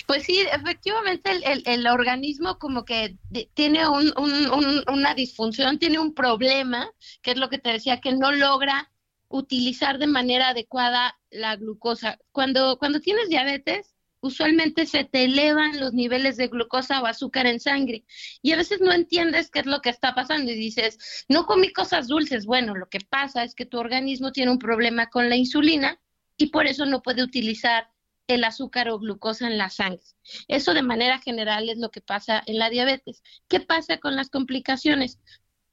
Pues 0.08 0.24
sí, 0.24 0.40
efectivamente 0.52 1.32
el, 1.32 1.64
el- 1.66 1.88
organismo 1.88 2.58
como 2.60 2.84
que 2.84 3.16
tiene 3.54 3.88
un- 3.88 4.14
un- 4.18 4.50
un- 4.52 4.84
una 4.92 5.14
disfunción, 5.14 5.80
tiene 5.80 6.00
un 6.00 6.14
problema, 6.14 6.90
que 7.22 7.32
es 7.32 7.38
lo 7.38 7.50
que 7.50 7.60
te 7.60 7.70
decía, 7.72 8.02
que 8.02 8.12
no 8.12 8.32
logra 8.32 8.90
utilizar 9.30 10.00
de 10.00 10.08
manera 10.08 10.50
adecuada 10.50 11.18
la 11.30 11.56
glucosa. 11.56 12.20
Cuando, 12.32 12.78
cuando 12.78 13.00
tienes 13.00 13.30
diabetes, 13.30 13.96
usualmente 14.22 14.86
se 14.86 15.06
te 15.06 15.26
elevan 15.26 15.80
los 15.80 15.94
niveles 15.94 16.36
de 16.36 16.48
glucosa 16.48 17.02
o 17.02 17.06
azúcar 17.06 17.46
en 17.46 17.60
sangre 17.60 18.04
y 18.42 18.52
a 18.52 18.58
veces 18.58 18.82
no 18.82 18.92
entiendes 18.92 19.50
qué 19.50 19.60
es 19.60 19.66
lo 19.66 19.82
que 19.82 19.90
está 19.90 20.14
pasando 20.14 20.52
y 20.52 20.56
dices, 20.56 21.26
no 21.30 21.46
comí 21.46 21.72
cosas 21.72 22.08
dulces. 22.08 22.46
Bueno, 22.46 22.76
lo 22.76 22.90
que 22.90 23.00
pasa 23.00 23.44
es 23.44 23.56
que 23.56 23.66
tu 23.66 23.78
organismo 23.78 24.32
tiene 24.32 24.52
un 24.52 24.60
problema 24.60 25.10
con 25.10 25.30
la 25.30 25.38
insulina 25.38 26.02
y 26.36 26.48
por 26.48 26.68
eso 26.68 26.86
no 26.86 27.02
puede 27.02 27.24
utilizar 27.24 27.90
el 28.28 28.44
azúcar 28.44 28.90
o 28.90 29.00
glucosa 29.00 29.48
en 29.48 29.58
la 29.58 29.70
sangre. 29.70 30.04
Eso 30.48 30.74
de 30.74 30.84
manera 30.84 31.20
general 31.20 31.68
es 31.70 31.78
lo 31.80 31.90
que 31.90 32.02
pasa 32.02 32.44
en 32.46 32.60
la 32.60 32.70
diabetes. 32.70 33.24
¿Qué 33.48 33.60
pasa 33.60 33.98
con 33.98 34.16
las 34.16 34.30
complicaciones? 34.30 35.20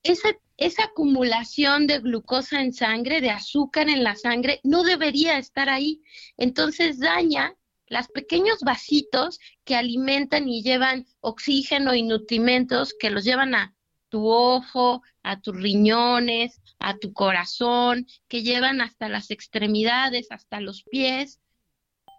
Esa, 0.08 0.28
esa 0.56 0.84
acumulación 0.84 1.86
de 1.86 1.98
glucosa 1.98 2.60
en 2.60 2.72
sangre, 2.72 3.20
de 3.20 3.30
azúcar 3.30 3.88
en 3.88 4.04
la 4.04 4.14
sangre, 4.14 4.60
no 4.62 4.84
debería 4.84 5.38
estar 5.38 5.68
ahí. 5.68 6.02
Entonces 6.36 6.98
daña 6.98 7.54
los 7.88 8.08
pequeños 8.08 8.60
vasitos 8.60 9.38
que 9.64 9.76
alimentan 9.76 10.48
y 10.48 10.62
llevan 10.62 11.06
oxígeno 11.20 11.94
y 11.94 12.02
nutrimentos 12.02 12.94
que 12.98 13.10
los 13.10 13.24
llevan 13.24 13.54
a 13.54 13.74
tu 14.08 14.28
ojo, 14.28 15.02
a 15.22 15.40
tus 15.40 15.56
riñones, 15.56 16.60
a 16.78 16.96
tu 16.96 17.12
corazón, 17.12 18.06
que 18.28 18.42
llevan 18.42 18.80
hasta 18.80 19.08
las 19.08 19.30
extremidades, 19.30 20.28
hasta 20.30 20.60
los 20.60 20.84
pies 20.84 21.40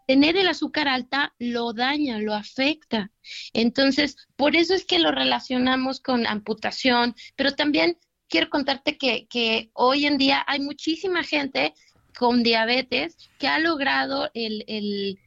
tener 0.07 0.37
el 0.37 0.47
azúcar 0.47 0.87
alta 0.87 1.35
lo 1.37 1.73
daña, 1.73 2.17
lo 2.19 2.33
afecta. 2.33 3.11
Entonces, 3.53 4.15
por 4.37 4.55
eso 4.55 4.73
es 4.73 4.85
que 4.85 4.99
lo 4.99 5.11
relacionamos 5.11 5.99
con 5.99 6.25
amputación, 6.25 7.13
pero 7.35 7.51
también 7.51 7.99
quiero 8.29 8.49
contarte 8.49 8.97
que, 8.97 9.69
hoy 9.73 10.05
en 10.05 10.17
día 10.17 10.43
hay 10.47 10.61
muchísima 10.61 11.23
gente 11.23 11.73
con 12.17 12.41
diabetes 12.41 13.17
que 13.37 13.47
ha 13.47 13.59
logrado 13.59 14.31
el, 14.33 15.19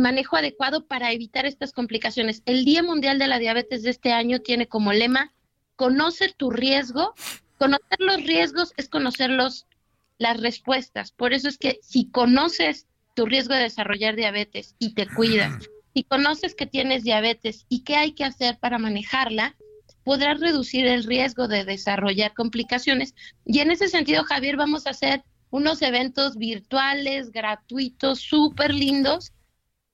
manejo 0.00 0.36
adecuado 0.36 0.86
para 0.86 1.12
evitar 1.12 1.46
estas 1.46 1.72
complicaciones. 1.72 2.42
El 2.46 2.64
Día 2.64 2.82
Mundial 2.82 3.18
de 3.18 3.28
la 3.28 3.38
Diabetes 3.38 3.82
de 3.84 3.90
este 3.90 4.12
año 4.12 4.40
tiene 4.40 4.66
como 4.66 4.92
lema, 4.92 5.32
conoce 5.76 6.32
tu 6.36 6.50
riesgo. 6.50 7.14
Conocer 7.58 8.00
los 8.00 8.22
riesgos 8.24 8.72
es 8.76 8.88
conocer 8.88 9.30
las 9.30 10.40
respuestas. 10.40 11.12
Por 11.12 11.32
eso 11.32 11.48
es 11.48 11.58
que 11.58 11.78
si 11.82 12.08
conoces 12.10 12.86
tu 13.20 13.26
riesgo 13.26 13.54
de 13.54 13.64
desarrollar 13.64 14.16
diabetes 14.16 14.74
y 14.78 14.94
te 14.94 15.06
cuidas, 15.06 15.68
si 15.92 16.04
conoces 16.04 16.54
que 16.54 16.64
tienes 16.64 17.04
diabetes 17.04 17.66
y 17.68 17.84
qué 17.84 17.96
hay 17.96 18.12
que 18.12 18.24
hacer 18.24 18.58
para 18.58 18.78
manejarla, 18.78 19.58
podrás 20.04 20.40
reducir 20.40 20.86
el 20.86 21.04
riesgo 21.04 21.46
de 21.46 21.66
desarrollar 21.66 22.32
complicaciones. 22.32 23.14
Y 23.44 23.58
en 23.58 23.72
ese 23.72 23.88
sentido, 23.88 24.24
Javier, 24.24 24.56
vamos 24.56 24.86
a 24.86 24.92
hacer 24.92 25.22
unos 25.50 25.82
eventos 25.82 26.38
virtuales, 26.38 27.30
gratuitos, 27.30 28.20
súper 28.20 28.72
lindos, 28.72 29.34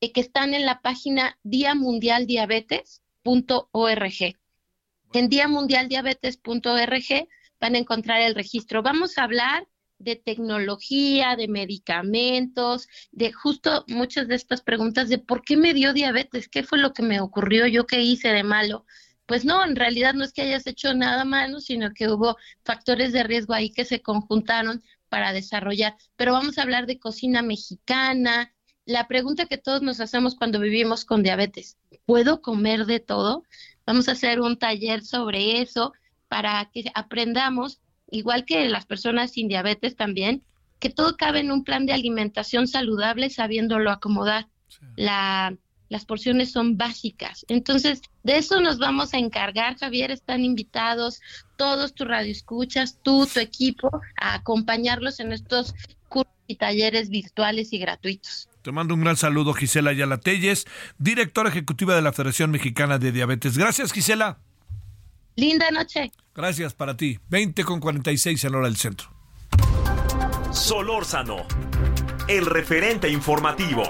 eh, 0.00 0.12
que 0.12 0.20
están 0.20 0.54
en 0.54 0.64
la 0.64 0.80
página 0.80 1.36
diamundialdiabetes.org. 1.42 4.36
En 5.14 5.28
diamundialdiabetes.org 5.28 7.28
van 7.60 7.74
a 7.74 7.78
encontrar 7.78 8.22
el 8.22 8.36
registro. 8.36 8.84
Vamos 8.84 9.18
a 9.18 9.24
hablar 9.24 9.66
de 9.98 10.16
tecnología, 10.16 11.36
de 11.36 11.48
medicamentos, 11.48 12.89
de 13.12 13.32
justo 13.32 13.85
muchas 13.89 14.28
de 14.28 14.35
estas 14.35 14.62
preguntas 14.62 15.09
de 15.09 15.18
por 15.18 15.43
qué 15.43 15.56
me 15.56 15.74
dio 15.74 15.93
diabetes, 15.93 16.48
qué 16.48 16.62
fue 16.62 16.78
lo 16.78 16.93
que 16.93 17.02
me 17.02 17.20
ocurrió, 17.20 17.66
yo 17.66 17.86
qué 17.86 18.02
hice 18.02 18.28
de 18.28 18.43
malo. 18.43 18.85
Pues 19.27 19.44
no, 19.44 19.64
en 19.64 19.74
realidad 19.74 20.14
no 20.14 20.24
es 20.24 20.32
que 20.32 20.43
hayas 20.43 20.66
hecho 20.66 20.94
nada 20.94 21.24
malo, 21.24 21.60
sino 21.60 21.93
que 21.93 22.09
hubo 22.09 22.36
factores 22.64 23.12
de 23.12 23.24
riesgo 23.24 23.55
ahí 23.55 23.70
que 23.70 23.85
se 23.85 24.01
conjuntaron 24.01 24.82
para 25.09 25.32
desarrollar. 25.32 25.97
Pero 26.16 26.32
vamos 26.32 26.59
a 26.59 26.62
hablar 26.62 26.86
de 26.86 26.98
cocina 27.01 27.43
mexicana. 27.43 28.52
La 28.85 29.09
pregunta 29.09 29.47
que 29.47 29.59
todos 29.59 29.82
nos 29.82 30.01
hacemos 30.01 30.36
cuando 30.36 30.60
vivimos 30.60 31.05
con 31.05 31.24
diabetes, 31.24 31.77
¿puedo 32.05 32.40
comer 32.40 32.86
de 32.86 33.01
todo? 33.01 33.43
Vamos 33.85 34.09
a 34.09 34.12
hacer 34.12 34.40
un 34.40 34.59
taller 34.59 35.05
sobre 35.05 35.60
eso 35.60 35.93
para 36.28 36.70
que 36.73 36.85
aprendamos 36.94 37.81
igual 38.10 38.44
que 38.44 38.68
las 38.68 38.86
personas 38.86 39.32
sin 39.32 39.48
diabetes 39.48 39.96
también, 39.96 40.42
que 40.78 40.90
todo 40.90 41.16
cabe 41.16 41.40
en 41.40 41.50
un 41.50 41.64
plan 41.64 41.86
de 41.86 41.92
alimentación 41.92 42.66
saludable 42.66 43.30
sabiéndolo 43.30 43.90
acomodar. 43.90 44.46
La, 44.96 45.56
las 45.88 46.04
porciones 46.04 46.50
son 46.52 46.76
básicas. 46.76 47.44
Entonces, 47.48 48.02
de 48.24 48.38
eso 48.38 48.60
nos 48.60 48.78
vamos 48.78 49.14
a 49.14 49.18
encargar, 49.18 49.78
Javier. 49.78 50.10
Están 50.10 50.44
invitados 50.44 51.20
todos 51.56 51.94
tus 51.94 52.06
radioescuchas, 52.06 52.98
tú, 53.02 53.26
tu 53.32 53.40
equipo, 53.40 54.00
a 54.20 54.34
acompañarlos 54.34 55.20
en 55.20 55.32
estos 55.32 55.74
cursos 56.08 56.32
y 56.46 56.56
talleres 56.56 57.08
virtuales 57.08 57.72
y 57.72 57.78
gratuitos. 57.78 58.48
Te 58.62 58.72
mando 58.72 58.94
un 58.94 59.00
gran 59.00 59.16
saludo, 59.16 59.54
Gisela 59.54 59.90
Ayala 59.90 60.18
Telles, 60.18 60.66
directora 60.98 61.50
ejecutiva 61.50 61.94
de 61.94 62.02
la 62.02 62.12
Federación 62.12 62.50
Mexicana 62.50 62.98
de 62.98 63.12
Diabetes. 63.12 63.56
Gracias, 63.56 63.92
Gisela. 63.92 64.40
Linda 65.36 65.70
noche. 65.70 66.10
Gracias 66.34 66.72
para 66.72 66.96
ti. 66.96 67.18
20 67.28 67.62
con 67.64 67.78
46 67.78 68.42
en 68.44 68.54
hora 68.54 68.66
del 68.66 68.76
centro. 68.76 69.10
Solórzano, 70.50 71.46
el 72.26 72.46
referente 72.46 73.10
informativo. 73.10 73.82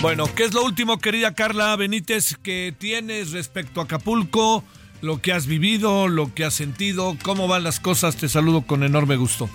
Bueno, 0.00 0.26
¿qué 0.34 0.44
es 0.44 0.54
lo 0.54 0.64
último, 0.64 0.98
querida 0.98 1.34
Carla 1.34 1.74
Benítez, 1.76 2.36
que 2.36 2.74
tienes 2.76 3.30
respecto 3.30 3.80
a 3.80 3.84
Acapulco? 3.84 4.64
Lo 5.02 5.22
que 5.22 5.32
has 5.32 5.46
vivido, 5.46 6.08
lo 6.08 6.34
que 6.34 6.44
has 6.44 6.54
sentido, 6.54 7.16
cómo 7.22 7.46
van 7.46 7.62
las 7.62 7.78
cosas. 7.78 8.16
Te 8.16 8.28
saludo 8.28 8.62
con 8.62 8.82
enorme 8.82 9.16
gusto. 9.16 9.48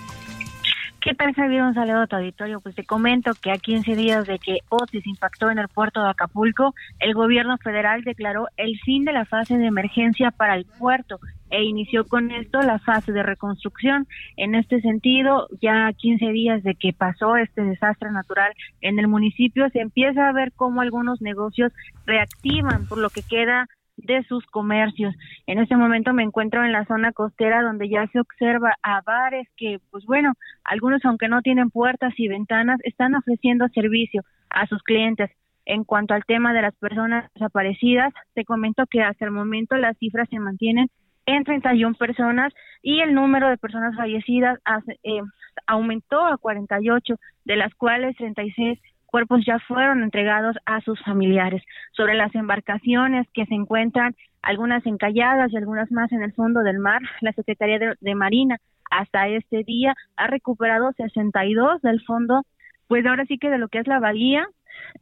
¿Qué 1.02 1.14
tal, 1.14 1.34
Javier? 1.34 1.62
Un 1.62 1.74
saludo 1.74 2.02
a 2.02 2.06
tu 2.06 2.14
auditorio. 2.14 2.60
Pues 2.60 2.76
te 2.76 2.84
comento 2.84 3.32
que 3.34 3.50
a 3.50 3.58
15 3.58 3.96
días 3.96 4.24
de 4.24 4.38
que 4.38 4.58
Otis 4.68 5.04
impactó 5.04 5.50
en 5.50 5.58
el 5.58 5.66
puerto 5.66 6.00
de 6.00 6.08
Acapulco, 6.08 6.76
el 7.00 7.12
gobierno 7.12 7.58
federal 7.58 8.04
declaró 8.04 8.46
el 8.56 8.78
fin 8.84 9.04
de 9.04 9.12
la 9.12 9.24
fase 9.24 9.58
de 9.58 9.66
emergencia 9.66 10.30
para 10.30 10.54
el 10.54 10.64
puerto 10.64 11.18
e 11.50 11.64
inició 11.64 12.04
con 12.06 12.30
esto 12.30 12.62
la 12.62 12.78
fase 12.78 13.10
de 13.10 13.24
reconstrucción. 13.24 14.06
En 14.36 14.54
este 14.54 14.80
sentido, 14.80 15.48
ya 15.60 15.88
a 15.88 15.92
15 15.92 16.24
días 16.26 16.62
de 16.62 16.76
que 16.76 16.92
pasó 16.92 17.34
este 17.34 17.62
desastre 17.62 18.12
natural 18.12 18.52
en 18.80 19.00
el 19.00 19.08
municipio, 19.08 19.68
se 19.70 19.80
empieza 19.80 20.28
a 20.28 20.32
ver 20.32 20.52
cómo 20.54 20.82
algunos 20.82 21.20
negocios 21.20 21.72
reactivan 22.06 22.86
por 22.86 22.98
lo 22.98 23.10
que 23.10 23.22
queda 23.22 23.66
de 23.96 24.22
sus 24.24 24.44
comercios. 24.46 25.14
En 25.46 25.58
este 25.58 25.76
momento 25.76 26.12
me 26.12 26.22
encuentro 26.22 26.64
en 26.64 26.72
la 26.72 26.84
zona 26.86 27.12
costera 27.12 27.62
donde 27.62 27.88
ya 27.88 28.06
se 28.08 28.20
observa 28.20 28.74
a 28.82 29.00
bares 29.02 29.48
que, 29.56 29.78
pues 29.90 30.04
bueno, 30.06 30.32
algunos 30.64 31.04
aunque 31.04 31.28
no 31.28 31.42
tienen 31.42 31.70
puertas 31.70 32.12
y 32.16 32.28
ventanas, 32.28 32.80
están 32.84 33.14
ofreciendo 33.14 33.68
servicio 33.68 34.22
a 34.50 34.66
sus 34.66 34.82
clientes. 34.82 35.30
En 35.64 35.84
cuanto 35.84 36.14
al 36.14 36.24
tema 36.24 36.52
de 36.52 36.62
las 36.62 36.74
personas 36.76 37.30
desaparecidas, 37.34 38.12
te 38.34 38.44
comento 38.44 38.84
que 38.90 39.02
hasta 39.02 39.24
el 39.24 39.30
momento 39.30 39.76
las 39.76 39.96
cifras 39.98 40.28
se 40.28 40.40
mantienen 40.40 40.88
en 41.26 41.44
31 41.44 41.94
personas 41.94 42.52
y 42.82 43.00
el 43.00 43.14
número 43.14 43.48
de 43.48 43.56
personas 43.56 43.94
fallecidas 43.94 44.58
hace- 44.64 44.98
eh, 45.04 45.20
aumentó 45.68 46.26
a 46.26 46.36
48, 46.38 47.14
de 47.44 47.56
las 47.56 47.72
cuales 47.74 48.16
36 48.16 48.80
cuerpos 49.12 49.44
ya 49.46 49.58
fueron 49.68 50.02
entregados 50.02 50.56
a 50.64 50.80
sus 50.80 50.98
familiares. 51.04 51.62
Sobre 51.92 52.14
las 52.14 52.34
embarcaciones 52.34 53.26
que 53.34 53.44
se 53.44 53.54
encuentran, 53.54 54.16
algunas 54.40 54.84
encalladas 54.86 55.52
y 55.52 55.56
algunas 55.58 55.92
más 55.92 56.10
en 56.12 56.22
el 56.22 56.32
fondo 56.32 56.60
del 56.60 56.78
mar, 56.78 57.02
la 57.20 57.32
Secretaría 57.32 57.78
de, 58.00 58.14
Marina 58.14 58.56
hasta 58.90 59.28
este 59.28 59.64
día 59.64 59.94
ha 60.16 60.26
recuperado 60.26 60.92
62 60.96 61.82
del 61.82 62.00
fondo, 62.02 62.42
pues 62.88 63.06
ahora 63.06 63.26
sí 63.26 63.38
que 63.38 63.50
de 63.50 63.58
lo 63.58 63.68
que 63.68 63.78
es 63.78 63.86
la 63.86 64.00
bahía 64.00 64.48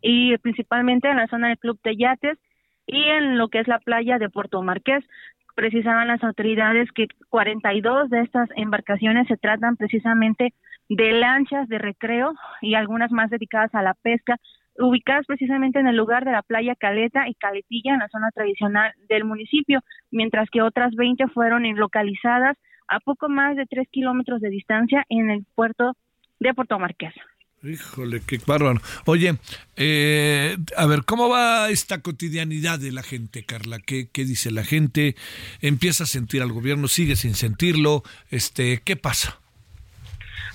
y 0.02 0.36
principalmente 0.38 1.08
en 1.08 1.16
la 1.16 1.28
zona 1.28 1.48
del 1.48 1.58
Club 1.58 1.78
de 1.84 1.96
Yates 1.96 2.38
y 2.86 3.02
en 3.04 3.38
lo 3.38 3.48
que 3.48 3.60
es 3.60 3.68
la 3.68 3.78
playa 3.78 4.18
de 4.18 4.28
Puerto 4.28 4.60
Marqués. 4.62 5.04
Precisaban 5.54 6.08
las 6.08 6.22
autoridades 6.24 6.90
que 6.92 7.06
42 7.28 8.10
de 8.10 8.22
estas 8.22 8.48
embarcaciones 8.56 9.28
se 9.28 9.36
tratan 9.36 9.76
precisamente 9.76 10.52
de 10.90 11.12
lanchas 11.12 11.68
de 11.68 11.78
recreo 11.78 12.34
y 12.60 12.74
algunas 12.74 13.12
más 13.12 13.30
dedicadas 13.30 13.74
a 13.74 13.82
la 13.82 13.94
pesca, 13.94 14.36
ubicadas 14.76 15.24
precisamente 15.24 15.78
en 15.78 15.86
el 15.86 15.96
lugar 15.96 16.24
de 16.24 16.32
la 16.32 16.42
playa 16.42 16.74
Caleta 16.74 17.28
y 17.28 17.34
Caletilla, 17.34 17.94
en 17.94 18.00
la 18.00 18.08
zona 18.08 18.30
tradicional 18.32 18.92
del 19.08 19.24
municipio, 19.24 19.80
mientras 20.10 20.50
que 20.50 20.62
otras 20.62 20.94
20 20.96 21.28
fueron 21.28 21.62
localizadas 21.76 22.56
a 22.88 22.98
poco 22.98 23.28
más 23.28 23.56
de 23.56 23.66
3 23.66 23.88
kilómetros 23.90 24.40
de 24.40 24.50
distancia 24.50 25.06
en 25.08 25.30
el 25.30 25.46
puerto 25.54 25.96
de 26.40 26.52
Puerto 26.54 26.78
Marqués. 26.78 27.14
Híjole, 27.62 28.22
qué 28.26 28.40
bárbaro. 28.44 28.80
Oye, 29.04 29.36
eh, 29.76 30.56
a 30.76 30.86
ver, 30.86 31.04
¿cómo 31.04 31.28
va 31.28 31.68
esta 31.68 32.00
cotidianidad 32.00 32.80
de 32.80 32.90
la 32.90 33.02
gente, 33.02 33.44
Carla? 33.44 33.78
¿Qué, 33.78 34.08
¿Qué 34.10 34.24
dice 34.24 34.50
la 34.50 34.64
gente? 34.64 35.14
¿Empieza 35.60 36.04
a 36.04 36.06
sentir 36.06 36.42
al 36.42 36.52
gobierno? 36.52 36.88
¿Sigue 36.88 37.14
sin 37.16 37.34
sentirlo? 37.34 38.02
Este, 38.30 38.80
¿Qué 38.82 38.96
pasa? 38.96 39.38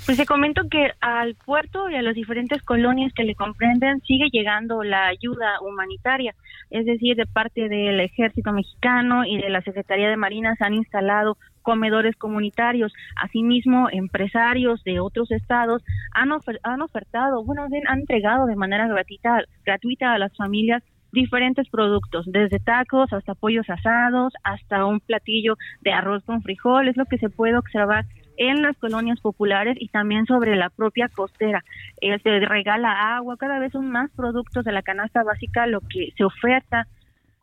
Pues 0.05 0.19
te 0.19 0.27
comento 0.27 0.69
que 0.69 0.91
al 1.01 1.33
puerto 1.33 1.89
y 1.89 1.95
a 1.95 2.03
las 2.03 2.13
diferentes 2.13 2.61
colonias 2.61 3.11
que 3.13 3.23
le 3.23 3.33
comprenden 3.33 4.01
sigue 4.01 4.29
llegando 4.31 4.83
la 4.83 5.07
ayuda 5.07 5.59
humanitaria, 5.61 6.35
es 6.69 6.85
decir, 6.85 7.15
de 7.15 7.25
parte 7.25 7.67
del 7.69 7.99
ejército 7.99 8.51
mexicano 8.53 9.25
y 9.25 9.41
de 9.41 9.49
la 9.49 9.61
Secretaría 9.61 10.07
de 10.07 10.15
Marina 10.15 10.55
se 10.57 10.63
han 10.63 10.75
instalado 10.75 11.37
comedores 11.63 12.15
comunitarios. 12.17 12.93
Asimismo, 13.15 13.89
empresarios 13.91 14.83
de 14.83 14.99
otros 14.99 15.31
estados 15.31 15.83
han, 16.13 16.29
ofer- 16.29 16.59
han 16.61 16.83
ofertado, 16.83 17.43
bueno, 17.43 17.63
han 17.63 17.99
entregado 17.99 18.45
de 18.45 18.55
manera 18.55 18.87
gratuita, 18.87 19.43
gratuita 19.65 20.13
a 20.13 20.19
las 20.19 20.35
familias 20.37 20.83
diferentes 21.13 21.67
productos, 21.69 22.25
desde 22.27 22.59
tacos 22.59 23.11
hasta 23.11 23.33
pollos 23.33 23.67
asados, 23.69 24.33
hasta 24.43 24.85
un 24.85 24.99
platillo 24.99 25.55
de 25.81 25.93
arroz 25.93 26.23
con 26.25 26.43
frijol, 26.43 26.89
es 26.89 26.97
lo 26.97 27.05
que 27.05 27.17
se 27.17 27.29
puede 27.29 27.57
observar 27.57 28.05
en 28.37 28.61
las 28.61 28.77
colonias 28.77 29.19
populares 29.19 29.77
y 29.79 29.87
también 29.89 30.25
sobre 30.25 30.55
la 30.55 30.69
propia 30.69 31.09
costera. 31.09 31.63
Eh, 32.01 32.17
se 32.19 32.39
regala 32.39 33.15
agua, 33.15 33.37
cada 33.37 33.59
vez 33.59 33.71
son 33.71 33.89
más 33.89 34.11
productos 34.11 34.65
de 34.65 34.71
la 34.71 34.81
canasta 34.81 35.23
básica 35.23 35.67
lo 35.67 35.81
que 35.81 36.11
se 36.17 36.23
oferta 36.23 36.87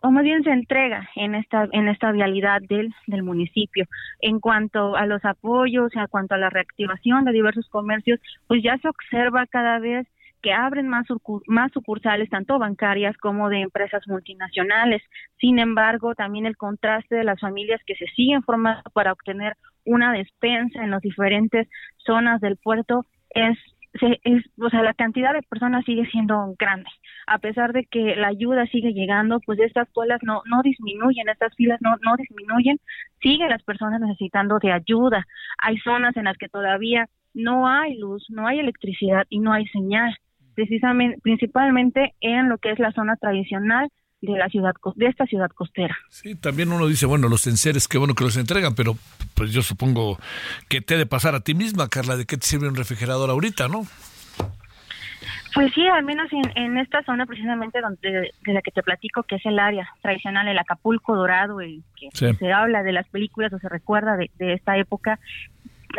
o 0.02 0.10
más 0.10 0.24
bien 0.24 0.42
se 0.42 0.50
entrega 0.50 1.08
en 1.14 1.36
esta 1.36 1.68
en 1.70 1.86
esta 1.86 2.10
vialidad 2.10 2.60
del, 2.60 2.92
del 3.06 3.22
municipio. 3.22 3.86
En 4.20 4.40
cuanto 4.40 4.96
a 4.96 5.06
los 5.06 5.24
apoyos, 5.24 5.94
en 5.94 6.06
cuanto 6.08 6.34
a 6.34 6.38
la 6.38 6.50
reactivación 6.50 7.24
de 7.24 7.32
diversos 7.32 7.68
comercios, 7.68 8.18
pues 8.48 8.62
ya 8.62 8.76
se 8.78 8.88
observa 8.88 9.46
cada 9.46 9.78
vez 9.78 10.06
que 10.42 10.52
abren 10.52 10.88
más, 10.88 11.06
más 11.46 11.70
sucursales, 11.72 12.28
tanto 12.28 12.58
bancarias 12.58 13.16
como 13.18 13.48
de 13.48 13.60
empresas 13.60 14.02
multinacionales. 14.08 15.00
Sin 15.38 15.60
embargo, 15.60 16.14
también 16.16 16.46
el 16.46 16.56
contraste 16.56 17.14
de 17.14 17.24
las 17.24 17.40
familias 17.40 17.80
que 17.86 17.94
se 17.94 18.06
siguen 18.08 18.42
formando 18.42 18.82
para 18.92 19.12
obtener 19.12 19.56
una 19.84 20.12
despensa 20.12 20.82
en 20.82 20.90
las 20.90 21.02
diferentes 21.02 21.68
zonas 21.98 22.40
del 22.40 22.56
puerto 22.56 23.04
es, 23.30 23.58
se- 24.00 24.20
es, 24.24 24.44
o 24.58 24.70
sea, 24.70 24.82
la 24.82 24.94
cantidad 24.94 25.32
de 25.34 25.42
personas 25.42 25.84
sigue 25.84 26.06
siendo 26.06 26.54
grande. 26.58 26.88
A 27.26 27.38
pesar 27.38 27.72
de 27.72 27.84
que 27.86 28.16
la 28.16 28.28
ayuda 28.28 28.66
sigue 28.66 28.92
llegando, 28.92 29.40
pues 29.40 29.58
estas 29.60 29.88
colas 29.92 30.20
no, 30.22 30.42
no 30.46 30.62
disminuyen, 30.62 31.28
estas 31.28 31.54
filas 31.56 31.80
no, 31.80 31.96
no 32.02 32.16
disminuyen, 32.16 32.78
siguen 33.20 33.50
las 33.50 33.62
personas 33.62 34.00
necesitando 34.00 34.58
de 34.58 34.72
ayuda. 34.72 35.26
Hay 35.58 35.78
zonas 35.78 36.16
en 36.16 36.24
las 36.24 36.36
que 36.38 36.48
todavía 36.48 37.08
no 37.34 37.68
hay 37.68 37.96
luz, 37.98 38.26
no 38.30 38.46
hay 38.46 38.58
electricidad 38.60 39.26
y 39.30 39.38
no 39.38 39.52
hay 39.52 39.66
señal, 39.68 40.16
precisamente, 40.54 41.18
principalmente 41.22 42.14
en 42.20 42.48
lo 42.48 42.58
que 42.58 42.70
es 42.72 42.78
la 42.78 42.92
zona 42.92 43.16
tradicional 43.16 43.88
de 44.22 44.38
la 44.38 44.48
ciudad, 44.48 44.72
de 44.94 45.06
esta 45.06 45.26
ciudad 45.26 45.50
costera. 45.50 45.96
Sí, 46.08 46.34
también 46.36 46.72
uno 46.72 46.86
dice, 46.86 47.06
bueno, 47.06 47.28
los 47.28 47.46
enseres, 47.46 47.88
qué 47.88 47.98
bueno 47.98 48.14
que 48.14 48.24
los 48.24 48.36
entregan, 48.36 48.74
pero 48.74 48.96
pues 49.34 49.52
yo 49.52 49.62
supongo 49.62 50.18
que 50.68 50.80
te 50.80 50.94
ha 50.94 50.98
de 50.98 51.06
pasar 51.06 51.34
a 51.34 51.40
ti 51.40 51.54
misma, 51.54 51.88
Carla, 51.88 52.16
¿de 52.16 52.24
qué 52.24 52.36
te 52.36 52.46
sirve 52.46 52.68
un 52.68 52.76
refrigerador 52.76 53.28
ahorita, 53.30 53.68
no? 53.68 53.82
Pues 55.54 55.70
sí, 55.74 55.86
al 55.86 56.02
menos 56.04 56.32
en, 56.32 56.50
en 56.56 56.78
esta 56.78 57.02
zona 57.04 57.26
precisamente 57.26 57.80
donde 57.82 58.30
de 58.40 58.52
la 58.54 58.62
que 58.62 58.70
te 58.70 58.82
platico, 58.82 59.22
que 59.24 59.36
es 59.36 59.44
el 59.44 59.58
área 59.58 59.86
tradicional, 60.00 60.48
el 60.48 60.58
Acapulco 60.58 61.14
Dorado, 61.14 61.60
el 61.60 61.82
que 61.94 62.08
Sí. 62.14 62.34
se 62.38 62.52
habla 62.52 62.82
de 62.82 62.92
las 62.92 63.06
películas 63.08 63.52
o 63.52 63.58
se 63.58 63.68
recuerda 63.68 64.16
de, 64.16 64.30
de 64.38 64.54
esta 64.54 64.78
época, 64.78 65.18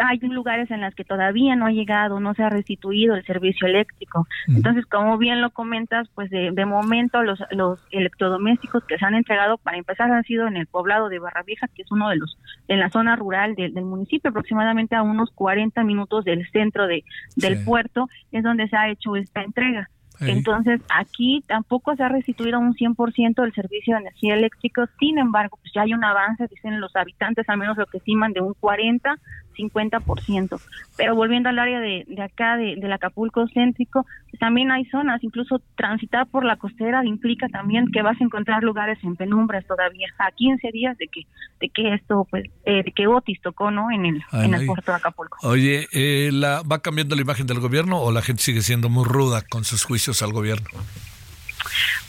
hay 0.02 0.18
lugares 0.20 0.72
en 0.72 0.82
los 0.82 0.94
que 0.96 1.04
todavía 1.04 1.56
no 1.56 1.66
ha 1.66 1.72
llegado, 1.72 2.20
no 2.20 2.34
se 2.34 2.44
ha 2.44 2.50
restituido 2.50 3.16
el 3.16 3.26
servicio 3.26 3.68
eléctrico. 3.68 4.28
Entonces, 4.48 4.86
como 4.86 5.18
bien 5.18 5.42
lo 5.42 5.50
comentas, 5.52 6.08
pues 6.16 6.30
de, 6.30 6.52
de 6.52 6.66
momento 6.66 7.22
los, 7.24 7.44
los 7.52 7.80
electrodomésticos 7.92 8.84
que 8.86 8.98
se 8.98 9.06
han 9.06 9.16
entregado, 9.16 9.58
para 9.58 9.78
empezar, 9.78 10.12
han 10.12 10.24
sido 10.24 10.48
en 10.48 10.58
el 10.58 10.68
poblado 10.68 11.10
de 11.10 11.20
Barra 11.20 11.44
Vieja, 11.44 11.68
que 11.74 11.82
es 11.82 11.92
uno 11.92 12.10
de 12.10 12.18
los, 12.18 12.38
en 12.68 12.80
la 12.80 12.90
zona 12.90 13.16
rural 13.16 13.56
del- 13.56 13.74
del 13.74 13.86
municipio, 13.86 14.30
aproximadamente 14.30 14.96
a 14.96 15.02
unos 15.04 15.32
40 15.32 15.84
minutos 15.84 16.24
del 16.26 16.48
centro 16.52 16.88
de, 16.88 17.04
del 17.36 17.58
Sí. 17.58 17.66
puerto, 17.66 18.10
es 18.32 18.44
donde 18.44 18.68
se 18.68 18.78
ha 18.78 18.90
hecho 18.90 19.16
esta 19.16 19.42
entrega. 19.44 19.90
Ahí. 20.22 20.30
Entonces, 20.30 20.80
aquí 20.96 21.44
tampoco 21.48 21.96
se 21.96 22.04
ha 22.04 22.08
restituido 22.10 22.60
un 22.60 22.76
100% 22.76 23.44
el 23.44 23.52
servicio 23.54 23.96
de 23.96 24.02
energía 24.02 24.36
eléctrica, 24.36 24.88
sin 25.00 25.18
embargo, 25.18 25.58
pues 25.60 25.74
ya 25.74 25.82
hay 25.82 25.94
un 25.94 26.04
avance, 26.04 26.48
dicen 26.48 26.80
los 26.80 26.96
habitantes, 26.96 27.50
al 27.50 27.58
menos 27.58 27.78
lo 27.78 27.88
que 27.88 27.98
estiman, 27.98 28.32
de 28.32 28.42
un 28.42 28.54
40, 28.54 29.16
50%. 29.54 30.60
Pero 30.98 31.16
volviendo 31.16 31.50
al 31.50 31.60
área 31.60 31.80
de, 31.80 32.06
de 32.08 32.22
acá, 32.22 32.58
de, 32.58 32.76
del 32.76 32.92
Acapulco 32.92 33.46
céntrico, 33.54 34.06
pues 34.30 34.40
también 34.40 34.72
hay 34.72 34.86
zonas, 34.86 35.24
incluso 35.24 35.62
transitar 35.76 36.28
por 36.28 36.46
la 36.46 36.58
costera 36.58 37.06
implica 37.06 37.48
también 37.50 37.88
que 37.92 38.02
vas 38.02 38.20
a 38.20 38.24
encontrar 38.24 38.64
lugares 38.64 38.98
en 39.04 39.16
penumbras 39.16 39.66
todavía, 39.66 40.08
a 40.18 40.32
15 40.32 40.72
días 40.72 40.98
de 40.98 41.08
que 41.08 41.26
de 41.60 41.70
que 41.70 41.94
esto, 41.94 42.28
pues, 42.30 42.46
eh, 42.66 42.84
de 42.84 42.92
que 42.92 43.08
Otis 43.08 43.42
tocó, 43.42 43.72
¿no?, 43.72 43.90
en 43.90 44.06
el, 44.06 44.22
Ay, 44.32 44.48
en 44.48 44.54
el 44.54 44.66
puerto 44.66 44.92
de 44.92 44.98
Acapulco. 44.98 45.38
Oye, 45.44 45.88
eh, 45.94 46.30
la, 46.34 46.62
¿va 46.62 46.82
cambiando 46.82 47.16
la 47.16 47.22
imagen 47.22 47.48
del 47.48 47.62
gobierno 47.62 48.02
o 48.02 48.12
la 48.12 48.22
gente 48.22 48.44
sigue 48.44 48.62
siendo 48.62 48.90
muy 48.90 49.06
ruda 49.06 49.42
con 49.42 49.64
sus 49.64 49.86
juicios 49.86 50.22
al 50.22 50.34
gobierno? 50.34 50.68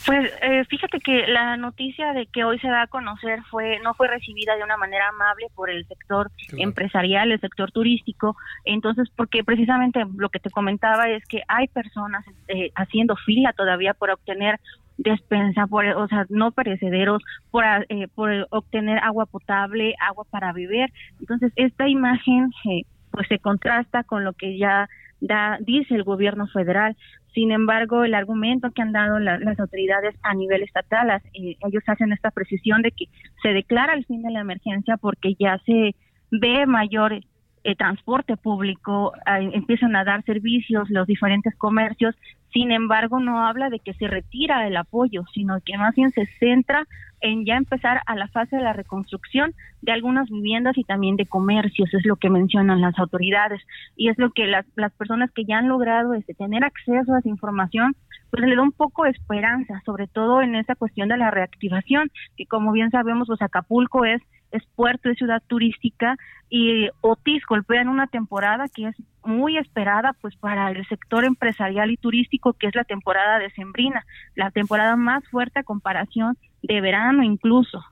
Pues 0.05 0.31
eh, 0.41 0.63
fíjate 0.65 0.99
que 0.99 1.25
la 1.27 1.57
noticia 1.57 2.13
de 2.13 2.27
que 2.27 2.43
hoy 2.43 2.59
se 2.59 2.67
da 2.67 2.83
a 2.83 2.87
conocer 2.87 3.41
fue 3.49 3.79
no 3.83 3.93
fue 3.95 4.07
recibida 4.07 4.55
de 4.55 4.63
una 4.63 4.77
manera 4.77 5.09
amable 5.09 5.47
por 5.55 5.69
el 5.69 5.85
sector 5.87 6.31
empresarial, 6.57 7.31
el 7.31 7.41
sector 7.41 7.71
turístico. 7.71 8.35
Entonces, 8.65 9.09
porque 9.15 9.43
precisamente 9.43 10.03
lo 10.15 10.29
que 10.29 10.39
te 10.39 10.51
comentaba 10.51 11.09
es 11.09 11.25
que 11.25 11.41
hay 11.47 11.67
personas 11.67 12.23
eh, 12.47 12.71
haciendo 12.75 13.15
fila 13.15 13.53
todavía 13.53 13.93
por 13.93 14.11
obtener 14.11 14.59
despensa, 14.97 15.67
por, 15.67 15.85
o 15.85 16.07
sea, 16.07 16.25
no 16.29 16.51
perecederos, 16.51 17.21
por, 17.51 17.65
eh, 17.89 18.07
por 18.13 18.47
obtener 18.51 18.99
agua 18.99 19.25
potable, 19.25 19.95
agua 19.99 20.25
para 20.29 20.53
beber. 20.53 20.91
Entonces, 21.19 21.51
esta 21.55 21.87
imagen 21.87 22.51
eh, 22.69 22.83
pues 23.11 23.27
se 23.27 23.39
contrasta 23.39 24.03
con 24.03 24.23
lo 24.23 24.33
que 24.33 24.57
ya 24.57 24.89
da, 25.27 25.57
dice 25.61 25.95
el 25.95 26.03
gobierno 26.03 26.47
federal. 26.47 26.95
Sin 27.33 27.51
embargo, 27.51 28.03
el 28.03 28.13
argumento 28.13 28.71
que 28.71 28.81
han 28.81 28.93
dado 28.93 29.19
la- 29.19 29.39
las 29.39 29.59
autoridades 29.59 30.15
a 30.23 30.33
nivel 30.33 30.63
estatal, 30.63 31.09
eh, 31.33 31.57
ellos 31.67 31.83
hacen 31.87 32.13
esta 32.13 32.31
precisión 32.31 32.81
de 32.81 32.91
que 32.91 33.05
se 33.41 33.49
declara 33.49 33.93
el 33.93 34.05
fin 34.05 34.21
de 34.23 34.31
la 34.31 34.39
emergencia 34.41 34.97
porque 34.97 35.35
ya 35.37 35.59
se 35.65 35.95
ve 36.31 36.65
mayor 36.65 37.19
eh, 37.65 37.75
transporte 37.75 38.37
público, 38.37 39.11
eh, 39.25 39.49
empiezan 39.53 39.95
a 39.95 40.03
dar 40.03 40.23
servicios 40.23 40.87
los 40.91 41.07
diferentes 41.07 41.55
comercios. 41.55 42.15
Sin 42.53 42.71
embargo, 42.71 43.19
no 43.19 43.43
habla 43.43 43.71
de 43.71 43.79
que 43.79 43.95
se 43.95 44.07
retira 44.07 44.67
el 44.67 44.77
apoyo, 44.77 45.23
sino 45.33 45.59
que 45.65 45.75
más 45.75 45.95
bien 45.95 46.11
se 46.11 46.27
centra 46.39 46.87
en 47.21 47.43
ya 47.43 47.55
empezar 47.55 48.01
a 48.05 48.15
la 48.15 48.27
fase 48.27 48.57
de 48.57 48.61
la 48.61 48.73
reconstrucción 48.73 49.55
de 49.81 49.91
algunas 49.91 50.29
viviendas 50.29 50.77
y 50.77 50.83
también 50.83 51.15
de 51.15 51.25
comercios, 51.25 51.91
es 51.91 52.05
lo 52.05 52.17
que 52.17 52.29
mencionan 52.29 52.81
las 52.81 52.99
autoridades 52.99 53.61
y 53.95 54.09
es 54.09 54.17
lo 54.19 54.29
que 54.31 54.45
las, 54.45 54.67
las 54.75 54.93
personas 54.93 55.31
que 55.31 55.45
ya 55.45 55.57
han 55.57 55.67
logrado 55.67 56.13
este, 56.13 56.35
tener 56.35 56.63
acceso 56.63 57.15
a 57.15 57.19
esa 57.19 57.29
información, 57.29 57.95
pues 58.29 58.45
le 58.45 58.55
da 58.55 58.61
un 58.61 58.73
poco 58.73 59.05
de 59.05 59.09
esperanza, 59.09 59.81
sobre 59.87 60.05
todo 60.05 60.43
en 60.43 60.53
esa 60.53 60.75
cuestión 60.75 61.09
de 61.09 61.17
la 61.17 61.31
reactivación, 61.31 62.11
que 62.37 62.45
como 62.45 62.71
bien 62.73 62.91
sabemos, 62.91 63.27
pues 63.27 63.41
Acapulco 63.41 64.05
es 64.05 64.21
es 64.51 64.63
puerto, 64.75 65.09
es 65.09 65.17
ciudad 65.17 65.41
turística 65.47 66.15
y 66.49 66.89
Otis 67.01 67.43
golpea 67.47 67.81
en 67.81 67.89
una 67.89 68.07
temporada 68.07 68.67
que 68.73 68.87
es 68.87 68.95
muy 69.23 69.57
esperada 69.57 70.13
pues 70.21 70.35
para 70.35 70.71
el 70.71 70.87
sector 70.87 71.25
empresarial 71.25 71.91
y 71.91 71.97
turístico 71.97 72.53
que 72.53 72.67
es 72.67 72.75
la 72.75 72.83
temporada 72.83 73.39
decembrina, 73.39 74.05
la 74.35 74.51
temporada 74.51 74.95
más 74.95 75.23
fuerte 75.29 75.59
a 75.59 75.63
comparación 75.63 76.37
de 76.61 76.81
verano 76.81 77.23
incluso. 77.23 77.83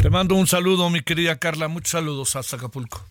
Te 0.00 0.08
mando 0.08 0.34
un 0.34 0.46
saludo, 0.46 0.88
mi 0.88 1.02
querida 1.02 1.38
Carla. 1.38 1.68
Muchos 1.68 1.90
saludos 1.90 2.34
hasta 2.36 2.56
Acapulco. 2.56 3.04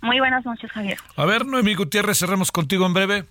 Muy 0.00 0.18
buenas 0.18 0.44
noches, 0.44 0.70
Javier. 0.72 0.98
A 1.16 1.24
ver, 1.26 1.46
Noemí 1.46 1.74
Gutiérrez, 1.74 2.18
cerremos 2.18 2.50
contigo 2.50 2.86
en 2.86 2.94
breve. 2.94 3.24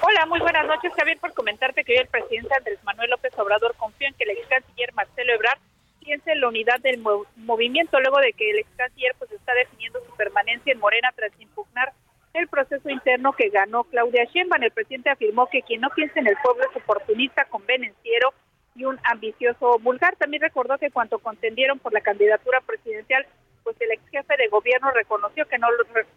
Hola, 0.00 0.26
muy 0.26 0.40
buenas 0.40 0.66
noches, 0.66 0.92
Javier, 0.96 1.18
por 1.20 1.34
comentarte 1.34 1.84
que 1.84 1.92
hoy 1.92 1.98
el 1.98 2.08
presidente 2.08 2.54
Andrés 2.56 2.78
Manuel 2.84 3.10
López 3.10 3.32
Obrador 3.38 3.74
confió 3.76 4.08
en 4.08 4.14
que 4.14 4.24
el 4.24 4.30
ex 4.30 4.46
canciller 4.48 4.94
Marcelo 4.94 5.34
Ebrard 5.34 5.58
piense 6.06 6.30
en 6.30 6.40
la 6.40 6.48
unidad 6.48 6.78
del 6.80 6.98
mo- 6.98 7.26
movimiento 7.36 7.98
luego 8.00 8.18
de 8.20 8.32
que 8.32 8.48
el 8.50 8.60
ex 8.60 8.68
canciller 8.76 9.14
pues 9.18 9.32
está 9.32 9.52
definiendo 9.54 9.98
su 10.06 10.16
permanencia 10.16 10.72
en 10.72 10.78
Morena 10.78 11.10
tras 11.16 11.32
impugnar 11.40 11.92
el 12.32 12.46
proceso 12.48 12.88
interno 12.88 13.32
que 13.32 13.48
ganó 13.48 13.84
Claudia 13.84 14.24
Sheinbaum. 14.32 14.62
El 14.62 14.70
presidente 14.70 15.10
afirmó 15.10 15.48
que 15.48 15.62
quien 15.62 15.80
no 15.80 15.90
piensa 15.90 16.20
en 16.20 16.28
el 16.28 16.36
pueblo 16.42 16.62
es 16.70 16.76
oportunista, 16.76 17.44
convenenciero 17.46 18.32
y 18.76 18.84
un 18.84 18.98
ambicioso 19.04 19.78
vulgar. 19.80 20.14
También 20.16 20.42
recordó 20.42 20.78
que 20.78 20.90
cuando 20.90 21.18
contendieron 21.18 21.78
por 21.80 21.92
la 21.92 22.02
candidatura 22.02 22.60
presidencial, 22.60 23.26
pues 23.64 23.74
el 23.80 23.90
ex 23.90 24.02
jefe 24.10 24.36
de 24.36 24.48
gobierno 24.48 24.90
reconoció 24.92 25.46
que 25.48 25.58
no, 25.58 25.66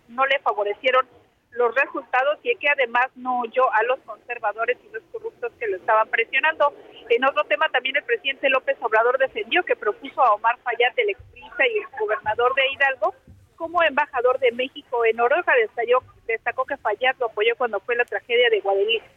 no 0.09 0.25
le 0.27 0.39
favorecieron 0.39 1.07
los 1.51 1.73
resultados 1.75 2.39
y 2.43 2.55
que 2.55 2.69
además 2.69 3.07
no 3.15 3.41
oyó 3.41 3.71
a 3.73 3.83
los 3.83 3.99
conservadores 4.01 4.77
y 4.83 4.93
los 4.93 5.03
corruptos 5.11 5.51
que 5.59 5.67
lo 5.67 5.77
estaban 5.77 6.07
presionando. 6.09 6.73
En 7.09 7.25
otro 7.25 7.43
tema 7.45 7.67
también 7.69 7.95
el 7.95 8.03
presidente 8.03 8.49
López 8.49 8.77
Obrador 8.81 9.17
defendió 9.17 9.63
que 9.63 9.75
propuso 9.75 10.21
a 10.21 10.33
Omar 10.33 10.57
Fayad, 10.63 10.93
el 10.97 11.09
exprista 11.09 11.67
y 11.67 11.77
el 11.77 11.87
gobernador 11.99 12.53
de 12.55 12.71
Hidalgo, 12.71 13.15
como 13.55 13.83
embajador 13.83 14.39
de 14.39 14.51
México 14.51 15.03
en 15.05 15.17
Noruega. 15.17 15.53
Destacó, 15.55 16.03
destacó 16.27 16.65
que 16.65 16.77
Fayad 16.77 17.15
lo 17.19 17.27
apoyó 17.27 17.55
cuando 17.57 17.79
fue 17.79 17.95
la 17.95 18.05
tragedia 18.05 18.49
de, 18.49 18.61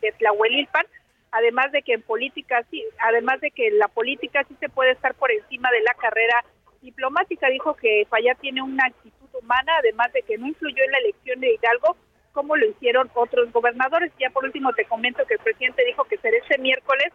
de 0.01 0.13
Tlahuelilpan, 0.13 0.87
además 1.31 1.71
de 1.71 1.83
que 1.83 1.93
en 1.95 2.03
política 2.03 2.65
sí, 2.71 2.85
además 2.99 3.41
de 3.41 3.51
que 3.51 3.71
la 3.73 3.89
política 3.89 4.45
sí 4.49 4.57
se 4.59 4.69
puede 4.69 4.93
estar 4.93 5.15
por 5.15 5.31
encima 5.31 5.71
de 5.71 5.83
la 5.83 5.95
carrera 5.95 6.45
diplomática. 6.81 7.49
Dijo 7.49 7.75
que 7.75 8.07
Fayad 8.09 8.39
tiene 8.39 8.63
una 8.63 8.87
actitud 8.87 9.29
humana, 9.41 9.73
además 9.79 10.13
de 10.13 10.23
que 10.23 10.39
no 10.39 10.47
influyó 10.47 10.83
en 10.83 10.93
la 10.93 10.99
elección 10.99 11.41
de 11.41 11.55
Hidalgo 11.55 11.97
como 12.33 12.57
lo 12.57 12.67
hicieron 12.67 13.11
otros 13.15 13.53
gobernadores. 13.53 14.13
Ya 14.19 14.31
por 14.31 14.45
último 14.45 14.73
te 14.73 14.85
comento 14.87 15.25
que 15.27 15.35
el 15.35 15.41
presidente 15.41 15.85
dijo 15.85 16.05
que 16.05 16.19
será 16.19 16.37
este 16.37 16.59
miércoles 16.59 17.13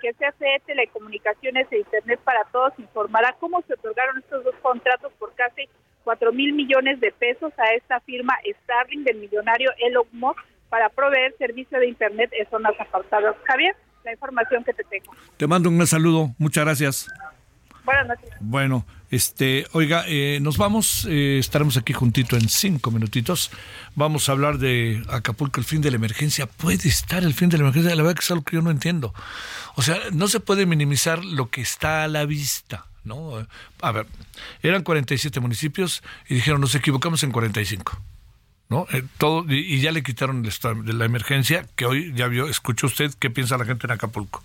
que 0.00 0.12
CFE 0.12 0.62
Telecomunicaciones 0.66 1.66
e 1.70 1.78
Internet 1.78 2.20
para 2.24 2.44
Todos 2.52 2.72
informará 2.78 3.34
cómo 3.40 3.62
se 3.62 3.74
otorgaron 3.74 4.18
estos 4.18 4.44
dos 4.44 4.54
contratos 4.56 5.12
por 5.18 5.34
casi 5.34 5.68
4 6.04 6.32
mil 6.32 6.52
millones 6.52 7.00
de 7.00 7.10
pesos 7.12 7.52
a 7.58 7.74
esta 7.74 8.00
firma 8.00 8.34
Starling 8.64 9.04
del 9.04 9.16
millonario 9.16 9.70
Elon 9.78 10.06
Musk 10.12 10.40
para 10.68 10.88
proveer 10.90 11.34
servicio 11.38 11.78
de 11.78 11.88
Internet 11.88 12.30
en 12.38 12.48
zonas 12.50 12.74
apartadas. 12.78 13.36
Javier, 13.44 13.74
la 14.04 14.12
información 14.12 14.64
que 14.64 14.74
te 14.74 14.84
tengo. 14.84 15.12
Te 15.36 15.46
mando 15.46 15.70
un 15.70 15.86
saludo. 15.86 16.34
Muchas 16.38 16.64
gracias. 16.64 17.08
Buenas 17.84 18.08
noches. 18.08 18.30
Bueno, 18.40 18.86
este, 19.10 19.66
oiga, 19.72 20.04
eh, 20.08 20.38
nos 20.40 20.56
vamos, 20.56 21.06
eh, 21.08 21.38
estaremos 21.38 21.76
aquí 21.76 21.92
juntito 21.92 22.36
en 22.36 22.48
cinco 22.48 22.90
minutitos. 22.90 23.50
Vamos 23.94 24.28
a 24.28 24.32
hablar 24.32 24.58
de 24.58 25.04
Acapulco, 25.08 25.60
el 25.60 25.66
fin 25.66 25.80
de 25.82 25.90
la 25.90 25.96
emergencia. 25.96 26.46
¿Puede 26.46 26.88
estar 26.88 27.22
el 27.22 27.34
fin 27.34 27.48
de 27.48 27.58
la 27.58 27.64
emergencia? 27.64 27.94
La 27.94 28.02
verdad 28.02 28.16
que 28.16 28.24
es 28.24 28.30
algo 28.30 28.44
que 28.44 28.56
yo 28.56 28.62
no 28.62 28.70
entiendo. 28.70 29.14
O 29.76 29.82
sea, 29.82 29.98
no 30.12 30.28
se 30.28 30.40
puede 30.40 30.66
minimizar 30.66 31.24
lo 31.24 31.50
que 31.50 31.60
está 31.60 32.04
a 32.04 32.08
la 32.08 32.24
vista, 32.24 32.86
¿no? 33.04 33.46
A 33.82 33.92
ver, 33.92 34.06
eran 34.62 34.82
47 34.82 35.38
municipios 35.40 36.02
y 36.28 36.34
dijeron, 36.34 36.60
nos 36.60 36.74
equivocamos 36.74 37.22
en 37.22 37.32
45. 37.32 38.00
¿No? 38.68 38.86
Eh, 38.92 39.04
todo, 39.18 39.44
y, 39.48 39.80
ya 39.80 39.92
le 39.92 40.02
quitaron 40.02 40.44
el 40.44 40.84
de 40.84 40.92
la 40.92 41.04
emergencia, 41.04 41.66
que 41.76 41.86
hoy 41.86 42.12
ya 42.14 42.28
vio, 42.28 42.48
escuchó 42.48 42.86
usted 42.86 43.12
qué 43.18 43.30
piensa 43.30 43.58
la 43.58 43.64
gente 43.64 43.86
en 43.86 43.92
Acapulco. 43.92 44.42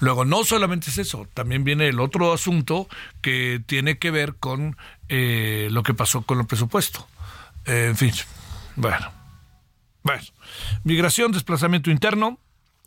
Luego, 0.00 0.24
no 0.24 0.44
solamente 0.44 0.90
es 0.90 0.98
eso, 0.98 1.26
también 1.34 1.64
viene 1.64 1.88
el 1.88 2.00
otro 2.00 2.32
asunto 2.32 2.88
que 3.20 3.60
tiene 3.66 3.98
que 3.98 4.10
ver 4.10 4.34
con 4.34 4.76
eh, 5.08 5.68
lo 5.70 5.82
que 5.82 5.94
pasó 5.94 6.22
con 6.22 6.40
el 6.40 6.46
presupuesto. 6.46 7.06
Eh, 7.66 7.86
en 7.88 7.96
fin, 7.96 8.12
bueno. 8.76 9.12
Bueno, 10.02 10.22
migración, 10.84 11.32
desplazamiento 11.32 11.90
interno, 11.90 12.38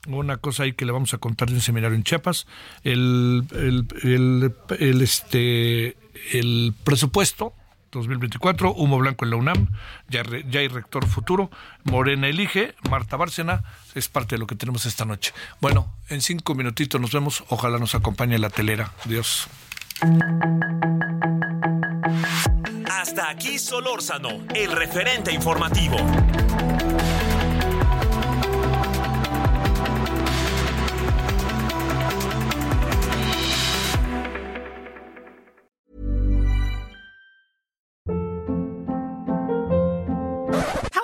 una 0.07 0.37
cosa 0.37 0.63
ahí 0.63 0.71
que 0.71 0.85
le 0.85 0.93
vamos 0.93 1.13
a 1.13 1.17
contar 1.17 1.49
de 1.49 1.55
un 1.55 1.61
seminario 1.61 1.97
en 1.97 2.03
Chiapas, 2.03 2.47
el, 2.83 3.43
el, 3.51 5.01
este, 5.01 5.97
el 6.31 6.73
presupuesto 6.85 7.53
2024, 7.91 8.73
humo 8.73 8.97
blanco 8.97 9.25
en 9.25 9.31
la 9.31 9.37
UNAM, 9.37 9.67
ya, 10.07 10.23
re- 10.23 10.45
hay 10.53 10.67
rector 10.67 11.07
futuro, 11.07 11.49
Morena 11.83 12.27
elige, 12.27 12.75
Marta 12.89 13.17
Bárcena, 13.17 13.63
es 13.95 14.07
parte 14.09 14.35
de 14.35 14.39
lo 14.39 14.47
que 14.47 14.55
tenemos 14.55 14.85
esta 14.85 15.05
noche. 15.05 15.33
Bueno, 15.61 15.93
en 16.09 16.21
cinco 16.21 16.55
minutitos 16.55 16.99
nos 16.99 17.11
vemos, 17.11 17.43
ojalá 17.49 17.77
nos 17.79 17.95
acompañe 17.95 18.37
la 18.39 18.49
telera. 18.49 18.91
Dios. 19.05 19.47
Hasta 22.89 23.29
aquí 23.29 23.59
Solórzano, 23.59 24.29
el 24.55 24.71
referente 24.71 25.33
informativo. 25.33 25.97